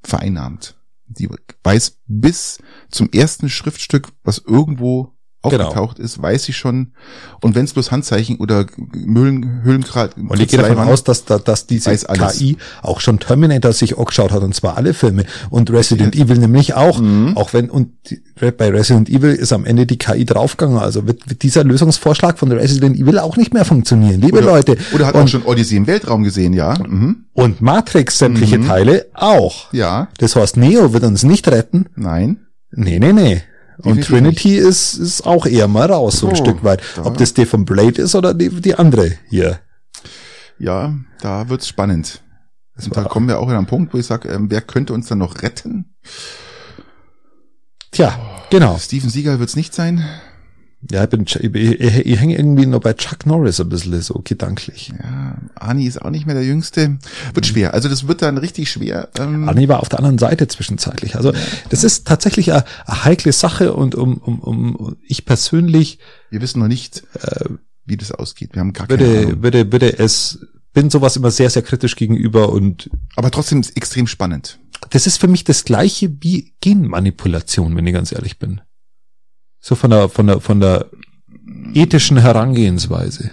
vereinnahmt. 0.05 0.77
Die 1.11 1.29
weiß 1.65 1.99
bis 2.07 2.59
zum 2.91 3.11
ersten 3.11 3.49
Schriftstück, 3.49 4.09
was 4.23 4.39
irgendwo. 4.39 5.13
Aufgetaucht 5.43 5.97
genau. 5.97 6.05
ist, 6.05 6.20
weiß 6.22 6.49
ich 6.51 6.57
schon. 6.57 6.93
Und 7.41 7.55
wenn 7.55 7.64
es 7.64 7.72
bloß 7.72 7.91
Handzeichen 7.91 8.36
oder 8.36 8.66
Mühlen, 8.93 9.62
Höhlengrad. 9.62 10.16
Und 10.16 10.38
ich 10.38 10.49
gehe 10.49 10.61
davon 10.61 10.78
aus, 10.78 11.03
dass, 11.03 11.24
dass, 11.24 11.45
dass 11.45 11.66
diese 11.66 11.97
KI 11.97 12.59
auch 12.82 13.01
schon 13.01 13.18
Terminator 13.18 13.72
sich 13.72 13.97
angeschaut 13.99 14.32
hat, 14.32 14.43
und 14.43 14.55
zwar 14.55 14.76
alle 14.76 14.93
Filme. 14.93 15.24
Und 15.49 15.70
Resident 15.70 16.14
Evil 16.14 16.38
nämlich 16.38 16.74
auch. 16.74 17.01
Mhm. 17.01 17.36
Auch 17.36 17.55
wenn, 17.55 17.70
und 17.70 17.93
bei 18.36 18.68
Resident 18.68 19.09
Evil 19.09 19.30
ist 19.30 19.53
am 19.53 19.64
Ende 19.64 19.86
die 19.86 19.97
KI 19.97 20.26
draufgegangen. 20.26 20.78
Also 20.78 21.07
wird, 21.07 21.28
wird 21.30 21.43
dieser 21.43 21.64
Lösungsvorschlag 21.64 22.38
von 22.38 22.53
Resident 22.53 22.99
Evil 22.99 23.18
auch 23.18 23.38
nicht 23.38 23.55
mehr 23.55 23.64
funktionieren, 23.64 24.20
liebe 24.20 24.38
oder, 24.38 24.47
Leute. 24.47 24.76
Oder 24.95 25.07
hat 25.07 25.14
und, 25.14 25.22
auch 25.22 25.28
schon 25.28 25.43
Odyssey 25.45 25.76
im 25.76 25.86
Weltraum 25.86 26.22
gesehen, 26.22 26.53
ja. 26.53 26.74
Mhm. 26.86 27.24
Und 27.32 27.62
Matrix 27.62 28.18
sämtliche 28.18 28.59
mhm. 28.59 28.66
Teile 28.66 29.07
auch. 29.14 29.72
Ja. 29.72 30.09
Das 30.18 30.36
heißt, 30.36 30.59
Neo 30.59 30.93
wird 30.93 31.05
uns 31.05 31.22
nicht 31.22 31.49
retten. 31.49 31.86
Nein. 31.97 32.41
Nee, 32.72 32.99
nee, 32.99 33.14
nee. 33.14 33.43
Und 33.83 34.05
Trinity 34.05 34.57
ist, 34.57 34.95
ist 34.95 35.26
auch 35.26 35.47
eher 35.47 35.68
mal 35.68 35.91
raus, 35.91 36.18
so 36.18 36.28
ein 36.28 36.33
oh, 36.33 36.37
Stück 36.37 36.64
weit. 36.64 36.83
Ob 37.03 37.16
das 37.16 37.35
der 37.35 37.47
von 37.47 37.64
Blade 37.64 38.03
ist 38.03 38.14
oder 38.14 38.35
die, 38.35 38.49
die 38.49 38.74
andere 38.74 39.12
hier. 39.28 39.61
Ja, 40.59 40.95
da 41.20 41.49
wird's 41.49 41.68
spannend. 41.68 42.22
Da 42.93 43.05
kommen 43.05 43.28
wir 43.28 43.39
auch 43.39 43.49
in 43.49 43.57
einen 43.57 43.66
Punkt, 43.66 43.93
wo 43.93 43.99
ich 43.99 44.07
sage, 44.07 44.28
ähm, 44.28 44.51
wer 44.51 44.62
könnte 44.62 44.93
uns 44.95 45.09
dann 45.09 45.18
noch 45.18 45.43
retten? 45.43 45.95
Tja, 47.91 48.18
genau. 48.51 48.78
Steven 48.78 49.11
Seagal 49.11 49.39
wird's 49.39 49.57
nicht 49.57 49.74
sein. 49.74 50.05
Ja, 50.91 51.05
ich 51.05 51.11
bin, 51.11 51.24
ich, 51.26 51.45
ich, 51.45 52.07
ich 52.07 52.20
hänge 52.20 52.37
irgendwie 52.37 52.64
noch 52.64 52.81
bei 52.81 52.95
Chuck 52.95 53.26
Norris 53.26 53.61
ein 53.61 53.68
bisschen 53.68 54.01
so 54.01 54.22
gedanklich. 54.24 54.93
Ja, 54.99 55.37
Arnie 55.55 55.87
ist 55.87 56.01
auch 56.01 56.09
nicht 56.09 56.24
mehr 56.24 56.35
der 56.35 56.45
Jüngste. 56.45 56.99
Wird 57.35 57.47
schwer. 57.47 57.74
Also 57.74 57.89
das 57.89 58.09
wird 58.09 58.22
dann 58.22 58.39
richtig 58.39 58.70
schwer. 58.70 59.11
Ähm 59.18 59.47
Arnie 59.47 59.68
war 59.68 59.81
auf 59.81 59.91
der 59.91 59.99
anderen 59.99 60.16
Seite 60.16 60.49
zwischenzeitlich. 60.49 61.16
Also 61.16 61.33
das 61.68 61.85
ist 61.85 62.07
tatsächlich 62.07 62.53
eine, 62.53 62.64
eine 62.87 63.05
heikle 63.05 63.33
Sache 63.33 63.74
und 63.74 63.95
um, 63.95 64.16
um, 64.18 64.41
um 64.41 64.97
ich 65.07 65.26
persönlich. 65.26 65.99
Wir 66.31 66.41
wissen 66.41 66.61
noch 66.61 66.68
nicht, 66.68 67.03
äh, 67.20 67.45
wie 67.85 67.99
das 67.99 68.11
ausgeht. 68.12 68.55
Wir 68.55 68.61
haben 68.61 68.72
gar 68.72 68.87
keine 68.87 69.01
würde, 69.01 69.26
Ahnung. 69.26 69.43
Würde, 69.43 69.72
würde 69.72 69.99
es, 69.99 70.47
bin 70.72 70.89
sowas 70.89 71.16
immer 71.16 71.31
sehr, 71.31 71.51
sehr 71.51 71.62
kritisch 71.62 71.95
gegenüber 71.95 72.51
und. 72.53 72.89
Aber 73.16 73.31
trotzdem 73.31 73.62
extrem 73.74 74.07
spannend. 74.07 74.59
Das 74.89 75.07
ist 75.07 75.18
für 75.18 75.28
mich 75.28 75.45
das 75.45 75.64
gleiche 75.64 76.11
wie 76.22 76.55
Genmanipulation, 76.62 77.76
wenn 77.76 77.87
ich 77.87 77.93
ganz 77.93 78.12
ehrlich 78.12 78.39
bin. 78.39 78.62
So 79.61 79.75
von 79.75 79.91
der, 79.91 80.09
von 80.09 80.27
der, 80.27 80.41
von 80.41 80.61
der 80.61 80.87
ethischen 81.75 82.17
Herangehensweise. 82.17 83.31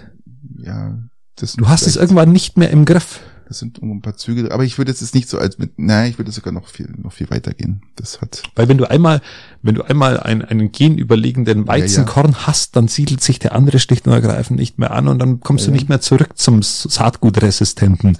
Ja, 0.58 0.98
das 1.36 1.54
Du 1.54 1.68
hast 1.68 1.86
es 1.86 1.96
irgendwann 1.96 2.32
nicht 2.32 2.58
mehr 2.58 2.70
im 2.70 2.84
Griff. 2.84 3.20
Das 3.48 3.60
sind 3.60 3.82
ein 3.82 4.02
paar 4.02 4.14
Züge, 4.14 4.52
aber 4.52 4.64
ich 4.64 4.76
würde 4.76 4.90
jetzt 4.90 5.14
nicht 5.14 5.26
so 5.26 5.38
als 5.38 5.56
mit, 5.56 5.78
nein, 5.78 6.10
ich 6.10 6.18
würde 6.18 6.30
sogar 6.32 6.52
noch 6.52 6.68
viel, 6.68 6.92
noch 6.98 7.12
viel 7.12 7.30
weitergehen. 7.30 7.80
Das 7.96 8.20
hat. 8.20 8.42
Weil 8.54 8.68
wenn 8.68 8.76
du 8.76 8.84
einmal, 8.84 9.22
wenn 9.62 9.74
du 9.74 9.82
einmal 9.84 10.20
einen, 10.20 10.42
einen 10.42 10.70
genüberlegenden 10.70 11.66
Weizenkorn 11.66 12.32
ja, 12.32 12.38
ja. 12.38 12.46
hast, 12.46 12.76
dann 12.76 12.88
siedelt 12.88 13.22
sich 13.22 13.38
der 13.38 13.54
andere 13.54 13.78
schlicht 13.78 14.06
und 14.06 14.12
ergreifend 14.12 14.60
nicht 14.60 14.78
mehr 14.78 14.90
an 14.90 15.08
und 15.08 15.18
dann 15.18 15.40
kommst 15.40 15.64
ja, 15.64 15.70
du 15.70 15.76
nicht 15.76 15.88
mehr 15.88 16.02
zurück 16.02 16.36
zum 16.36 16.60
saatgutresistenten 16.62 18.18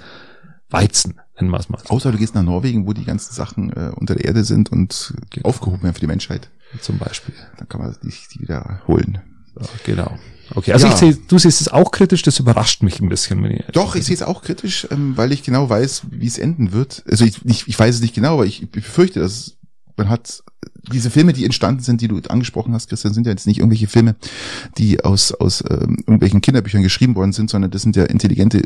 Weizen, 0.70 1.20
nennen 1.40 1.50
wir 1.50 1.58
es 1.58 1.68
mal. 1.68 1.80
Außer 1.88 2.12
du 2.12 2.18
gehst 2.18 2.34
nach 2.34 2.42
Norwegen, 2.42 2.86
wo 2.86 2.92
die 2.92 3.04
ganzen 3.04 3.34
Sachen 3.34 3.70
äh, 3.72 3.90
unter 3.94 4.14
der 4.14 4.26
Erde 4.26 4.44
sind 4.44 4.70
und 4.70 5.14
genau. 5.30 5.48
aufgehoben 5.48 5.82
werden 5.82 5.94
für 5.94 6.00
die 6.00 6.06
Menschheit. 6.06 6.50
Zum 6.80 6.98
Beispiel. 6.98 7.34
Dann 7.56 7.68
kann 7.68 7.80
man 7.80 7.96
die, 8.02 8.12
die 8.32 8.40
wieder 8.40 8.82
holen. 8.86 9.18
So, 9.54 9.66
genau. 9.84 10.18
Okay, 10.54 10.72
also 10.72 10.86
ja. 10.86 10.92
ich 10.92 10.98
sehe, 10.98 11.14
du 11.14 11.38
siehst 11.38 11.60
es 11.60 11.68
auch 11.68 11.90
kritisch, 11.90 12.22
das 12.22 12.38
überrascht 12.38 12.82
mich 12.82 13.00
ein 13.00 13.08
bisschen. 13.08 13.42
Wenn 13.42 13.52
ich 13.52 13.64
Doch, 13.72 13.94
ich 13.96 14.04
sehe 14.04 14.14
es 14.14 14.22
auch 14.22 14.42
kritisch, 14.42 14.86
ähm, 14.90 15.16
weil 15.16 15.32
ich 15.32 15.42
genau 15.42 15.68
weiß, 15.68 16.02
wie 16.10 16.26
es 16.26 16.38
enden 16.38 16.72
wird. 16.72 17.04
Also 17.08 17.24
ich, 17.24 17.44
ich, 17.44 17.68
ich 17.68 17.78
weiß 17.78 17.96
es 17.96 18.00
nicht 18.00 18.14
genau, 18.14 18.34
aber 18.34 18.46
ich, 18.46 18.62
ich 18.62 18.70
befürchte, 18.70 19.20
dass 19.20 19.56
man 19.96 20.08
hat 20.08 20.42
diese 20.92 21.10
Filme, 21.10 21.32
die 21.32 21.44
entstanden 21.44 21.82
sind, 21.82 22.00
die 22.00 22.08
du 22.08 22.20
angesprochen 22.28 22.72
hast, 22.72 22.88
Christian, 22.88 23.12
sind 23.12 23.26
ja 23.26 23.32
jetzt 23.32 23.46
nicht 23.46 23.58
irgendwelche 23.58 23.88
Filme, 23.88 24.16
die 24.78 25.04
aus, 25.04 25.32
aus 25.32 25.62
ähm, 25.68 25.96
irgendwelchen 25.98 26.40
Kinderbüchern 26.40 26.82
geschrieben 26.82 27.14
worden 27.14 27.32
sind, 27.32 27.50
sondern 27.50 27.70
das 27.70 27.82
sind 27.82 27.96
ja 27.96 28.04
intelligente 28.04 28.62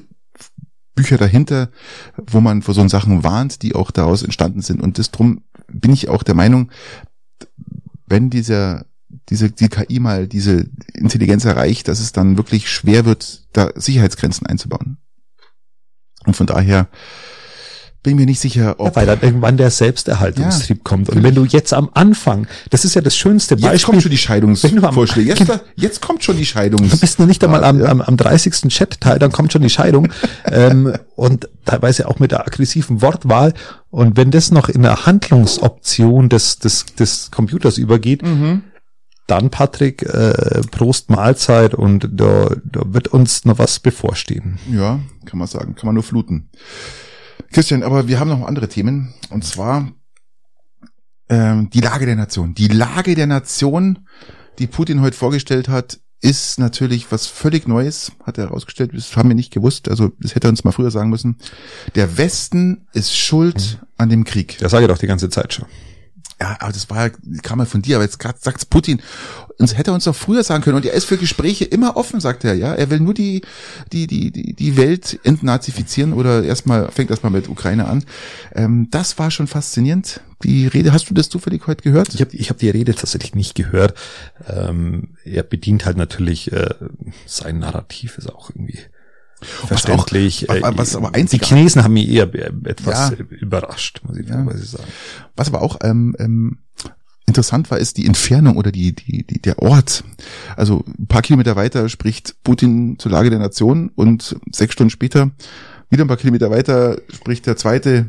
Bücher 0.94 1.16
dahinter, 1.16 1.70
wo 2.16 2.40
man 2.40 2.62
vor 2.62 2.74
so 2.74 2.86
Sachen 2.88 3.24
warnt, 3.24 3.62
die 3.62 3.74
auch 3.74 3.90
daraus 3.90 4.22
entstanden 4.22 4.60
sind. 4.60 4.80
Und 4.80 4.98
das 4.98 5.10
drum 5.10 5.42
bin 5.68 5.92
ich 5.92 6.08
auch 6.08 6.22
der 6.22 6.34
Meinung, 6.34 6.70
wenn 8.06 8.30
dieser 8.30 8.84
diese 9.28 9.50
die 9.50 9.68
KI 9.68 10.00
mal 10.00 10.26
diese 10.26 10.68
Intelligenz 10.94 11.44
erreicht, 11.44 11.88
dass 11.88 12.00
es 12.00 12.12
dann 12.12 12.36
wirklich 12.36 12.70
schwer 12.70 13.04
wird, 13.04 13.46
da 13.52 13.70
Sicherheitsgrenzen 13.74 14.46
einzubauen. 14.46 14.98
Und 16.24 16.36
von 16.36 16.46
daher 16.46 16.88
bin 18.02 18.16
mir 18.16 18.26
nicht 18.26 18.40
sicher, 18.40 18.76
ob. 18.78 18.88
Ja, 18.88 18.96
weil 18.96 19.06
dann 19.06 19.20
irgendwann 19.20 19.56
der 19.56 19.70
Selbsterhaltungstrieb 19.70 20.78
ja, 20.78 20.82
kommt. 20.82 21.08
Und 21.08 21.22
wenn 21.22 21.34
du 21.34 21.44
jetzt 21.44 21.72
am 21.72 21.88
Anfang, 21.94 22.48
das 22.70 22.84
ist 22.84 22.94
ja 22.94 23.00
das 23.00 23.16
schönste 23.16 23.56
Beispiel. 23.56 23.72
Jetzt 23.72 23.84
kommt 23.84 24.02
schon 24.02 24.10
die 24.10 24.18
Scheidungsvorschläge. 24.18 25.28
Jetzt, 25.28 25.38
genau. 25.38 25.60
jetzt 25.76 26.02
kommt 26.02 26.24
schon 26.24 26.36
die 26.36 26.46
Scheidung. 26.46 26.88
Du 26.88 26.96
bist 26.98 27.20
noch 27.20 27.26
nicht 27.26 27.44
einmal 27.44 27.62
am, 27.62 27.80
am, 27.82 28.00
am 28.00 28.16
30. 28.16 28.68
Chat-Teil, 28.68 29.18
dann 29.18 29.30
kommt 29.30 29.52
schon 29.52 29.62
die 29.62 29.70
Scheidung. 29.70 30.08
ähm, 30.44 30.92
und 31.14 31.48
teilweise 31.64 32.08
auch 32.08 32.18
mit 32.18 32.32
der 32.32 32.40
aggressiven 32.40 33.02
Wortwahl. 33.02 33.54
Und 33.90 34.16
wenn 34.16 34.32
das 34.32 34.50
noch 34.50 34.68
in 34.68 34.82
der 34.82 35.06
Handlungsoption 35.06 36.28
des, 36.28 36.58
des, 36.58 36.86
des 36.98 37.30
Computers 37.30 37.78
übergeht, 37.78 38.22
mhm. 38.22 38.64
dann 39.28 39.50
Patrick, 39.50 40.02
äh, 40.02 40.62
Prost 40.72 41.08
Mahlzeit 41.08 41.74
und 41.74 42.08
da, 42.10 42.50
da 42.64 42.82
wird 42.86 43.08
uns 43.08 43.44
noch 43.44 43.60
was 43.60 43.78
bevorstehen. 43.78 44.58
Ja, 44.72 44.98
kann 45.24 45.38
man 45.38 45.46
sagen. 45.46 45.76
Kann 45.76 45.86
man 45.86 45.94
nur 45.94 46.02
fluten. 46.02 46.48
Christian, 47.50 47.82
aber 47.82 48.08
wir 48.08 48.20
haben 48.20 48.28
noch 48.28 48.46
andere 48.46 48.68
Themen. 48.68 49.14
Und 49.30 49.44
zwar 49.44 49.92
ähm, 51.28 51.70
die 51.70 51.80
Lage 51.80 52.06
der 52.06 52.16
Nation. 52.16 52.54
Die 52.54 52.68
Lage 52.68 53.14
der 53.14 53.26
Nation, 53.26 54.06
die 54.58 54.66
Putin 54.66 55.00
heute 55.00 55.16
vorgestellt 55.16 55.68
hat, 55.68 55.98
ist 56.20 56.58
natürlich 56.58 57.10
was 57.10 57.26
völlig 57.26 57.66
Neues, 57.66 58.12
hat 58.24 58.38
er 58.38 58.46
herausgestellt. 58.46 58.92
Das 58.94 59.16
haben 59.16 59.28
wir 59.28 59.34
nicht 59.34 59.52
gewusst. 59.52 59.88
Also 59.88 60.12
das 60.20 60.34
hätte 60.34 60.46
er 60.46 60.50
uns 60.50 60.62
mal 60.62 60.70
früher 60.70 60.90
sagen 60.90 61.10
müssen. 61.10 61.36
Der 61.96 62.16
Westen 62.16 62.86
ist 62.92 63.16
schuld 63.16 63.78
mhm. 63.80 63.86
an 63.96 64.08
dem 64.08 64.24
Krieg. 64.24 64.56
Das 64.60 64.70
sage 64.70 64.84
ich 64.84 64.88
doch 64.88 64.98
die 64.98 65.08
ganze 65.08 65.28
Zeit 65.28 65.52
schon. 65.52 65.66
Ja, 66.42 66.56
aber 66.58 66.72
das 66.72 66.90
war 66.90 67.08
kam 67.44 67.58
mal 67.58 67.66
von 67.66 67.82
dir, 67.82 67.94
aber 67.94 68.04
jetzt 68.04 68.18
gerade 68.18 68.36
sagt's 68.40 68.66
Putin. 68.66 69.00
Und 69.58 69.78
hätte 69.78 69.92
er 69.92 69.94
uns 69.94 70.02
doch 70.02 70.16
früher 70.16 70.42
sagen 70.42 70.64
können. 70.64 70.74
Und 70.76 70.84
er 70.84 70.92
ist 70.92 71.04
für 71.04 71.16
Gespräche 71.16 71.64
immer 71.64 71.96
offen, 71.96 72.18
sagt 72.18 72.42
er, 72.42 72.54
ja. 72.54 72.74
Er 72.74 72.90
will 72.90 72.98
nur 72.98 73.14
die, 73.14 73.42
die, 73.92 74.08
die, 74.08 74.32
die, 74.32 74.52
die 74.52 74.76
Welt 74.76 75.20
entnazifizieren 75.22 76.12
oder 76.12 76.42
erstmal, 76.42 76.90
fängt 76.90 77.10
erstmal 77.10 77.30
mit 77.30 77.48
Ukraine 77.48 77.86
an. 77.86 78.04
Ähm, 78.56 78.88
das 78.90 79.20
war 79.20 79.30
schon 79.30 79.46
faszinierend. 79.46 80.20
Die 80.42 80.66
Rede, 80.66 80.92
hast 80.92 81.08
du 81.08 81.14
das 81.14 81.28
zufällig 81.28 81.64
heute 81.68 81.84
gehört? 81.84 82.12
Ich 82.12 82.20
habe 82.20 82.34
ich 82.34 82.50
hab 82.50 82.58
die 82.58 82.70
Rede 82.70 82.92
tatsächlich 82.92 83.36
nicht 83.36 83.54
gehört. 83.54 83.96
Ähm, 84.48 85.10
er 85.24 85.44
bedient 85.44 85.86
halt 85.86 85.96
natürlich 85.96 86.50
äh, 86.50 86.74
sein 87.24 87.60
Narrativ, 87.60 88.18
ist 88.18 88.28
auch 88.28 88.50
irgendwie 88.50 88.80
verständlich. 89.42 90.46
Was, 90.48 90.62
auch, 90.62 90.78
was 90.78 90.96
aber 90.96 91.10
die 91.10 91.38
Chinesen 91.38 91.84
haben 91.84 91.94
mich 91.94 92.08
eher 92.08 92.32
etwas 92.64 93.10
ja. 93.10 93.16
überrascht, 93.40 94.00
muss 94.06 94.16
ich 94.16 94.28
ja. 94.28 94.44
sagen. 94.44 94.84
Was 95.36 95.48
aber 95.48 95.62
auch 95.62 95.78
ähm, 95.82 96.16
ähm, 96.18 96.58
interessant 97.26 97.70
war, 97.70 97.78
ist 97.78 97.96
die 97.96 98.06
Entfernung 98.06 98.56
oder 98.56 98.72
die, 98.72 98.94
die, 98.94 99.26
die, 99.26 99.40
der 99.40 99.60
Ort. 99.60 100.04
Also 100.56 100.84
ein 100.98 101.06
paar 101.06 101.22
Kilometer 101.22 101.56
weiter 101.56 101.88
spricht 101.88 102.42
Putin 102.44 102.98
zur 102.98 103.12
Lage 103.12 103.30
der 103.30 103.38
Nation 103.38 103.90
und 103.94 104.36
sechs 104.50 104.74
Stunden 104.74 104.90
später, 104.90 105.30
wieder 105.90 106.04
ein 106.04 106.08
paar 106.08 106.16
Kilometer 106.16 106.50
weiter, 106.50 106.98
spricht 107.12 107.46
der 107.46 107.56
zweite 107.56 108.08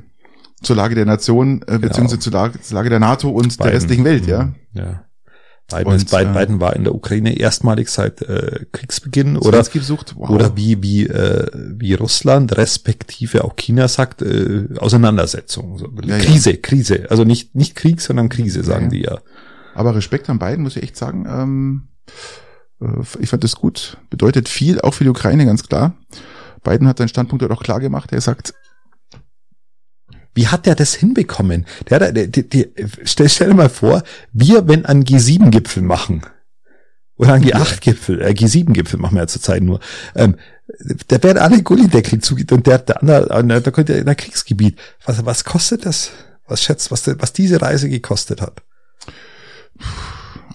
zur 0.62 0.76
Lage 0.76 0.96
der 0.96 1.06
Nation, 1.06 1.62
äh, 1.62 1.66
genau. 1.66 1.80
beziehungsweise 1.80 2.20
zur 2.20 2.34
Lage, 2.34 2.62
zur 2.62 2.76
Lage 2.76 2.90
der 2.90 3.00
NATO 3.00 3.30
und 3.30 3.58
Beiden. 3.58 3.72
der 3.72 3.74
restlichen 3.74 4.06
Welt, 4.06 4.26
ja. 4.26 4.54
Ja. 4.74 5.04
Biden, 5.78 5.94
und, 5.94 6.10
Biden, 6.10 6.36
äh, 6.36 6.40
Biden 6.40 6.60
war 6.60 6.76
in 6.76 6.84
der 6.84 6.96
Ukraine 6.96 7.38
erstmalig 7.38 7.90
seit 7.90 8.22
äh, 8.22 8.66
Kriegsbeginn 8.72 9.38
oder 9.38 9.64
besucht, 9.64 10.16
wow. 10.16 10.30
oder 10.30 10.56
wie 10.56 10.82
wie 10.82 11.08
äh, 11.08 11.48
wie 11.54 11.94
Russland 11.94 12.56
respektive 12.58 13.44
auch 13.44 13.56
China 13.56 13.88
sagt 13.88 14.22
äh, 14.22 14.68
Auseinandersetzung 14.78 15.78
so, 15.78 15.90
ja, 16.04 16.18
Krise 16.18 16.52
ja. 16.52 16.58
Krise 16.62 17.08
also 17.10 17.24
nicht 17.24 17.56
nicht 17.56 17.76
Krieg 17.76 18.02
sondern 18.02 18.30
Krise 18.30 18.64
sagen 18.64 18.86
ja, 18.86 18.90
die 18.92 19.02
ja. 19.02 19.20
Aber 19.76 19.96
Respekt 19.96 20.30
an 20.30 20.40
beiden 20.40 20.64
muss 20.64 20.76
ich 20.76 20.84
echt 20.84 20.98
sagen. 20.98 21.26
Ähm, 21.28 21.88
äh, 22.82 23.02
ich 23.20 23.30
fand 23.30 23.44
das 23.44 23.56
gut. 23.56 23.98
Bedeutet 24.10 24.50
viel 24.50 24.82
auch 24.82 24.94
für 24.94 25.04
die 25.04 25.10
Ukraine 25.10 25.46
ganz 25.46 25.68
klar. 25.68 25.96
Biden 26.64 26.88
hat 26.88 26.98
seinen 26.98 27.10
Standpunkt 27.10 27.42
dort 27.42 27.52
auch 27.52 27.64
klar 27.64 27.80
gemacht. 27.80 28.12
Er 28.14 28.22
sagt 28.22 28.54
wie 30.34 30.48
hat 30.48 30.66
der 30.66 30.76
das 30.76 30.94
hinbekommen? 30.94 31.66
Der, 31.90 32.12
der, 32.12 32.28
der, 32.28 32.44
der, 32.44 32.66
stell, 33.04 33.30
stell 33.30 33.50
dir 33.50 33.56
mal 33.56 33.70
vor, 33.70 34.04
wir, 34.32 34.68
wenn 34.68 34.86
an 34.86 35.04
G7-Gipfel 35.04 35.84
machen, 35.84 36.24
oder 37.16 37.34
an 37.34 37.44
G8-Gipfel, 37.44 38.22
äh, 38.22 38.32
G7-Gipfel 38.32 39.00
machen 39.00 39.16
wir 39.16 39.22
ja 39.22 39.28
zurzeit 39.28 39.62
nur, 39.62 39.80
ähm, 40.16 40.36
da 41.08 41.22
werden 41.22 41.38
alle 41.38 41.62
Gullideckel 41.62 42.20
zugeht 42.20 42.52
und 42.52 42.66
der, 42.68 42.80
der 42.80 43.04
andere, 43.04 43.62
da 43.62 43.72
könnte 43.72 43.94
in 43.94 44.06
der 44.06 44.16
Kriegsgebiet. 44.16 44.80
Was, 45.06 45.26
was 45.26 45.44
kostet 45.44 45.86
das? 45.86 46.12
Was 46.48 46.64
schätzt, 46.64 46.92
was, 46.92 47.08
was 47.20 47.34
diese 47.34 47.62
Reise 47.62 47.90
gekostet 47.90 48.42
hat? 48.42 48.64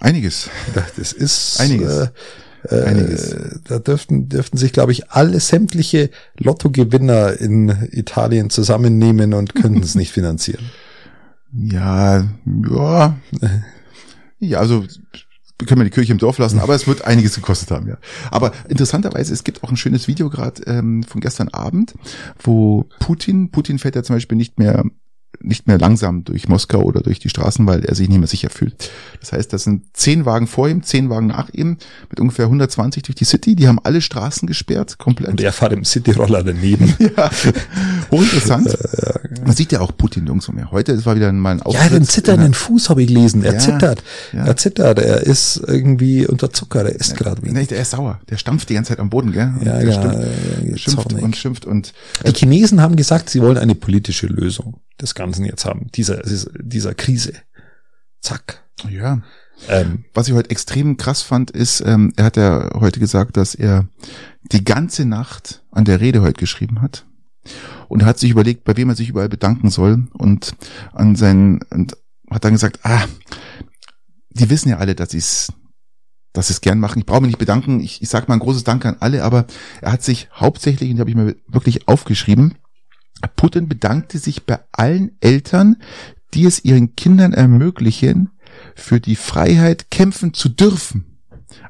Einiges. 0.00 0.50
Das 0.96 1.12
ist 1.12 1.60
einiges. 1.60 1.98
Äh, 1.98 2.08
äh, 2.64 3.16
da 3.64 3.78
dürften, 3.78 4.28
dürften 4.28 4.56
sich, 4.56 4.72
glaube 4.72 4.92
ich, 4.92 5.10
alle 5.10 5.40
sämtliche 5.40 6.10
Lottogewinner 6.38 7.38
in 7.40 7.68
Italien 7.90 8.50
zusammennehmen 8.50 9.34
und 9.34 9.54
könnten 9.54 9.82
es 9.82 9.94
nicht 9.96 10.12
finanzieren. 10.12 10.64
Ja, 11.52 12.26
ja. 12.68 13.16
Ja, 14.40 14.58
also 14.60 14.84
können 15.66 15.80
wir 15.80 15.84
die 15.84 15.90
Kirche 15.90 16.12
im 16.12 16.18
Dorf 16.18 16.38
lassen, 16.38 16.60
aber 16.60 16.74
es 16.74 16.86
wird 16.86 17.04
einiges 17.04 17.34
gekostet 17.34 17.70
haben, 17.70 17.88
ja. 17.88 17.98
Aber 18.30 18.52
interessanterweise, 18.68 19.32
es 19.32 19.42
gibt 19.42 19.64
auch 19.64 19.70
ein 19.70 19.76
schönes 19.76 20.06
Video 20.06 20.30
gerade 20.30 20.62
ähm, 20.66 21.02
von 21.02 21.20
gestern 21.20 21.48
Abend, 21.48 21.94
wo 22.38 22.88
Putin, 23.00 23.50
Putin 23.50 23.78
fährt 23.78 23.96
ja 23.96 24.02
zum 24.04 24.16
Beispiel 24.16 24.36
nicht 24.36 24.58
mehr 24.58 24.84
nicht 25.40 25.66
mehr 25.66 25.78
langsam 25.78 26.24
durch 26.24 26.48
Moskau 26.48 26.82
oder 26.82 27.00
durch 27.00 27.18
die 27.20 27.28
Straßen, 27.28 27.66
weil 27.66 27.84
er 27.84 27.94
sich 27.94 28.08
nicht 28.08 28.18
mehr 28.18 28.26
sicher 28.26 28.50
fühlt. 28.50 28.90
Das 29.20 29.32
heißt, 29.32 29.52
das 29.52 29.64
sind 29.64 29.84
zehn 29.96 30.24
Wagen 30.24 30.46
vor 30.46 30.68
ihm, 30.68 30.82
zehn 30.82 31.10
Wagen 31.10 31.28
nach 31.28 31.48
ihm, 31.50 31.76
mit 32.10 32.18
ungefähr 32.18 32.46
120 32.46 33.02
durch 33.04 33.16
die 33.16 33.24
City. 33.24 33.54
Die 33.54 33.68
haben 33.68 33.78
alle 33.82 34.00
Straßen 34.00 34.46
gesperrt, 34.46 34.98
komplett. 34.98 35.30
Und 35.30 35.40
er 35.40 35.52
fährt 35.52 35.72
im 35.72 35.84
City-Roller 35.84 36.42
daneben. 36.42 36.94
ja, 37.16 37.30
hochinteressant. 38.10 38.76
Man 39.44 39.54
sieht 39.54 39.72
ja 39.72 39.80
auch 39.80 39.96
Putin 39.96 40.24
nirgendwo 40.24 40.52
mehr. 40.52 40.70
Heute 40.70 40.92
ist 40.92 41.06
war 41.06 41.16
wieder 41.16 41.32
mal 41.32 41.52
ein 41.52 41.62
Auftritt. 41.62 41.84
Ja, 41.84 41.88
den 41.90 42.04
zitternden 42.04 42.54
Fuß 42.54 42.90
habe 42.90 43.02
ich 43.02 43.08
gelesen. 43.08 43.44
Er 43.44 43.54
ja, 43.54 43.58
zittert. 43.58 44.02
Ja. 44.32 44.46
Er 44.46 44.56
zittert. 44.56 44.98
Er 44.98 45.22
ist 45.22 45.62
irgendwie 45.66 46.26
unter 46.26 46.52
Zucker. 46.52 46.82
Er 46.82 46.94
ist 46.94 47.10
ja, 47.10 47.16
gerade 47.16 47.42
wenig. 47.42 47.54
Nee, 47.54 47.66
der 47.66 47.80
ist 47.80 47.90
sauer. 47.90 48.20
Der 48.28 48.36
stampft 48.36 48.68
die 48.68 48.74
ganze 48.74 48.90
Zeit 48.90 49.00
am 49.00 49.10
Boden, 49.10 49.32
gell? 49.32 49.52
Und 49.58 49.66
ja, 49.66 49.80
ja, 49.80 50.12
ja, 50.12 50.76
schimpft 50.76 51.12
und 51.12 51.36
schimpft 51.36 51.64
und. 51.64 51.92
Die 52.26 52.32
Chinesen 52.32 52.80
haben 52.80 52.96
gesagt, 52.96 53.30
sie 53.30 53.40
wollen 53.40 53.58
eine 53.58 53.74
politische 53.74 54.26
Lösung 54.26 54.80
des 55.00 55.14
Ganzen 55.14 55.44
jetzt 55.44 55.64
haben, 55.64 55.88
dieser, 55.94 56.22
dieser 56.58 56.94
Krise. 56.94 57.32
Zack. 58.20 58.64
Ja. 58.90 59.22
Ähm, 59.68 60.04
Was 60.14 60.28
ich 60.28 60.34
heute 60.34 60.50
extrem 60.50 60.96
krass 60.96 61.22
fand, 61.22 61.50
ist, 61.50 61.80
ähm, 61.80 62.12
er 62.16 62.24
hat 62.26 62.36
ja 62.36 62.70
heute 62.74 63.00
gesagt, 63.00 63.36
dass 63.36 63.54
er 63.54 63.88
die 64.52 64.64
ganze 64.64 65.04
Nacht 65.04 65.62
an 65.72 65.84
der 65.84 66.00
Rede 66.00 66.22
heute 66.22 66.38
geschrieben 66.38 66.80
hat. 66.80 67.06
Und 67.88 68.04
hat 68.04 68.18
sich 68.18 68.30
überlegt, 68.30 68.64
bei 68.64 68.76
wem 68.76 68.90
er 68.90 68.96
sich 68.96 69.08
überall 69.08 69.28
bedanken 69.28 69.70
soll 69.70 70.08
und 70.12 70.54
an 70.92 71.16
seinen, 71.16 71.60
und 71.70 71.96
hat 72.30 72.44
dann 72.44 72.52
gesagt, 72.52 72.80
ah, 72.82 73.04
die 74.30 74.50
wissen 74.50 74.68
ja 74.68 74.76
alle, 74.76 74.94
dass 74.94 75.14
ich 75.14 75.24
es 75.24 75.52
dass 76.32 76.48
sie 76.48 76.52
es 76.52 76.60
gern 76.60 76.78
machen. 76.78 77.00
Ich 77.00 77.06
brauche 77.06 77.22
mich 77.22 77.30
nicht 77.30 77.38
bedanken. 77.38 77.80
Ich, 77.80 78.00
ich 78.00 78.08
sage 78.08 78.26
mal 78.28 78.34
ein 78.34 78.40
großes 78.40 78.62
Dank 78.62 78.84
an 78.84 78.96
alle, 79.00 79.24
aber 79.24 79.46
er 79.80 79.92
hat 79.92 80.04
sich 80.04 80.28
hauptsächlich, 80.32 80.90
und 80.90 80.96
die 80.96 81.00
habe 81.00 81.10
ich 81.10 81.16
mir 81.16 81.34
wirklich 81.48 81.88
aufgeschrieben, 81.88 82.54
Putin 83.34 83.68
bedankte 83.68 84.18
sich 84.18 84.46
bei 84.46 84.60
allen 84.70 85.16
Eltern, 85.20 85.76
die 86.34 86.44
es 86.44 86.64
ihren 86.64 86.94
Kindern 86.94 87.32
ermöglichen, 87.32 88.30
für 88.76 89.00
die 89.00 89.16
Freiheit 89.16 89.90
kämpfen 89.90 90.34
zu 90.34 90.48
dürfen. 90.48 91.17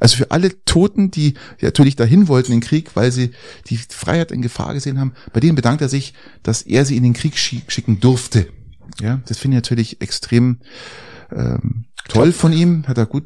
Also 0.00 0.16
für 0.16 0.30
alle 0.30 0.64
Toten, 0.64 1.10
die 1.10 1.34
natürlich 1.60 1.96
dahin 1.96 2.28
wollten 2.28 2.52
in 2.52 2.60
den 2.60 2.66
Krieg, 2.66 2.94
weil 2.94 3.12
sie 3.12 3.30
die 3.68 3.76
Freiheit 3.76 4.32
in 4.32 4.42
Gefahr 4.42 4.74
gesehen 4.74 4.98
haben, 4.98 5.12
bei 5.32 5.40
denen 5.40 5.54
bedankt 5.54 5.82
er 5.82 5.88
sich, 5.88 6.14
dass 6.42 6.62
er 6.62 6.84
sie 6.84 6.96
in 6.96 7.02
den 7.02 7.12
Krieg 7.12 7.36
schicken 7.36 8.00
durfte. 8.00 8.48
Ja, 9.00 9.20
das 9.26 9.38
finde 9.38 9.56
ich 9.56 9.62
natürlich 9.62 10.00
extrem 10.00 10.58
ähm, 11.30 11.84
toll 12.08 12.32
von 12.32 12.52
ihm, 12.52 12.84
hat 12.86 12.98
er 12.98 13.06
gut, 13.06 13.24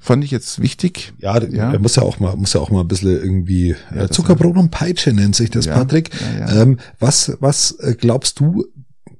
fand 0.00 0.24
ich 0.24 0.30
jetzt 0.30 0.60
wichtig. 0.60 1.12
Ja, 1.18 1.40
ja. 1.42 1.72
er 1.72 1.78
muss 1.78 1.96
ja 1.96 2.02
auch 2.02 2.18
mal, 2.18 2.36
muss 2.36 2.52
ja 2.52 2.60
auch 2.60 2.70
mal 2.70 2.80
ein 2.80 2.88
bisschen 2.88 3.10
irgendwie 3.10 3.76
ja, 3.94 4.10
Zuckerbrot 4.10 4.56
und 4.56 4.70
Peitsche 4.70 5.12
nennt 5.12 5.36
sich 5.36 5.50
das, 5.50 5.66
ja, 5.66 5.74
Patrick. 5.74 6.10
Ja, 6.38 6.62
ähm, 6.62 6.78
was, 6.98 7.36
was 7.40 7.72
äh, 7.78 7.94
glaubst 7.98 8.40
du, 8.40 8.66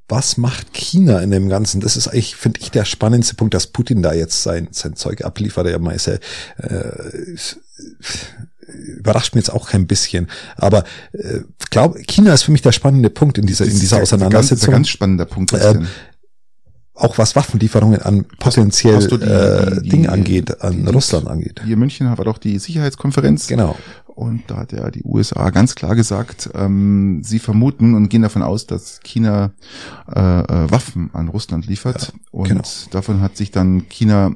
was 0.08 0.36
macht 0.36 0.74
China 0.74 1.20
in 1.20 1.30
dem 1.30 1.48
Ganzen? 1.48 1.80
Das 1.80 1.96
ist 1.96 2.08
eigentlich, 2.08 2.36
finde 2.36 2.60
ich, 2.60 2.70
der 2.70 2.84
spannendste 2.84 3.36
Punkt, 3.36 3.54
dass 3.54 3.68
Putin 3.68 4.02
da 4.02 4.12
jetzt 4.12 4.42
sein, 4.42 4.68
sein 4.70 4.96
Zeug 4.96 5.24
abliefert. 5.24 5.66
Er 5.66 5.78
meist, 5.78 6.08
äh, 6.08 6.18
überrascht 8.68 9.34
mich 9.34 9.44
jetzt 9.44 9.54
auch 9.54 9.68
kein 9.68 9.86
bisschen. 9.86 10.28
Aber 10.56 10.84
äh, 11.12 11.40
glaube, 11.70 12.02
China 12.02 12.32
ist 12.32 12.44
für 12.44 12.52
mich 12.52 12.62
der 12.62 12.72
spannende 12.72 13.10
Punkt 13.10 13.38
in 13.38 13.46
dieser, 13.46 13.64
in 13.64 13.78
dieser 13.78 14.02
Auseinandersetzung. 14.02 14.56
Das 14.56 14.62
ist 14.62 14.68
ein 14.68 14.72
ganz 14.72 14.88
spannender 14.88 15.24
Punkt. 15.24 15.52
Ähm, 15.52 15.86
auch 16.94 17.18
was 17.18 17.34
Waffenlieferungen 17.34 18.00
an 18.02 18.24
potenziell 18.38 18.94
hast, 18.96 19.10
hast 19.10 19.22
die, 19.22 19.26
äh, 19.26 19.82
die, 19.82 19.88
Ding 19.88 20.08
angeht, 20.08 20.60
an 20.62 20.86
Russland 20.86 21.26
angeht. 21.26 21.60
Hier 21.64 21.72
in 21.74 21.80
München 21.80 22.06
war 22.06 22.24
doch 22.24 22.38
die 22.38 22.58
Sicherheitskonferenz. 22.58 23.48
Genau. 23.48 23.76
Und 24.14 24.44
da 24.46 24.58
hat 24.58 24.72
ja 24.72 24.90
die 24.90 25.02
USA 25.04 25.50
ganz 25.50 25.74
klar 25.74 25.96
gesagt, 25.96 26.50
ähm, 26.54 27.22
sie 27.24 27.38
vermuten 27.38 27.94
und 27.94 28.08
gehen 28.08 28.22
davon 28.22 28.42
aus, 28.42 28.66
dass 28.66 29.00
China 29.02 29.52
äh, 30.14 30.20
äh, 30.20 30.70
Waffen 30.70 31.10
an 31.12 31.28
Russland 31.28 31.66
liefert. 31.66 32.12
Ja, 32.12 32.20
und 32.30 32.48
genau. 32.48 32.62
davon 32.90 33.20
hat 33.20 33.36
sich 33.36 33.50
dann 33.50 33.88
China 33.88 34.34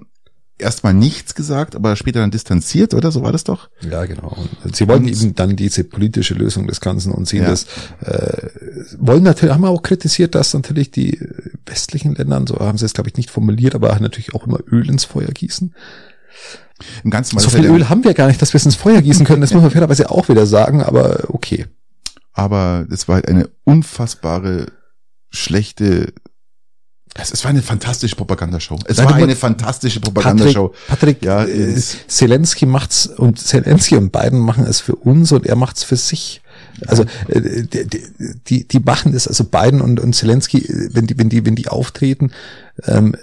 erstmal 0.59 0.95
nichts 0.95 1.35
gesagt, 1.35 1.77
aber 1.77 1.97
später 1.97 2.21
dann 2.21 2.31
distanziert, 2.31 2.93
oder? 2.93 3.13
So 3.13 3.23
war 3.23 3.33
das 3.33 3.45
doch? 3.45 3.71
Ja, 3.89 4.05
genau. 4.07 4.37
Und 4.65 4.77
sie 4.77 4.89
wollten 4.89 5.07
und, 5.07 5.11
eben 5.11 5.35
dann 5.35 5.57
diese 5.57 5.85
politische 5.85 6.35
Lösung 6.35 6.67
des 6.67 6.81
Ganzen 6.81 7.13
und 7.13 7.29
sehen 7.29 7.45
ja. 7.45 7.51
das, 7.51 7.67
äh, 8.01 8.51
wollen 8.99 9.23
natürlich, 9.23 9.55
haben 9.55 9.63
wir 9.63 9.71
auch 9.71 9.83
kritisiert, 9.83 10.35
dass 10.35 10.55
natürlich 10.55 10.91
die 10.91 11.21
westlichen 11.67 12.15
Ländern, 12.15 12.47
so 12.47 12.59
haben 12.59 12.79
sie 12.79 12.85
es 12.85 12.95
glaube 12.95 13.09
ich 13.09 13.17
nicht 13.17 13.31
formuliert, 13.31 13.75
aber 13.75 13.97
natürlich 14.01 14.35
auch 14.35 14.47
immer 14.47 14.59
Öl 14.71 14.89
ins 14.89 15.05
Feuer 15.05 15.29
gießen. 15.29 15.75
Im 17.05 17.11
Ganzen 17.11 17.39
so 17.39 17.51
viel 17.51 17.67
Öl 17.67 17.89
haben 17.89 18.05
wir 18.05 18.15
gar 18.15 18.29
nicht, 18.29 18.41
dass 18.41 18.53
wir 18.53 18.59
es 18.59 18.65
ins 18.65 18.77
Feuer 18.77 19.03
gießen 19.03 19.27
können, 19.27 19.41
das 19.41 19.53
muss 19.53 19.63
man 19.63 19.71
fairerweise 19.71 20.11
auch 20.11 20.29
wieder 20.29 20.47
sagen, 20.47 20.83
aber 20.83 21.25
okay. 21.29 21.67
Aber 22.33 22.87
es 22.91 23.09
war 23.09 23.25
eine 23.27 23.49
unfassbare 23.65 24.67
schlechte 25.31 26.13
es, 27.15 27.33
es 27.33 27.45
war 27.45 27.51
eine 27.51 27.63
fantastische 27.63 28.15
Propagandashow. 28.17 28.79
Es 28.85 28.99
Nein, 28.99 29.07
war 29.07 29.15
eine 29.15 29.35
fantastische 29.35 30.01
Propagandashow. 30.01 30.69
Patrick, 30.87 31.21
Patrick 31.21 31.25
ja, 31.25 31.45
äh, 31.45 31.75
Zelensky 32.07 32.67
macht's 32.67 33.07
und 33.07 33.41
Zelensky 33.41 33.97
und 33.97 34.13
Biden 34.13 34.39
machen 34.39 34.65
es 34.65 34.81
für 34.81 34.95
uns 34.95 35.33
und 35.33 35.47
er 35.47 35.57
macht's 35.57 35.83
für 35.83 35.97
sich. 35.97 36.43
Also 36.87 37.05
äh, 37.29 37.65
die, 37.65 38.01
die, 38.47 38.69
die 38.69 38.81
machen 38.81 39.15
es, 39.15 39.27
also 39.27 39.45
Biden 39.45 39.81
und, 39.81 39.99
und 39.99 40.15
Zelensky, 40.15 40.65
wenn 40.93 41.07
die, 41.07 41.19
wenn 41.19 41.29
die, 41.29 41.45
wenn 41.45 41.57
die 41.57 41.69
auftreten, 41.69 42.31
ähm, 42.87 43.17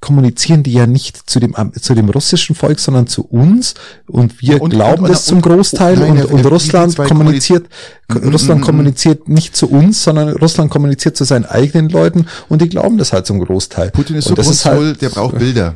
kommunizieren 0.00 0.62
die 0.62 0.72
ja 0.72 0.86
nicht 0.86 1.28
zu 1.28 1.40
dem, 1.40 1.54
zu 1.80 1.94
dem 1.94 2.08
russischen 2.08 2.54
Volk, 2.54 2.78
sondern 2.78 3.08
zu 3.08 3.22
uns 3.22 3.74
und 4.06 4.40
wir 4.40 4.62
und, 4.62 4.70
glauben 4.70 5.04
und, 5.04 5.10
das 5.10 5.24
zum 5.24 5.40
Großteil 5.40 6.00
und, 6.02 6.24
und 6.26 6.46
Russland 6.46 6.96
kommuniziert, 6.96 7.66
Russland 8.12 8.62
kommuniziert 8.62 9.28
nicht 9.28 9.56
zu 9.56 9.68
uns, 9.68 10.04
sondern 10.04 10.30
Russland 10.30 10.70
kommuniziert 10.70 11.16
zu 11.16 11.24
seinen 11.24 11.46
eigenen 11.46 11.88
Leuten 11.88 12.26
und 12.48 12.62
die 12.62 12.68
glauben 12.68 12.96
das 12.96 13.12
halt 13.12 13.26
zum 13.26 13.40
Großteil. 13.40 13.90
Putin 13.90 14.16
ist 14.16 14.28
so 14.28 14.36
halt, 14.70 15.02
der 15.02 15.08
braucht 15.08 15.38
Bilder. 15.38 15.74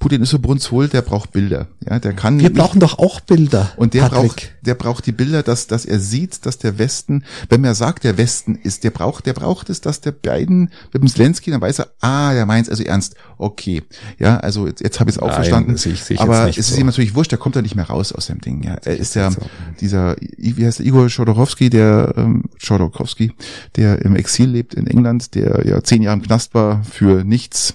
Putin 0.00 0.22
ist 0.22 0.30
so 0.30 0.38
brunswohl, 0.38 0.88
der 0.88 1.02
braucht 1.02 1.30
Bilder. 1.30 1.68
Ja, 1.86 1.98
der 1.98 2.14
kann. 2.14 2.40
Wir 2.40 2.48
nicht, 2.48 2.58
brauchen 2.58 2.80
doch 2.80 2.98
auch 2.98 3.20
Bilder. 3.20 3.70
Und 3.76 3.92
der 3.92 4.08
Patrick. 4.08 4.20
braucht, 4.20 4.52
der 4.62 4.74
braucht 4.74 5.06
die 5.06 5.12
Bilder, 5.12 5.42
dass, 5.42 5.66
dass 5.66 5.84
er 5.84 6.00
sieht, 6.00 6.46
dass 6.46 6.56
der 6.56 6.78
Westen, 6.78 7.24
wenn 7.50 7.62
er 7.64 7.74
sagt, 7.74 8.04
der 8.04 8.16
Westen 8.16 8.54
ist, 8.56 8.82
der 8.82 8.92
braucht, 8.92 9.26
der 9.26 9.34
braucht 9.34 9.68
es, 9.68 9.82
dass 9.82 10.00
der 10.00 10.12
Biden 10.12 10.70
mit 10.94 11.02
dem 11.02 11.06
Zelensky, 11.06 11.50
dann 11.50 11.60
weiß 11.60 11.80
er, 11.80 11.90
ah, 12.00 12.32
der 12.32 12.46
meint's 12.46 12.70
also 12.70 12.82
ernst. 12.82 13.14
Okay. 13.36 13.82
Ja, 14.18 14.38
also 14.38 14.66
jetzt, 14.66 14.80
jetzt 14.80 15.00
habe 15.00 15.10
ich 15.10 15.16
es 15.16 15.22
auch 15.22 15.26
Nein, 15.26 15.34
verstanden. 15.36 15.76
Sehe 15.76 15.92
ich, 15.92 16.02
sehe 16.02 16.14
ich 16.14 16.20
Aber 16.20 16.48
es 16.48 16.56
ist 16.56 16.70
so. 16.70 16.80
ihm 16.80 16.86
natürlich 16.86 17.14
wurscht, 17.14 17.32
der 17.32 17.38
kommt 17.38 17.56
da 17.56 17.60
nicht 17.60 17.76
mehr 17.76 17.84
raus 17.84 18.12
aus 18.12 18.26
dem 18.26 18.40
Ding. 18.40 18.62
Ja, 18.62 18.76
er 18.82 18.96
ist 18.96 19.14
ja 19.14 19.30
so. 19.30 19.42
dieser, 19.82 20.16
wie 20.38 20.64
heißt 20.64 20.78
der, 20.78 20.86
Igor 20.86 21.10
Schodorowski, 21.10 21.68
der, 21.68 22.14
ähm, 22.16 22.44
Schodorowski, 22.56 23.32
der 23.76 24.00
im 24.02 24.16
Exil 24.16 24.48
lebt 24.48 24.72
in 24.72 24.86
England, 24.86 25.34
der 25.34 25.66
ja 25.66 25.82
zehn 25.82 26.00
Jahre 26.00 26.16
im 26.16 26.22
Knast 26.22 26.54
war 26.54 26.82
für 26.84 27.22
nichts, 27.22 27.74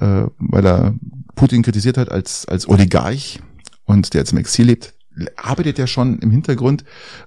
äh, 0.00 0.24
weil 0.38 0.66
er 0.66 0.94
Putin 1.34 1.62
kritisiert 1.62 1.98
hat 1.98 2.10
als, 2.10 2.46
als 2.46 2.68
Oligarch 2.68 3.40
und 3.84 4.14
der 4.14 4.20
jetzt 4.20 4.32
im 4.32 4.38
Exil 4.38 4.66
lebt, 4.66 4.94
arbeitet 5.36 5.78
ja 5.78 5.86
schon 5.86 6.18
im 6.20 6.30
Hintergrund 6.30 6.84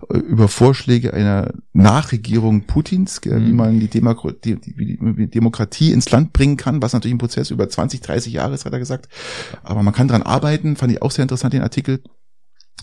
äh, 0.09 0.17
über 0.17 0.47
Vorschläge 0.47 1.13
einer 1.13 1.53
Nachregierung 1.73 2.65
Putins, 2.65 3.21
mhm. 3.23 3.45
wie 3.45 3.53
man 3.53 3.79
die, 3.79 3.87
Demo 3.87 4.13
die, 4.31 4.55
die, 4.55 5.27
Demokratie 5.29 5.91
ins 5.91 6.09
Land 6.09 6.33
bringen 6.33 6.57
kann, 6.57 6.81
was 6.81 6.93
natürlich 6.93 7.13
ein 7.13 7.19
Prozess 7.19 7.51
über 7.51 7.69
20, 7.69 8.01
30 8.01 8.33
Jahre 8.33 8.53
ist, 8.53 8.65
hat 8.65 8.73
er 8.73 8.79
gesagt. 8.79 9.09
Aber 9.63 9.83
man 9.83 9.93
kann 9.93 10.07
dran 10.07 10.23
arbeiten, 10.23 10.75
fand 10.75 10.91
ich 10.91 11.01
auch 11.01 11.11
sehr 11.11 11.23
interessant, 11.23 11.53
den 11.53 11.61
Artikel. 11.61 12.01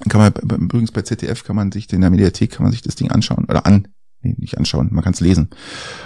Kann 0.09 0.21
man 0.21 0.61
übrigens 0.61 0.91
bei 0.91 1.03
ZDF 1.03 1.45
kann 1.45 1.57
man 1.57 1.71
sich 1.71 1.93
in 1.93 2.01
der 2.01 2.11
Mediathek 2.11 2.51
kann 2.51 2.63
man 2.63 2.73
sich 2.73 2.83
das 2.83 2.95
Ding 2.95 3.11
anschauen 3.11 3.45
oder 3.45 3.67
an 3.67 3.89
nee, 4.23 4.35
nicht 4.39 4.59
anschauen, 4.59 4.89
man 4.93 5.05
kann 5.05 5.13
es 5.13 5.21
lesen. 5.21 5.51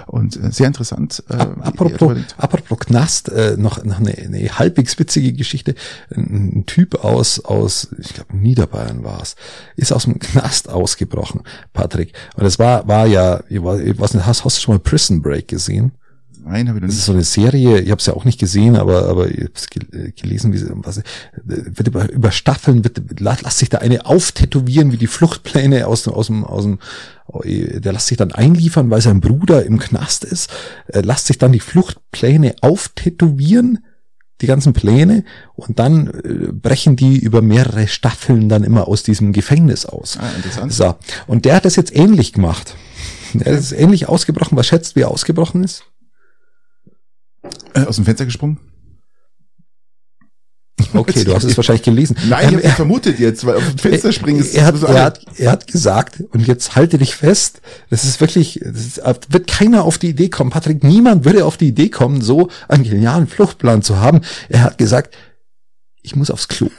Und 0.06 0.36
äh, 0.36 0.50
sehr 0.50 0.66
interessant. 0.66 1.22
Äh, 1.28 1.34
apropos, 1.34 2.16
apropos 2.36 2.78
Knast, 2.80 3.28
äh, 3.28 3.56
noch, 3.56 3.82
noch 3.84 3.98
eine, 3.98 4.16
eine 4.16 4.58
halbwegs 4.58 4.98
witzige 4.98 5.32
Geschichte. 5.32 5.74
Ein, 6.14 6.58
ein 6.58 6.66
Typ 6.66 7.04
aus, 7.04 7.44
aus 7.44 7.88
ich 7.98 8.14
glaube 8.14 8.36
Niederbayern 8.36 9.04
war 9.04 9.22
es, 9.22 9.36
ist 9.76 9.92
aus 9.92 10.04
dem 10.04 10.18
Knast 10.18 10.68
ausgebrochen, 10.68 11.42
Patrick. 11.72 12.12
Und 12.36 12.44
es 12.44 12.58
war, 12.58 12.86
war 12.88 13.06
ja, 13.06 13.40
ich 13.48 13.62
weiß 13.62 14.14
nicht, 14.14 14.26
hast, 14.26 14.44
hast 14.44 14.58
du 14.58 14.62
schon 14.62 14.74
mal 14.74 14.80
Prison 14.80 15.22
Break 15.22 15.48
gesehen? 15.48 15.92
Nein, 16.48 16.68
habe 16.68 16.78
ich 16.78 16.82
noch. 16.82 16.88
Das 16.88 16.96
ist 16.96 17.06
so 17.06 17.12
eine 17.12 17.24
Serie, 17.24 17.80
ich 17.80 17.90
habe 17.90 17.98
es 17.98 18.06
ja 18.06 18.14
auch 18.14 18.24
nicht 18.24 18.38
gesehen, 18.38 18.76
aber 18.76 19.08
aber 19.08 19.28
ich 19.28 19.40
habe 19.40 19.98
äh, 19.98 20.12
gelesen, 20.12 20.52
wie 20.52 20.58
sie 20.58 20.70
was 20.74 21.02
wird 21.44 21.88
über, 21.88 22.08
über 22.08 22.30
Staffeln 22.30 22.84
wird 22.84 23.02
lass 23.18 23.58
sich 23.58 23.68
da 23.68 23.78
eine 23.78 24.06
auftätowieren, 24.06 24.92
wie 24.92 24.96
die 24.96 25.08
Fluchtpläne 25.08 25.88
aus 25.88 26.04
dem 26.04 26.12
aus 26.12 26.28
dem 26.28 26.44
aus 26.44 26.62
dem 26.62 26.78
oh, 27.26 27.42
der 27.44 27.92
lässt 27.92 28.06
sich 28.06 28.16
dann 28.16 28.30
einliefern, 28.30 28.90
weil 28.90 29.00
sein 29.00 29.20
Bruder 29.20 29.66
im 29.66 29.80
Knast 29.80 30.22
ist, 30.24 30.48
äh, 30.86 31.00
lässt 31.00 31.26
sich 31.26 31.38
dann 31.38 31.50
die 31.50 31.60
Fluchtpläne 31.60 32.54
auftätowieren 32.60 33.84
die 34.40 34.46
ganzen 34.46 34.72
Pläne 34.72 35.24
und 35.54 35.78
dann 35.78 36.08
äh, 36.08 36.52
brechen 36.52 36.94
die 36.94 37.18
über 37.18 37.42
mehrere 37.42 37.88
Staffeln 37.88 38.48
dann 38.48 38.62
immer 38.62 38.86
aus 38.86 39.02
diesem 39.02 39.32
Gefängnis 39.32 39.86
aus. 39.86 40.18
Ah, 40.20 40.30
interessant. 40.36 40.72
So. 40.72 40.94
Und 41.26 41.44
der 41.44 41.56
hat 41.56 41.64
das 41.64 41.74
jetzt 41.74 41.96
ähnlich 41.96 42.32
gemacht. 42.34 42.76
Er 43.38 43.52
ist 43.52 43.72
ähnlich 43.72 44.08
ausgebrochen. 44.08 44.56
Was 44.56 44.66
schätzt, 44.66 44.94
wie 44.94 45.00
er 45.00 45.10
ausgebrochen 45.10 45.64
ist? 45.64 45.84
Äh, 47.74 47.84
aus 47.84 47.96
dem 47.96 48.04
Fenster 48.04 48.24
gesprungen? 48.24 48.58
Okay, 50.92 51.24
du 51.24 51.34
hast 51.34 51.44
es 51.44 51.56
wahrscheinlich 51.56 51.82
gelesen. 51.82 52.16
Nein, 52.28 52.48
ich 52.48 52.54
ähm, 52.54 52.62
habe 52.64 52.76
vermutet 52.76 53.18
jetzt, 53.18 53.44
weil 53.46 53.56
auf 53.56 53.66
dem 53.66 53.78
Fenster 53.78 54.12
springen 54.12 54.40
ist. 54.40 54.54
Er 54.54 54.66
hat, 54.66 54.82
er, 54.82 55.02
hat, 55.02 55.20
er 55.36 55.50
hat 55.50 55.66
gesagt, 55.66 56.22
und 56.32 56.46
jetzt 56.46 56.76
halte 56.76 56.98
dich 56.98 57.14
fest, 57.14 57.60
das 57.90 58.04
ist 58.04 58.20
wirklich, 58.20 58.60
das 58.62 58.86
ist, 58.86 59.02
wird 59.28 59.46
keiner 59.46 59.84
auf 59.84 59.98
die 59.98 60.10
Idee 60.10 60.28
kommen, 60.28 60.50
Patrick, 60.50 60.84
niemand 60.84 61.24
würde 61.24 61.44
auf 61.44 61.56
die 61.56 61.68
Idee 61.68 61.88
kommen, 61.88 62.20
so 62.20 62.50
einen 62.68 62.84
genialen 62.84 63.26
Fluchtplan 63.26 63.82
zu 63.82 63.98
haben. 63.98 64.20
Er 64.48 64.62
hat 64.62 64.78
gesagt, 64.78 65.14
ich 66.02 66.14
muss 66.14 66.30
aufs 66.30 66.48
Klo. 66.48 66.70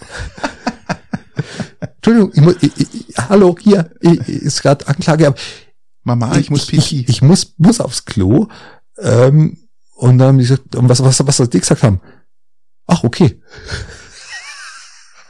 Entschuldigung, 1.95 2.31
ich 2.33 2.41
muss, 2.41 2.55
ich, 2.61 2.71
ich, 2.79 3.17
hallo, 3.17 3.55
hier, 3.59 3.89
ist 3.99 4.61
gerade 4.61 4.87
Anklage, 4.87 5.27
aber 5.27 5.37
Mama, 6.03 6.37
ich, 6.37 6.49
muss 6.49 6.67
pipi. 6.67 7.05
Ich, 7.07 7.21
muss, 7.21 7.53
muss 7.57 7.81
aufs 7.81 8.05
Klo. 8.05 8.47
Ähm, 8.97 9.57
und 9.97 10.19
dann 10.19 10.27
haben 10.29 10.37
die 10.37 10.43
gesagt, 10.43 10.75
und 10.75 10.87
was, 10.87 11.03
was, 11.03 11.25
was, 11.25 11.39
was 11.39 11.49
die 11.49 11.59
gesagt 11.59 11.81
haben? 11.81 11.99
Ach, 12.85 13.03
okay. 13.03 13.41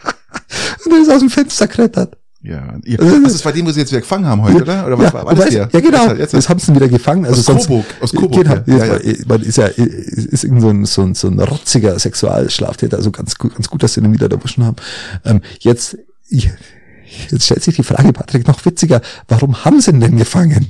und 0.85 0.91
dann 0.91 1.01
ist 1.01 1.09
aus 1.09 1.19
dem 1.19 1.29
Fenster 1.29 1.67
klettert. 1.67 2.17
Ja, 2.41 2.77
ihr, 2.83 2.99
also, 3.01 3.23
das 3.23 3.43
war 3.45 3.51
den, 3.51 3.65
wo 3.65 3.71
sie 3.71 3.79
jetzt 3.79 3.91
wieder 3.91 4.01
gefangen 4.01 4.25
haben 4.25 4.43
heute, 4.43 4.61
oder? 4.61 4.85
Oder 4.85 4.97
was 4.97 5.05
ja, 5.05 5.13
war, 5.13 5.25
das 5.25 5.45
weißt, 5.45 5.53
der? 5.53 5.69
Ja, 5.71 5.79
genau. 5.79 6.07
Jetzt, 6.09 6.19
jetzt, 6.19 6.33
jetzt 6.33 6.49
haben 6.49 6.59
sie 6.59 6.71
ihn 6.71 6.75
wieder 6.75 6.87
gefangen. 6.87 7.25
Also 7.25 7.39
aus 7.39 7.45
sonst, 7.45 7.67
Coburg, 7.67 7.85
aus 7.99 8.13
Coburg. 8.13 8.65
Genau, 8.65 8.77
ja, 8.77 8.97
ja. 8.97 9.15
Man 9.27 9.41
ist 9.41 9.57
ja, 9.57 9.67
ist 9.67 10.43
irgend 10.43 10.61
so 10.61 10.69
ein, 10.69 10.85
so 10.85 11.01
ein, 11.01 11.15
so 11.15 11.27
ein 11.29 11.39
rotziger 11.39 11.97
Sexualschlaftäter, 11.97 12.97
also 12.97 13.11
ganz 13.11 13.37
gut, 13.37 13.55
ganz 13.55 13.69
gut, 13.69 13.83
dass 13.83 13.95
sie 13.95 14.01
ihn 14.01 14.13
wieder 14.13 14.29
erwischen 14.29 14.65
haben. 14.65 14.75
Ähm, 15.25 15.41
jetzt, 15.59 15.97
jetzt 16.29 17.45
stellt 17.45 17.63
sich 17.63 17.75
die 17.75 17.83
Frage, 17.83 18.13
Patrick, 18.13 18.47
noch 18.47 18.63
witziger, 18.65 19.01
warum 19.27 19.65
haben 19.65 19.81
sie 19.81 19.91
ihn 19.91 19.99
denn 19.99 20.17
gefangen? 20.17 20.69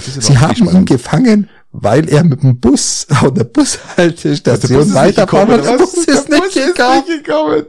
sie 0.00 0.38
haben 0.38 0.68
ihn 0.68 0.84
gefangen, 0.86 1.48
weil 1.72 2.08
er 2.08 2.22
mit 2.22 2.42
dem 2.42 2.60
Bus 2.60 3.06
auf 3.10 3.34
der 3.34 3.44
Bushaltestation 3.44 4.94
weiterfahren 4.94 5.48
wollte. 5.48 5.68
Der 5.68 5.78
Bus 5.78 5.94
ist 5.94 6.28
nicht 6.28 6.54
gekommen. 6.54 7.66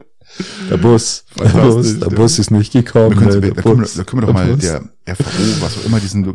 Der 0.70 0.78
Bus, 0.78 1.26
der 1.40 1.50
Bus, 1.50 2.00
der 2.00 2.08
Bus 2.08 2.40
ist 2.40 2.50
nicht 2.50 2.74
gekommen. 2.74 3.20
Da, 3.20 3.40
da, 3.40 3.62
können, 3.62 3.86
da 3.96 4.04
können 4.04 4.22
wir 4.22 4.28
doch 4.28 4.34
mal 4.34 4.58
der 4.58 4.82
RVO, 5.08 5.62
was 5.62 5.78
auch 5.78 5.86
immer, 5.86 6.00
diesen 6.00 6.26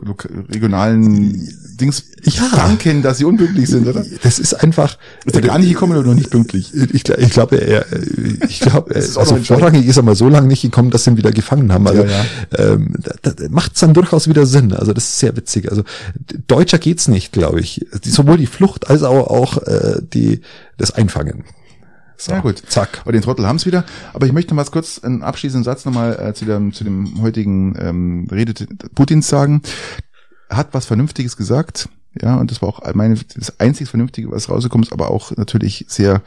regionalen 0.53 1.49
Dings 1.81 2.05
ja. 2.23 2.51
danken, 2.55 3.03
dass 3.03 3.19
sie 3.19 3.25
unpünktlich 3.25 3.69
sind, 3.69 3.89
oder? 3.89 4.05
Das 4.23 4.39
ist 4.39 4.55
einfach. 4.55 4.99
Ist 5.25 5.35
er 5.35 5.43
gar 5.43 5.59
nicht 5.59 5.71
gekommen 5.71 5.97
oder 5.97 6.07
noch 6.07 6.15
nicht 6.15 6.31
pünktlich? 6.31 6.75
Ich, 6.75 7.09
ich 7.09 7.31
glaube, 7.31 7.57
er, 7.57 7.87
ich 8.47 8.61
glaube, 8.61 8.95
also 8.95 9.37
vorrangig 9.37 9.87
ist 9.87 9.97
er 9.97 10.03
mal 10.03 10.15
so 10.15 10.29
lange 10.29 10.49
nicht 10.49 10.63
gekommen, 10.63 10.91
dass 10.91 11.05
sie 11.05 11.11
ihn 11.11 11.17
wieder 11.17 11.33
gefangen 11.33 11.73
haben. 11.73 11.87
Also, 11.87 12.05
ja, 12.05 12.11
ja. 12.11 12.25
Ähm, 12.59 12.95
da, 13.23 13.31
da 13.33 13.49
macht 13.49 13.75
es 13.75 13.81
dann 13.81 13.95
durchaus 13.95 14.29
wieder 14.29 14.45
Sinn. 14.45 14.73
Also, 14.73 14.93
das 14.93 15.05
ist 15.05 15.19
sehr 15.19 15.37
witzig. 15.37 15.71
Also, 15.71 15.83
deutscher 16.47 16.79
geht's 16.79 17.09
nicht, 17.09 17.33
glaube 17.33 17.61
ich. 17.61 17.87
Sowohl 18.05 18.37
die 18.37 18.47
Flucht 18.47 18.91
als 18.91 19.03
auch, 19.03 19.29
auch 19.29 19.63
äh, 19.63 20.03
die, 20.03 20.43
das 20.77 20.91
Einfangen. 20.91 21.45
So, 22.21 22.33
ja 22.33 22.41
gut, 22.41 22.63
zack. 22.67 23.01
Aber 23.03 23.13
den 23.13 23.23
Trottel 23.23 23.47
haben's 23.47 23.65
wieder. 23.65 23.85
Aber 24.13 24.27
ich 24.27 24.33
möchte 24.33 24.53
noch 24.53 24.65
mal 24.65 24.71
kurz 24.71 24.99
einen 24.99 25.23
abschließenden 25.23 25.63
Satz 25.65 25.85
nochmal 25.85 26.19
äh, 26.19 26.35
zu, 26.35 26.45
dem, 26.45 26.73
zu 26.73 26.83
dem 26.83 27.23
heutigen 27.23 27.77
ähm, 27.79 28.29
Rede 28.31 28.67
Putins 28.95 29.29
sagen. 29.29 29.63
Er 30.49 30.57
hat 30.57 30.75
was 30.75 30.87
Vernünftiges 30.87 31.37
gesagt. 31.37 31.89
Ja, 32.21 32.37
und 32.37 32.51
das 32.51 32.61
war 32.61 32.69
auch 32.69 32.95
meine, 32.95 33.15
das 33.37 33.61
einzig 33.61 33.89
Vernünftige, 33.89 34.33
was 34.33 34.51
rausgekommen 34.51 34.83
ist, 34.83 34.93
aber 34.93 35.11
auch 35.11 35.37
natürlich 35.37 35.85
sehr, 35.89 36.23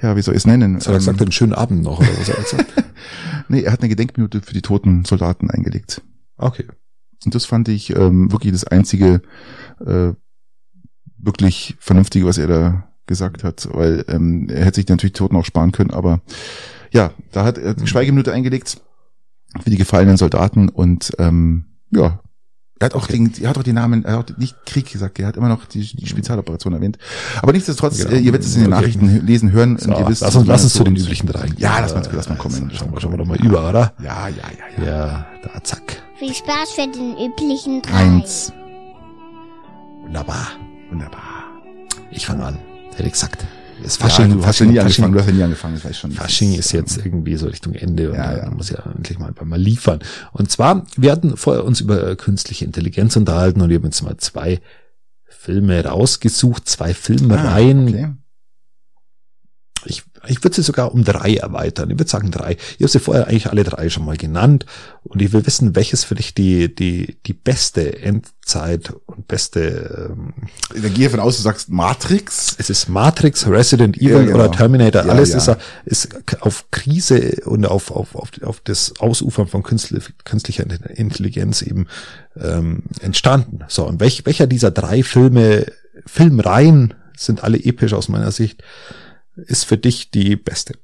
ja, 0.00 0.16
wie 0.16 0.22
soll 0.22 0.34
ich 0.34 0.42
es 0.42 0.46
nennen? 0.46 0.76
Was 0.76 0.86
hat 0.86 0.94
er 0.94 0.98
gesagt, 0.98 1.20
ähm, 1.20 1.24
einen 1.24 1.32
schönen 1.32 1.54
Abend 1.54 1.82
noch, 1.82 1.98
oder 1.98 2.08
was 2.20 2.28
hat 2.28 2.36
er 2.36 2.42
gesagt? 2.42 2.84
nee, 3.48 3.62
er 3.62 3.72
hat 3.72 3.80
eine 3.80 3.88
Gedenkminute 3.88 4.42
für 4.42 4.54
die 4.54 4.62
toten 4.62 5.04
Soldaten 5.04 5.50
eingelegt. 5.50 6.02
Okay. 6.36 6.66
Und 7.24 7.34
das 7.34 7.46
fand 7.46 7.68
ich 7.68 7.96
ähm, 7.96 8.30
wirklich 8.30 8.52
das 8.52 8.64
einzige, 8.64 9.22
äh, 9.84 10.12
wirklich 11.18 11.74
Vernünftige, 11.80 12.26
was 12.26 12.38
er 12.38 12.46
da 12.46 12.93
gesagt 13.06 13.44
hat, 13.44 13.68
weil 13.72 14.04
ähm, 14.08 14.48
er 14.48 14.64
hätte 14.64 14.76
sich 14.76 14.88
natürlich 14.88 15.12
Toten 15.12 15.36
auch 15.36 15.44
sparen 15.44 15.72
können, 15.72 15.90
aber 15.90 16.20
ja, 16.90 17.10
da 17.32 17.44
hat 17.44 17.58
er 17.58 17.74
die 17.74 17.86
Schweigeminute 17.86 18.32
eingelegt 18.32 18.80
für 19.62 19.70
die 19.70 19.76
gefallenen 19.76 20.16
Soldaten 20.16 20.68
und 20.68 21.12
ähm, 21.18 21.66
ja, 21.90 22.20
er 22.80 22.86
hat 22.86 22.94
auch 22.94 23.04
okay. 23.04 23.12
den, 23.12 23.32
er 23.40 23.50
hat 23.50 23.58
auch 23.58 23.62
den 23.62 23.76
Namen, 23.76 24.04
er 24.04 24.18
hat 24.18 24.36
nicht 24.36 24.66
Krieg 24.66 24.90
gesagt, 24.90 25.18
er 25.20 25.28
hat 25.28 25.36
immer 25.36 25.48
noch 25.48 25.64
die, 25.66 25.80
die 25.80 26.06
Spezialoperation 26.06 26.72
erwähnt. 26.72 26.98
Aber 27.40 27.52
nichtsdestotrotz, 27.52 27.98
genau. 27.98 28.10
ihr 28.10 28.24
werdet 28.32 28.42
es 28.42 28.56
in 28.56 28.62
den 28.62 28.70
Nachrichten 28.70 29.24
lesen, 29.24 29.52
hören 29.52 29.78
so, 29.78 29.90
und 29.90 29.98
ihr 30.00 30.08
wisst. 30.08 30.22
Lass 30.22 30.34
uns, 30.34 30.48
lass 30.48 30.64
uns 30.64 30.72
zu 30.72 30.82
den 30.82 30.96
üblichen 30.96 31.28
drei. 31.28 31.46
Ja, 31.56 31.78
lass 31.78 31.94
mal, 31.94 32.02
lass 32.12 32.28
mal 32.28 32.36
kommen. 32.36 32.70
Schauen 32.74 32.92
wir, 32.92 33.00
schauen 33.00 33.12
wir 33.12 33.18
doch 33.18 33.26
mal 33.26 33.38
über, 33.38 33.68
oder? 33.68 33.94
Ja, 34.02 34.28
ja, 34.28 34.34
ja, 34.58 34.84
ja. 34.84 34.86
Ja, 34.86 35.26
da, 35.42 35.62
zack. 35.62 36.02
Viel 36.18 36.34
Spaß 36.34 36.72
für 36.74 36.88
den 36.88 37.16
üblichen 37.16 37.80
drei. 37.80 37.94
Eins. 37.94 38.52
Wunderbar. 40.02 40.48
Wunderbar. 40.90 41.44
Ich 42.10 42.26
fange 42.26 42.44
an. 42.44 42.58
Hätte 42.96 43.10
gesagt. 43.10 43.44
Das 43.82 43.96
Fasching, 43.96 44.30
ja, 44.30 44.34
du 44.36 44.46
hast 44.46 44.60
ja 44.60 44.66
nie 44.66 44.78
angefangen, 44.78 45.12
du 45.12 45.18
hast 45.18 45.26
ja 45.26 45.32
nie 45.32 45.42
angefangen, 45.42 45.74
das 45.74 45.84
weiß 45.84 45.98
schon. 45.98 46.12
Fasching 46.12 46.54
ist 46.54 46.72
jetzt 46.72 47.04
irgendwie 47.04 47.36
so 47.36 47.46
Richtung 47.46 47.74
Ende 47.74 48.10
und 48.10 48.16
ja, 48.16 48.36
ja. 48.36 48.44
man 48.46 48.56
muss 48.56 48.70
ja 48.70 48.78
endlich 48.96 49.18
mal, 49.18 49.34
mal 49.44 49.60
liefern. 49.60 49.98
Und 50.32 50.50
zwar, 50.50 50.86
wir 50.96 51.12
hatten 51.12 51.36
vorher 51.36 51.64
uns 51.64 51.80
über 51.80 52.16
künstliche 52.16 52.64
Intelligenz 52.64 53.16
unterhalten 53.16 53.60
und 53.60 53.68
wir 53.68 53.76
haben 53.76 53.84
jetzt 53.84 54.02
mal 54.02 54.16
zwei 54.16 54.60
Filme 55.26 55.84
rausgesucht, 55.84 56.68
zwei 56.68 56.94
Filmreihen. 56.94 57.80
Ah, 57.80 57.90
okay. 57.90 58.12
Ich 59.86 60.02
ich 60.26 60.42
würde 60.42 60.56
sie 60.56 60.62
sogar 60.62 60.92
um 60.92 61.04
drei 61.04 61.34
erweitern. 61.34 61.90
Ich 61.90 61.98
würde 61.98 62.10
sagen 62.10 62.30
drei. 62.30 62.52
Ich 62.52 62.80
habe 62.80 62.88
sie 62.88 62.98
vorher 62.98 63.26
eigentlich 63.26 63.48
alle 63.48 63.64
drei 63.64 63.88
schon 63.90 64.04
mal 64.04 64.16
genannt. 64.16 64.66
Und 65.04 65.20
ich 65.20 65.32
will 65.32 65.46
wissen, 65.46 65.76
welches 65.76 66.04
für 66.04 66.14
dich 66.14 66.34
die, 66.34 66.74
die, 66.74 67.16
die 67.26 67.32
beste 67.32 68.00
Endzeit 68.00 68.92
und 69.06 69.28
beste... 69.28 70.10
Ähm, 70.12 70.32
ich 70.74 70.94
gehe 70.94 71.06
davon 71.06 71.20
aus, 71.20 71.36
du 71.36 71.42
sagst 71.42 71.68
Matrix. 71.68 72.56
Es 72.58 72.70
ist 72.70 72.88
Matrix, 72.88 73.46
Resident 73.46 73.96
Evil 73.96 74.10
ja, 74.10 74.22
genau. 74.22 74.34
oder 74.36 74.52
Terminator. 74.52 75.04
Ja, 75.04 75.12
Alles 75.12 75.30
ja. 75.30 75.38
Ist, 75.84 76.06
ist 76.06 76.08
auf 76.40 76.70
Krise 76.70 77.42
und 77.44 77.66
auf, 77.66 77.90
auf, 77.90 78.14
auf, 78.14 78.30
auf 78.42 78.60
das 78.60 78.94
Ausufern 78.98 79.46
von 79.46 79.62
künstlicher 79.62 80.64
Intelligenz 80.94 81.62
eben 81.62 81.86
ähm, 82.40 82.84
entstanden. 83.00 83.60
So, 83.68 83.86
und 83.86 84.00
welch, 84.00 84.24
welcher 84.26 84.46
dieser 84.46 84.70
drei 84.70 85.02
Filme, 85.02 85.66
Filmreihen 86.06 86.94
sind 87.16 87.44
alle 87.44 87.58
episch 87.58 87.92
aus 87.92 88.08
meiner 88.08 88.32
Sicht 88.32 88.62
ist 89.36 89.64
für 89.64 89.78
dich 89.78 90.10
die 90.10 90.36
beste? 90.36 90.78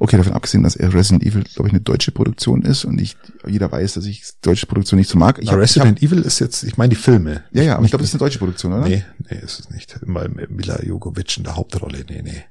Okay, 0.00 0.16
davon 0.16 0.32
abgesehen, 0.32 0.64
dass 0.64 0.78
Resident 0.78 1.22
Evil, 1.22 1.44
glaube 1.44 1.68
ich, 1.68 1.72
eine 1.72 1.80
deutsche 1.80 2.10
Produktion 2.10 2.62
ist 2.62 2.84
und 2.84 3.00
ich, 3.00 3.16
jeder 3.46 3.70
weiß, 3.70 3.94
dass 3.94 4.04
ich 4.04 4.24
deutsche 4.42 4.66
Produktion 4.66 4.98
nicht 4.98 5.08
so 5.08 5.16
mag. 5.16 5.38
Ich 5.40 5.48
hab, 5.48 5.58
Resident 5.58 6.02
ich 6.02 6.10
hab, 6.10 6.12
Evil 6.12 6.24
ist 6.24 6.40
jetzt, 6.40 6.64
ich 6.64 6.76
meine 6.76 6.90
die 6.90 6.96
Filme. 6.96 7.44
Ja, 7.52 7.62
ja, 7.62 7.76
aber 7.76 7.84
ich 7.84 7.90
glaube, 7.90 8.02
das 8.02 8.10
ist 8.10 8.14
eine 8.14 8.26
deutsche 8.26 8.38
Produktion, 8.40 8.72
oder? 8.72 8.88
Nee, 8.88 9.04
nee, 9.18 9.38
ist 9.38 9.60
es 9.60 9.70
nicht. 9.70 9.96
Immer 10.02 10.28
Mila 10.28 10.82
Jogovic 10.82 11.36
in 11.36 11.44
der 11.44 11.54
Hauptrolle. 11.54 12.04
Nee, 12.08 12.22
nee. 12.22 12.44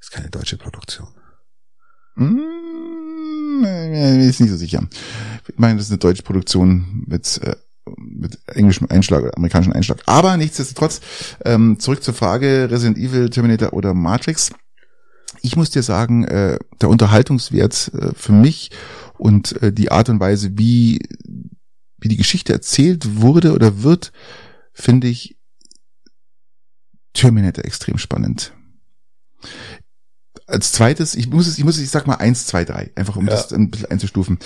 Ist 0.00 0.12
keine 0.12 0.30
deutsche 0.30 0.56
Produktion. 0.56 1.08
Hm, 2.16 3.64
ist 3.64 4.40
nicht 4.40 4.50
so 4.50 4.56
sicher. 4.56 4.88
Ich 5.46 5.58
meine, 5.58 5.76
das 5.76 5.86
ist 5.86 5.90
eine 5.90 5.98
deutsche 5.98 6.22
Produktion 6.22 7.04
mit 7.06 7.38
äh, 7.42 7.54
mit 7.96 8.38
englischem 8.46 8.86
Einschlag, 8.90 9.36
amerikanischem 9.36 9.72
Einschlag. 9.72 10.02
Aber 10.06 10.36
nichtsdestotrotz, 10.36 11.00
ähm, 11.44 11.78
zurück 11.78 12.02
zur 12.02 12.14
Frage 12.14 12.68
Resident 12.70 12.98
Evil, 12.98 13.30
Terminator 13.30 13.72
oder 13.72 13.94
Matrix. 13.94 14.50
ich 15.42 15.56
muss 15.56 15.70
dir 15.70 15.82
sagen, 15.82 16.24
äh, 16.24 16.58
der 16.80 16.88
Unterhaltungswert 16.88 17.92
äh, 17.94 18.10
für 18.14 18.32
mich 18.32 18.70
und 19.18 19.60
äh, 19.62 19.72
die 19.72 19.90
Art 19.90 20.08
und 20.08 20.20
Weise, 20.20 20.58
wie, 20.58 21.00
wie 21.98 22.08
die 22.08 22.16
Geschichte 22.16 22.52
erzählt 22.52 23.20
wurde 23.20 23.52
oder 23.52 23.82
wird, 23.82 24.12
finde 24.72 25.08
ich 25.08 25.36
Terminator 27.12 27.64
extrem 27.64 27.98
spannend. 27.98 28.52
Als 30.46 30.72
zweites, 30.72 31.14
ich 31.14 31.28
muss 31.28 31.46
es, 31.46 31.58
ich 31.58 31.64
muss 31.64 31.76
es, 31.76 31.82
ich 31.82 31.90
sag 31.90 32.06
mal 32.06 32.16
eins, 32.16 32.46
zwei, 32.46 32.64
drei, 32.64 32.90
einfach 32.96 33.16
um 33.16 33.26
ja. 33.26 33.32
das 33.32 33.52
ein 33.52 33.70
bisschen 33.70 33.90
einzustufen. 33.90 34.38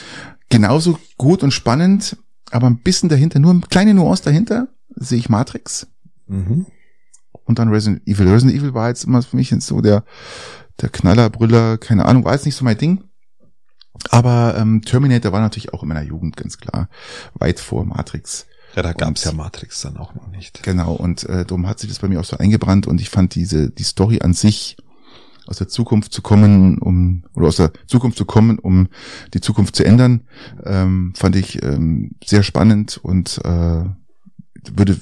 Genauso 0.50 0.98
gut 1.16 1.42
und 1.42 1.52
spannend, 1.52 2.16
aber 2.50 2.66
ein 2.66 2.78
bisschen 2.78 3.08
dahinter, 3.08 3.38
nur 3.38 3.52
eine 3.52 3.60
kleine 3.60 3.94
Nuance 3.94 4.22
dahinter, 4.22 4.68
sehe 4.94 5.18
ich 5.18 5.28
Matrix. 5.28 5.86
Mhm. 6.26 6.66
Und 7.44 7.58
dann 7.58 7.68
Resident 7.68 8.06
Evil. 8.06 8.28
Resident 8.28 8.58
Evil 8.58 8.74
war 8.74 8.88
jetzt 8.88 9.04
immer 9.04 9.22
für 9.22 9.36
mich 9.36 9.54
so 9.58 9.80
der, 9.80 10.04
der 10.80 10.88
Knallerbrüller, 10.88 11.78
keine 11.78 12.06
Ahnung, 12.06 12.24
war 12.24 12.32
jetzt 12.32 12.46
nicht 12.46 12.56
so 12.56 12.64
mein 12.64 12.78
Ding. 12.78 13.04
Aber 14.10 14.56
ähm, 14.56 14.82
Terminator 14.82 15.32
war 15.32 15.40
natürlich 15.40 15.72
auch 15.72 15.82
in 15.82 15.88
meiner 15.88 16.02
Jugend 16.02 16.36
ganz 16.36 16.58
klar 16.58 16.88
weit 17.34 17.60
vor 17.60 17.84
Matrix. 17.84 18.46
Ja, 18.74 18.82
da 18.82 18.92
gab's 18.92 19.22
ja 19.24 19.32
Matrix 19.32 19.82
dann 19.82 19.96
auch 19.98 20.14
noch 20.14 20.26
nicht. 20.28 20.62
Genau, 20.64 20.94
und 20.94 21.24
äh, 21.24 21.44
darum 21.44 21.68
hat 21.68 21.78
sich 21.78 21.90
das 21.90 22.00
bei 22.00 22.08
mir 22.08 22.18
auch 22.18 22.24
so 22.24 22.36
eingebrannt 22.38 22.88
und 22.88 23.00
ich 23.00 23.08
fand 23.08 23.34
diese, 23.34 23.70
die 23.70 23.84
Story 23.84 24.20
an 24.20 24.34
sich, 24.34 24.76
aus 25.46 25.58
der 25.58 25.68
Zukunft 25.68 26.12
zu 26.12 26.22
kommen, 26.22 26.78
um, 26.78 27.24
oder 27.34 27.48
aus 27.48 27.56
der 27.56 27.72
Zukunft 27.86 28.18
zu 28.18 28.24
kommen, 28.24 28.58
um 28.58 28.88
die 29.34 29.40
Zukunft 29.40 29.76
zu 29.76 29.84
ändern, 29.84 30.22
ähm, 30.64 31.12
fand 31.16 31.36
ich 31.36 31.62
ähm, 31.62 32.12
sehr 32.24 32.42
spannend 32.42 32.98
und 33.02 33.40
äh, 33.44 33.84
würde 34.74 34.96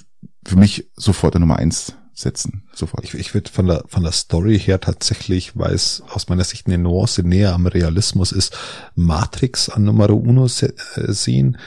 für 0.44 0.56
mich 0.56 0.90
sofort 0.96 1.34
der 1.34 1.40
Nummer 1.40 1.56
eins 1.56 1.94
setzen. 2.14 2.64
Sofort. 2.74 3.04
Ich, 3.04 3.14
ich 3.14 3.34
würde 3.34 3.50
von 3.50 3.66
der, 3.66 3.84
von 3.86 4.02
der 4.02 4.12
Story 4.12 4.58
her 4.58 4.80
tatsächlich, 4.80 5.56
weil 5.56 5.74
es 5.74 6.02
aus 6.10 6.28
meiner 6.28 6.44
Sicht 6.44 6.66
eine 6.66 6.78
Nuance 6.78 7.22
näher 7.22 7.54
am 7.54 7.66
Realismus 7.66 8.32
ist, 8.32 8.56
Matrix 8.94 9.68
an 9.68 9.84
Nummer 9.84 10.10
uno 10.10 10.48
se 10.48 10.74
äh, 10.96 11.12
sehen. 11.12 11.58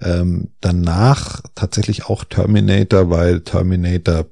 Ähm, 0.00 0.48
danach 0.60 1.42
tatsächlich 1.54 2.06
auch 2.06 2.24
Terminator, 2.24 3.10
weil 3.10 3.42
Terminator 3.42 4.26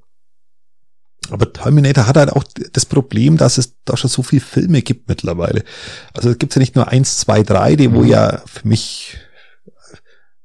aber 1.32 1.52
Terminator 1.52 2.06
hat 2.06 2.16
halt 2.16 2.30
auch 2.30 2.44
das 2.72 2.86
Problem, 2.86 3.36
dass 3.36 3.58
es 3.58 3.74
da 3.84 3.96
schon 3.96 4.10
so 4.10 4.22
viele 4.22 4.42
Filme 4.42 4.82
gibt 4.82 5.08
mittlerweile. 5.08 5.64
Also 6.12 6.30
es 6.30 6.38
gibt 6.38 6.54
ja 6.54 6.60
nicht 6.60 6.76
nur 6.76 6.88
eins, 6.88 7.18
zwei, 7.18 7.42
drei, 7.42 7.76
die 7.76 7.92
wo 7.92 8.00
mhm. 8.00 8.08
ja 8.08 8.42
für 8.46 8.66
mich 8.66 9.18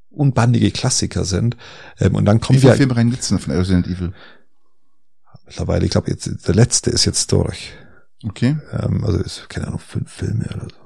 unbandige 0.09 0.71
Klassiker 0.71 1.25
sind. 1.25 1.57
Ähm, 1.99 2.15
und 2.15 2.25
dann 2.25 2.39
kommt 2.39 2.57
Wie 2.57 2.61
viele 2.61 2.73
ja, 2.73 2.77
Filme 2.77 2.95
rein 2.95 3.11
gibt's 3.11 3.29
denn 3.29 3.39
von 3.39 3.53
Resident 3.53 3.87
Evil? 3.87 4.13
Mittlerweile, 5.45 5.85
ich 5.85 5.91
glaube, 5.91 6.09
jetzt 6.09 6.47
der 6.47 6.55
letzte 6.55 6.89
ist 6.89 7.05
jetzt 7.05 7.31
durch. 7.31 7.73
Okay. 8.23 8.57
Ähm, 8.71 9.03
also 9.03 9.19
ist, 9.19 9.47
keine 9.49 9.67
Ahnung, 9.67 9.79
fünf 9.79 10.11
Filme 10.11 10.45
oder 10.45 10.67
so. 10.69 10.85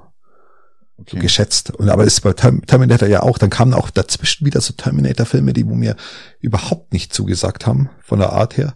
Okay. 0.98 1.16
So 1.16 1.18
geschätzt. 1.18 1.70
Und 1.70 1.88
aber 1.88 2.04
ist 2.04 2.20
bei 2.20 2.34
Terminator 2.34 3.08
ja 3.08 3.22
auch, 3.22 3.38
dann 3.38 3.48
kamen 3.48 3.72
auch 3.72 3.88
dazwischen 3.88 4.44
wieder 4.44 4.60
so 4.60 4.74
Terminator-Filme, 4.74 5.54
die 5.54 5.66
wo 5.66 5.74
mir 5.74 5.96
überhaupt 6.40 6.92
nicht 6.92 7.14
zugesagt 7.14 7.66
haben, 7.66 7.88
von 8.02 8.18
der 8.18 8.32
Art 8.32 8.58
her. 8.58 8.74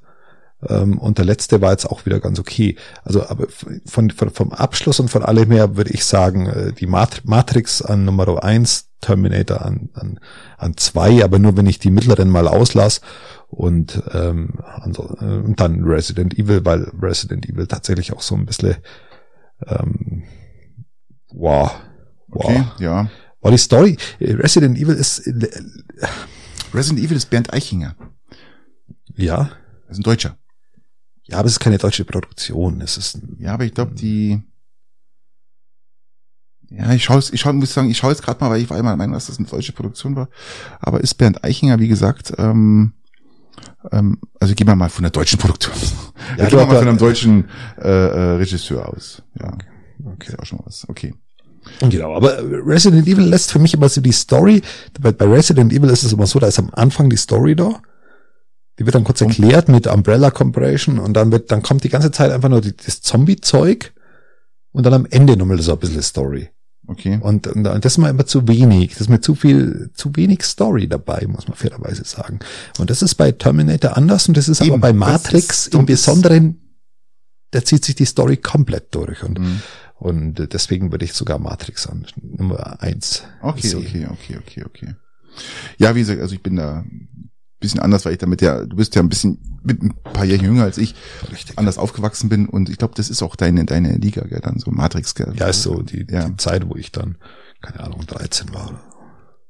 Ähm, 0.69 0.99
und 0.99 1.19
der 1.19 1.25
letzte 1.25 1.61
war 1.61 1.73
jetzt 1.73 1.87
auch 1.87 2.07
wieder 2.07 2.21
ganz 2.21 2.39
okay. 2.39 2.77
Also, 3.03 3.27
aber 3.29 3.47
von, 3.87 4.11
von 4.11 4.31
vom 4.31 4.53
Abschluss 4.53 5.01
und 5.01 5.09
von 5.09 5.23
allem 5.23 5.51
her 5.51 5.77
würde 5.77 5.91
ich 5.91 6.05
sagen, 6.05 6.47
äh, 6.47 6.73
die 6.73 6.87
Matrix 6.87 7.83
an 7.83 8.05
Nummer 8.05 8.43
eins, 8.43 8.91
Terminator 9.01 9.63
an, 9.63 9.91
an, 9.95 10.21
an 10.57 10.77
zwei, 10.77 11.23
aber 11.23 11.39
nur 11.39 11.57
wenn 11.57 11.67
ich 11.67 11.79
die 11.79 11.91
mittleren 11.91 12.31
mal 12.31 12.49
auslasse 12.49 13.03
und 13.49 14.03
ähm, 14.13 14.55
also, 14.63 15.17
äh, 15.21 15.43
dann 15.57 15.85
Resident 15.85 16.39
Evil, 16.39 16.65
weil 16.65 16.91
Resident 17.01 17.49
Evil 17.49 17.67
tatsächlich 17.67 18.13
auch 18.13 18.23
so 18.23 18.35
ein 18.35 18.47
bisschen 18.47 18.77
ähm, 19.67 20.23
wow, 21.33 21.71
wow. 22.29 22.45
Okay, 22.45 22.65
ja. 22.79 23.11
War 23.41 23.51
die 23.51 23.59
Story, 23.59 23.99
Resident 24.21 24.79
Evil 24.79 24.95
ist 24.95 25.27
äh, 25.27 25.51
Resident 26.73 27.05
Evil 27.05 27.17
ist 27.17 27.31
Bernd 27.31 27.53
Eichinger. 27.53 27.95
Ja. 29.17 29.51
Das 29.87 29.99
ist 29.99 30.01
ein 30.01 30.03
Deutscher. 30.03 30.37
Ja, 31.27 31.39
aber 31.39 31.47
es 31.47 31.53
ist 31.53 31.61
keine 31.61 31.79
deutsche 31.79 32.05
Produktion. 32.05 32.81
Es 32.81 32.97
ist 32.99 33.19
ja, 33.39 33.55
aber 33.55 33.65
ich 33.65 33.75
glaube, 33.75 33.95
die 33.95 34.43
ja, 36.71 36.93
ich 36.93 37.05
schaue, 37.05 37.23
ich 37.31 37.41
schaue, 37.41 37.53
muss 37.53 37.73
sagen, 37.73 37.91
ich 37.91 37.99
schaue 37.99 38.11
jetzt 38.11 38.23
gerade 38.23 38.43
mal, 38.43 38.51
weil 38.51 38.61
ich 38.61 38.69
war 38.69 38.79
immer 38.79 38.91
der 38.91 38.97
Meinung, 38.97 39.15
dass 39.15 39.27
das 39.27 39.39
eine 39.39 39.47
deutsche 39.47 39.73
Produktion 39.73 40.17
war. 40.17 40.29
Aber 40.81 41.01
ist 41.01 41.15
Bernd 41.15 41.45
Eichinger, 41.45 41.79
wie 41.79 41.89
gesagt, 41.89 42.33
ähm, 42.39 42.95
ähm, 43.93 44.19
also 44.41 44.55
gehen 44.55 44.67
wir 44.67 44.75
mal 44.75 44.89
von 44.89 45.03
der 45.03 45.11
deutschen 45.11 45.39
Produktion. 45.39 45.75
Ja, 46.37 46.47
gehen 46.49 46.59
wir 46.59 46.67
mal 46.67 46.79
von 46.79 46.89
einem 46.89 46.99
deutschen 46.99 47.49
äh, 47.79 47.89
äh, 47.89 48.37
Regisseur 48.37 48.89
aus. 48.89 49.23
Ja, 49.39 49.53
okay. 49.53 49.67
okay. 50.05 50.29
Ist 50.33 50.39
auch 50.39 50.47
schon 50.47 50.61
was. 50.65 50.89
Okay. 50.89 51.15
Genau, 51.81 52.15
aber 52.15 52.39
Resident 52.43 53.07
Evil 53.07 53.25
lässt 53.25 53.51
für 53.53 53.59
mich 53.59 53.73
immer 53.73 53.89
so 53.89 54.01
die 54.03 54.13
Story, 54.13 54.61
bei, 55.01 55.13
bei 55.13 55.25
Resident 55.27 55.73
Evil 55.73 55.89
ist 55.89 56.03
es 56.03 56.13
immer 56.13 56.27
so, 56.27 56.39
da 56.39 56.47
ist 56.47 56.59
am 56.59 56.71
Anfang 56.75 57.09
die 57.09 57.17
Story 57.17 57.57
da, 57.57 57.81
die 58.79 58.87
wird 58.87 58.95
dann 58.95 59.05
kurz 59.05 59.21
erklärt 59.21 59.69
mit 59.69 59.87
Umbrella 59.87 60.31
Compression 60.31 60.99
und 60.99 61.15
dann 61.15 61.31
wird, 61.31 61.53
dann 61.53 61.63
kommt 61.63 61.85
die 61.85 61.89
ganze 61.89 62.11
Zeit 62.11 62.33
einfach 62.33 62.49
nur 62.49 62.61
die, 62.61 62.77
das 62.77 63.03
Zombie-Zeug 63.03 63.93
und 64.73 64.85
dann 64.85 64.95
am 64.95 65.07
Ende 65.07 65.37
nochmal 65.37 65.61
so 65.61 65.73
ein 65.73 65.79
bisschen 65.79 66.03
Story. 66.03 66.49
Okay. 66.87 67.19
Und, 67.23 67.47
und, 67.47 67.67
und 67.67 67.85
das 67.85 67.95
ist 67.95 67.99
mir 67.99 68.11
immer 68.11 68.27
zu 68.27 68.47
wenig. 68.47 68.91
Das 68.91 69.03
ist 69.03 69.09
mir 69.09 69.21
zu 69.21 69.35
viel, 69.35 69.91
zu 69.95 70.15
wenig 70.17 70.43
Story 70.43 70.87
dabei, 70.87 71.27
muss 71.27 71.49
man 71.49 71.57
fairerweise 71.57 72.05
sagen. 72.05 72.41
Und 72.79 72.91
das 72.91 73.01
ist 73.01 73.15
bei 73.15 73.33
Terminator 73.33 73.97
anders 73.97 74.29
und 74.29 74.37
das 74.37 74.49
ist 74.49 74.61
Eben, 74.61 74.73
aber 74.73 74.81
bei 74.81 74.93
Matrix 74.93 75.69
im 75.69 75.87
Besonderen, 75.87 76.61
da 77.53 77.65
zieht 77.65 77.85
sich 77.85 77.95
die 77.95 78.05
Story 78.05 78.37
komplett 78.37 78.95
durch 78.95 79.23
und, 79.23 79.39
mhm. 79.39 79.63
und 79.95 80.53
deswegen 80.53 80.91
würde 80.91 81.05
ich 81.05 81.15
sogar 81.15 81.39
Matrix 81.39 81.87
an 81.87 82.07
Nummer 82.21 82.83
eins. 82.83 83.23
Okay, 83.41 83.69
sehen. 83.69 83.79
okay, 83.79 84.09
okay, 84.11 84.39
okay, 84.39 84.65
okay. 84.67 84.95
Ja, 85.79 85.95
wie 85.95 86.01
gesagt, 86.01 86.21
also 86.21 86.35
ich 86.35 86.43
bin 86.43 86.57
da 86.57 86.85
bisschen 87.65 87.81
anders, 87.81 88.05
weil 88.05 88.13
ich 88.13 88.19
damit 88.19 88.41
ja, 88.41 88.65
du 88.65 88.77
bist 88.77 88.95
ja 88.95 89.03
ein 89.03 89.09
bisschen 89.09 89.61
mit 89.63 89.83
ein 89.83 89.95
paar 89.95 90.25
Jahre 90.25 90.43
jünger 90.43 90.65
als 90.65 90.79
ich, 90.79 90.95
Richtig. 91.31 91.59
anders 91.59 91.79
aufgewachsen 91.79 92.29
bin 92.29 92.47
und 92.47 92.69
ich 92.69 92.79
glaube, 92.79 92.95
das 92.97 93.11
ist 93.11 93.23
auch 93.23 93.37
deine 93.37 93.65
deine 93.65 93.97
Liga, 93.97 94.23
gell, 94.23 94.41
dann 94.41 94.59
so 94.59 94.71
Matrix, 94.71 95.15
gell. 95.15 95.33
Ja, 95.37 95.47
ist 95.49 95.63
so 95.63 95.83
die, 95.83 96.07
ja. 96.11 96.29
die 96.29 96.37
Zeit, 96.37 96.69
wo 96.69 96.77
ich 96.77 96.93
dann 96.93 97.17
keine 97.61 97.81
Ahnung 97.81 98.05
13 98.07 98.53
war. 98.53 98.81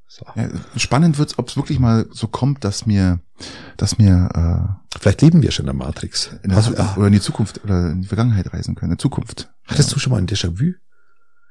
So. 0.07 0.25
Ja, 0.37 0.49
spannend 0.77 1.19
wird's, 1.19 1.39
ob 1.39 1.49
es 1.49 1.57
wirklich 1.57 1.81
mal 1.81 2.07
so 2.13 2.29
kommt, 2.29 2.63
dass 2.63 2.87
mir, 2.87 3.19
dass 3.77 3.99
mir 3.99 4.29
äh, 4.33 4.99
vielleicht 5.01 5.23
leben 5.23 5.43
wir 5.43 5.51
schon 5.51 5.65
in 5.65 5.77
der 5.77 5.87
Matrix, 5.87 6.31
in 6.45 6.51
der, 6.51 6.97
oder 6.97 7.09
in 7.09 7.13
die 7.13 7.21
Zukunft 7.21 7.65
oder 7.65 7.91
in 7.91 8.03
die 8.03 8.07
Vergangenheit 8.07 8.53
reisen 8.53 8.77
können, 8.77 8.93
in 8.93 8.97
der 8.97 9.03
Zukunft. 9.03 9.53
Hattest 9.65 9.91
ja. 9.91 9.95
du 9.95 10.01
schon 10.01 10.13
mal 10.13 10.19
ein 10.19 10.29
Déjà-vu? 10.29 10.75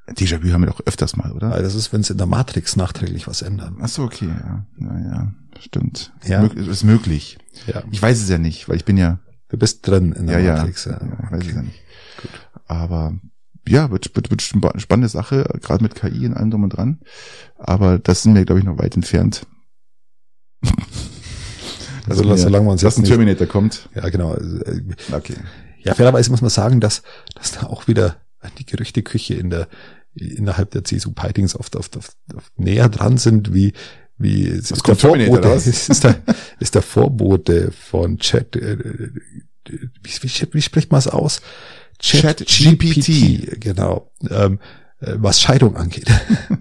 Déjà-vu 0.07 0.51
haben 0.51 0.61
wir 0.61 0.67
doch 0.67 0.81
öfters 0.85 1.15
mal, 1.15 1.31
oder? 1.31 1.51
Weil 1.51 1.63
das 1.63 1.75
ist, 1.75 1.93
wenn 1.93 2.01
es 2.01 2.09
in 2.09 2.17
der 2.17 2.27
Matrix 2.27 2.75
nachträglich 2.75 3.27
was 3.27 3.41
ändern. 3.41 3.77
Ach 3.81 3.87
so, 3.87 4.03
okay, 4.03 4.27
ja. 4.27 4.65
Ja, 4.79 4.99
ja, 4.99 5.33
stimmt. 5.59 6.11
Ja. 6.25 6.43
Ist, 6.43 6.67
ist 6.67 6.83
möglich. 6.83 7.37
Ja. 7.67 7.83
Ich 7.91 8.01
weiß 8.01 8.21
es 8.21 8.27
ja 8.27 8.37
nicht, 8.37 8.67
weil 8.67 8.75
ich 8.75 8.85
bin 8.85 8.97
ja. 8.97 9.19
Du 9.47 9.57
bist 9.57 9.87
drin 9.87 10.11
in 10.11 10.27
der 10.27 10.39
ja, 10.39 10.55
Matrix, 10.55 10.85
ja. 10.85 10.93
ja. 10.93 11.05
ja 11.05 11.31
weiß 11.31 11.43
ich 11.43 11.53
ja 11.53 11.61
nicht. 11.61 11.79
Gut. 12.21 12.31
Aber 12.65 13.13
ja, 13.67 13.91
wird, 13.91 14.13
wird, 14.15 14.29
wird 14.29 14.51
eine 14.73 14.81
spannende 14.81 15.07
Sache, 15.07 15.45
gerade 15.61 15.83
mit 15.83 15.95
KI 15.95 16.25
und 16.25 16.33
allem 16.33 16.51
drum 16.51 16.63
und 16.63 16.69
dran. 16.69 16.99
Aber 17.57 17.97
das 17.97 18.23
sind 18.23 18.35
wir, 18.35 18.43
glaube 18.45 18.59
ich, 18.59 18.65
noch 18.65 18.79
weit 18.79 18.95
entfernt. 18.95 19.45
also, 22.09 22.29
also 22.29 22.43
solange 22.43 22.65
man 22.65 22.77
jetzt 22.77 22.97
ein 22.97 23.05
Terminator 23.05 23.47
kommt. 23.47 23.89
Ja, 23.95 24.09
genau. 24.09 24.35
Okay. 25.11 25.35
Ja, 25.79 25.93
fairerweise 25.93 26.29
muss 26.29 26.41
man 26.41 26.49
sagen, 26.49 26.81
dass, 26.81 27.03
dass 27.35 27.53
da 27.53 27.67
auch 27.67 27.87
wieder 27.87 28.17
die 28.57 28.65
Gerüchteküche 28.65 29.35
in 29.35 29.49
der 29.49 29.67
innerhalb 30.15 30.71
der 30.71 30.83
CSU-Peitings 30.83 31.55
oft, 31.55 31.75
oft, 31.75 31.97
oft, 31.97 32.15
oft 32.35 32.59
näher 32.59 32.87
dran 32.89 33.17
sind, 33.17 33.53
wie 33.53 33.73
wie 34.17 34.47
es 34.47 34.71
ist 34.71 34.87
der 34.87 34.95
Vorbote, 34.95 35.47
ist, 35.49 35.67
ist, 35.89 36.03
der, 36.03 36.21
ist 36.59 36.75
der 36.75 36.81
Vorbote 36.81 37.71
von 37.71 38.19
Chat, 38.19 38.55
äh, 38.55 38.77
wie, 39.65 40.11
wie, 40.21 40.47
wie 40.53 40.61
spricht 40.61 40.91
man 40.91 40.99
es 40.99 41.07
aus? 41.07 41.41
Chat, 41.99 42.45
Chat 42.45 42.79
GPT, 42.79 43.59
genau, 43.59 44.11
ähm, 44.29 44.59
äh, 44.99 45.15
was 45.17 45.41
Scheidung 45.41 45.75
angeht, 45.75 46.09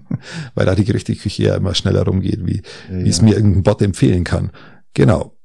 weil 0.55 0.65
da 0.65 0.75
die 0.75 0.85
Gerüchteküche 0.85 1.43
ja 1.43 1.55
immer 1.55 1.75
schneller 1.75 2.03
rumgeht, 2.03 2.45
wie, 2.45 2.63
ja, 2.89 3.05
wie 3.05 3.09
es 3.09 3.21
mir 3.21 3.35
irgendein 3.35 3.63
Bot 3.63 3.81
empfehlen 3.81 4.23
kann. 4.23 4.51
Genau. 4.93 5.37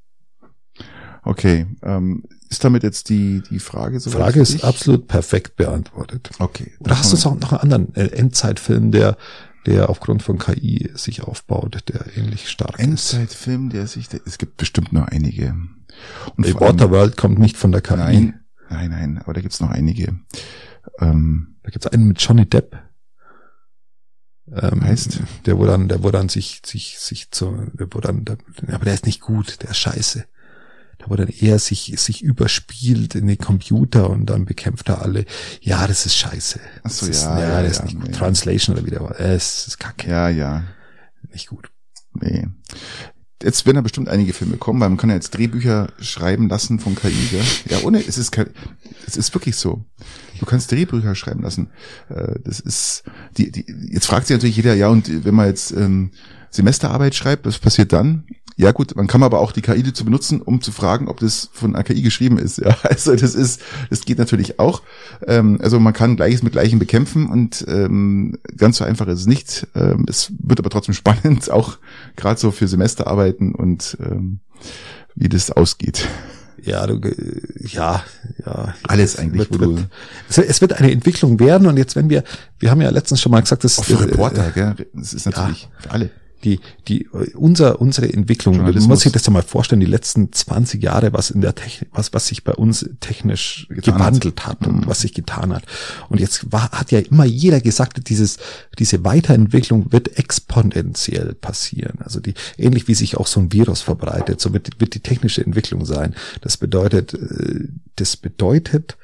Okay, 1.23 1.67
ähm, 1.83 2.25
ist 2.49 2.65
damit 2.65 2.83
jetzt 2.83 3.09
die, 3.09 3.43
die 3.51 3.59
Frage 3.59 4.01
so? 4.01 4.11
Frage 4.11 4.41
ist 4.41 4.65
absolut 4.65 5.07
perfekt 5.07 5.57
beantwortet. 5.57 6.31
Okay. 6.39 6.73
Oder 6.81 6.99
hast 6.99 7.13
du 7.13 7.29
noch 7.29 7.53
einen 7.53 7.61
anderen 7.61 7.95
äh, 7.95 8.07
Endzeitfilm, 8.07 8.91
der, 8.91 9.17
der 9.67 9.91
aufgrund 9.91 10.23
von 10.23 10.39
KI 10.39 10.91
sich 10.95 11.23
aufbaut, 11.23 11.79
der 11.89 12.17
ähnlich 12.17 12.49
stark 12.49 12.79
Endzeitfilm, 12.79 12.95
ist? 12.95 13.13
Endzeitfilm, 13.15 13.71
der 13.71 13.87
sich, 13.87 14.09
der, 14.09 14.21
es 14.25 14.39
gibt 14.39 14.57
bestimmt 14.57 14.93
noch 14.93 15.07
einige. 15.09 15.55
Und 16.37 16.47
The 16.47 16.55
Waterworld 16.55 17.17
kommt 17.17 17.39
nicht 17.39 17.57
von 17.57 17.73
der 17.73 17.81
KI. 17.81 17.97
Nein, 17.97 18.41
nein, 18.71 18.91
nein, 18.91 19.19
aber 19.19 19.35
da 19.35 19.41
gibt's 19.41 19.61
noch 19.61 19.71
einige. 19.71 20.19
Ähm, 21.01 21.57
da 21.63 21.71
gibt's 21.71 21.87
einen 21.87 22.09
mit 22.09 22.21
Johnny 22.21 22.47
Depp. 22.47 22.77
Ähm, 24.51 24.83
heißt, 24.83 25.21
der 25.45 25.59
wo 25.59 25.67
dann, 25.67 25.89
der 25.89 26.03
wo 26.03 26.11
dann 26.11 26.31
sich, 26.31 26.63
sich, 26.65 26.99
sich 26.99 27.31
zu, 27.31 27.67
der 27.75 27.89
wo 27.91 28.01
dann, 28.01 28.25
der, 28.25 28.39
aber 28.73 28.87
der 28.87 28.95
ist 28.95 29.05
nicht 29.05 29.21
gut, 29.21 29.63
der 29.63 29.71
ist 29.71 29.79
scheiße. 29.79 30.25
Da 30.99 31.07
wo 31.09 31.17
dann 31.17 31.29
er 31.29 31.59
sich, 31.59 31.95
sich 31.97 32.23
überspielt 32.23 33.15
in 33.15 33.27
den 33.27 33.39
Computer 33.39 34.11
und 34.11 34.27
dann 34.27 34.45
bekämpft 34.45 34.89
er 34.89 35.03
alle. 35.03 35.25
Ja, 35.61 35.87
das 35.87 36.07
ist 36.07 36.17
scheiße. 36.17 36.61
Ach 36.83 36.91
so, 36.91 37.07
das 37.07 37.23
ja, 37.23 37.35
Ist, 37.35 37.41
ja, 37.41 37.49
ja, 37.49 37.63
das 37.63 37.73
ist 37.73 37.79
ja, 37.79 37.85
nicht 37.85 37.97
gut. 38.01 38.07
nee. 38.09 38.13
Translation 38.17 38.77
oder 38.77 38.87
wieder 38.87 39.01
was. 39.03 39.19
Es 39.19 39.67
ist 39.69 39.79
kacke. 39.79 40.11
Ja, 40.11 40.29
ja. 40.29 40.65
Nicht 41.33 41.49
gut. 41.49 41.71
Nee. 42.15 42.49
Jetzt 43.41 43.67
werden 43.67 43.77
da 43.77 43.83
bestimmt 43.83 44.09
einige 44.09 44.33
Filme 44.33 44.57
kommen, 44.57 44.81
weil 44.81 44.89
man 44.89 44.99
kann 44.99 45.11
ja 45.11 45.15
jetzt 45.15 45.31
Drehbücher 45.31 45.93
schreiben 46.01 46.49
lassen 46.49 46.81
von 46.81 46.97
KI, 46.97 47.13
gell? 47.31 47.45
Ja, 47.69 47.79
ohne, 47.85 48.05
es 48.05 48.19
ist 48.19 48.33
kein, 48.33 48.51
es 49.07 49.17
ist 49.17 49.33
wirklich 49.33 49.55
so. 49.55 49.85
Du 50.41 50.47
kannst 50.47 50.73
Drehbücher 50.73 51.15
schreiben 51.15 51.43
lassen. 51.45 51.71
Äh, 52.09 52.41
Das 52.43 52.59
ist, 52.59 53.05
die, 53.37 53.53
die, 53.53 53.65
jetzt 53.93 54.07
fragt 54.07 54.27
sich 54.27 54.35
natürlich 54.35 54.57
jeder, 54.57 54.75
ja, 54.75 54.89
und 54.89 55.25
wenn 55.25 55.35
man 55.37 55.47
jetzt 55.47 55.71
ähm, 55.71 56.11
Semesterarbeit 56.51 57.15
schreibt, 57.15 57.47
was 57.47 57.59
passiert 57.59 57.93
dann? 57.93 58.25
Ja 58.57 58.73
gut, 58.73 58.97
man 58.97 59.07
kann 59.07 59.23
aber 59.23 59.39
auch 59.39 59.53
die 59.53 59.61
KI 59.63 59.85
dazu 59.85 60.05
benutzen, 60.05 60.43
um 60.43 60.61
zu 60.61 60.73
fragen, 60.73 61.07
ob 61.07 61.21
das 61.21 61.49
von 61.53 61.77
einer 61.77 61.85
KI 61.85 62.03
geschrieben 62.03 62.39
ist. 62.39 62.59
Ja, 62.59 62.77
also 62.83 63.15
das 63.15 63.37
ist, 63.37 63.61
das 63.89 64.01
geht 64.01 64.19
natürlich 64.19 64.59
auch. 64.59 64.83
Ähm, 65.27 65.59
also 65.63 65.79
man 65.79 65.93
kann 65.93 66.17
Gleiches 66.17 66.43
mit 66.43 66.53
Gleichem 66.55 66.81
bekämpfen 66.81 67.29
und 67.29 67.65
ähm, 67.69 68.37
ganz 68.57 68.79
so 68.79 68.85
einfach 68.85 69.07
ist 69.07 69.21
es 69.21 69.27
nicht. 69.27 69.69
Ähm, 69.77 70.07
es 70.09 70.33
wird 70.41 70.59
aber 70.59 70.71
trotzdem 70.71 70.95
spannend, 71.03 71.51
auch 71.53 71.79
gerade 72.17 72.41
so 72.41 72.51
für 72.51 72.67
Semesterarbeiten 72.67 73.55
und 73.55 73.97
ähm, 74.01 74.41
wie 75.15 75.29
das 75.29 75.53
ausgeht. 75.53 76.09
Ja, 76.61 76.85
du, 76.89 76.95
äh, 76.95 77.41
ja, 77.65 78.03
ja. 78.45 78.75
Alles 78.89 79.15
Es 79.15 79.19
eigentlich, 79.21 79.49
Wird, 79.51 79.61
wird, 79.61 79.87
es, 80.37 80.61
wird- 80.61 80.73
eine 80.73 80.91
Entwicklung 80.91 81.39
werden 81.39 81.69
und 81.69 81.77
jetzt, 81.77 81.95
wenn 81.95 82.11
wir, 82.11 82.25
wir 82.59 82.73
haben 82.73 82.81
ja 82.81 82.91
letztens 82.91 83.21
schon 83.21 83.31
mal 83.31 83.41
gesagt, 83.41 83.63
dass 83.63 83.79
Auch 83.79 83.85
für 83.85 83.95
äh, 83.95 84.03
Reporter, 84.03 84.51
gell? 84.51 84.75
Das 84.95 85.15
ist 85.15 85.27
natürlich 85.27 85.69
für 85.79 85.91
alle. 85.93 86.11
Die, 86.45 86.61
die, 86.87 87.09
unser, 87.35 87.81
unsere 87.81 88.13
Entwicklung, 88.13 88.59
man 88.59 88.75
muss 88.85 89.01
sich 89.01 89.13
das 89.13 89.27
ja 89.27 89.33
mal 89.33 89.43
vorstellen, 89.43 89.81
die 89.81 89.87
letzten 89.87 90.33
20 90.33 90.83
Jahre, 90.83 91.13
was 91.13 91.31
in 91.31 91.41
der 91.41 91.55
Technik, 91.55 91.91
was, 91.93 92.13
was 92.13 92.29
sich 92.29 92.45
bei 92.45 92.53
uns 92.53 92.89
technisch 93.01 93.67
Getan 93.69 93.95
hat. 93.95 93.99
gewandelt 93.99 94.47
hat, 94.47 94.67
und 94.67 94.87
was 94.87 95.01
sich 95.01 95.15
getan 95.15 95.53
hat. 95.53 95.65
Und 96.09 96.21
jetzt 96.21 96.53
war, 96.53 96.71
hat 96.71 96.93
ja 96.93 97.01
immer 97.01 97.25
jeder 97.25 97.61
gesagt, 97.61 98.09
dieses, 98.09 98.39
diese 98.79 99.05
Weiterentwicklung 99.05 99.93
wird 99.93 100.19
exponentiell 100.19 101.35
passieren. 101.35 101.99
Also 102.01 102.21
die, 102.21 102.35
ähnlich 102.57 102.89
wie 102.89 102.95
sich 102.95 103.17
auch 103.17 103.27
so 103.27 103.41
ein 103.41 103.53
Virus 103.53 103.81
verbreitet, 103.81 104.41
so 104.41 104.53
wird, 104.53 104.81
wird 104.81 104.95
die 104.95 105.01
technische 105.01 105.45
Entwicklung 105.45 105.85
sein. 105.85 106.15
Das 106.41 106.57
bedeutet, 106.57 107.15
äh, 107.15 107.69
das 107.97 108.17
bedeutet, 108.17 108.97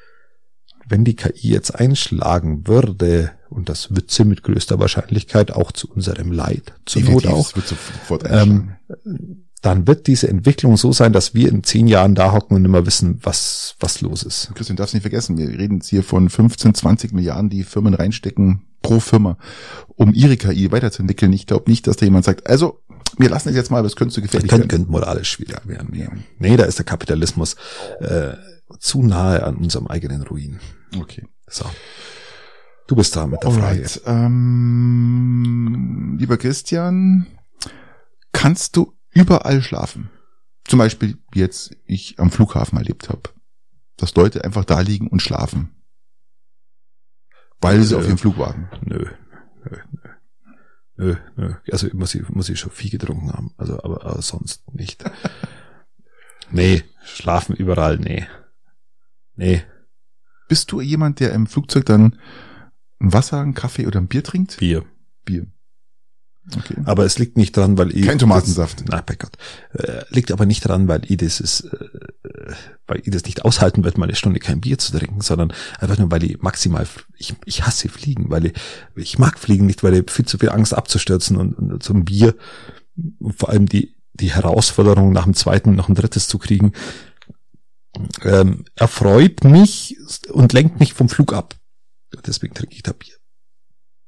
wenn 0.87 1.03
die 1.03 1.15
KI 1.15 1.49
jetzt 1.49 1.71
einschlagen 1.71 2.67
würde, 2.67 3.31
und 3.49 3.69
das 3.69 3.95
wird 3.95 4.11
sie 4.11 4.25
mit 4.25 4.43
größter 4.43 4.79
Wahrscheinlichkeit 4.79 5.51
auch 5.51 5.71
zu 5.71 5.89
unserem 5.89 6.31
Leid, 6.31 6.73
zur 6.85 7.03
Not 7.03 7.27
auch, 7.27 7.49
es 7.49 7.55
wird 7.55 7.67
sofort 7.67 8.23
ähm, 8.29 8.71
dann 9.65 9.87
wird 9.87 10.05
diese 10.05 10.27
Entwicklung 10.27 10.77
so 10.77 10.93
sein, 10.93 11.11
dass 11.11 11.33
wir 11.33 11.49
in 11.49 11.63
zehn 11.63 11.87
Jahren 11.87 12.13
da 12.13 12.31
hocken 12.33 12.55
und 12.55 12.65
immer 12.65 12.85
wissen, 12.85 13.19
was, 13.23 13.75
was 13.79 13.99
los 14.01 14.21
ist. 14.21 14.51
Christian, 14.53 14.77
darfst 14.77 14.93
nicht 14.93 15.01
vergessen, 15.01 15.39
wir 15.39 15.47
reden 15.47 15.77
jetzt 15.77 15.89
hier 15.89 16.03
von 16.03 16.29
15, 16.29 16.75
20 16.75 17.13
Milliarden, 17.13 17.49
die 17.49 17.63
Firmen 17.63 17.95
reinstecken 17.95 18.61
pro 18.83 18.99
Firma, 18.99 19.39
um 19.95 20.13
ihre 20.13 20.37
KI 20.37 20.71
weiterzuentwickeln. 20.71 21.33
Ich 21.33 21.47
glaube 21.47 21.67
nicht, 21.67 21.87
dass 21.87 21.97
da 21.97 22.05
jemand 22.05 22.25
sagt, 22.25 22.45
also 22.45 22.79
wir 23.17 23.29
lassen 23.29 23.49
es 23.49 23.55
jetzt 23.55 23.71
mal, 23.71 23.79
aber 23.79 23.87
es 23.87 23.95
könnte 23.95 24.13
zu 24.13 24.21
gefährlich 24.21 24.49
Könnte, 24.49 24.65
werden. 24.65 24.85
könnte 24.85 24.91
moralisch 24.91 25.31
schwierig 25.31 25.55
werden. 25.65 25.89
Nee. 25.91 26.07
nee, 26.37 26.57
da 26.57 26.65
ist 26.65 26.77
der 26.77 26.85
Kapitalismus 26.85 27.55
äh, 28.01 28.33
zu 28.79 29.03
nahe 29.03 29.43
an 29.43 29.57
unserem 29.57 29.87
eigenen 29.87 30.23
Ruin. 30.23 30.59
Okay. 30.97 31.27
So. 31.47 31.65
Du 32.87 32.95
bist 32.95 33.15
da 33.15 33.25
mit 33.27 33.43
der 33.43 33.51
Frage. 33.51 33.65
Alright. 33.65 34.01
Ähm, 34.05 35.35
lieber 36.19 36.37
Christian, 36.37 37.27
kannst 38.31 38.75
du 38.75 38.93
überall 39.11 39.61
schlafen? 39.61 40.09
Zum 40.65 40.79
Beispiel, 40.79 41.17
wie 41.31 41.39
jetzt 41.39 41.75
ich 41.85 42.19
am 42.19 42.31
Flughafen 42.31 42.77
erlebt 42.77 43.09
habe. 43.09 43.21
Dass 43.97 44.15
Leute 44.15 44.43
einfach 44.43 44.65
da 44.65 44.81
liegen 44.81 45.07
und 45.07 45.21
schlafen. 45.21 45.75
Weil 47.61 47.81
sie 47.83 47.93
Nö. 47.93 47.99
auf 47.99 48.07
ihrem 48.07 48.17
Flug 48.17 48.37
warten. 48.37 48.67
Nö, 48.81 49.05
nö, 49.63 49.77
nö. 49.91 50.09
Nö, 50.97 51.15
nö. 51.35 51.53
Also 51.71 51.87
muss 51.93 52.15
ich, 52.15 52.27
muss 52.29 52.49
ich 52.49 52.59
schon 52.59 52.71
viel 52.71 52.89
getrunken 52.89 53.31
haben. 53.31 53.53
Also, 53.57 53.81
aber, 53.83 54.05
aber 54.05 54.21
sonst 54.21 54.73
nicht. 54.73 55.03
nee, 56.51 56.83
schlafen 57.03 57.55
überall, 57.55 57.97
nee. 57.97 58.27
Nee, 59.35 59.63
Bist 60.47 60.71
du 60.71 60.81
jemand, 60.81 61.19
der 61.19 61.33
im 61.33 61.47
Flugzeug 61.47 61.85
dann 61.85 62.17
ein 62.99 63.13
Wasser, 63.13 63.41
einen 63.41 63.53
Kaffee 63.53 63.87
oder 63.87 63.99
ein 63.99 64.07
Bier 64.07 64.23
trinkt? 64.23 64.57
Bier. 64.57 64.85
Bier. 65.25 65.47
Okay. 66.55 66.75
Aber 66.85 67.05
es 67.05 67.17
liegt 67.17 67.37
nicht 67.37 67.57
dran, 67.57 67.77
weil 67.77 67.95
ich. 67.95 68.05
Kein 68.05 68.19
Tomatensaft. 68.19 68.81
Das, 68.81 68.87
nein, 68.87 69.01
bei 69.05 69.15
Gott. 69.15 69.35
Äh, 69.73 70.03
liegt 70.09 70.31
aber 70.31 70.45
nicht 70.45 70.61
dran, 70.61 70.87
weil 70.87 71.01
ich 71.07 71.17
das 71.17 71.39
ist, 71.39 71.61
äh, 71.61 72.53
weil 72.85 73.01
ich 73.03 73.09
das 73.09 73.25
nicht 73.25 73.43
aushalten 73.43 73.83
wird, 73.83 73.97
mal 73.97 74.05
eine 74.05 74.15
Stunde 74.15 74.39
kein 74.39 74.61
Bier 74.61 74.77
zu 74.77 74.95
trinken, 74.95 75.21
sondern 75.21 75.51
einfach 75.79 75.97
nur, 75.97 76.11
weil 76.11 76.23
ich 76.23 76.41
maximal, 76.41 76.85
ich, 77.17 77.33
ich 77.45 77.65
hasse 77.65 77.89
Fliegen, 77.89 78.29
weil 78.29 78.47
ich, 78.47 78.53
ich 78.95 79.17
mag 79.17 79.39
Fliegen 79.39 79.65
nicht, 79.65 79.83
weil 79.83 79.95
ich 79.95 80.11
viel 80.11 80.25
zu 80.25 80.37
viel 80.37 80.49
Angst 80.49 80.75
abzustürzen 80.75 81.37
und, 81.37 81.55
und 81.55 81.89
ein 81.89 82.05
Bier, 82.05 82.35
und 83.19 83.35
vor 83.35 83.49
allem 83.49 83.65
die, 83.65 83.95
die 84.13 84.31
Herausforderung 84.31 85.11
nach 85.11 85.23
dem 85.23 85.33
zweiten, 85.33 85.73
noch 85.73 85.89
ein 85.89 85.95
drittes 85.95 86.27
zu 86.27 86.37
kriegen, 86.37 86.73
ähm, 88.23 88.65
erfreut 88.75 89.43
mich 89.43 89.97
und 90.29 90.53
lenkt 90.53 90.79
mich 90.79 90.93
vom 90.93 91.09
Flug 91.09 91.33
ab. 91.33 91.55
Deswegen 92.25 92.53
trinke 92.53 92.75
ich 92.75 92.83
da 92.83 92.93
Bier. 92.93 93.15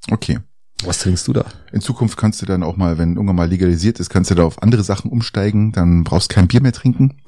Okay. 0.10 0.40
Was 0.84 1.00
trinkst 1.00 1.28
du 1.28 1.34
da? 1.34 1.46
In 1.72 1.82
Zukunft 1.82 2.18
kannst 2.18 2.42
du 2.42 2.46
dann 2.46 2.62
auch 2.64 2.78
mal, 2.78 2.98
wenn 2.98 3.16
irgendwann 3.16 3.36
mal 3.36 3.50
legalisiert 3.50 4.00
ist, 4.00 4.10
kannst 4.10 4.30
du 4.30 4.36
da 4.36 4.44
auf 4.44 4.62
andere 4.62 4.84
Sachen 4.84 5.12
umsteigen. 5.12 5.72
Dann 5.72 6.04
brauchst 6.04 6.30
kein 6.30 6.48
Bier 6.48 6.62
mehr 6.62 6.74
trinken, 6.74 7.22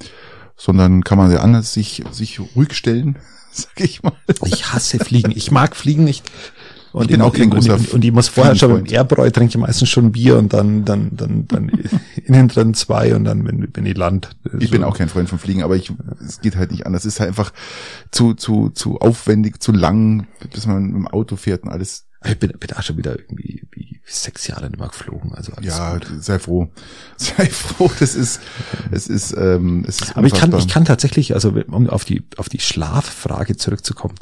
sondern 0.56 1.04
kann 1.04 1.18
man 1.18 1.32
ja 1.32 1.40
anders 1.40 1.74
sich, 1.74 2.04
sich 2.12 2.40
ruhig 2.56 2.74
stellen, 2.74 3.18
sag 3.52 3.80
ich 3.80 4.04
mal. 4.04 4.14
Ich 4.46 4.72
hasse 4.72 5.00
Fliegen. 5.00 5.32
Ich 5.32 5.50
mag 5.50 5.76
Fliegen 5.76 6.04
nicht. 6.04 6.30
Und 6.92 7.04
Ich 7.04 7.12
bin 7.12 7.22
auch 7.22 7.34
kein 7.34 7.50
großer 7.50 7.76
und, 7.76 7.94
und 7.94 8.06
ich 8.06 8.12
muss 8.12 8.28
vorher 8.30 8.56
schon 8.56 8.74
beim. 8.74 8.86
Airbräu 8.86 9.30
trinke 9.30 9.52
ich 9.52 9.58
meistens 9.58 9.90
schon 9.90 10.12
Bier 10.12 10.38
und 10.38 10.54
dann, 10.54 10.86
dann, 10.86 11.16
dann, 11.16 11.48
dann 11.48 11.70
innen 12.26 12.48
drin 12.48 12.74
zwei 12.74 13.16
und 13.16 13.26
dann, 13.26 13.46
wenn, 13.48 13.68
wenn 13.74 13.86
ich 13.86 13.96
land. 13.98 14.32
Ich 14.60 14.72
bin 14.72 14.84
auch 14.84 14.98
kein 14.98 15.10
Freund 15.10 15.30
von 15.30 15.38
Fliegen, 15.40 15.64
aber 15.64 15.76
ich, 15.76 15.92
es 16.26 16.42
geht 16.42 16.56
halt 16.56 16.72
nicht 16.72 16.86
anders. 16.86 17.06
Es 17.06 17.14
ist 17.14 17.20
halt 17.20 17.30
einfach 17.30 17.54
zu, 18.12 18.34
zu, 18.34 18.70
zu 18.70 19.00
aufwendig, 19.00 19.62
zu 19.62 19.72
lang, 19.72 20.28
bis 20.54 20.66
man 20.66 20.90
im 20.96 21.08
Auto 21.08 21.36
fährt 21.36 21.64
und 21.64 21.70
alles. 21.70 22.06
Ich 22.26 22.38
bin, 22.38 22.52
bin 22.60 22.74
auch 22.74 22.82
schon 22.84 22.98
wieder 22.98 23.18
irgendwie 23.18 23.64
wie 23.72 24.00
sechs 24.06 24.48
Jahre 24.48 24.66
nicht 24.68 24.80
mehr 24.80 24.90
geflogen. 24.90 25.34
Also 25.34 25.54
alles 25.54 25.78
Ja, 25.78 25.94
gut. 25.98 26.08
sei 26.22 26.40
froh. 26.40 26.70
Sei 27.18 27.46
froh, 27.46 27.90
das 28.00 28.16
ist, 28.16 28.42
es 28.92 29.08
ist, 29.08 29.34
ähm, 29.38 29.86
es 29.88 30.02
ist 30.02 30.18
Aber 30.18 30.28
ich 30.28 30.34
kann, 30.34 30.54
ich 30.58 30.68
kann 30.68 30.84
tatsächlich, 30.86 31.34
also 31.34 31.54
um 31.70 31.90
auf 31.90 32.06
die, 32.06 32.24
auf 32.38 32.50
die 32.50 32.60
Schlaffrage 32.60 33.56
zurückzukommen, 33.56 34.16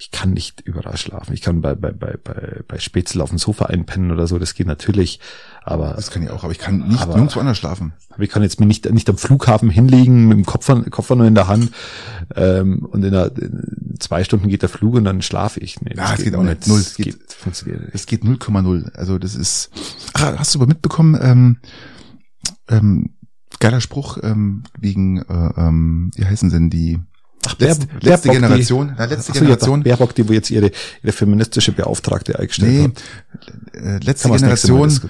ich 0.00 0.12
kann 0.12 0.32
nicht 0.32 0.60
überall 0.60 0.96
schlafen. 0.96 1.32
Ich 1.34 1.40
kann 1.40 1.60
bei, 1.60 1.74
bei, 1.74 1.90
bei, 1.90 2.16
bei, 2.22 2.60
bei 2.68 2.78
Spätzle 2.78 3.20
auf 3.20 3.30
dem 3.30 3.38
Sofa 3.38 3.66
einpennen 3.66 4.12
oder 4.12 4.28
so, 4.28 4.38
das 4.38 4.54
geht 4.54 4.68
natürlich. 4.68 5.18
Aber 5.64 5.94
Das 5.94 6.12
kann 6.12 6.22
ich 6.22 6.30
auch, 6.30 6.44
aber 6.44 6.52
ich 6.52 6.60
kann 6.60 6.86
nicht 6.86 7.00
Aber- 7.02 7.14
nirgendwo 7.16 7.40
anders 7.40 7.58
schlafen. 7.58 7.94
Aber 8.10 8.22
ich 8.22 8.30
kann 8.30 8.42
jetzt 8.44 8.60
mir 8.60 8.66
nicht, 8.66 8.88
nicht 8.92 9.10
am 9.10 9.18
Flughafen 9.18 9.70
hinlegen 9.70 10.28
mit 10.28 10.38
dem 10.38 10.46
Koffer, 10.46 10.82
Koffer 10.88 11.16
nur 11.16 11.26
in 11.26 11.34
der 11.34 11.48
Hand 11.48 11.72
ähm, 12.36 12.84
und 12.88 13.02
in, 13.04 13.10
der, 13.10 13.36
in 13.36 13.96
zwei 13.98 14.22
Stunden 14.22 14.48
geht 14.48 14.62
der 14.62 14.68
Flug 14.68 14.94
und 14.94 15.04
dann 15.04 15.20
schlafe 15.20 15.58
ich. 15.58 15.80
Nee, 15.80 15.94
Ja, 15.96 16.12
das 16.12 16.22
geht 16.22 16.34
auch 16.36 16.44
nicht. 16.44 16.68
Null. 16.68 16.78
Es 16.78 16.94
geht, 16.94 17.06
geht- 17.06 17.32
funktioniert 17.32 17.80
nicht. 17.82 17.94
Es 17.94 18.06
geht 18.06 18.22
0,0. 18.22 18.92
Also 18.94 19.18
das 19.18 19.34
ist. 19.34 19.70
Ach, 20.14 20.38
hast 20.38 20.54
du 20.54 20.60
aber 20.60 20.68
mitbekommen, 20.68 21.18
ähm, 21.20 21.56
ähm, 22.68 23.10
geiler 23.60 23.80
Spruch 23.80 24.18
ähm, 24.22 24.62
wegen, 24.78 25.18
äh, 25.22 25.50
ähm, 25.56 26.10
wie 26.14 26.24
heißen 26.24 26.50
denn 26.50 26.70
die 26.70 27.00
Ach, 27.48 27.58
letzte, 27.58 27.86
Baer- 27.86 27.94
letzte 28.00 28.28
Baerbock, 28.28 28.32
Generation? 28.32 28.88
Die, 28.88 28.94
na, 28.98 29.04
letzte 29.04 29.32
so, 29.32 29.40
Generation. 29.40 29.78
Ja, 29.80 29.84
Baerbock, 29.84 30.14
die 30.14 30.28
wo 30.28 30.32
jetzt 30.32 30.50
ihre, 30.50 30.70
ihre 31.02 31.12
feministische 31.12 31.72
Beauftragte 31.72 32.38
eingestellt 32.38 32.72
nee, 32.72 32.84
hat. 32.84 34.02
äh, 34.02 34.04
letzte 34.04 34.30
Generation. 34.30 35.00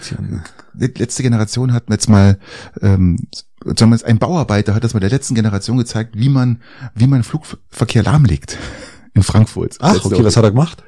Letzte 0.74 1.22
Generation 1.22 1.72
hat 1.72 1.88
mir 1.88 1.96
jetzt 1.96 2.08
mal, 2.08 2.38
ähm, 2.82 3.26
sagen 3.64 3.90
wir 3.90 3.96
jetzt, 3.96 4.04
ein 4.04 4.18
Bauarbeiter 4.18 4.74
hat 4.74 4.84
das 4.84 4.94
mal 4.94 5.00
der 5.00 5.10
letzten 5.10 5.34
Generation 5.34 5.76
gezeigt, 5.76 6.14
wie 6.16 6.28
man, 6.28 6.62
wie 6.94 7.08
man 7.08 7.24
Flugverkehr 7.24 8.04
lahmlegt 8.04 8.56
in 9.14 9.22
Frankfurt. 9.22 9.76
Ach, 9.80 9.94
Letzte 9.94 10.06
okay, 10.14 10.24
was 10.24 10.36
hat 10.36 10.44
er 10.44 10.50
gemacht? 10.52 10.84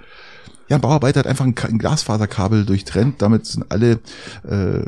Ja, 0.69 0.77
ein 0.77 0.81
Bauarbeiter 0.81 1.19
hat 1.21 1.27
einfach 1.27 1.45
ein 1.45 1.55
Glasfaserkabel 1.55 2.65
durchtrennt. 2.65 3.21
Damit 3.23 3.47
sind 3.47 3.73
alle 3.73 3.99
äh, 4.49 4.85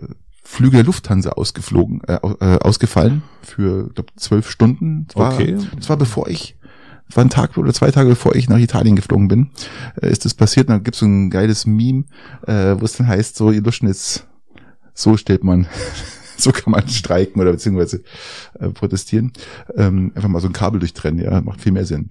Flüge 0.52 0.76
der 0.76 0.84
Lufthansa 0.84 1.30
ausgeflogen, 1.30 2.02
äh, 2.04 2.18
äh, 2.40 2.58
ausgefallen 2.58 3.22
für 3.40 3.88
glaub, 3.94 4.12
zwölf 4.16 4.50
Stunden. 4.50 5.06
Das 5.08 5.16
war, 5.16 5.32
Okay. 5.32 5.56
Das 5.76 5.88
war 5.88 5.96
bevor 5.96 6.28
ich, 6.28 6.58
das 7.08 7.16
war 7.16 7.24
ein 7.24 7.30
Tag 7.30 7.56
oder 7.56 7.72
zwei 7.72 7.90
Tage 7.90 8.10
bevor 8.10 8.34
ich 8.34 8.50
nach 8.50 8.58
Italien 8.58 8.94
geflogen 8.94 9.28
bin, 9.28 9.50
äh, 10.02 10.10
ist 10.10 10.26
das 10.26 10.34
passiert. 10.34 10.68
Und 10.68 10.74
dann 10.74 10.84
gibt's 10.84 11.00
so 11.00 11.06
ein 11.06 11.30
geiles 11.30 11.64
Meme, 11.64 12.04
äh, 12.46 12.76
wo 12.78 12.84
es 12.84 12.92
dann 12.92 13.06
heißt, 13.06 13.34
so, 13.34 13.50
ihr 13.50 13.62
ist, 13.66 14.26
so 14.92 15.16
stellt 15.16 15.42
man, 15.42 15.66
so 16.42 16.52
kann 16.52 16.70
man 16.70 16.88
streiken 16.88 17.40
oder 17.40 17.52
beziehungsweise 17.52 18.02
äh, 18.58 18.68
protestieren. 18.68 19.32
Ähm, 19.76 20.12
einfach 20.14 20.28
mal 20.28 20.40
so 20.40 20.48
ein 20.48 20.52
Kabel 20.52 20.80
durchtrennen, 20.80 21.24
ja, 21.24 21.40
macht 21.40 21.60
viel 21.60 21.72
mehr 21.72 21.84
Sinn. 21.84 22.08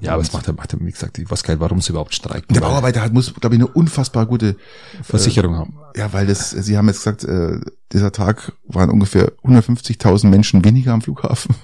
Ja, 0.00 0.12
aber 0.12 0.22
es 0.22 0.32
macht 0.32 0.48
er, 0.48 0.54
macht 0.54 0.72
er, 0.72 0.80
wie 0.80 0.90
gesagt, 0.90 1.18
ich 1.18 1.30
weiß 1.30 1.42
gar 1.42 1.54
nicht, 1.54 1.60
warum 1.60 1.80
sie 1.80 1.90
überhaupt 1.90 2.14
streiken. 2.14 2.54
der 2.54 2.60
Bauarbeiter 2.60 3.02
hat, 3.02 3.12
muss, 3.12 3.34
glaube 3.34 3.54
ich, 3.56 3.60
eine 3.60 3.68
unfassbar 3.68 4.26
gute 4.26 4.56
Versicherung 5.02 5.56
haben. 5.56 5.78
Ja, 5.96 6.12
weil 6.12 6.26
das, 6.26 6.50
Sie 6.50 6.76
haben 6.76 6.88
jetzt 6.88 6.98
gesagt, 6.98 7.24
äh, 7.24 7.60
dieser 7.92 8.12
Tag 8.12 8.52
waren 8.66 8.90
ungefähr 8.90 9.32
150.000 9.44 10.28
Menschen 10.28 10.64
weniger 10.64 10.92
am 10.92 11.02
Flughafen. 11.02 11.54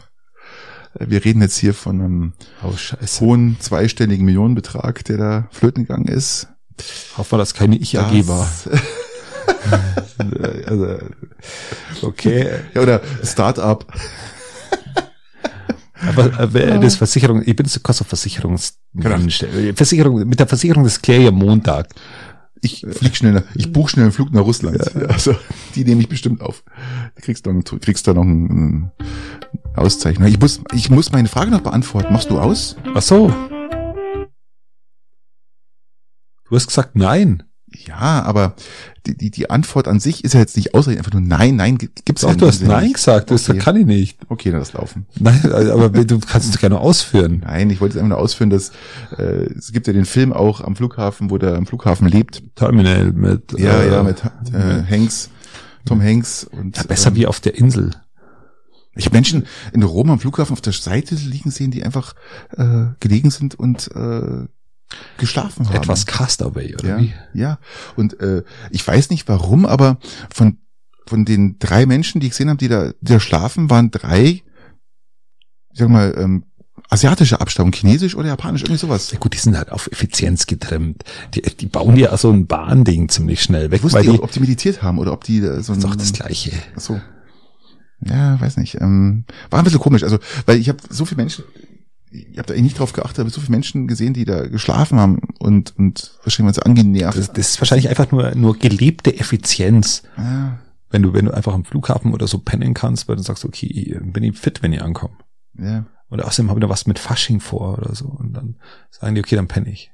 Wir 0.98 1.24
reden 1.24 1.42
jetzt 1.42 1.58
hier 1.58 1.74
von 1.74 2.00
einem 2.00 2.32
Oh, 2.62 2.72
hohen 3.20 3.58
zweistelligen 3.60 4.24
Millionenbetrag, 4.24 5.04
der 5.04 5.18
da 5.18 5.48
flöten 5.50 5.84
gegangen 5.84 6.08
ist. 6.08 6.48
Hoffen 7.16 7.32
wir, 7.32 7.38
dass 7.38 7.54
keine 7.54 7.76
Ich-AG 7.76 8.26
war. 8.28 8.48
also, 10.66 10.98
okay. 12.02 12.48
Ja, 12.74 12.82
oder 12.82 13.00
Start-up. 13.22 13.86
Aber 16.08 16.54
äh, 16.54 16.78
das 16.80 16.96
Versicherung, 16.96 17.42
ich 17.44 17.56
bin 17.56 17.66
so 17.66 17.80
kurz 17.80 18.00
auf 18.00 18.06
Versicherungsmensch. 18.06 19.44
Versicherung, 19.74 20.28
mit 20.28 20.38
der 20.38 20.46
Versicherung, 20.46 20.84
das 20.84 21.00
kläre 21.00 21.22
ich 21.22 21.28
am 21.28 21.36
Montag. 21.36 21.88
Ich 22.62 22.86
flieg 22.90 23.16
schnell, 23.16 23.32
nach- 23.32 23.44
ich 23.54 23.72
buche 23.72 23.90
schnell 23.90 24.04
einen 24.04 24.12
Flug 24.12 24.32
nach 24.32 24.42
Russland. 24.42 24.78
Ja, 24.94 25.06
also, 25.06 25.34
die 25.74 25.84
nehme 25.84 26.00
ich 26.00 26.08
bestimmt 26.08 26.40
auf. 26.42 26.62
Du 27.16 27.22
kriegst, 27.22 27.44
noch, 27.46 27.52
du 27.62 27.78
kriegst 27.78 28.06
da 28.06 28.14
noch 28.14 28.22
einen, 28.22 28.50
einen 28.50 28.92
Auszeichnung. 29.74 30.28
Ich 30.28 30.40
muss, 30.40 30.60
ich 30.72 30.90
muss 30.90 31.12
meine 31.12 31.28
Frage 31.28 31.50
noch 31.50 31.60
beantworten. 31.60 32.12
Machst 32.12 32.30
du 32.30 32.38
aus? 32.38 32.76
Ach 32.94 33.02
so. 33.02 33.28
Du 36.48 36.54
hast 36.54 36.66
gesagt 36.68 36.94
nein. 36.94 37.42
Ja, 37.68 38.22
aber 38.22 38.54
die, 39.06 39.16
die, 39.16 39.30
die 39.30 39.50
Antwort 39.50 39.88
an 39.88 39.98
sich 40.00 40.24
ist 40.24 40.34
ja 40.34 40.40
jetzt 40.40 40.56
nicht 40.56 40.74
ausreichend. 40.74 40.98
Einfach 41.00 41.12
nur 41.12 41.20
nein, 41.22 41.56
nein, 41.56 41.78
gi- 41.78 41.90
gibt's 42.04 42.22
Doch, 42.22 42.30
ja 42.30 42.34
du 42.36 42.46
hast 42.46 42.60
nicht. 42.60 42.68
nein 42.68 42.92
gesagt. 42.92 43.30
Das 43.30 43.48
Okay. 43.50 43.58
kann 43.58 43.76
ich 43.76 43.86
nicht. 43.86 44.18
Okay, 44.28 44.50
dann 44.50 44.60
das 44.60 44.72
laufen. 44.72 45.06
Nein, 45.18 45.40
aber 45.52 45.88
du 45.90 46.18
kannst 46.20 46.48
es 46.48 46.58
gerne 46.60 46.78
ausführen. 46.78 47.42
Nein, 47.44 47.68
ich 47.70 47.80
wollte 47.80 47.94
jetzt 47.94 48.02
einfach 48.02 48.16
nur 48.16 48.24
ausführen, 48.24 48.50
dass 48.50 48.70
äh, 49.18 49.46
es 49.56 49.72
gibt 49.72 49.86
ja 49.88 49.92
den 49.92 50.04
Film 50.04 50.32
auch 50.32 50.60
am 50.60 50.76
Flughafen, 50.76 51.30
wo 51.30 51.38
der 51.38 51.56
am 51.56 51.66
Flughafen 51.66 52.08
lebt. 52.08 52.42
Terminal 52.54 53.12
mit, 53.12 53.52
Ja, 53.58 53.80
äh, 53.80 53.90
ja, 53.90 54.02
mit 54.04 54.22
äh, 54.52 54.82
Hanks, 54.88 55.30
Tom 55.84 56.00
Hanks 56.00 56.44
und 56.44 56.76
ja, 56.76 56.84
besser 56.84 57.10
ähm, 57.10 57.16
wie 57.16 57.26
auf 57.26 57.40
der 57.40 57.56
Insel. 57.56 57.90
Ich 58.94 59.12
Menschen 59.12 59.44
in 59.72 59.82
Rom 59.82 60.10
am 60.10 60.20
Flughafen 60.20 60.52
auf 60.54 60.62
der 60.62 60.72
Seite 60.72 61.16
liegen 61.16 61.50
sehen, 61.50 61.70
die 61.70 61.82
einfach 61.82 62.14
äh, 62.56 62.86
gelegen 63.00 63.30
sind 63.30 63.54
und 63.54 63.90
äh, 63.94 64.46
geschlafen 65.18 65.68
haben. 65.68 65.76
Etwas 65.76 66.06
Castaway, 66.06 66.74
oder 66.74 66.88
ja, 66.88 66.98
wie? 66.98 67.14
ja. 67.34 67.58
Und 67.96 68.20
äh, 68.20 68.42
ich 68.70 68.86
weiß 68.86 69.10
nicht 69.10 69.28
warum, 69.28 69.66
aber 69.66 69.98
von 70.32 70.58
von 71.06 71.24
den 71.24 71.58
drei 71.58 71.86
Menschen, 71.86 72.20
die 72.20 72.26
ich 72.26 72.32
gesehen 72.32 72.48
habe, 72.48 72.58
die 72.58 72.68
da, 72.68 72.90
die 73.00 73.12
da 73.12 73.20
schlafen, 73.20 73.70
waren 73.70 73.90
drei, 73.90 74.24
ich 74.24 74.44
sag 75.72 75.88
mal, 75.88 76.14
ähm, 76.18 76.44
asiatische 76.88 77.40
Abstammung, 77.40 77.72
chinesisch 77.72 78.14
oder 78.16 78.28
japanisch, 78.28 78.62
irgendwie 78.62 78.78
sowas. 78.78 79.10
Ja 79.10 79.18
gut, 79.18 79.34
die 79.34 79.38
sind 79.38 79.56
halt 79.56 79.72
auf 79.72 79.88
Effizienz 79.90 80.46
getrimmt. 80.46 81.02
Die, 81.34 81.42
die 81.42 81.66
bauen 81.66 81.96
ja 81.96 82.16
so 82.16 82.30
ein 82.30 82.46
Bahnding 82.46 83.08
ziemlich 83.08 83.42
schnell 83.42 83.70
weg, 83.70 83.78
Ich 83.78 83.84
wusste 83.84 83.98
weil 83.98 84.04
die, 84.04 84.20
ob 84.20 84.30
die 84.30 84.40
meditiert 84.40 84.82
haben 84.82 84.98
oder 84.98 85.12
ob 85.12 85.24
die 85.24 85.40
so 85.40 85.48
das 85.48 85.68
ist 85.68 85.70
ein, 85.70 85.80
doch 85.80 85.96
das 85.96 86.12
Gleiche. 86.12 86.52
Ach 86.76 86.80
so. 86.80 87.00
Ja, 88.04 88.40
weiß 88.40 88.58
nicht. 88.58 88.80
Ähm, 88.80 89.24
war 89.50 89.60
ein 89.60 89.64
bisschen 89.64 89.80
komisch. 89.80 90.02
Also, 90.02 90.18
weil 90.44 90.58
ich 90.58 90.68
habe 90.68 90.78
so 90.90 91.04
viele 91.06 91.22
Menschen, 91.22 91.44
ich 92.10 92.38
habe 92.38 92.46
da 92.46 92.54
eigentlich 92.54 92.62
nicht 92.62 92.78
drauf 92.78 92.92
geachtet, 92.92 93.20
aber 93.20 93.30
so 93.30 93.40
viele 93.40 93.52
Menschen 93.52 93.86
gesehen, 93.88 94.14
die 94.14 94.24
da 94.24 94.46
geschlafen 94.46 94.98
haben 94.98 95.18
und 95.38 95.76
und 95.76 96.18
wahrscheinlich 96.22 96.56
waren 96.56 96.62
sie 96.62 96.66
angenervt. 96.66 97.18
Das, 97.18 97.32
das 97.32 97.48
ist 97.50 97.60
wahrscheinlich 97.60 97.88
einfach 97.88 98.10
nur, 98.10 98.34
nur 98.34 98.56
gelebte 98.58 99.18
Effizienz. 99.18 100.02
ja, 100.16 100.58
Wenn 100.90 101.02
du, 101.02 101.12
wenn 101.12 101.24
du 101.24 101.32
einfach 101.34 101.52
am 101.52 101.64
Flughafen 101.64 102.14
oder 102.14 102.26
so 102.26 102.38
pennen 102.38 102.74
kannst, 102.74 103.08
weil 103.08 103.16
du 103.16 103.22
sagst, 103.22 103.44
okay, 103.44 103.98
bin 104.02 104.22
ich 104.22 104.38
fit, 104.38 104.62
wenn 104.62 104.72
ich 104.72 104.82
ankomme. 104.82 105.14
ja. 105.58 105.84
Oder 106.08 106.26
außerdem 106.28 106.50
habe 106.50 106.60
ich 106.60 106.64
da 106.64 106.68
was 106.68 106.86
mit 106.86 107.00
Fasching 107.00 107.40
vor 107.40 107.78
oder 107.78 107.92
so. 107.96 108.06
Und 108.06 108.32
dann 108.34 108.60
sagen 108.92 109.16
die, 109.16 109.20
okay, 109.20 109.34
dann 109.34 109.48
penne 109.48 109.68
ich. 109.72 109.90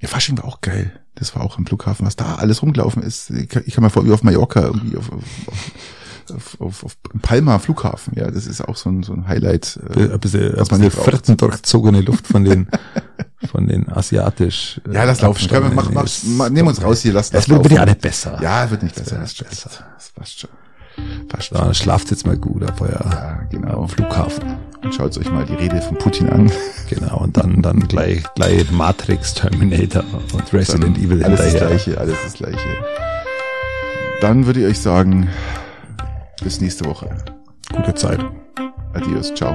Ja, 0.00 0.08
Fasching 0.08 0.38
war 0.38 0.46
auch 0.46 0.62
geil. 0.62 0.98
Das 1.14 1.36
war 1.36 1.42
auch 1.42 1.58
am 1.58 1.66
Flughafen, 1.66 2.06
was 2.06 2.16
da 2.16 2.36
alles 2.36 2.62
rumgelaufen 2.62 3.02
ist. 3.02 3.28
Ich 3.28 3.50
kann, 3.50 3.62
ich 3.66 3.74
kann 3.74 3.84
mir 3.84 3.90
vor, 3.90 4.06
wie 4.06 4.12
auf 4.12 4.22
Mallorca 4.22 4.62
irgendwie 4.62 4.96
auf, 4.96 5.12
auf, 5.12 5.22
auf, 5.48 5.72
auf, 6.30 6.84
auf 6.84 6.96
Palma 7.22 7.58
Flughafen. 7.58 8.12
Ja, 8.16 8.30
das 8.30 8.46
ist 8.46 8.60
auch 8.66 8.76
so 8.76 8.90
ein, 8.90 9.02
so 9.02 9.12
ein 9.12 9.26
Highlight. 9.26 9.78
äh, 9.96 10.12
Ein 10.12 10.20
bisschen, 10.20 10.52
was 10.56 10.70
man 10.70 10.80
nicht 10.80 10.96
durchzogene 11.40 12.00
Luft 12.02 12.26
von 12.26 12.44
den, 12.44 12.68
von 13.50 13.66
den 13.66 13.88
asiatisch. 13.90 14.80
äh, 14.88 14.94
Ja, 14.94 15.04
lass 15.04 15.20
laufen. 15.20 15.50
Wir, 15.50 15.60
mach, 15.60 15.90
mach, 15.90 16.06
mach, 16.24 16.48
nehmen 16.50 16.66
wir 16.66 16.70
uns 16.70 16.82
raus 16.82 17.00
hier, 17.02 17.12
lass, 17.12 17.30
Das 17.30 17.46
lass 17.48 17.48
wird 17.56 17.64
wird 17.64 17.74
ja 17.74 17.80
alle 17.80 17.94
besser. 17.94 18.38
Ja, 18.42 18.70
wird 18.70 18.82
nicht 18.82 18.96
Das 18.96 19.04
besser. 19.04 19.18
Das, 19.20 19.34
besser. 19.34 19.68
passt. 19.68 19.82
das 19.96 20.10
passt 20.10 20.40
schon. 20.40 20.50
Passt 21.28 21.48
schon. 21.48 21.58
Da 21.58 21.72
schlaft 21.72 22.10
jetzt 22.10 22.26
mal 22.26 22.36
gut 22.36 22.62
auf 22.70 22.80
euer 22.80 23.00
Ja, 23.10 23.40
genau. 23.50 23.86
Flughafen. 23.86 24.56
Und 24.82 24.94
schaut 24.94 25.16
euch 25.16 25.30
mal 25.30 25.44
die 25.46 25.54
Rede 25.54 25.80
von 25.80 25.96
Putin 25.96 26.28
an. 26.28 26.52
Genau. 26.90 27.18
Und 27.18 27.36
dann, 27.36 27.62
dann 27.62 27.80
gleich, 27.88 28.22
gleich 28.34 28.70
Matrix, 28.70 29.32
Terminator 29.34 30.04
und 30.34 30.52
Resident 30.52 30.96
Dann 30.98 31.02
Evil 31.04 31.24
alles 31.24 31.38
das 31.40 31.48
hinterher. 31.52 31.68
Gleiche, 31.76 31.98
alles 32.00 32.16
das 32.24 32.32
Gleiche. 32.34 32.58
Dann 34.20 34.46
würde 34.46 34.60
ich 34.60 34.66
euch 34.66 34.78
sagen, 34.80 35.28
bis 36.42 36.60
nächste 36.60 36.84
Woche. 36.84 37.08
Gute 37.74 37.94
Zeit. 37.94 38.20
Adios, 38.94 39.32
ciao. 39.34 39.54